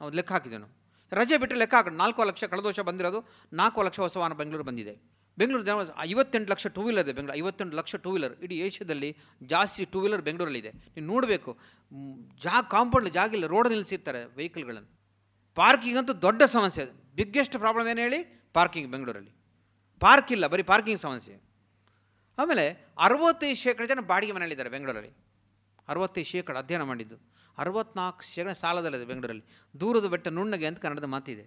ನಾವು 0.01 0.13
ಲೆಕ್ಕ 0.13 0.33
ಹಾಕಿದ್ದೆ 0.33 0.59
ನಾವು. 0.59 0.84
ರಜೆ 1.13 1.37
ಬಿಟ್ಟರೆ 1.39 1.59
ಲೆಕ್ಕ 1.59 1.75
ಹಾಕೋಣ. 1.75 1.95
ನಾಲ್ಕು 1.95 2.25
ಲಕ್ಷ 2.25 2.45
ಕಳೆದ 2.45 2.65
ವರ್ಷ 2.65 2.81
ಬಂದಿರೋದು, 2.81 3.21
ನಾಲ್ಕು 3.53 3.83
ಲಕ್ಷ 3.83 4.01
ಹೊಸ 4.01 4.17
ವಾಹನ 4.17 4.33
ಬೆಂಗಳೂರು 4.33 4.65
ಬಂದಿದೆ. 4.65 4.95
ಬೆಂಗಳೂರು 5.39 5.65
ಜನ 5.65 5.75
ಐವತ್ತೆಂಟು 6.01 6.51
ಲಕ್ಷ 6.53 6.67
ಟೂ 6.67 6.83
ವೀಲರ್ 6.83 7.05
ಇದೆ, 7.05 7.13
ಬೆಂಗಳೂರು. 7.13 7.39
ಐವತ್ತೆಂಟು 7.39 7.77
ಲಕ್ಷ 7.77 7.97
ಟೂ 7.97 8.11
ವೀಲರ್ 8.13 8.35
ಇಡೀ 8.45 8.57
ಏಷ್ಯಾದಲ್ಲಿ 8.67 9.17
ಜಾಸ್ತಿ 9.43 9.85
ಟೂ 9.85 10.01
ವೀಲರ್ 10.01 10.23
ಬೆಂಗಳೂರಲ್ಲಿದೆ. 10.23 10.71
ನೀವು 10.71 11.07
ನೋಡಬೇಕು 11.07 11.59
ಜಾ 12.45 12.63
ಕಾಂಪೌಂಡ್ 12.63 13.11
ಜಾಗಿಲ್ಲ 13.11 13.47
ರೋಡ್ 13.47 13.69
ನಿಲ್ಲಿಸಿರ್ತಾರೆ 13.69 14.25
ವೆಹಿಕಲ್ಗಳನ್ನು 14.37 14.91
ಪಾರ್ಕಿಂಗ್ 15.57 15.99
ಅಂತೂ 15.99 16.13
ದೊಡ್ಡ 16.13 16.43
ಸಮಸ್ಯೆ 16.43 16.85
ಬಿಗ್ಗೆಸ್ಟ್ 17.15 17.57
ಪ್ರಾಬ್ಲಮ್ 17.57 17.89
ಏನು 17.89 18.01
ಹೇಳಿ? 18.01 18.21
ಪಾರ್ಕಿಂಗ್ 18.53 18.91
ಬೆಂಗಳೂರಲ್ಲಿ. 18.91 19.33
ಪಾರ್ಕ್ 20.01 20.33
ಇಲ್ಲ, 20.33 20.47
ಬರೀ 20.47 20.63
ಪಾರ್ಕಿಂಗ್ 20.63 21.01
ಸಮಸ್ಯೆ. 21.01 21.37
ಆಮೇಲೆ 22.39 22.65
ಅರವತ್ತೈದು 22.99 23.57
ಶೇಕಡ 23.57 23.85
ಜನ 23.89 24.01
ಬಾಡಿಗೆ 24.01 24.33
ಮನೆಯಲ್ಲಿದ್ದಾರೆ 24.33 24.71
ಬೆಂಗಳೂರಲ್ಲಿ. 24.71 25.13
ಅರವತ್ತೈದು 25.89 26.27
ಶೇಕಡ 26.27 26.57
ಅಧ್ಯಯನ 26.57 26.83
ಮಾಡಿದ್ದು. 26.83 27.17
ಅರವತ್ನಾಲ್ಕು 27.59 28.23
ಶೇಕಡ 28.23 28.53
ಸಾಲದಲ್ಲಿದೆ 28.53 29.05
ಬೆಂಗಳೂರಲ್ಲಿ. 29.05 29.45
ದೂರದ 29.81 30.07
ಬೆಟ್ಟ 30.07 30.29
ನುಣ್ಣಗೆ 30.29 30.67
ಅಂತ 30.67 30.79
ಕನ್ನಡದ 30.79 31.05
ಮಾತಿದೆ. 31.05 31.45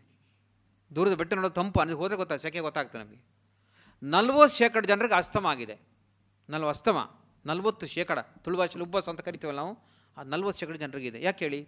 ದೂರದ 0.96 1.14
ಬೆಟ್ಟ 1.14 1.34
ನೋಡೋ 1.34 1.50
ತಂಪು 1.50 1.80
ಅನ್ನೋದು 1.80 2.00
ಹೋದರೆ 2.00 2.18
ಗೊತ್ತಾಗ 2.18 2.40
ಸೆಕೆ 2.40 2.60
ಗೊತ್ತಾಗ್ತದೆ 2.60 3.04
ನಮಗೆ. 3.04 3.22
ನಲ್ವತ್ತು 4.04 4.58
ಶೇಕಡ 4.58 4.86
ಜನರಿಗೆ 4.86 5.14
ಅಸ್ತಮ 5.14 5.46
ಆಗಿದೆ. 5.48 5.76
ನಲ್ವ 6.50 6.70
ಅಸ್ತಮ, 6.70 6.98
ನಲ್ವತ್ತು 7.46 7.88
ಶೇಕಡ. 7.88 8.20
ತುಳು 8.20 8.58
ಭಾಷೆಲಿ 8.58 8.84
ಉಬ್ಬಸ್ 8.84 9.10
ಅಂತ 9.10 9.22
ಕರಿತೀವಲ್ಲ 9.22 9.60
ನಾವು? 9.60 9.74
ಆ 10.18 10.24
ನಲ್ವತ್ತು 10.24 10.60
ಶೇಕಡ 10.60 10.76
ಜನರಿಗಿದೆ 10.76 11.22
ಯಾಕೆ 11.22 11.46
ಹೇಳಿ? 11.46 11.62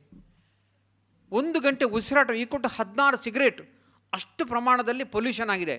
ಒಂದು 1.31 1.59
ಗಂಟೆ 1.59 1.85
ಉಸಿರಾಟ, 1.85 2.31
ಈ 2.31 2.45
ಕೊಟ್ಟು 2.45 2.69
ಹದಿನಾರು 2.69 3.17
ಸಿಗರೇಟ್. 3.17 3.61
ಅಷ್ಟು 4.13 4.45
ಪ್ರಮಾಣದಲ್ಲಿ 4.45 5.03
ಪೊಲ್ಯೂಷನ್ 5.03 5.49
ಆಗಿದೆ. 5.49 5.75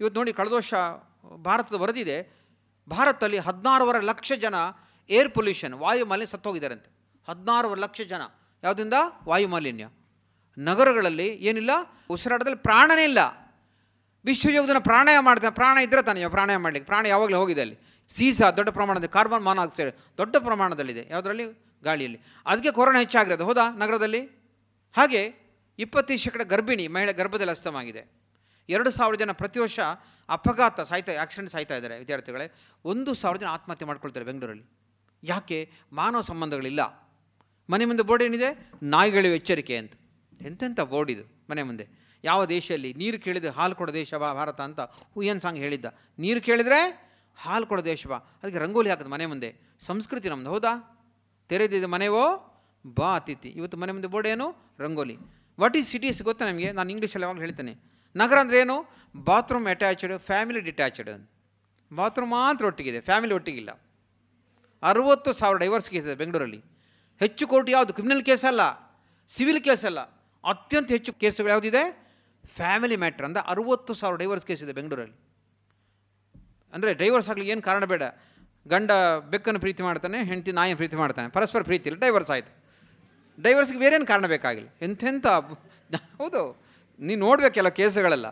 ಇವತ್ತು 0.00 0.20
ನೋಡಿ, 0.20 0.32
ಕಳೆದ 0.32 0.52
ವರ್ಷ 0.52 0.74
ಭಾರತದ 1.42 1.74
ವರದಿದೆ, 1.74 2.18
ಭಾರತದಲ್ಲಿ 2.88 3.38
ಹದಿನಾರೂವರೆ 3.38 4.00
ಲಕ್ಷ 4.00 4.32
ಜನ 4.32 4.54
ಏರ್ 5.10 5.34
ಪೊಲ್ಯೂಷನ್, 5.34 5.74
ವಾಯು 5.74 6.06
ಮಾಲಿನ್ಯ 6.06 6.26
ಸತ್ತೋಗಿದ್ದಾರಂತೆ. 6.26 7.03
ಹದಿನಾರೂವರೆ 7.28 7.80
ಲಕ್ಷ 7.80 8.00
ಜನ. 8.00 8.22
ಯಾವುದರಿಂದ? 8.62 8.94
ವಾಯುಮಾಲಿನ್ಯ. 9.24 9.88
ನಗರಗಳಲ್ಲಿ 10.58 11.26
ಏನಿಲ್ಲ? 11.26 11.70
ಉಸಿರಾಟದಲ್ಲಿ 12.10 12.58
ಪ್ರಾಣನೇ 12.58 13.04
ಇಲ್ಲ. 13.04 13.18
ವಿಶ್ವಯೋಗದನ್ನ 14.24 14.78
ಪ್ರಾಣಾಯಾಮ 14.78 15.26
ಮಾಡ್ತಾನೆ 15.26 15.54
ಪ್ರಾಣ 15.54 15.78
ಇದ್ದರೆ 15.78 16.02
ತಾನೇ, 16.02 16.28
ಪ್ರಾಣಾಯಾಮ 16.28 16.62
ಮಾಡಲಿಕ್ಕೆ. 16.62 16.86
ಪ್ರಾಣ 16.86 17.06
ಯಾವಾಗಲೂ 17.06 17.36
ಹೋಗಿದೆ 17.36 17.60
ಅಲ್ಲಿ. 17.60 17.78
ಸೀಸಾ 18.08 18.50
ದೊಡ್ಡ 18.50 18.70
ಪ್ರಮಾಣದಲ್ಲಿ 18.70 19.08
ಕಾರ್ಬನ್ 19.08 19.44
ಮಾನಾಕ್ಸೈಡ್ 19.44 20.18
ದೊಡ್ಡ 20.18 20.36
ಪ್ರಮಾಣದಲ್ಲಿದೆ. 20.36 21.06
ಯಾವುದರಲ್ಲಿ? 21.10 21.44
ಗಾಳಿಯಲ್ಲಿ. 21.82 22.20
ಅದಕ್ಕೆ 22.46 22.70
ಕೊರೋನಾ 22.70 22.98
ಹೆಚ್ಚಾಗಿರೋದು. 22.98 23.44
ಹೌದಾ? 23.44 23.68
ನಗರದಲ್ಲಿ? 23.70 24.26
ಹಾಗೆ 24.96 25.34
ಇಪ್ಪತ್ತೈದು 25.78 26.18
ಶೇಕಡ 26.18 26.42
ಗರ್ಭಿಣಿ 26.42 26.88
ಮಹಿಳೆ 26.88 27.12
ಗರ್ಭದಲ್ಲಿ 27.12 27.50
ಅಸ್ತಮಾಗಿದೆ 27.50 28.04
ಎರಡು 28.68 28.90
ಸಾವಿರ 28.90 29.14
ಜನ 29.14 29.32
ಪ್ರತಿ 29.32 29.60
ವರ್ಷ 29.60 29.80
ಅಪಘಾತ 30.28 30.80
ಸಾಯ್ತಾ, 30.80 31.12
ಆಕ್ಸಿಡೆಂಟ್ 31.22 31.52
ಸಾಯ್ತಾ 31.52 31.76
ಇದ್ದಾರೆ 31.76 31.98
ವಿದ್ಯಾರ್ಥಿಗಳೇ. 31.98 32.52
ಒಂದು 32.84 33.14
ಸಾವಿರ 33.14 33.36
ಜನ 33.36 33.46
ಆತ್ಮಹತ್ಯೆ 33.46 33.86
ಮಾಡ್ಕೊಳ್ತಾರೆ 33.86 34.26
ಬೆಂಗಳೂರಲ್ಲಿ. 34.26 34.64
ಯಾಕೆ? 35.22 35.72
ಮಾನವ 35.92 36.20
ಸಂಬಂಧಗಳಿಲ್ಲ. 36.20 37.03
ಮನೆ 37.70 37.84
ಮುಂದೆ 37.84 38.02
ಬೋರ್ಡ್ 38.02 38.24
ಏನಿದೆ? 38.24 38.70
ನಾಯಿಗಳು 38.82 39.26
ಎಚ್ಚರಿಕೆ 39.26 39.76
ಅಂತ. 39.76 39.92
ಎಂತೆಂಥ 40.40 40.80
ಬೋರ್ಡ್ 40.80 41.10
ಇದು 41.10 41.46
ಮನೆ 41.50 41.62
ಮುಂದೆ. 41.62 41.88
ಯಾವ 42.24 42.44
ದೇಶದಲ್ಲಿ 42.44 42.94
ನೀರು 42.94 43.18
ಕೇಳಿದರೆ 43.18 43.50
ಹಾಲು 43.50 43.74
ಕೊಡೋ 43.74 43.92
ದೇಶ 43.92 44.14
ಬಾ 44.14 44.32
ಭಾರತ 44.32 44.60
ಅಂತ 44.60 44.80
ಹುಯ್ಯನ್ 45.14 45.40
ಸಾಂಗ್ 45.40 45.58
ಹೇಳಿದ್ದ. 45.58 45.84
ನೀರು 46.18 46.40
ಕೇಳಿದರೆ 46.40 47.10
ಹಾಲು 47.36 47.66
ಕೊಡೋ 47.66 47.84
ದೇಶ 47.84 48.06
ಬಾ. 48.06 48.16
ಅದಕ್ಕೆ 48.16 48.58
ರಂಗೋಲಿ 48.58 48.90
ಹಾಕೋದು 48.90 49.08
ಮನೆ 49.08 49.26
ಮುಂದೆ. 49.26 49.56
ಸಂಸ್ಕೃತಿ 49.78 50.28
ನಮ್ಮದು 50.28 50.50
ಹೌದಾ? 50.50 51.02
ತೆರೆದಿದೆ 51.48 51.86
ಮನೆವೋ? 51.86 52.50
ಬಾ 52.86 53.16
ಅತಿಥಿ. 53.16 53.48
ಇವತ್ತು 53.48 53.76
ಮನೆ 53.76 53.92
ಮುಂದೆ 53.92 54.08
ಬೋರ್ಡ್ 54.08 54.28
ಏನು? 54.28 54.74
ರಂಗೋಲಿ. 54.78 55.16
ವಾಟ್ 55.60 55.76
ಈಸ್ 55.76 55.90
ಸಿಟೀಸ್ 55.90 56.22
ಗೊತ್ತಾ 56.22 56.46
ನಮಗೆ? 56.46 56.72
ನಾನು 56.72 56.90
ಇಂಗ್ಲೀಷಲ್ಲಿ 56.90 57.22
ಯಾವಾಗ 57.22 57.38
ಹೇಳ್ತೇನೆ. 57.38 57.74
ನಗರ 58.16 58.38
ಅಂದರೆ 58.38 58.60
ಏನು? 58.60 58.86
Bathroom 59.24 59.66
attached 59.66 60.18
family 60.18 60.60
detached 60.60 61.30
bathroom 61.96 62.30
ಮಾತ್ರ 62.30 62.66
ಒಟ್ಟಿಗಿದೆ. 62.66 63.00
ಫ್ಯಾಮಿಲಿ 63.00 63.34
ಒಟ್ಟಿಗಿಲ್ಲ. 63.34 63.82
ಅರುವತ್ತು 64.82 65.32
ಸಾವಿರ 65.32 65.56
ಡೈವರ್ಸ್ 65.56 65.94
ಇದೆ 65.94 66.14
ಬೆಂಗಳೂರಲ್ಲಿ. 66.14 66.73
ಹೆಚ್ಚು 67.20 67.46
ಕೋರ್ಟ್ 67.46 67.70
ಯಾವುದು? 67.70 67.92
ಕ್ರಿಮಿನಲ್ 67.92 68.24
ಕೇಸ್ 68.24 68.44
ಅಲ್ಲ. 68.44 68.62
ಸಿವಿಲ್ 69.28 69.64
ಕೇಸ್ 69.64 69.84
ಅಲ್ಲ. 69.84 70.00
ಅತ್ಯಂತ 70.44 70.90
ಹೆಚ್ಚು 70.90 71.12
ಕೇಸುಗಳು 71.12 71.50
ಯಾವುದಿದೆ? 71.50 71.82
ಫ್ಯಾಮಿಲಿ 72.46 72.96
ಮ್ಯಾಟ್ರ್ 72.96 73.24
ಅಂದರೆ 73.24 73.42
ಅರುವತ್ತು 73.48 73.94
ಸಾವಿರ 73.94 74.16
ಡೈವರ್ಸ್ 74.16 74.46
ಕೇಸ್ 74.46 74.62
ಇದೆ 74.62 74.72
ಬೆಂಗಳೂರಲ್ಲಿ. 74.72 75.16
ಅಂದರೆ 76.72 76.94
ಡೈವರ್ಸ್ 76.94 77.28
ಆಗಲಿ 77.28 77.48
ಏನು 77.48 77.62
ಕಾರಣ 77.62 77.84
ಬೇಡ. 77.84 78.02
ಗಂಡ 78.68 78.90
ಬೆಕ್ಕನ್ನು 79.30 79.60
ಪ್ರೀತಿ 79.60 79.82
ಮಾಡ್ತಾನೆ, 79.82 80.24
ಹೆಂಡತಿ 80.24 80.52
ನಾಯಿ 80.52 80.74
ಪ್ರೀತಿ 80.74 80.96
ಮಾಡ್ತಾನೆ. 80.96 81.28
ಪರಸ್ಪರ 81.28 81.62
ಪ್ರೀತಿ 81.62 81.88
ಇಲ್ಲ 81.88 82.00
ಡೈವರ್ಸ್ 82.00 82.30
ಆಯಿತು. 82.30 82.52
ಡೈವರ್ಸ್ಗೆ 83.42 83.78
ಬೇರೇನು 83.78 84.06
ಕಾರಣ 84.06 84.26
ಬೇಕಾಗಿಲ್ಲ. 84.26 84.68
ಎಂಥೆಂಥ 84.82 85.26
ಹೌದು. 86.18 86.62
ನೀನು 86.98 87.26
ನೋಡಬೇಕೆಲ್ಲ 87.26 87.68
ಕೇಸುಗಳೆಲ್ಲ 87.68 88.26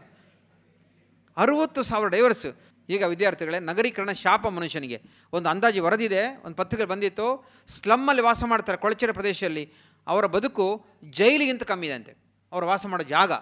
ಅರುವತ್ತು 1.36 1.82
ಸಾವಿರ 1.82 2.08
ಡೈವರ್ಸ್ 2.08 2.46
ಈಗ 2.88 3.02
ವಿದ್ಯಾರ್ಥಿಗಳೇ, 3.02 3.60
ನಗರೀಕರಣ 3.60 4.12
ಶಾಪ 4.12 4.46
ಮನುಷ್ಯನಿಗೆ. 4.46 5.02
ಒಂದು 5.32 5.48
ಅಂದಾಜು 5.48 5.84
ವರದಿದೆ, 5.84 6.42
ಒಂದು 6.44 6.56
ಪತ್ರಿಕೆ 6.56 6.84
ಬಂದಿತ್ತು, 6.84 7.48
ಸ್ಲಮ್ಮಲ್ಲಿ 7.66 8.22
ವಾಸ 8.22 8.44
ಮಾಡ್ತಾರೆ 8.46 8.78
ಕೊಳಚೆರೆ 8.78 9.12
ಪ್ರದೇಶದಲ್ಲಿ. 9.12 9.72
ಅವರ 10.06 10.26
ಬದುಕು 10.26 10.84
ಜೈಲಿಗಿಂತ 11.04 11.62
ಕಮ್ಮಿ 11.62 11.86
ಇದೆ 11.86 11.94
ಅಂತೆ. 11.94 12.16
ಅವರು 12.52 12.66
ವಾಸ 12.66 12.86
ಮಾಡೋ 12.86 13.04
ಜಾಗ. 13.04 13.32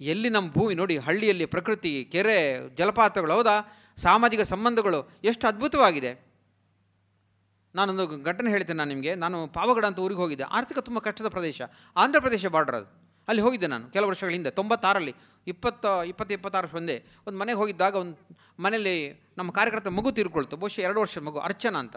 ಎಲ್ಲಿ 0.00 0.28
ನಮ್ಮ 0.28 0.50
ಭೂಮಿ 0.50 0.74
ನೋಡಿ, 0.74 0.96
ಹಳ್ಳಿಯಲ್ಲಿ 0.96 1.46
ಪ್ರಕೃತಿ, 1.46 2.08
ಕೆರೆ, 2.12 2.68
ಜಲಪಾತಗಳು, 2.74 3.32
ಹೌದಾ? 3.32 3.78
ಸಾಮಾಜಿಕ 3.96 4.40
ಸಂಬಂಧಗಳು 4.40 5.10
ಎಷ್ಟು 5.24 5.46
ಅದ್ಭುತವಾಗಿದೆ. 5.46 6.28
ನಾನೊಂದು 7.74 8.22
ಘಟನೆ 8.22 8.50
ಹೇಳ್ತೇನೆ 8.50 8.76
ನಾನು 8.76 8.88
ನಿಮಗೆ. 8.88 9.14
ನಾನು 9.14 9.46
ಪಾವಗಡ 9.46 9.84
ಅಂತ 9.84 9.98
ಊರಿಗೆ 9.98 10.20
ಹೋಗಿದ್ದೆ. 10.20 10.44
ಆರ್ಥಿಕ 10.44 10.78
ತುಂಬ 10.78 10.98
ಕಷ್ಟದ 10.98 11.28
ಪ್ರದೇಶ. 11.28 11.62
ಆಂಧ್ರ 11.96 12.20
ಪ್ರದೇಶ 12.20 12.46
ಬಾರ್ಡರ್ 12.46 12.76
ಅದು. 12.76 13.07
ಅಲ್ಲಿ 13.28 13.42
ಹೋಗಿದ್ದೆ 13.42 13.66
ನಾನು 13.66 13.90
ಕೆಲವು 13.90 14.08
ವರ್ಷಗಳ 14.08 14.30
ಹಿಂದೆ, 14.30 14.50
ತೊಂಬತ್ತಾರಲ್ಲಿ, 14.50 15.14
ಇಪ್ಪತ್ತ, 15.46 15.84
ಇಪ್ಪತ್ತು 16.06 16.34
ಇಪ್ಪತ್ತಾರು 16.34 16.76
ಒಂದೇ, 16.76 17.06
ಒಂದು 17.26 17.38
ಮನೆಗೆ 17.38 17.58
ಹೋಗಿದ್ದಾಗ 17.58 17.94
ಒಂದು 17.94 18.38
ಮನೇಲಿ 18.62 19.24
ನಮ್ಮ 19.38 19.50
ಕಾರ್ಯಕರ್ತ 19.50 19.86
ಮಗು 19.86 20.12
ತೀರ್ಕೊಳ್ತು, 20.12 20.56
ಬಹುಶಃ 20.56 20.80
ಎರಡು 20.80 21.00
ವರ್ಷ 21.00 21.18
ಮಗು, 21.18 21.38
ಅರ್ಚನಾ 21.38 21.78
ಅಂತ. 21.78 21.96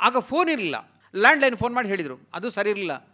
ಆಗ 0.00 0.18
ಫೋನ್ 0.18 0.48
ಇರಲಿಲ್ಲ. 0.48 1.00
ಲ್ಯಾಂಡ್ಲೈನ್ 1.14 1.56
ಫೋನ್ 1.56 1.74
ಮಾಡಿ 1.74 1.88
ಹೇಳಿದರು, 1.88 2.28
ಅದು 2.34 2.50
ಸರಿ 2.50 2.70
ಇರಲಿಲ್ಲ. 2.70 3.06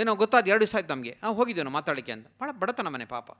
ಏನೋ 0.00 0.14
ಗೊತ್ತಾದ, 0.14 0.48
ಎರಡು 0.48 0.60
ದಿವಸ 0.60 0.74
ಆಯ್ತು 0.74 0.94
ನಮಗೆ. 0.94 1.18
ನಾವು 1.22 1.34
ಹೋಗಿದ್ದೇವೆ 1.34 1.64
ನಾವು 1.64 1.74
ಮಾತಾಡಲಿಕ್ಕೆ 1.74 2.12
ಅಂತ. 2.12 2.26
ಭಾಳ 2.26 2.50
ಬಡತನ 2.52 2.88
ಮನೆ 2.88 3.04
ಪಾಪ. 3.04 3.30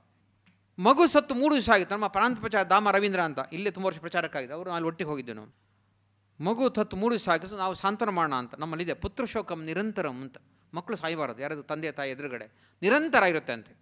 ಮಗು 0.79 1.07
ಸತ್ತು 1.07 1.35
ಮೂರು 1.35 1.55
ದಿವಸ 1.55 1.69
ಆಗಿತ್ತು, 1.69 1.95
ನಮ್ಮ 1.95 2.07
ಪ್ರಾಂತ 2.07 2.39
ಪ್ರಚಾರ 2.39 2.63
ದಾಮ 2.63 2.91
ರವೀಂದ್ರ 2.91 3.21
ಅಂತ. 3.21 3.39
ಇಲ್ಲೇ 3.51 3.71
ತುಂಬ 3.71 3.85
ವರ್ಷ 3.85 3.99
ಪ್ರಚಾರಕ್ಕಾಗಿದೆ 3.99 4.53
ಅವರು 4.53 4.71
ಅಲ್ಲಿ 4.71 4.87
ಒಟ್ಟಿಗೆ 4.87 5.09
ಹೋಗಿದ್ದೆವು 5.09 5.37
ನಾವು. 5.37 5.51
ಮಗು 6.43 6.69
ತತ್ತು 6.69 6.97
ಮೂರು 6.97 7.15
ದಿವಸ 7.15 7.29
ಆಗಿತ್ತು, 7.29 7.57
ನಾವು 7.57 7.73
ಸಾಂತ್ವನ 7.73 8.09
ಮಾಡೋಣ 8.09 8.35
ಅಂತ. 8.35 8.55
ನಮ್ಮಲ್ಲಿದೆ 8.55 8.93
ಪುತ್ರಶೋಕಂ 8.93 9.65
ನಿರಂತರಂ 9.65 10.21
ಅಂತ. 10.21 10.37
ಮಕ್ಕಳು 10.75 10.95
ಸಾಯಬಾರದು, 10.95 11.41
ಯಾರದು 11.41 11.63
ತಂದೆ 11.63 11.91
ತಾಯಿ 11.91 12.11
ಎದುರುಗಡೆ. 12.11 12.47
ನಿರಂತರ 12.81 13.23
ಇರುತ್ತೆ 13.23 13.53
ಅಂತೆ. 13.53 13.73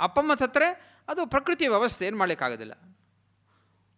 ಅಪ್ಪಮ್ಮ 0.00 0.34
ಸತ್ತರೆ 0.34 0.68
ಅದು 1.08 1.26
ಪ್ರಕೃತಿಯ 1.26 1.68
ವ್ಯವಸ್ಥೆ, 1.68 2.06
ಏನು 2.06 2.18
ಮಾಡಲಿಕ್ಕಾಗೋದಿಲ್ಲ 2.18 2.74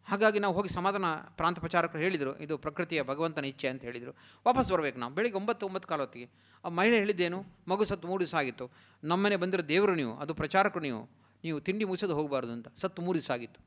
ಹಾಗಾಗಿ 0.07 0.39
ನಾವು 0.39 0.55
ಹೋಗಿ 0.55 0.69
ಸಮಾಧಾನ 0.69 1.05
ಪ್ರಾಂತ 1.15 1.59
ಪ್ರಚಾರಕರು 1.59 2.03
ಹೇಳಿದರು, 2.03 2.39
ಇದು 2.39 2.59
ಪ್ರಕೃತಿಯ 2.59 3.03
ಭಗವಂತನ 3.03 3.45
ಇಚ್ಛೆ 3.45 3.69
ಅಂತ 3.69 3.83
ಹೇಳಿದರು. 3.83 4.13
ವಾಪಸ್ 4.47 4.73
ಬರಬೇಕು 4.73 4.99
ನಾವು. 4.99 5.15
ಬೆಳಿಗ್ಗೆ 5.15 5.41
ಒಂಬತ್ತು 5.41 5.67
ಒಂಬತ್ತು 5.67 5.89
ಕಾಲ 5.89 6.01
ಹೊತ್ತಿಗೆ. 6.01 6.31
ಆ 6.65 6.69
ಮಹಿಳೆ 6.69 6.97
ಹೇಳಿದ್ದೇನು, 6.97 7.45
ಮಗು 7.69 7.85
ಸತ್ತು 7.85 8.09
ಮೂರು 8.09 8.21
ದಿವಸ 8.21 8.35
ಆಗಿತ್ತು. 8.35 8.71
ನಮ್ಮನೆ 9.05 9.37
ಬಂದಿರೋ 9.37 9.63
ದೇವರು 9.63 9.95
ನೀವು, 9.95 10.19
ಅದು 10.19 10.35
ಪ್ರಚಾರಕರು 10.35 10.83
ನೀವು 10.83 11.09
ನೀವು 11.45 11.61
ತಿಂಡಿ 11.61 11.85
ಮುಗಿಸೋದು 11.85 12.15
ಹೋಗಬಾರ್ದು 12.15 12.53
ಅಂತ. 12.53 12.69
ಸತ್ತು 12.69 13.03
ಮೂರು 13.03 13.19
ದಿವಸ 13.19 13.31
ಆಗಿತ್ತು. 13.31 13.61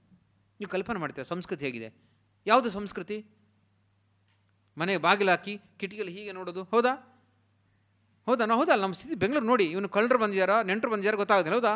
ನೀವು 0.59 0.69
ಕಲ್ಪನೆ 0.69 0.99
ಮಾಡ್ತೀರ, 0.99 1.23
ಸಂಸ್ಕೃತಿ 1.23 1.65
ಹೇಗಿದೆ? 1.65 1.93
ಯಾವುದು 2.45 2.69
ಸಂಸ್ಕೃತಿ? 2.69 3.25
ಮನೆಗೆ 4.77 4.97
ಬಾಗಿಲು 4.97 5.29
ಹಾಕಿ, 5.29 5.57
ಕಿಟಕಿಯಲ್ಲಿ 5.77 6.13
ಹೀಗೆ 6.17 6.31
ನೋಡೋದು, 6.31 6.63
ಹೌದಾ? 6.63 7.10
ಹೌದಾ? 8.31 8.45
ನಾವು 8.45 8.59
ಹೌದಾ? 8.61 8.75
ನಮ್ಮ 8.75 8.93
ಸ್ಥಿತಿ 8.93 9.15
ಬೆಂಗಳೂರು 9.15 9.45
ನೋಡಿ, 9.45 9.65
ಇವನು 9.65 9.89
ಕಳ್ಳರು 9.89 10.17
ಬಂದಿದ್ದಾರಾ 10.17 10.61
ನೆಂಟರು 10.61 10.91
ಬಂದಿದ್ದಾರೆ 10.91 11.17
ಗೊತ್ತಾಗೋದಿಲ್ಲ, 11.17 11.57
ಹೌದಾ? 11.57 11.73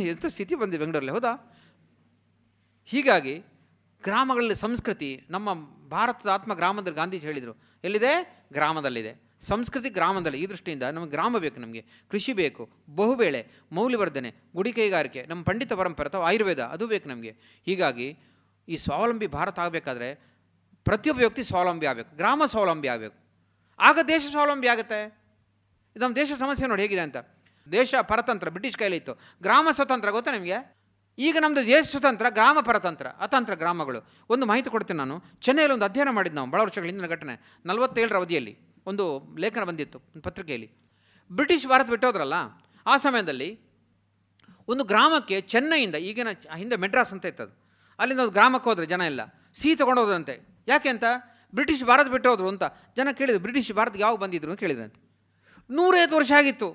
ಎಂಥ 0.00 0.26
ಸ್ಥಿತಿ 0.26 0.54
ಬಂದಿದೆ 0.54 0.78
ಬೆಂಗಳೂರಲ್ಲಿ, 0.78 1.12
ಹೌದಾ? 1.12 1.32
ಹೀಗಾಗಿ 2.84 3.34
ಗ್ರಾಮಗಳಲ್ಲಿ 4.02 4.54
ಸಂಸ್ಕೃತಿ, 4.54 5.26
ನಮ್ಮ 5.30 5.48
ಭಾರತದ 5.88 6.28
ಆತ್ಮ 6.28 6.54
ಗ್ರಾಮದಲ್ಲಿ 6.54 6.96
ಗಾಂಧೀಜಿ 6.96 7.26
ಹೇಳಿದರು. 7.26 7.54
ಎಲ್ಲಿದೆ? 7.84 8.12
ಗ್ರಾಮದಲ್ಲಿದೆ. 8.52 9.12
ಸಂಸ್ಕೃತಿ 9.40 9.88
ಗ್ರಾಮದಲ್ಲಿ, 9.88 10.38
ಈ 10.40 10.46
ದೃಷ್ಟಿಯಿಂದ 10.46 10.82
ನಮಗೆ 10.82 11.10
ಗ್ರಾಮ 11.10 11.38
ಬೇಕು 11.38 11.60
ನಮಗೆ, 11.60 11.84
ಕೃಷಿ 12.10 12.32
ಬೇಕು, 12.32 12.70
ಬಹುಬೇಳೆ, 12.94 13.40
ಮೌಲ್ಯವರ್ಧನೆ, 13.72 14.30
ಗುಡಿ 14.54 14.72
ಕೈಗಾರಿಕೆ, 14.72 15.26
ನಮ್ಮ 15.28 15.44
ಪಂಡಿತ 15.44 15.72
ಪರಂಪರೆ 15.72 16.08
ಅಥವಾ 16.08 16.26
ಆಯುರ್ವೇದ, 16.26 16.60
ಅದು 16.60 16.86
ಬೇಕು 16.86 17.08
ನಮಗೆ. 17.08 17.32
ಹೀಗಾಗಿ 17.64 18.18
ಈ 18.68 18.76
ಸ್ವಾವಲಂಬಿ 18.76 19.26
ಭಾರತ 19.26 19.58
ಆಗಬೇಕಾದ್ರೆ 19.58 20.10
ಪ್ರತಿಯೊಬ್ಬ 20.86 21.20
ವ್ಯಕ್ತಿ 21.20 21.42
ಸ್ವಾವಲಂಬಿ 21.44 21.86
ಆಗಬೇಕು, 21.86 22.16
ಗ್ರಾಮ 22.16 22.42
ಸ್ವಾವಲಂಬಿ 22.44 22.88
ಆಗಬೇಕು. 22.88 23.18
ಆಗ 23.78 23.98
ದೇಶ 24.08 24.22
ಸ್ವಾವಲಂಬಿ 24.30 24.68
ಆಗುತ್ತೆ. 24.68 25.21
ಇದು 25.96 26.04
ನಮ್ಮ 26.04 26.16
ದೇಶ 26.16 26.32
ಸಮಸ್ಯೆ 26.38 26.66
ನೋಡಿ 26.66 26.82
ಹೇಗಿದೆ 26.82 27.00
ಅಂತ. 27.00 27.18
ದೇಶ 27.72 27.94
ಪರತಂತ್ರ, 28.02 28.48
ಬ್ರಿಟಿಷ್ 28.48 28.78
ಕೈಲಿತ್ತು 28.78 29.12
ಗ್ರಾಮ 29.42 29.68
ಸ್ವತಂತ್ರ 29.70 30.10
ಗೊತ್ತಾ 30.10 30.30
ನಿಮಗೆ? 30.30 30.58
ಈಗ 31.18 31.36
ನಮ್ಮದು 31.40 31.66
ದೇಶ 31.66 31.84
ಸ್ವತಂತ್ರ, 31.86 32.26
ಗ್ರಾಮ 32.28 32.58
ಪರತಂತ್ರ, 32.60 33.06
ಅತಂತ್ರ 33.06 33.54
ಗ್ರಾಮಗಳು. 33.54 34.00
ಒಂದು 34.30 34.46
ಮಾಹಿತಿ 34.46 34.70
ಕೊಡ್ತೀನಿ 34.70 34.98
ನಾನು. 34.98 35.16
ಚೆನ್ನೈಯಲ್ಲಿ 35.40 35.74
ಒಂದು 35.74 35.84
ಅಧ್ಯಯನ 35.84 36.10
ಮಾಡಿದ್ದು 36.10 36.36
ನಾವು 36.36 36.50
ಭಾಳ 36.50 36.60
ವರ್ಷಗಳ 36.60 36.86
ಹಿಂದಿನ 36.86 37.06
ಘಟನೆ. 37.06 37.34
ನಲವತ್ತೇಳರ 37.66 38.16
ಅವಧಿಯಲ್ಲಿ 38.16 38.54
ಒಂದು 38.86 39.04
ಲೇಖನ 39.38 39.64
ಬಂದಿತ್ತು, 39.64 39.98
ಒಂದು 39.98 40.22
ಪತ್ರಿಕೆಯಲ್ಲಿ. 40.22 40.68
ಬ್ರಿಟಿಷ್ 41.30 41.66
ಭಾರತ 41.66 41.90
ಬಿಟ್ಟೋದ್ರಲ್ಲ 41.90 42.34
ಆ 42.86 42.96
ಸಮಯದಲ್ಲಿ 42.96 43.50
ಒಂದು 44.68 44.84
ಗ್ರಾಮಕ್ಕೆ 44.84 45.40
ಚೆನ್ನೈಯಿಂದ, 45.40 45.94
ಈಗಿನ 45.94 46.28
ಹಿಂದೆ 46.56 46.76
ಮೆಡ್ರಾಸ್ 46.76 47.12
ಅಂತ 47.12 47.26
ಇತ್ತದು 47.26 47.52
ಅಲ್ಲಿಂದ 47.98 48.20
ಒಂದು 48.20 48.32
ಗ್ರಾಮಕ್ಕೆ 48.32 48.70
ಹೋದರೆ 48.70 48.86
ಜನ 48.86 49.02
ಎಲ್ಲ 49.06 49.20
ಸಿಹಿ 49.54 49.76
ತೊಗೊಂಡೋದ್ರಂತೆ 49.76 50.34
ಯಾಕೆ 50.68 50.88
ಅಂತ? 50.88 51.04
ಬ್ರಿಟಿಷ್ 51.54 51.84
ಭಾರತ 51.84 52.06
ಬಿಟ್ಟೋದ್ರು 52.08 52.48
ಅಂತ. 52.48 52.64
ಜನ 52.96 53.08
ಕೇಳಿದ್ರು, 53.12 53.42
ಬ್ರಿಟಿಷ್ 53.42 53.72
ಭಾರತಕ್ಕೆ 53.72 54.02
ಯಾವಾಗ 54.02 54.18
ಬಂದಿದ್ರು 54.18 54.56
ಕೇಳಿದ್ರಂತೆ 54.56 55.01
ನೂರೈವತ್ತು 55.72 56.16
ವರ್ಷ 56.16 56.32
ಆಗಿತ್ತು. 56.32 56.68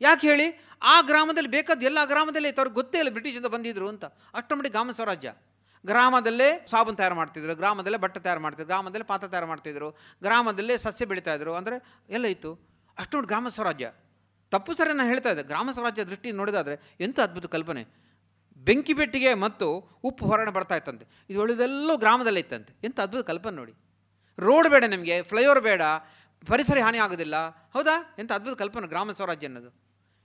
ಯಾಕೆ 0.00 0.28
ಹೇಳಿ? 0.28 0.68
ಆ 0.82 1.00
ಗ್ರಾಮದಲ್ಲಿ 1.00 1.50
ಬೇಕಾದ 1.50 1.82
ಎಲ್ಲ 1.82 2.04
ಗ್ರಾಮದಲ್ಲಿ 2.04 2.48
ಇತ್ತು 2.48 2.60
ಅವ್ರಿಗೆ 2.60 2.74
ಗೊತ್ತೇ 2.74 2.98
ಇಲ್ಲ 2.98 3.10
ಬ್ರಿಟಿಷಿಂದ 3.10 3.46
ಬಂದಿದ್ರು 3.46 3.88
ಅಂತ. 3.88 4.04
ಅಷ್ಟಮಡಿ 4.04 4.68
ಗ್ರಾಮ 4.68 4.90
ಸ್ವರಾಜ್ಯ. 4.90 5.34
ಗ್ರಾಮದಲ್ಲೇ 5.86 6.66
ಸಾಬೂನು 6.70 6.96
ತಯಾರು 6.96 7.14
ಮಾಡ್ತಿದ್ರು, 7.14 7.54
ಗ್ರಾಮದಲ್ಲೇ 7.54 7.98
ಬಟ್ಟೆ 7.98 8.20
ತಯಾರು 8.20 8.40
ಮಾಡ್ತಿದ್ರು, 8.40 8.66
ಗ್ರಾಮದಲ್ಲೇ 8.66 9.04
ಪಾತ್ರ 9.04 9.28
ತಯಾರು 9.28 9.46
ಮಾಡ್ತಿದ್ರು, 9.46 9.90
ಗ್ರಾಮದಲ್ಲೇ 10.22 10.78
ಸಸ್ಯ 10.78 11.04
ಬೆಳೀತಾಯಿದ್ರು 11.04 11.54
ಅಂದರೆ 11.54 12.00
ಎಲ್ಲ 12.10 12.24
ಇತ್ತು. 12.24 12.60
ಅಷ್ಟೊಂದು 12.98 13.26
ಗ್ರಾಮ 13.26 13.48
ಸ್ವರಾಜ್ಯ. 13.48 13.92
ತಪ್ಪು 14.50 14.74
ಸರಿ 14.74 14.92
ನಾನು 14.92 15.08
ಹೇಳ್ತಾ 15.08 15.30
ಇದ್ದೆ. 15.30 15.42
ಗ್ರಾಮ 15.42 15.70
ಸ್ವರಾಜ್ಯ 15.70 16.04
ದೃಷ್ಟಿ 16.04 16.32
ನೋಡಿದಾದರೆ 16.32 16.96
ಎಂಥ 17.00 17.20
ಅದ್ಭುತ 17.20 17.46
ಕಲ್ಪನೆ. 17.46 17.86
ಬೆಂಕಿ 18.56 18.94
ಪೆಟ್ಟಿಗೆ 18.94 19.34
ಮತ್ತು 19.34 19.98
ಉಪ್ಪು 20.04 20.26
ಹೊರಗಡೆ 20.26 20.50
ಬರ್ತಾ 20.50 20.76
ಇತ್ತಂತೆ. 20.76 21.06
ಇದು 21.30 21.40
ಉಳಿದೆಲ್ಲೂ 21.40 21.96
ಗ್ರಾಮದಲ್ಲೇ 21.96 22.40
ಇತ್ತಂತೆ. 22.40 22.74
ಎಂಥ 22.84 23.00
ಅದ್ಭುತ 23.00 23.26
ಕಲ್ಪನೆ 23.26 23.56
ನೋಡಿ. 23.56 23.74
ರೋಡ್ 24.38 24.68
ಬೇಡ 24.68 24.84
ನಿಮಗೆ, 24.84 25.22
ಫ್ಲೈಓವರ್ 25.22 25.60
ಬೇಡ. 25.60 25.82
ಪರಿಸರ 26.46 26.78
ಹಾನಿ 26.78 26.98
ಆಗೋದಿಲ್ಲ. 26.98 27.48
ಹೌದಾ? 27.48 28.16
ಎಂಥ 28.18 28.32
ಅದ್ಭುತ 28.32 28.58
ಕಲ್ಪನೆ 28.58 28.86
ಗ್ರಾಮ 28.86 29.10
ಸ್ವರಾಜ್ಯ 29.10 29.46
ಅನ್ನೋದು. 29.46 29.74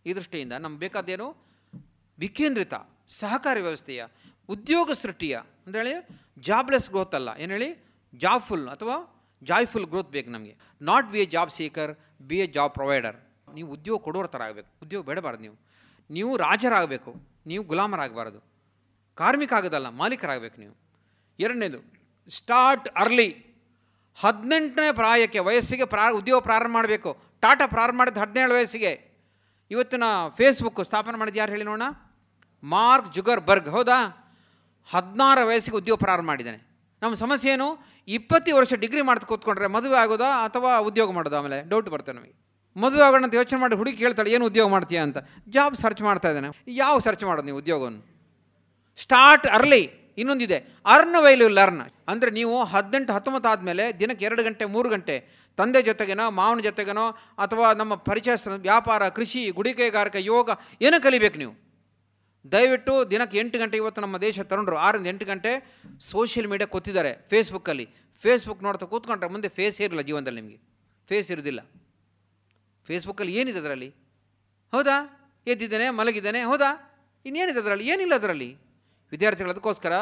ಈ 0.06 0.14
ದೃಷ್ಟಿಯಿಂದ 0.14 0.54
ನಮ್ಗೆ 0.54 0.80
ಬೇಕಾದೇನು 0.80 1.38
ವಿಕೇಂದ್ರಿತ, 2.20 2.74
ಸಹಕಾರಿ 3.08 3.62
ವ್ಯವಸ್ಥೆಯ, 3.62 4.06
ಉದ್ಯೋಗ 4.50 4.92
ಸೃಷ್ಟಿಯ 4.92 5.38
ಅಂತ 5.38 5.76
ಹೇಳಿ 5.76 6.08
ಜಾಬ್ಲೆಸ್ 6.40 6.90
ಗ್ರೋತ್ 6.90 7.16
ಅಲ್ಲ. 7.16 7.30
ಏನು 7.40 7.52
ಹೇಳಿ? 7.52 7.86
ಜಾಬ್ಫುಲ್ 8.18 8.70
ಅಥವಾ 8.70 9.26
ಜಾಯ್ಫುಲ್ 9.44 9.86
ಗ್ರೋತ್ 9.86 10.12
ಬೇಕು 10.12 10.30
ನಮಗೆ. 10.30 10.58
Not 10.82 11.12
be 11.12 11.20
a 11.20 11.26
job 11.26 11.50
seeker 11.50 11.98
be 12.22 12.40
a 12.40 12.48
job 12.48 12.74
provider 12.74 13.18
ನೀವು 13.54 13.72
ಉದ್ಯೋಗ 13.72 14.02
ಕೊಡೋರ 14.02 14.28
ಥರ 14.28 14.42
ಆಗಬೇಕು. 14.42 14.86
ಉದ್ಯೋಗ 14.86 15.06
ಬೇಡಬಾರ್ದು 15.06 15.42
ನೀವು. 15.42 15.56
ನೀವು 16.10 16.38
ರಾಜರಾಗಬೇಕು. 16.38 17.16
ನೀವು 17.46 17.64
ಗುಲಾಮರಾಗಬಾರ್ದು. 17.64 18.40
ಕಾರ್ಮಿಕ 19.16 19.54
ಆಗೋದಲ್ಲ, 19.54 19.90
ಮಾಲೀಕರಾಗಬೇಕು 19.90 20.62
ನೀವು. 20.62 20.76
ಎರಡನೇದು 21.40 21.80
ಸ್ಟಾರ್ಟ್ 22.30 22.90
ಅರ್ಲಿ 22.90 23.49
ಹದಿನೆಂಟನೇ 24.22 24.92
ಪ್ರಾಯಕ್ಕೆ 24.92 25.40
ವಯಸ್ಸಿಗೆ 25.40 25.86
ಪ್ರಾ, 25.86 26.12
ಉದ್ಯೋಗ 26.12 26.42
ಪ್ರಾರಂಭ 26.42 26.74
ಮಾಡಬೇಕು. 26.74 27.18
ಟಾಟಾ 27.42 27.68
ಪ್ರಾರಂಭ 27.68 27.98
ಮಾಡಿದ್ದು 27.98 28.22
ಹದಿನೇಳು 28.22 28.54
ವಯಸ್ಸಿಗೆ. 28.54 29.10
ಇವತ್ತಿನ 29.72 30.04
ಫೇಸ್ಬುಕ್ 30.36 30.86
ಸ್ಥಾಪನೆ 30.86 31.18
ಮಾಡಿದ್ದು 31.18 31.40
ಯಾರು 31.40 31.52
ಹೇಳಿ 31.52 31.64
ನೋಡೋಣ? 31.64 32.16
ಮಾರ್ಕ್ 32.64 33.14
ಜುಗರ್ 33.14 33.40
ಬರ್ಗ್ 33.40 33.70
ಹೌದಾ? 33.70 34.16
ಹದಿನಾರು 34.92 35.48
ವಯಸ್ಸಿಗೆ 35.48 35.78
ಉದ್ಯೋಗ 35.78 35.98
ಪ್ರಾರಂಭ 35.98 36.28
ಮಾಡಿದ್ದಾನೆ. 36.28 36.70
ನಮ್ಮ 37.02 37.16
ಸಮಸ್ಯೆ 37.16 37.52
ಏನು? 37.52 37.80
ಇಪ್ಪತ್ತು 38.08 38.56
ವರ್ಷ 38.56 38.74
ಡಿಗ್ರಿ 38.74 39.02
ಮಾಡ್ತಾ 39.02 39.28
ಕೂತ್ಕೊಂಡ್ರೆ 39.28 39.68
ಮದುವೆ 39.68 39.98
ಆಗೋದಾ 39.98 40.46
ಅಥವಾ 40.46 40.78
ಉದ್ಯೋಗ 40.78 41.12
ಮಾಡೋದಾ? 41.12 41.38
ಆಮೇಲೆ 41.38 41.70
ಡೌಟ್ 41.70 41.90
ಬರ್ತದೆ 41.90 42.16
ನಮಗೆ. 42.16 42.34
ಮದುವೆ 42.78 43.04
ಆಗೋಣ 43.04 43.24
ಅಂತ 43.24 43.36
ಯೋಚನೆ 43.36 43.60
ಮಾಡಿ 43.60 43.76
ಹುಡುಗಿ 43.76 43.98
ಕೇಳ್ತಾಳೆ, 43.98 44.32
ಏನು 44.32 44.46
ಉದ್ಯೋಗ 44.46 44.70
ಮಾಡ್ತೀಯಾ? 44.70 45.04
ಅಂತ. 45.04 45.18
ಜಾಬ್ 45.50 45.76
ಸರ್ಚ್ 45.76 46.02
ಮಾಡ್ತಾ 46.02 46.30
ಇದ್ದಾನೆ. 46.30 46.48
ಯಾವ 46.68 47.00
ಸರ್ಚ್ 47.00 47.24
ಮಾಡೋದು 47.24 47.46
ನೀವು 47.46 47.58
ಉದ್ಯೋಗವನ್ನು? 47.58 48.02
ಸ್ಟಾರ್ಟ್ 48.98 49.48
ಅರ್ಲಿ 49.48 49.99
ಇನ್ನೊಂದಿದೆ, 50.20 50.58
ಅರ್ನ್ 50.86 51.24
ವೈಲ್ 51.24 51.52
ಲರ್ನ್. 51.52 51.82
ಅಂದರೆ 52.08 52.32
ನೀವು 52.32 52.64
ಹದಿನೆಂಟು, 52.64 53.14
ಹತ್ತೊಂಬತ್ತು 53.14 53.50
ಆದಮೇಲೆ 53.50 54.00
ದಿನಕ್ಕೆ 54.00 54.26
ಎರಡು 54.26 54.44
ಗಂಟೆ, 54.44 54.66
ಮೂರು 54.66 54.90
ಗಂಟೆ 54.90 55.16
ತಂದೆ 55.58 55.82
ಜೊತೆಗೇನೋ, 55.82 56.32
ಮಾವನ 56.32 56.60
ಜೊತೆಗೇನೋ, 56.60 57.08
ಅಥವಾ 57.38 57.74
ನಮ್ಮ 57.74 57.96
ಪರಿಚಯ 57.96 58.32
ವ್ಯಾಪಾರ, 58.56 59.10
ಕೃಷಿ 59.10 59.50
ಗುಡಿ 59.50 59.74
ಕೈಗಾರಿಕೆ 59.74 60.22
ಯೋಗ, 60.24 60.50
ಏನು 60.82 61.04
ಕಲಿಬೇಕು 61.04 61.38
ನೀವು. 61.38 61.70
ದಯವಿಟ್ಟು 62.52 63.12
ದಿನಕ್ಕೆ 63.12 63.38
ಎಂಟು 63.38 63.60
ಗಂಟೆ 63.60 63.78
ಇವತ್ತು 63.78 64.02
ನಮ್ಮ 64.02 64.18
ದೇಶ 64.18 64.40
ತರುಣರು. 64.40 64.78
ಆರಿಂದ 64.78 65.08
ಎಂಟು 65.08 65.26
ಗಂಟೆ 65.26 65.52
ಸೋಷಿಯಲ್ 66.00 66.48
ಮೀಡಿಯಾ 66.48 66.68
ಕೊತ್ತಿದ್ದಾರೆ 66.68 67.12
ಫೇಸ್ಬುಕ್ಕಲ್ಲಿ 67.30 67.90
ಫೇಸ್ಬುಕ್ 68.22 68.64
ನೋಡ್ತಾ 68.64 68.86
ಕೂತ್ಕೊಂಡ್ರೆ 68.86 69.30
ಮುಂದೆ 69.32 69.50
ಫೇಸ್ 69.50 69.82
ಇರಲ್ಲ 69.82 70.02
ಜೀವನದಲ್ಲಿ 70.02 70.42
ನಿಮಗೆ. 70.42 70.60
ಫೇಸ್ 71.08 71.32
ಇರೋದಿಲ್ಲ. 71.32 71.62
ಫೇಸ್ಬುಕ್ಕಲ್ಲಿ 72.88 73.36
ಏನಿದೆ 73.36 73.60
ಅದರಲ್ಲಿ? 73.60 73.90
ಹೌದಾ? 74.72 74.96
ಎದ್ದಿದ್ದೇನೆ, 75.48 75.90
ಮಲಗಿದ್ದೇನೆ, 75.90 76.42
ಹೌದಾ? 76.42 76.70
ಇನ್ನೇನಿದೆ 77.26 77.60
ಅದರಲ್ಲಿ? 77.60 77.88
ಏನಿಲ್ಲ 77.88 78.16
ಅದರಲ್ಲಿ? 78.16 78.58
ವಿದ್ಯಾರ್ಥಿಗಳು 79.12 79.52
ಅದಕ್ಕೋಸ್ಕರ 79.54 79.94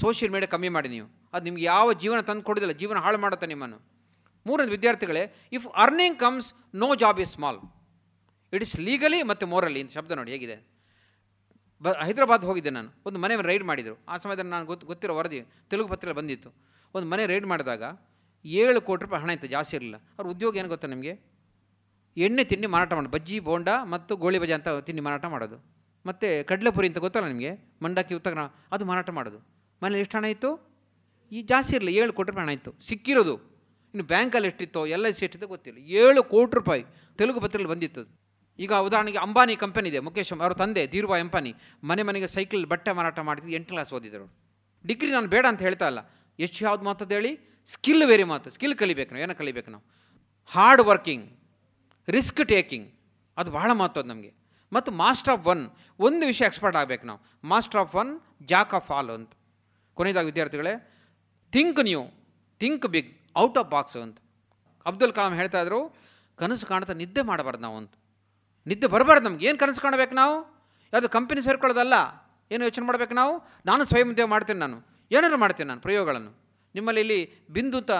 ಸೋಷಿಯಲ್ 0.00 0.32
ಮೀಡಿಯಾ 0.34 0.50
ಕಮ್ಮಿ 0.54 0.68
ಮಾಡಿ 0.76 0.88
ನೀವು. 0.88 1.06
ಅದು 1.32 1.44
ನಿಮ್ಗೆ 1.48 1.62
ಯಾವ 1.62 1.92
ಜೀವನ 2.02 2.20
ತಂದು 2.20 2.44
ಕೊಡೋದಿಲ್ಲ, 2.48 2.74
ಜೀವನ 2.82 2.98
ಹಾಳು 3.04 3.18
ಮಾಡುತ್ತೆ 3.18 3.46
ನಿಮ್ಮನ್ನು. 3.46 3.78
ಮೂರನೇ 4.46 4.70
ವಿದ್ಯಾರ್ಥಿಗಳೇ 4.76 5.22
if 5.52 5.66
earning 5.84 6.18
comes 6.18 6.48
no 6.82 6.88
job 6.94 7.20
is 7.24 7.32
small 7.36 7.58
it 8.52 8.62
is 8.62 8.74
legally 8.80 9.20
ಮತ್ತು 9.22 9.44
ಮೋರಲಿ 9.52 9.80
ಅಂತ 9.80 9.92
ಶಬ್ದ 9.98 10.12
ನೋಡಿ 10.12 10.30
ಹೇಗಿದೆ. 10.30 10.56
ಬ, 11.82 11.88
ಹೈದರಾಬಾದ್ 12.06 12.44
ಹೋಗಿದ್ದೆ 12.44 12.70
ನಾನು. 12.70 12.90
ಒಂದು 13.06 13.18
ಮನೆ 13.18 13.34
ರೈಡ್ 13.42 13.64
ಮಾಡಿದರು. 13.64 13.96
ಆ 14.08 14.16
ಸಮಯದಲ್ಲಿ 14.16 14.50
ನಾನು 14.50 14.66
ಗೊತ್ತು 14.66 14.84
ಗೊತ್ತಿರೋ 14.86 15.14
ವರದಿ 15.16 15.40
ತೆಲುಗು 15.70 15.88
ಪತ್ರ 15.88 16.12
ಬಂದಿತ್ತು. 16.12 16.50
ಒಂದು 16.94 17.06
ಮನೆ 17.08 17.26
ರೈಡ್ 17.26 17.46
ಮಾಡಿದಾಗ 17.46 17.82
ಏಳು 18.44 18.80
ಕೋಟಿ 18.80 19.02
ರೂಪಾಯಿ 19.04 19.22
ಹಣ 19.22 19.30
ಇತ್ತು, 19.30 19.46
ಜಾಸ್ತಿ 19.46 19.76
ಇರಲಿಲ್ಲ. 19.76 19.96
ಅವ್ರ 20.18 20.26
ಉದ್ಯೋಗ 20.30 20.56
ಏನು 20.56 20.68
ಗೊತ್ತಾ 20.68 20.88
ನಿಮಗೆ? 20.88 21.14
ಎಣ್ಣೆ 22.16 22.44
ತಿಂಡಿ 22.44 22.66
ಮಾರಾಟ 22.66 22.92
ಮಾಡೋದು 22.92 23.12
ಬಜ್ಜಿ, 23.12 23.38
ಬೋಂಡ 23.40 23.68
ಮತ್ತು 23.84 24.16
ಗೋಳಿ 24.16 24.38
ಬಜೆ 24.38 24.52
ಅಂತ 24.52 24.68
ತಿಂಡಿ 24.68 25.02
ಮಾರಾಟ 25.02 25.24
ಮಾಡೋದು. 25.24 25.75
ಮತ್ತು 26.06 26.46
ಕಡಲೆಪುರಿ 26.46 26.88
ಅಂತ 26.88 26.98
ಗೊತ್ತಲ್ಲ 26.98 27.26
ನಿಮಗೆ? 27.26 27.50
ಮಂಡಕ್ಕಿ 27.82 28.14
ಉತ್ತಗ್ರ 28.14 28.38
ಅದು 28.72 28.84
ಮಾರಾಟ 28.84 29.10
ಮಾಡೋದು. 29.10 29.38
ಮನೇಲಿ 29.82 30.00
ಎಷ್ಟು 30.00 30.16
ಹಣ 30.18 30.24
ಇತ್ತು? 30.24 30.50
ಈ 31.32 31.42
ಜಾಸ್ತಿ 31.42 31.76
ಇರಲಿ 31.76 31.94
ಏಳು 31.94 32.12
ಕೋಟಿ 32.12 32.30
ರೂಪಾಯಿ 32.30 32.46
ಹಣ 32.46 32.52
ಇತ್ತು. 32.54 32.74
ಸಿಕ್ಕಿರೋದು. 32.80 33.34
ಇನ್ನು 33.94 34.04
ಬ್ಯಾಂಕಲ್ಲಿ 34.04 34.48
ಎಷ್ಟಿತ್ತೋ, 34.48 34.86
ಎಲ್ 34.86 35.06
ಐ 35.06 35.12
ಸಿ 35.12 35.24
ಎಷ್ಟಿತ್ತು 35.24 35.48
ಗೊತ್ತಿಲ್ಲ. 35.48 35.78
ಏಳು 35.78 36.24
ಕೋಟಿ 36.24 36.54
ರೂಪಾಯಿ 36.54 36.84
ತೆಲುಗು 37.18 37.40
ಪತ್ರದಲ್ಲಿ 37.40 37.70
ಬಂದಿತ್ತು 37.70 38.26
ಈಗ 38.58 38.72
ಉದಾಹರಣೆಗೆ 38.72 39.18
ಅಂಬಾನಿ 39.18 39.56
ಕಂಪನಿ 39.56 39.88
ಇದೆ 39.88 39.98
ಮುಖೇಶ್ 39.98 40.32
ಅವ್ರ 40.32 40.52
ತಂದೆ, 40.52 40.86
ಧೀರುಭಾಯ್ 40.86 41.20
ಅಂಬಾನಿ, 41.20 41.54
ಮನೆ 41.84 42.02
ಮನೆಗೆ 42.02 42.26
ಸೈಕಲ್ 42.26 42.66
ಬಟ್ಟೆ 42.66 42.92
ಮಾರಾಟ 42.92 43.18
ಮಾಡಿದ್ದು 43.18 43.52
ಎಂಟು 43.52 43.68
ಕ್ಲಾಸ್ 43.68 43.92
ಓದಿದರು. 43.92 44.26
ಡಿಗ್ರಿ 44.86 45.10
ನಾನು 45.10 45.26
ಬೇಡ 45.26 45.46
ಅಂತ 45.48 45.62
ಹೇಳ್ತಾ 45.62 45.86
ಇಲ್ಲ. 45.86 45.98
ಎಷ್ಟು 46.38 46.64
ಯಾವ್ದು 46.64 46.84
ಮಾತದ್ದು 46.84 47.14
ಹೇಳಿ? 47.14 47.62
ಸ್ಕಿಲ್ 47.66 48.02
ವೇರಿ 48.06 48.24
ಮಾತು. 48.24 48.50
ಸ್ಕಿಲ್ 48.50 48.74
ಕಲಿಬೇಕು 48.74 49.14
ನಾವು. 49.14 49.22
ಏನೋ 49.22 49.34
ಕಲಿಬೇಕು 49.34 49.70
ನಾವು? 49.70 49.84
ಹಾರ್ಡ್ 50.46 50.82
ವರ್ಕಿಂಗ್ 50.82 51.30
ರಿಸ್ಕ್ 52.08 52.48
ಟೇಕಿಂಗ್ 52.48 52.92
ಅದು 53.36 53.50
ಬಹಳ 53.50 53.70
ಮಹತ್ವದ್ದು 53.72 54.10
ನಮಗೆ. 54.10 54.45
ಮತ್ತು 54.76 54.90
ಮಾಸ್ಟರ್ 55.02 55.32
ಆಫ್ 55.34 55.46
ಒನ್, 55.52 55.62
ಒಂದು 56.06 56.24
ವಿಷಯ 56.32 56.44
ಎಕ್ಸ್ಪರ್ಟ್ 56.50 56.78
ಆಗಬೇಕು 56.82 57.06
ನಾವು. 57.10 57.20
Master 57.52 57.80
of 57.82 57.94
one, 58.02 58.20
jack 58.52 58.74
of 58.78 58.90
all 58.96 59.10
ಅಂತ. 59.10 59.32
ಕೊನೆಯದಾಗಿ 59.96 60.26
ವಿದ್ಯಾರ್ಥಿಗಳೇ 60.32 60.74
think 61.54 61.80
new 61.80 62.02
think 62.62 62.86
big 62.94 63.10
out 63.42 63.58
of 63.58 63.70
box 63.70 63.96
ಅಂತ. 63.96 64.18
ಅಬ್ದುಲ್ 64.86 65.12
ಕಲಾಂ 65.12 65.34
ಹೇಳ್ತಾ 65.34 65.60
ಇದ್ರು, 65.62 65.80
ಕನಸು 66.40 66.66
ಕಾಣ್ತಾ 66.66 66.92
ನಿದ್ದೆ 66.92 67.22
ಮಾಡಬಾರ್ದು 67.22 67.62
ನಾವು 67.62 67.76
ಅಂತ. 67.76 67.94
ನಿದ್ದೆ 68.66 68.86
ಬರಬಾರ್ದು 68.86 69.24
ನಮ್ಗೆ. 69.28 69.46
ಏನು 69.46 69.58
ಕನಸು 69.58 69.80
ಕಾಣಬೇಕು 69.80 70.14
ನಾವು? 70.14 70.34
ಯಾವುದು 70.92 71.08
ಕಂಪನಿ 71.08 71.40
ಸೇರ್ಕೊಳ್ಳೋದಲ್ಲ? 71.42 71.94
ಏನು 72.50 72.64
ಯೋಚನೆ 72.64 72.86
ಮಾಡಬೇಕು 72.86 73.14
ನಾವು? 73.14 73.32
ನಾನು 73.66 73.84
ಸ್ವಯಂ 73.84 74.08
ಉದ್ಯೋಗ 74.10 74.28
ಮಾಡ್ತೀನಿ 74.28 74.58
ನಾನು. 74.58 74.76
ಏನಾದ್ರು 75.10 75.38
ಮಾಡ್ತೀನಿ 75.38 75.68
ನಾನು 75.68 75.80
ಪ್ರಯೋಗಗಳನ್ನು. 75.80 76.32
ನಿಮ್ಮಲ್ಲಿ 76.74 77.00
ಇಲ್ಲಿ 77.00 77.46
ಬಿಂದು 77.50 77.78
ಅಂತ 77.78 77.92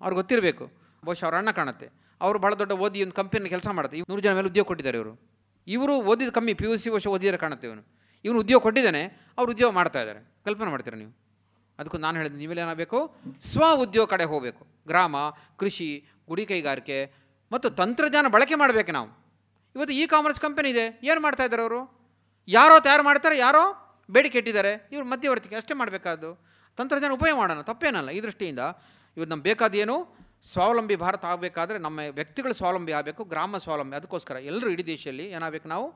ಅವ್ರಿಗೆ 0.00 0.14
ಗೊತ್ತಿರಬೇಕು. 0.14 0.64
ಬಹುಶಃ 1.04 1.24
ಅವ್ರ 1.24 1.36
ಅಣ್ಣ 1.36 1.50
ಕಾಣುತ್ತೆ. 1.50 1.86
ಅವರು 2.20 2.38
ಭಾಳ 2.38 2.54
ದೊಡ್ಡ 2.54 2.72
ಓದಿ 2.72 3.02
ಒಂದು 3.02 3.14
ಕಂಪನಿ 3.14 3.48
ಕೆಲಸ 3.48 3.68
ಮಾಡುತ್ತೆ. 3.68 4.00
ನೂರು 4.00 4.20
ಜನ 4.20 4.32
ಮೇಲೆ 4.32 4.48
ಉದ್ಯೋಗ 4.48 4.66
ಕೊಟ್ಟಿದ್ದಾರೆ 4.66 4.98
ಇವರು. 4.98 5.29
ಇವರು 5.74 5.94
ಓದಿದ 6.10 6.30
ಕಮ್ಮಿ 6.36 6.52
ಪಿ 6.60 6.64
ಯು 6.64 6.76
ಸಿ 6.76 6.88
ವರ್ಷ 6.90 7.06
ಓದಿದರೆ 7.06 7.38
ಕಾಣುತ್ತೆ 7.38 7.66
ಇವನು. 7.66 7.82
ಇವನು 8.24 8.38
ಉದ್ಯೋಗ 8.38 8.60
ಕೊಟ್ಟಿದ್ದಾನೆ, 8.62 9.02
ಅವ್ರು 9.38 9.52
ಉದ್ಯೋಗ 9.52 9.70
ಮಾಡ್ತಾ 9.72 10.00
ಇದ್ದಾರೆ. 10.00 10.20
ಕಲ್ಪನೆ 10.44 10.70
ಮಾಡ್ತೀರ 10.70 10.94
ನೀವು? 10.94 11.12
ಅದಕ್ಕೂ 11.78 11.98
ನಾನು 11.98 12.16
ಹೇಳಿದೆ 12.18 12.36
ನೀವೆಲ್ಲ 12.36 12.62
ಏನಾಗಬೇಕು? 12.62 12.98
ಸ್ವ 13.40 13.64
ಉದ್ಯೋಗ 13.74 14.08
ಕಡೆ 14.08 14.24
ಹೋಗಬೇಕು. 14.24 14.62
ಗ್ರಾಮ, 14.86 15.16
ಕೃಷಿ, 15.56 16.04
ಗುಡಿ 16.28 16.46
ಕೈಗಾರಿಕೆ 16.46 16.98
ಮತ್ತು 17.52 17.70
ತಂತ್ರಜ್ಞಾನ 17.70 18.26
ಬಳಕೆ 18.28 18.54
ಮಾಡಬೇಕು 18.54 18.92
ನಾವು. 18.92 19.08
ಇವತ್ತು 19.74 19.94
ಇ 19.94 20.06
ಕಾಮರ್ಸ್ 20.06 20.40
ಕಂಪನಿ 20.40 20.68
ಇದೆ. 20.70 21.00
ಏನು 21.04 21.20
ಮಾಡ್ತಾ 21.20 21.44
ಇದ್ದಾರೆ 21.44 21.62
ಅವರು? 21.62 21.80
ಯಾರೋ 22.48 22.80
ತಯಾರು 22.80 23.02
ಮಾಡ್ತಾರೆ, 23.02 23.38
ಯಾರೋ 23.38 23.62
ಬೇಡಿಕೆ 24.10 24.38
ಇಟ್ಟಿದ್ದಾರೆ 24.38 24.88
ಇವರು 24.92 25.06
ಮಧ್ಯವರ್ತಿಗೆ 25.06 25.56
ಅಷ್ಟೇ 25.56 25.74
ಮಾಡಬೇಕಾದ್ದು. 25.74 26.30
ತಂತ್ರಜ್ಞಾನ 26.76 27.12
ಉಪಯೋಗ 27.12 27.36
ಮಾಡೋಣ, 27.38 27.60
ತಪ್ಪೇನಲ್ಲ. 27.60 28.10
ಈ 28.10 28.20
ದೃಷ್ಟಿಯಿಂದ 28.20 28.62
ಇವತ್ತು 29.16 29.30
ನಮ್ಗೆ 29.30 29.44
ಬೇಕಾದೇನು 29.50 29.96
ಸ್ವಾವಲಂಬಿ 30.42 30.96
ಭಾರತ 30.96 31.24
ಆಗಬೇಕಾದ್ರೆ 31.24 31.78
ನಮ್ಮ 31.78 32.00
ವ್ಯಕ್ತಿಗಳು 32.10 32.52
ಸ್ವಾವಲಂಬಿ 32.52 32.92
ಆಗಬೇಕು, 32.92 33.24
ಗ್ರಾಮ 33.24 33.56
ಸ್ವಾವಲಂಬಿ. 33.56 33.96
ಅದಕ್ಕೋಸ್ಕರ 33.96 34.36
ಎಲ್ಲರೂ 34.36 34.70
ಇಡೀ 34.70 34.82
ದೇಶದಲ್ಲಿ 34.82 35.26
ಏನಾಗಬೇಕು 35.26 35.68
ನಾವು? 35.68 35.94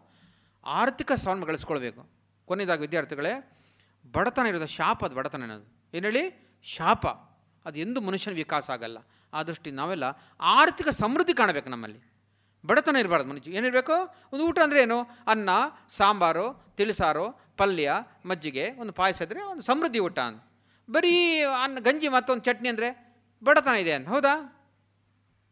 ಆರ್ಥಿಕ 0.64 1.12
ಸ್ವಾವಲಂಬಿ 1.12 1.46
ಗಳಿಸ್ಕೊಳ್ಬೇಕು. 1.46 2.10
ಕೊನೆಯದಾಗಿ 2.46 2.80
ವಿದ್ಯಾರ್ಥಿಗಳೇ, 2.80 3.52
ಬಡತನ 4.12 4.46
ಇರೋದು 4.46 4.66
ಶಾಪ 4.66 5.04
ಅದು, 5.04 5.14
ಬಡತನ 5.14 5.42
ಅನ್ನೋದು. 5.42 5.96
ಏನು 5.96 6.06
ಹೇಳಿ? 6.06 6.54
ಶಾಪ. 6.62 7.06
ಅದು 7.64 7.78
ಎಂದು 7.78 8.00
ಮನುಷ್ಯನ 8.00 8.34
ವಿಕಾಸ 8.34 8.70
ಆಗಲ್ಲ. 8.70 8.98
ಆ 9.32 9.42
ದೃಷ್ಟಿ 9.42 9.70
ನಾವೆಲ್ಲ 9.70 10.04
ಆರ್ಥಿಕ 10.40 10.88
ಸಮೃದ್ಧಿ 10.88 11.34
ಕಾಣಬೇಕು 11.34 11.70
ನಮ್ಮಲ್ಲಿ. 11.70 12.14
ಬಡತನ 12.66 12.96
ಇರಬಾರ್ದು 12.96 13.28
ಮನುಷ್ಯ. 13.28 13.50
ಏನಿರಬೇಕು 13.50 13.92
ಒಂದು 14.32 14.44
ಊಟ 14.44 14.58
ಅಂದರೆ 14.58 14.82
ಏನು? 14.82 15.02
ಅನ್ನ, 15.26 15.50
ಸಾಂಬಾರು, 15.88 16.74
ತಿಳಿಸಾರು, 16.76 17.40
ಪಲ್ಯ, 17.56 17.92
ಮಜ್ಜಿಗೆ, 18.26 18.70
ಒಂದು 18.70 18.92
ಪಾಯಸ 18.92 19.22
ಇದ್ದರೆ 19.22 19.42
ಒಂದು 19.42 19.62
ಸಮೃದ್ಧಿ 19.62 19.98
ಊಟ 19.98 20.18
ಅಂತ. 20.18 20.42
ಬರೀ 20.90 21.40
ಅನ್ನ, 21.40 21.78
ಗಂಜಿ 21.78 22.08
ಮತ್ತೊಂದು 22.08 22.42
ಚಟ್ನಿ 22.42 22.68
ಅಂದರೆ? 22.68 23.13
ಬಡತನ 23.44 23.74
ಇದೆ 23.74 23.92
ಅಂತ. 23.92 24.08
ಹೌದಾ? 24.08 24.50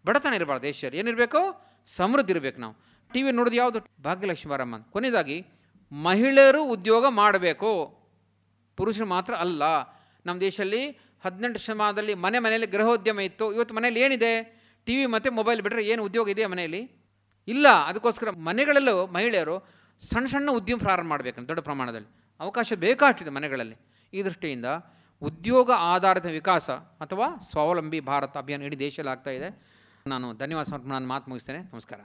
ಬಡತನ 0.06 0.35
ಇರಬಾರ್ದು 0.35 0.62
ದೇಶದಲ್ಲಿ 0.62 0.98
ಏನಿರಬೇಕು? 0.98 1.39
ಸಮೃದ್ಧಿ 1.86 2.32
ಇರಬೇಕು 2.32 2.60
ನಾವು. 2.60 2.77
ಟಿ 3.12 3.23
ವಿ 3.23 3.32
ನೋಡೋದು 3.32 3.56
ಯಾವುದು? 3.56 4.02
ಭಾಗ್ಯಲಕ್ಷ್ಮಿ 4.02 4.51
ಬಾರಮ್ಮ 4.51 4.78
ಕೊನೆಯದಾಗಿ, 4.78 5.47
ಮಹಿಳೆಯರು 5.93 6.64
ಉದ್ಯೋಗ 6.64 7.06
ಮಾಡಬೇಕು. 7.09 8.02
ಪುರುಷರು 8.77 9.06
ಮಾತ್ರ 9.06 9.35
ಅಲ್ಲ. 9.35 9.62
ನಮ್ಮ 10.27 10.40
ದೇಶದಲ್ಲಿ 10.40 10.90
ಹದಿನೆಂಟು 11.24 11.60
ಶತಮಾನದಲ್ಲಿ 11.60 12.14
ಮನೆ 12.14 12.39
ಮನೆಯಲ್ಲಿ 12.39 12.66
ಗೃಹೋದ್ಯಮ 12.66 13.20
ಇತ್ತು. 13.20 13.52
ಇವತ್ತು 13.52 13.74
ಮನೇಲಿ 13.74 14.01
ಏನಿದೆ? 14.01 14.62
ಟಿ 14.86 14.97
ವಿ 14.97 15.06
ಮತ್ತು 15.06 15.32
ಮೊಬೈಲ್ 15.32 15.62
ಬಿಟ್ಟರೆ 15.62 15.86
ಏನು 15.86 16.05
ಉದ್ಯೋಗ 16.05 16.28
ಇದೆ 16.28 16.47
ಮನೆಯಲ್ಲಿ? 16.47 16.90
ಇಲ್ಲ. 17.48 17.69
ಅದಕ್ಕೋಸ್ಕರ 17.69 18.31
ಮನೆಗಳಲ್ಲೂ 18.31 19.06
ಮಹಿಳೆಯರು 19.06 19.69
ಸಣ್ಣ 20.01 20.27
ಸಣ್ಣ 20.27 20.51
ಉದ್ಯಮ 20.51 20.78
ಪ್ರಾರಂಭ 20.78 21.06
ಮಾಡಬೇಕು 21.06 21.48
ದೊಡ್ಡ 21.48 21.60
ಪ್ರಮಾಣದಲ್ಲಿ. 21.60 22.09
ಅವಕಾಶ 22.40 22.73
ಬೇಕಾಗ್ತಿದೆ 22.73 23.31
ಮನೆಗಳಲ್ಲಿ. 23.31 23.77
ಈ 24.12 24.23
ದೃಷ್ಟಿಯಿಂದ 24.23 24.64
ಉದ್ಯೋಗ 25.23 25.70
ಆಧಾರಿತ 25.77 26.27
ವಿಕಾಸ 26.27 26.70
ಅಥವಾ 26.70 27.39
ಸ್ವಾವಲಂಬಿ 27.51 28.01
ಭಾರತ 28.01 28.36
ಅಭಿಯಾನ 28.36 28.62
ಇಡೀ 28.62 28.77
ದೇಶದಲ್ಲಿ 28.77 29.11
ಆಗ್ತಾ 29.11 29.31
ಇದೆ. 29.31 29.62
ನಾನು 30.07 30.35
ಧನ್ಯವಾದ 30.35 30.66
ನಾನು 30.85 31.09
ಮಾತು 31.09 31.31
ಮುಗಿಸ್ತೇನೆ. 31.31 31.59
ನಮಸ್ಕಾರ. 31.59 32.01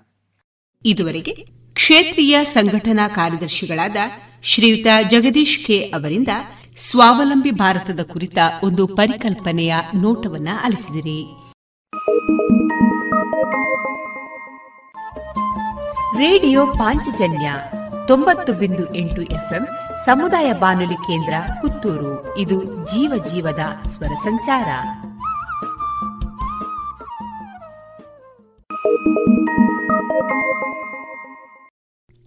ಇದುವರೆಗೆ 0.86 1.48
ಕ್ಷೇತ್ರೀಯ 1.74 2.44
ಸಂಘಟನಾ 2.44 3.08
ಕಾರ್ಯದರ್ಶಿಗಳಾದ 3.08 3.96
ಶ್ರೀಯುತ 4.44 4.88
ಜಗದೀಶ್ 5.10 5.66
ಕೆ 5.66 5.80
ಅವರಿಂದ 5.80 6.28
ಸ್ವಾವಲಂಬಿ 6.78 7.52
ಭಾರತದ 7.52 8.00
ಕುರಿತ 8.14 8.38
ಒಂದು 8.64 8.88
ಪರಿಕಲ್ಪನೆಯ 8.88 9.76
ನೋಟವನ್ನ 9.96 10.48
ಆಲಿಸಿದಿರಿ 10.64 11.26
ರೇಡಿಯೋ 16.18 16.68
ಪಾಂಚಜನ್ಯ 16.68 17.54
ತೊಂಬತ್ತು 18.08 18.54
ಬಿಂದು 18.54 18.96
ಎಂಟು 18.96 19.22
ಎಫ್ಎಂ 19.22 19.68
ಸಮುದಾಯ 20.08 20.54
ಬಾನುಲಿ 20.54 20.94
ಕೇಂದ್ರ 20.94 21.34
ಪುತ್ತೂರು. 21.62 22.38
ಇದು 22.38 22.64
ಜೀವ 22.64 23.24
ಜೀವದ 23.32 23.60
ಸ್ವರ 23.90 24.08
ಸಂಚಾರ. 24.08 24.68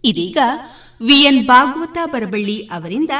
ಇದೀಗ 0.04 0.38
ವಿಎನ್ 1.06 1.46
ಭಾಗವತ 1.46 1.98
ಬರಬಳ್ಳಿ 2.04 2.66
ಅವರಿಂದ 2.66 3.10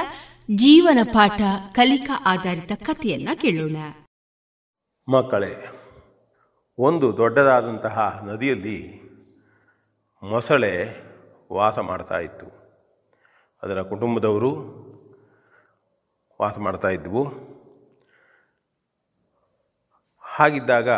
ಜೀವನ 0.54 0.98
ಪಾಠ 1.12 1.40
ಕಲಿಕಾ 1.72 2.22
ಆಧಾರಿತ 2.26 2.72
ಕಥೆಯನ್ನ 2.72 3.28
ಕೇಳೋಣ. 3.34 3.76
ಮಕ್ಕಳೇ, 5.08 5.70
ಒಂದು 6.78 7.16
ದೊಡ್ಡದಾದಂತಹ 7.16 8.22
ನದಿಯಲ್ಲಿ 8.24 9.02
ಮೊಸಳೆ 10.22 10.86
ವಾಸ 11.52 11.78
ಮಾಡ್ತಾ 11.78 12.18
ಇತ್ತು. 12.18 12.59
ಅದರ 13.62 13.82
ಕುಟುಂಬದವರು 13.82 14.80
ವಾಸ 16.42 16.58
ಮಾಡ್ತಾ 16.58 16.88
ಹಾಗಿದ್ದಾಗ 20.20 20.90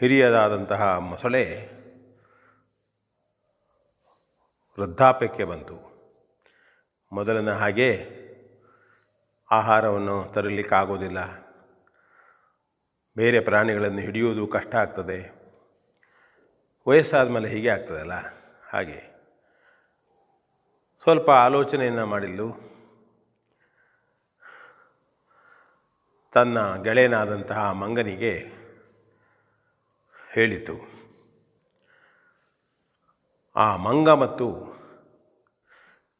ಹಿರಿಯದಾದಂತಹ 0.00 0.96
ಮೊಸಳೆ 0.98 1.68
ವೃದ್ಧಾಪ್ಯಕ್ಕೆ 4.80 5.44
ಬಂತು. 5.44 5.92
ಮೊದಲಿನ 7.12 7.52
ಹಾಗೆ 7.52 8.06
ಆಹಾರವನ್ನು 9.50 10.32
ತರಲಿಕ್ಕಾಗೋದಿಲ್ಲ. 10.34 11.42
ಬೇರೆ 13.16 13.40
ಪ್ರಾಣಿಗಳನ್ನು 13.40 13.98
ಹಿಡಿಯುವುದು 13.98 14.46
ಕಷ್ಟ 14.46 14.74
ಆಗ್ತದೆ. 14.74 15.42
ವಯಸ್ಸಾದ 16.88 17.28
ಮೇಲೆ 17.28 17.48
ಹೀಗೆ 17.48 17.68
ಆಗ್ತದಲ್ಲ? 17.68 18.12
ಹಾಗೆ. 18.70 19.11
ಸ್ವಲ್ಪ 21.02 21.30
ಆಲೋಚನೆಯನ್ನು 21.30 22.06
ಮಾಡಿದ್ಲು 22.06 22.48
ತನ್ನ 26.32 26.82
ಗೆಳೆಯನಾದಂತಹ 26.82 27.72
ಮಂಗನಿಗೆ 27.72 28.52
ಹೇಳಿತು 30.32 30.76
ಆ 33.56 33.76
ಮಂಗ 33.76 34.08
ಮತ್ತು 34.08 34.48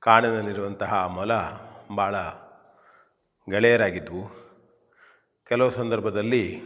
ಕಾಡಿನಲ್ಲಿರುವಂತಹ 0.00 1.06
ಮೊಲ 1.06 1.32
ಭಾಳ 1.96 2.16
ಗೆಳೆಯರಾಗಿದ್ವು. 3.50 4.22
ಕೆಲವು 5.46 5.70
ಸಂದರ್ಭದಲ್ಲಿ 5.70 6.60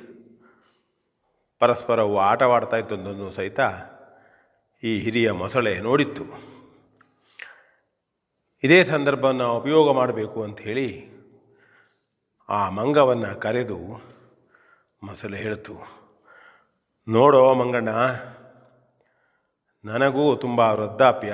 ಪರಸ್ಪರವು 1.58 2.20
ಆಟವಾಡ್ತಾ 2.20 2.76
ಇತ್ತು 2.76 3.30
ಸಹಿತ 3.32 3.60
ಈ 4.82 4.98
ಹಿರಿಯ 4.98 5.30
ಮೊಸಳೆ 5.30 5.80
ನೋಡಿತ್ತು. 5.80 6.55
ಇದೇ 8.62 8.84
ಸಂದರ್ಭವನ್ನು 8.84 9.56
ಉಪಯೋಗ 9.56 9.92
ಮಾಡಬೇಕು 9.96 10.38
ಅಂತ 10.42 10.60
ಹೇಳಿ 10.60 10.88
ಆ 12.48 12.70
ಮಂಗವನ್ನು 12.70 13.40
ಕರೆದು 13.40 13.78
ಮೊಸಳೆ 15.02 15.38
ಹೇಳ್ತು, 15.38 15.74
ನೋಡೋ 17.08 17.54
ಮಂಗಣ್ಣ, 17.54 17.92
ನನಗೂ 19.84 20.36
ತುಂಬ 20.36 20.60
ವೃದ್ಧಾಪ್ಯ, 20.60 21.32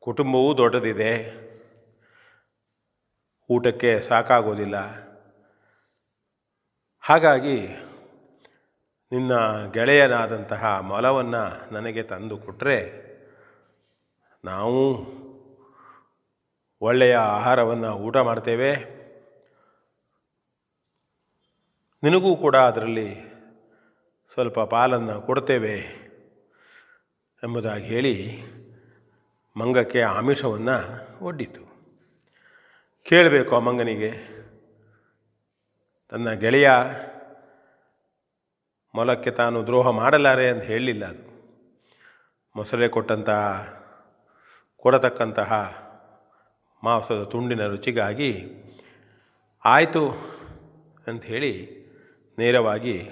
ಕುಟುಂಬವೂ 0.00 0.56
ದೊಡ್ಡದಿದೆ, 0.56 1.12
ಊಟಕ್ಕೆ 3.50 4.00
ಸಾಕಾಗೋದಿಲ್ಲ. 4.00 4.76
ಹಾಗಾಗಿ 7.00 7.58
ನಿನ್ನ 9.12 9.32
ಗೆಳೆಯನಾದಂತಹ 9.72 10.78
ಮೊಲವನ್ನು 10.78 11.74
ನನಗೆ 11.74 12.02
ತಂದು 12.02 12.38
ಕೊಟ್ಟರೆ 12.38 12.78
ನಾವು 14.44 14.82
ಒಳ್ಳೆಯ 16.82 17.16
ಆಹಾರವನ್ನು 17.16 17.92
ಊಟ 17.92 18.16
ಮಾಡ್ತೇವೆ. 18.16 18.76
ನಿನಗೂ 22.02 22.36
ಕೂಡ 22.36 22.56
ಅದರಲ್ಲಿ 22.56 23.14
ಸ್ವಲ್ಪ 24.32 24.60
ಪಾಲನ್ನು 24.60 25.20
ಕೊಡ್ತೇವೆ 25.20 25.76
ಎಂಬುದಾಗಿ 27.44 27.84
ಹೇಳಿ 27.84 28.42
ಮಂಗಕ್ಕೆ 29.56 30.02
ಆಮಿಷವನ್ನು 30.02 30.76
ಒಡ್ಡಿತು. 31.24 31.60
ಕೇಳಬೇಕು 33.04 33.56
ಆ 33.56 33.58
ಮಂಗನಿಗೆ. 33.58 34.12
ತನ್ನ 36.10 36.32
ಗೆಳೆಯ 36.32 36.70
ಮೊಲಕ್ಕೆ 38.94 39.30
ತಾನು 39.30 39.66
ದ್ರೋಹ 39.66 39.88
ಮಾಡಲಾರೆ 39.88 40.50
ಅಂತ 40.50 40.62
ಹೇಳಲಿಲ್ಲ 40.62 41.04
ಅದು. 41.04 41.32
ಮೊಸಳೆ 42.56 42.88
ಕೊಟ್ಟಂತಹ 42.88 43.68
ಕೊಡತಕ್ಕಂತಹ 44.76 45.81
ಮಾಂಸದ 46.82 47.24
ತುಂಡಿನ 47.24 47.66
ರುಚಿಗಾಗಿ 47.66 48.46
ಆಯಿತು 49.64 50.10
ಅಂತ 51.06 51.24
ಹೇಳಿ 51.24 51.82
ನೇರವಾಗಿ 52.38 53.10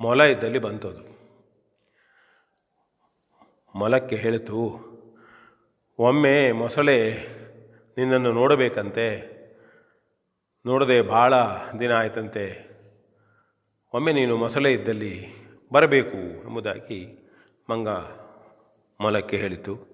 ಮೊಲ 0.00 0.22
ಇದ್ದಲ್ಲಿ 0.22 0.58
ಬಂತದು. 0.58 1.10
ಮೊಲಕ್ಕೆ 3.78 4.16
ಹೇಳಿತು, 4.16 4.58
ಒಮ್ಮೆ 5.98 6.52
ಮೊಸಳೆ 6.52 7.26
ನಿನ್ನನ್ನು 7.98 8.32
ನೋಡಬೇಕಂತೆ. 8.32 9.40
ನೋಡದೆ 10.66 11.02
ಭಾಳ 11.02 11.34
ದಿನ 11.80 11.92
ಆಯ್ತಂತೆ. 11.92 12.70
ಒಮ್ಮೆ 13.94 14.12
ನೀನು 14.12 14.36
ಮೊಸಳೆ 14.36 14.72
ಇದ್ದಲ್ಲಿ 14.72 15.32
ಬರಬೇಕು 15.72 16.16
ಎಂಬುದಾಗಿ 16.16 17.30
ಮಂಗ 17.70 17.88
ಮೊಲಕ್ಕೆ 19.00 19.36
ಹೇಳಿತು. 19.36 19.89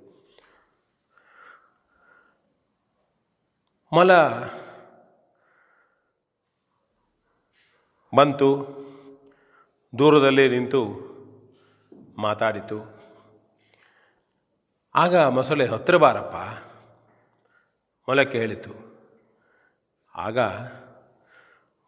ಮೊಲ 3.96 4.12
ಬಂತು, 8.12 8.48
ದೂರದಲ್ಲಿ 9.98 10.48
ನಿಂತು 10.48 10.80
ಮಾತಾಡಿತು. 12.18 12.78
ಆಗ 14.94 15.16
ಮೊಸಳೆ 15.16 15.66
ಹತ್ತಿರ 15.66 15.96
ಬಾರಪ್ಪ, 15.96 16.36
ಮೊಲ 18.08 18.22
ಕೇಳಿತು. 18.22 18.72
ಆಗ 20.14 20.38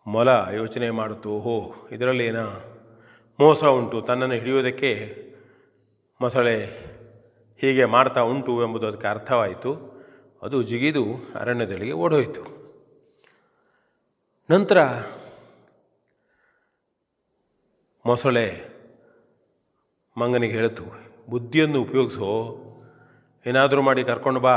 ಮೊಲ 0.06 0.28
ಯೋಚನೆ 0.52 0.90
ಮಾಡಿತು 0.90 1.30
ಓಹೋ, 1.30 1.88
ಇದರಲ್ಲಿ 1.92 2.26
ಏನೋ 2.26 2.46
ಮೋಸ 3.40 3.64
ಉಂಟು, 3.64 4.00
ತನ್ನನ್ನು 4.00 4.34
ಹಿಡಿಯೋದಕ್ಕೆ 4.34 4.92
ಮೊಸಳೆ 6.20 6.56
ಹೀಗೆ 7.60 7.84
ಮಾಡ್ತಾ 7.84 8.20
ಉಂಟು 8.20 8.62
ಎಂಬುದು 8.62 8.86
ಅದಕ್ಕೆ 8.86 9.06
ಅರ್ಥವಾಯಿತು. 9.06 9.97
ಅದು 10.42 10.58
ಜಿಗಿದು 10.62 11.04
ಅರಣ್ಯದಲ್ಲಿಗೆ 11.34 11.94
ಓಡೋಯಿತು. 12.04 12.42
ನಂತರ 14.50 14.78
ಮೊಸಳೆ 18.04 18.46
ಮಂಗನಿಗೆ 20.16 20.52
ಹೇಳಿತು, 20.52 20.84
ಬುದ್ಧಿಯನ್ನು 21.30 21.78
ಉಪಯೋಗಿಸೋ. 21.82 22.30
ಏನಾದರೂ 23.46 23.82
ಮಾಡಿ 23.82 24.02
ಕರ್ಕೊಂಡು 24.04 24.40
ಬಾ. 24.40 24.56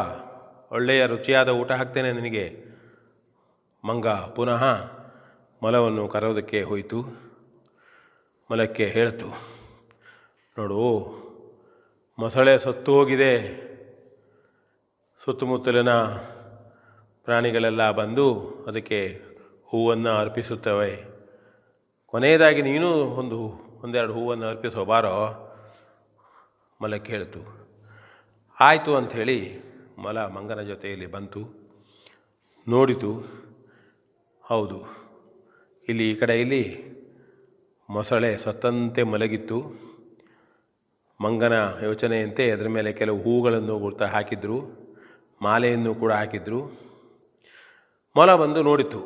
ಒಳ್ಳೆಯ 0.72 1.02
ರುಚಿಯಾದ 1.06 1.50
ಊಟ 1.50 1.72
ಹಾಕ್ತೇನೆ 1.72 2.12
ನಿನಗೆ. 2.12 2.46
ಮಂಗ 3.84 4.08
ಪುನಃ 4.36 4.64
ಮಲವನ್ನು 5.62 6.04
ಕರೆಯೋದಕ್ಕೆ 6.08 6.62
ಹೋಯಿತು. 6.64 7.00
ಮಲಕ್ಕೆ 8.50 8.86
ಹೇಳ್ತು, 8.88 9.28
ನೋಡು, 10.58 10.82
ಮೊಸಳೆ 12.20 12.54
ಸತ್ತು 12.60 12.94
ಹೋಗಿದೆ. 12.94 13.34
ಸುತ್ತಮುತ್ತಲಿನ 15.26 15.92
ಪ್ರಾಣಿಗಳೆಲ್ಲ 17.28 17.92
ಬಂದು 17.92 18.26
ಅದಕ್ಕೆ 18.68 19.00
ಹೂವನ್ನು 19.70 20.10
ಅರ್ಪಿಸುತ್ತವೆ. 20.10 20.94
ಕೊನೆಯದಾಗಿ 22.06 22.62
ನೀನು 22.62 22.90
ಒಂದು, 23.22 23.38
ಒಂದೆರಡು 23.84 24.14
ಹೂವನ್ನು 24.14 24.46
ಅರ್ಪಿಸೋ 24.48 24.86
ಬಾರೋ 24.86 25.14
ಮಲ 26.82 26.96
ಕೇಳಿತು 26.96 27.42
ಆಯಿತು 28.62 28.96
ಅಂಥೇಳಿ 28.96 29.38
ಮಲ 30.04 30.26
ಮಂಗನ 30.26 30.62
ಜೊತೆಯಲ್ಲಿ 30.62 31.06
ಬಂತು. 31.06 31.42
ನೋಡಿತು, 32.68 33.12
ಹೌದು, 34.44 34.80
ಇಲ್ಲಿ 35.90 36.12
ಈ 36.12 36.16
ಕಡೆಯಲ್ಲಿ 36.16 36.64
ಮೊಸಳೆ 37.90 38.38
ಸತ್ತಂತೆ 38.38 39.04
ಮಲಗಿತ್ತು. 39.04 39.60
ಮಂಗನ 41.20 41.56
ಯೋಚನೆಯಂತೆ 41.84 42.52
ಅದರ 42.52 42.68
ಮೇಲೆ 42.68 42.94
ಕೆಲವು 42.94 43.20
ಹೂಗಳನ್ನು 43.24 43.80
ಗುರ್ತ 43.80 44.02
ಹಾಕಿದ್ರು. 44.04 44.81
ಮಾಲೆಯನ್ನು 45.42 45.96
ಕೂಡ 45.96 46.12
ಹಾಕಿದ್ರು. 46.12 46.60
ಮೊಲ 48.16 48.36
ಬಂದು 48.36 48.64
ನೋಡಿತು. 48.64 49.02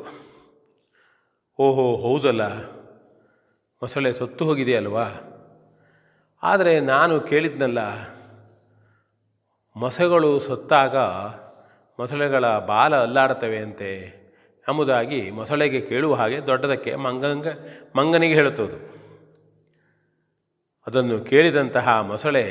ಓಹೋ, 1.58 1.96
ಹೌದಲ್ಲ? 1.96 2.42
ಮೊಸಳೆ 3.82 4.12
ಸತ್ತು 4.12 4.44
ಹೋಗಿದೆಯಲ್ವಾ? 4.44 5.06
ಆದರೆ 6.42 6.80
ನಾನು 6.80 7.20
ಕೇಳಿದ್ನಲ್ಲ, 7.20 7.78
ಮೊಸೆಗಳು 9.76 10.38
ಸತ್ತಾಗ 10.38 10.96
ಮೊಸಳೆಗಳ 11.98 12.58
ಬಾಲ 12.58 12.96
ಅಲ್ಲಾಡ್ತವೆ 12.96 13.58
ಅಂತೆ. 13.58 13.92
ಎಂಬುದಾಗಿ 14.68 15.30
ಮೊಸಳೆಗೆ 15.30 15.80
ಕೇಳುವ 15.80 16.14
ಹಾಗೆ 16.14 16.46
ದೊಡ್ಡದಕ್ಕೆ 16.46 16.94
ಮಂಗಂಗ, 16.96 17.46
ಮಂಗನಿಗೆ 17.96 18.34
ಹೇಳುತ್ತದು. 18.34 18.96
ಅದನ್ನು 20.86 21.20
ಕೇಳಿದಂತಹ 21.20 22.00
ಮೊಸಳೆ 22.00 22.44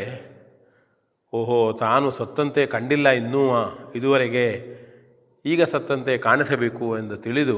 ಓಹೋ, 1.33 1.73
ತಾನು 1.73 2.11
ಸತ್ತಂತೆ 2.11 2.65
ಕಂಡಿಲ್ಲ 2.65 3.09
ಇನ್ನೂ 3.09 3.41
ಇದುವರೆಗೆ. 3.95 4.47
ಈಗ 5.45 5.63
ಸತ್ತಂತೆ 5.63 6.17
ಕಾಣಿಸಬೇಕು 6.17 6.97
ಎಂದು 6.97 7.17
ತಿಳಿದು 7.17 7.57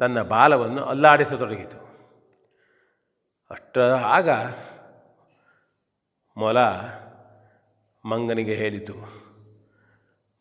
ತನ್ನ 0.00 0.22
ಬಾಲವನ್ನು 0.22 0.82
ಅಲ್ಲಾಡಿಸತೊಡಗಿತು. 0.84 1.78
ಅಷ್ಟ 3.50 3.78
ಆಗ 4.16 4.28
ಮೊಲ 6.36 6.58
ಮಂಗನಿಗೆ 8.04 8.54
ಹೇಳಿತು, 8.54 8.94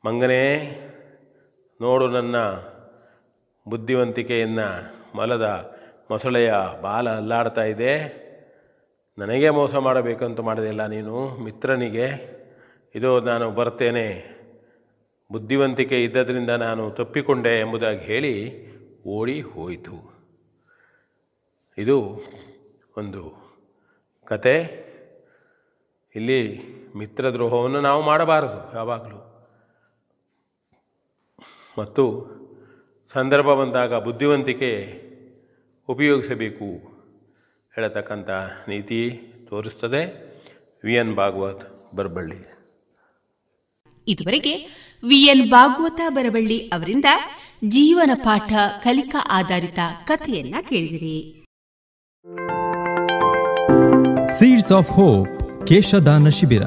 ಮಂಗನೇ, 0.04 0.46
ನೋಡು 1.82 2.08
ನನ್ನ 2.08 2.38
ಬುದ್ಧಿವಂತಿಕೆಯನ್ನು 3.66 4.68
ಮೊಲದ 5.16 5.48
ಮೊಸಳೆಯ 6.12 6.54
ಬಾಲ 6.82 7.10
ಅಲ್ಲಾಡ್ತಾ 7.10 7.64
ಇದೆ. 7.64 8.23
ನನಗೆ 9.18 9.50
ಮೋಸ 9.50 9.76
ಮಾಡಬೇಕಂತ 9.76 10.40
ಮಾಡಿದೆಲ್ಲ 10.40 10.86
ನೀನು? 10.86 11.38
ಮಿತ್ರನಿಗೆ, 11.38 12.08
ಇದು 12.96 13.20
ನಾನು 13.20 13.52
ಬರ್ತೇನೆ. 13.52 14.34
ಬುದ್ಧಿವಂತಿಕೆ 15.32 16.04
ಇದ್ದದರಿಂದ 16.04 16.50
ನಾನು 16.50 16.92
ತಪ್ಪಿಕೊಂಡೆ 16.92 17.60
ಎಂಬುದಾಗಿ 17.60 18.00
ಹೇಳಿ 18.00 18.64
ಓಡಿ 19.08 19.42
ಹೋಯಿತು. 19.42 20.14
ಇದು 21.78 22.22
ಒಂದು 22.98 23.54
ಕತೆ. 24.26 24.84
ಇಲ್ಲಿ 26.16 26.62
ಮಿತ್ರದ್ರೋಹವನ್ನು 26.96 27.82
ನಾವು 27.82 28.04
ಮಾಡಬಾರದು 28.04 28.76
ಯಾವಾಗಲೂ. 28.76 29.50
ಮತ್ತು 31.80 32.28
ಸಂದರ್ಭ 33.14 33.46
ಬಂದಾಗ 33.46 33.96
ಬುದ್ಧಿವಂತಿಕೆ 33.96 35.04
ಉಪಯೋಗಿಸಬೇಕು. 35.90 36.93
ಹೇಳತಕ್ಕಂಥ 37.76 38.30
ನೀತಿ 38.70 39.10
ತೋರಿಸ್ತದೆ. 39.50 40.02
V 40.86 40.94
N 40.94 41.16
Bhagwat 41.16 41.96
Barballi. 41.96 42.36
ಇದುವರೆಗೆ 44.08 44.54
ವಿಎನ್ 45.08 45.50
ಭಾಗವತ 45.50 46.02
ಬರಬಳ್ಳಿ 46.10 46.60
ಅವರಿಂದ 46.60 47.06
ಜೀವನ 47.68 48.12
ಪಾಠ 48.14 48.54
ಕಲಿಕಾ 48.84 49.28
ಆಧಾರಿತ 49.32 49.80
ಕಥೆಯನ್ನ 50.06 50.56
ಕೇಳಿದಿರಿ. 50.70 51.46
ಸೀಡ್ಸ್ 54.40 54.72
ಆಫ್ 54.72 54.90
ಹೋಪ್ 54.90 55.28
ಕೇಶದಾನ 55.68 56.30
ಶಿಬಿರ. 56.30 56.62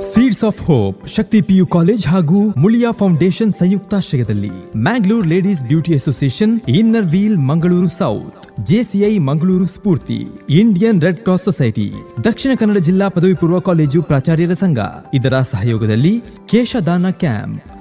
Seeds 0.00 0.44
of 0.44 0.62
hope 0.62 1.08
Shakti 1.08 1.40
PU 1.40 1.66
college 1.66 2.06
ಹಾಗೂ 2.06 2.48
ಮುಳಿಯಾ 2.48 2.90
ಫೌಂಡೇಶನ್ 2.90 3.52
ಸಂಯುಕ್ತಾಶ್ರಯದಲ್ಲಿ 3.52 4.76
Mangalore 4.76 5.26
ladies 5.26 5.62
beauty 5.62 5.94
association 5.94 6.60
inner 6.68 7.06
wheel 7.06 7.38
Mangaluru 7.38 7.88
south. 7.88 8.41
JCI 8.60 9.18
Mangaluru 9.18 9.64
Spoorthi, 9.64 10.26
Indian 10.50 11.02
red 11.02 11.20
cross 11.20 11.42
society, 11.42 11.92
Dakshina 12.24 12.50
Kannada 12.58 12.76
ಜಿಲ್ಲಾ 12.76 13.08
ಪದವಿ 13.08 13.34
ಪೂರ್ವ 13.34 13.58
ಕಾಲೇಜು 13.58 14.02
ಪ್ರಾಚಾರ್ಯರ 14.02 14.52
ಸಂಘ. 14.52 14.78
ಇದರ 15.14 15.40
ಸಹಯೋಗದಲ್ಲಿ 15.40 16.22
ಕೇಶದಾನ 16.46 17.10
ಕ್ಯಾಂಪ್. 17.10 17.71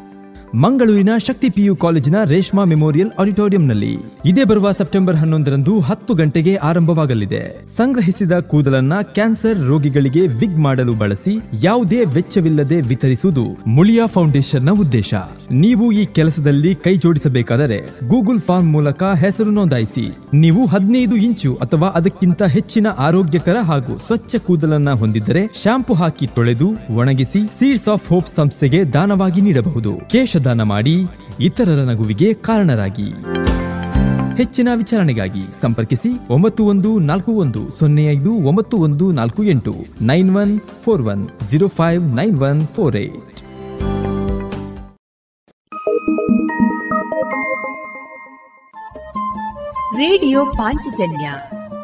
ಮಂಗಳೂರಿನ 0.53 1.09
ಶಕ್ತಿ 1.27 1.49
ಪಿಯು 1.49 1.75
ಕಾಲೇಜಿನ 1.75 2.15
ರೇಷ್ಮಾ 2.23 2.63
ಮೆಮೋರಿಯಲ್ 2.63 3.11
ಆಡಿಟೋರಿಯಂನಲ್ಲಿ 3.19 3.97
ಇದೇ 4.25 4.43
ಬರುವ 4.43 4.71
ಸೆಪ್ಟೆಂಬರ್ 4.71 5.15
ಹನ್ನೊಂದರಂದು 5.15 5.79
ಹತ್ತು 5.79 6.13
ಗಂಟೆಗೆ 6.13 6.55
ಆರಂಭವಾಗಲಿದೆ. 6.55 7.67
ಸಂಗ್ರಹಿಸಿದ 7.67 8.31
ಕೂದಲನ್ನ 8.31 8.93
ಕ್ಯಾನ್ಸರ್ 9.01 9.67
ರೋಗಿಗಳಿಗೆ 9.67 10.27
ವಿಗ್ 10.27 10.57
ಮಾಡಲು 10.57 10.93
ಬಳಸಿ 10.93 11.39
ಯಾವುದೇ 11.63 12.05
ವೆಚ್ಚವಿಲ್ಲದೆ 12.05 12.81
ವಿತರಿಸುವುದು 12.81 13.45
ಮುಳಿಯಾ 13.67 14.05
ಫೌಂಡೇಶನ್ನ 14.05 14.71
ಉದ್ದೇಶ. 14.71 15.13
ನೀವು 15.51 15.91
ಈ 15.91 16.05
ಕೆಲಸದಲ್ಲಿ 16.05 16.75
ಕೈ 16.75 16.97
ಜೋಡಿಸಬೇಕಾದರೆ 16.97 18.07
ಗೂಗಲ್ 18.07 18.39
ಫಾರ್ಮ್ 18.39 18.71
ಮೂಲಕ 18.71 19.03
ಹೆಸರು 19.03 19.51
ನೋಂದಾಯಿಸಿ. 19.51 20.17
ನೀವು 20.33 20.65
ಹದಿನೈದು 20.65 21.15
ಇಂಚು 21.15 21.55
ಅಥವಾ 21.55 21.87
ಅದಕ್ಕಿಂತ 21.87 22.43
ಹೆಚ್ಚಿನ 22.43 22.87
ಆರೋಗ್ಯಕರ 22.97 23.55
ಹಾಗೂ 23.61 23.97
ಸ್ವಚ್ಛ 23.97 24.35
ಕೂದಲನ್ನ 24.35 24.91
ಹೊಂದಿದ್ದರೆ 24.91 25.47
ಶಾಂಪು 25.63 25.93
ಹಾಕಿ 25.93 26.27
ತೊಳೆದು 26.27 26.95
ಒಣಗಿಸಿ 26.95 27.47
ಸೀಡ್ಸ್ 27.47 27.87
ಆಫ್ 27.87 28.09
ಹೋಪ್ 28.09 28.27
ಸಂಸ್ಥೆಗೆ 28.35 28.83
ದಾನವಾಗಿ 28.83 29.41
ನೀಡಬಹುದು. 29.41 30.11
ಕೇಶದಾನ 30.41 30.61
ಮಾಡಿ 30.61 30.93
ಇತರರ 31.39 31.81
ನಗುವಿಗೆ 31.89 32.33
ಕಾರಣರಾಗಿ. 32.33 33.09
ಹೆಚ್ಚಿನ 34.37 34.69
ವಿಚಾರಣೆಗಾಗಿ 34.75 35.43
ಸಂಪರ್ಕಿಸಿ 35.61 36.11
ಒಂಬತ್ತು 36.29 36.61
ಒಂದು 36.65 36.99
ನಾಲ್ಕು 36.99 37.31
ಒಂದು 37.31 37.61
ಸೊನ್ನೆ 37.79 38.05
ಐದು 38.05 38.31
ಒಂಬತ್ತು 38.49 38.77
ಒಂದು 38.77 39.11
ನಾಲ್ಕು 39.11 39.43
ಎಂಟು 39.43 39.73
nine 40.01 40.35
one 40.35 40.53
four 40.83 41.03
one 41.03 41.23
zero 41.51 41.67
five 41.67 42.03
nine 42.15 42.37
one 42.41 42.61
four 42.67 42.97
eight. 42.97 43.39
Radio 50.01 50.45
Panchajanya 50.45 51.33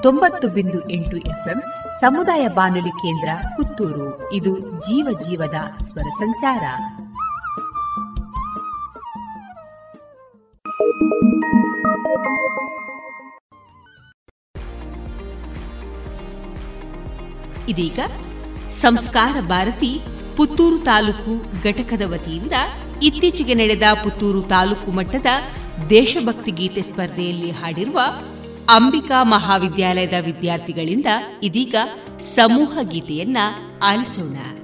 ತೊಂಬತ್ತು 0.03 0.47
ಬಿಂದು 0.47 0.89
ಎಂಟು 0.89 1.17
ಎಫ್ಎಂ 1.17 1.61
ಸಮುದಾಯ 2.01 2.47
ಬಾನುಲಿ 2.47 2.89
ಕೇಂದ್ರ 2.89 3.29
ಪುತ್ತೂರು. 3.55 4.33
ಇದು 4.33 4.59
ಜೀವ 4.81 5.07
ಜೀವದ 5.27 5.55
ಸ್ವರ 5.83 6.09
ಸಂಚಾರ. 6.19 6.63
ಇದೀಗ 17.69 17.99
ಸಂಸ್ಕಾರ 18.71 19.41
ಭಾರತಿ 19.41 19.99
ಪುತ್ತೂರು 20.37 20.77
ತಾಲೂಕು 20.77 21.45
ಘಟಕದ 21.63 22.01
ವತಿಯಿಂದ 22.05 22.51
ಇತ್ತೀಚೆಗೆ 23.03 23.53
ನಡೆದ 23.53 23.83
ಪುತ್ತೂರು 24.03 24.41
ತಾಲೂಕು 24.41 24.91
ಮಟ್ಟದ 24.91 25.25
ದೇಶಭಕ್ತಿ 25.89 26.51
ಗೀತೆ 26.51 26.81
ಸ್ಪರ್ಧೆಯಲ್ಲಿ 26.81 27.51
ಹಾಡಿರುವ 27.51 27.99
ಅಂಬಿಕಾ 28.69 29.23
ಮಹಾವಿದ್ಯಾಲಯದ 29.23 30.13
ವಿದ್ಯಾರ್ಥಿಗಳಿಂದ 30.25 31.05
ಇದೀಗ 31.43 31.75
ಸಮೂಹ 32.19 32.77
ಗೀತೆಯನ್ನ 32.81 33.37
ಆಲಿಸೋಣ. 33.83 34.56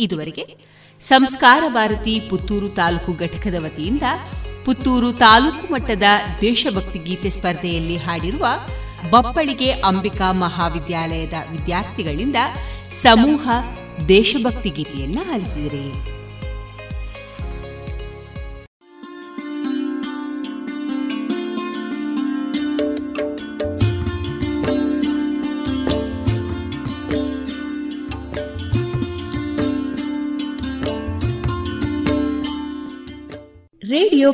ಇದುವರೆಗೆ 0.00 0.44
ಸಂಸ್ಕಾರ 1.02 1.62
ಭಾರತಿ 1.68 2.20
ಪುತ್ತೂರು 2.30 2.68
ತಾಲೂಕು 2.68 3.12
ಘಟಕದ 3.12 3.54
ವತಿಯಿಂದ 3.58 4.02
ಪುತ್ತೂರು 4.64 5.12
ತಾಲೂಕು 5.12 5.72
ಮಟ್ಟದ 5.72 6.02
ದೇಶಭಕ್ತಿ 6.40 6.98
ಗೀತೆ 6.98 7.30
ಸ್ಪರ್ಧೆಯಲ್ಲಿ 7.30 7.96
ಹಾಡಿರುವ 7.96 8.46
ಬಪ್ಪಳಿಗೆ 9.10 9.70
ಅಂಬಿಕಾ 9.70 10.32
ಮಹಾವಿದ್ಯಾಲಯದ 10.32 11.32
ವಿದ್ಯಾರ್ಥಿಗಳಿಂದ 11.50 12.36
ಸಮೂಹ 13.02 13.48
ದೇಶಭಕ್ತಿ 14.08 14.70
ಗೀತೆಯನ್ನು 14.70 15.32
ಆಲಿಸಿದರೆ. 15.32 15.84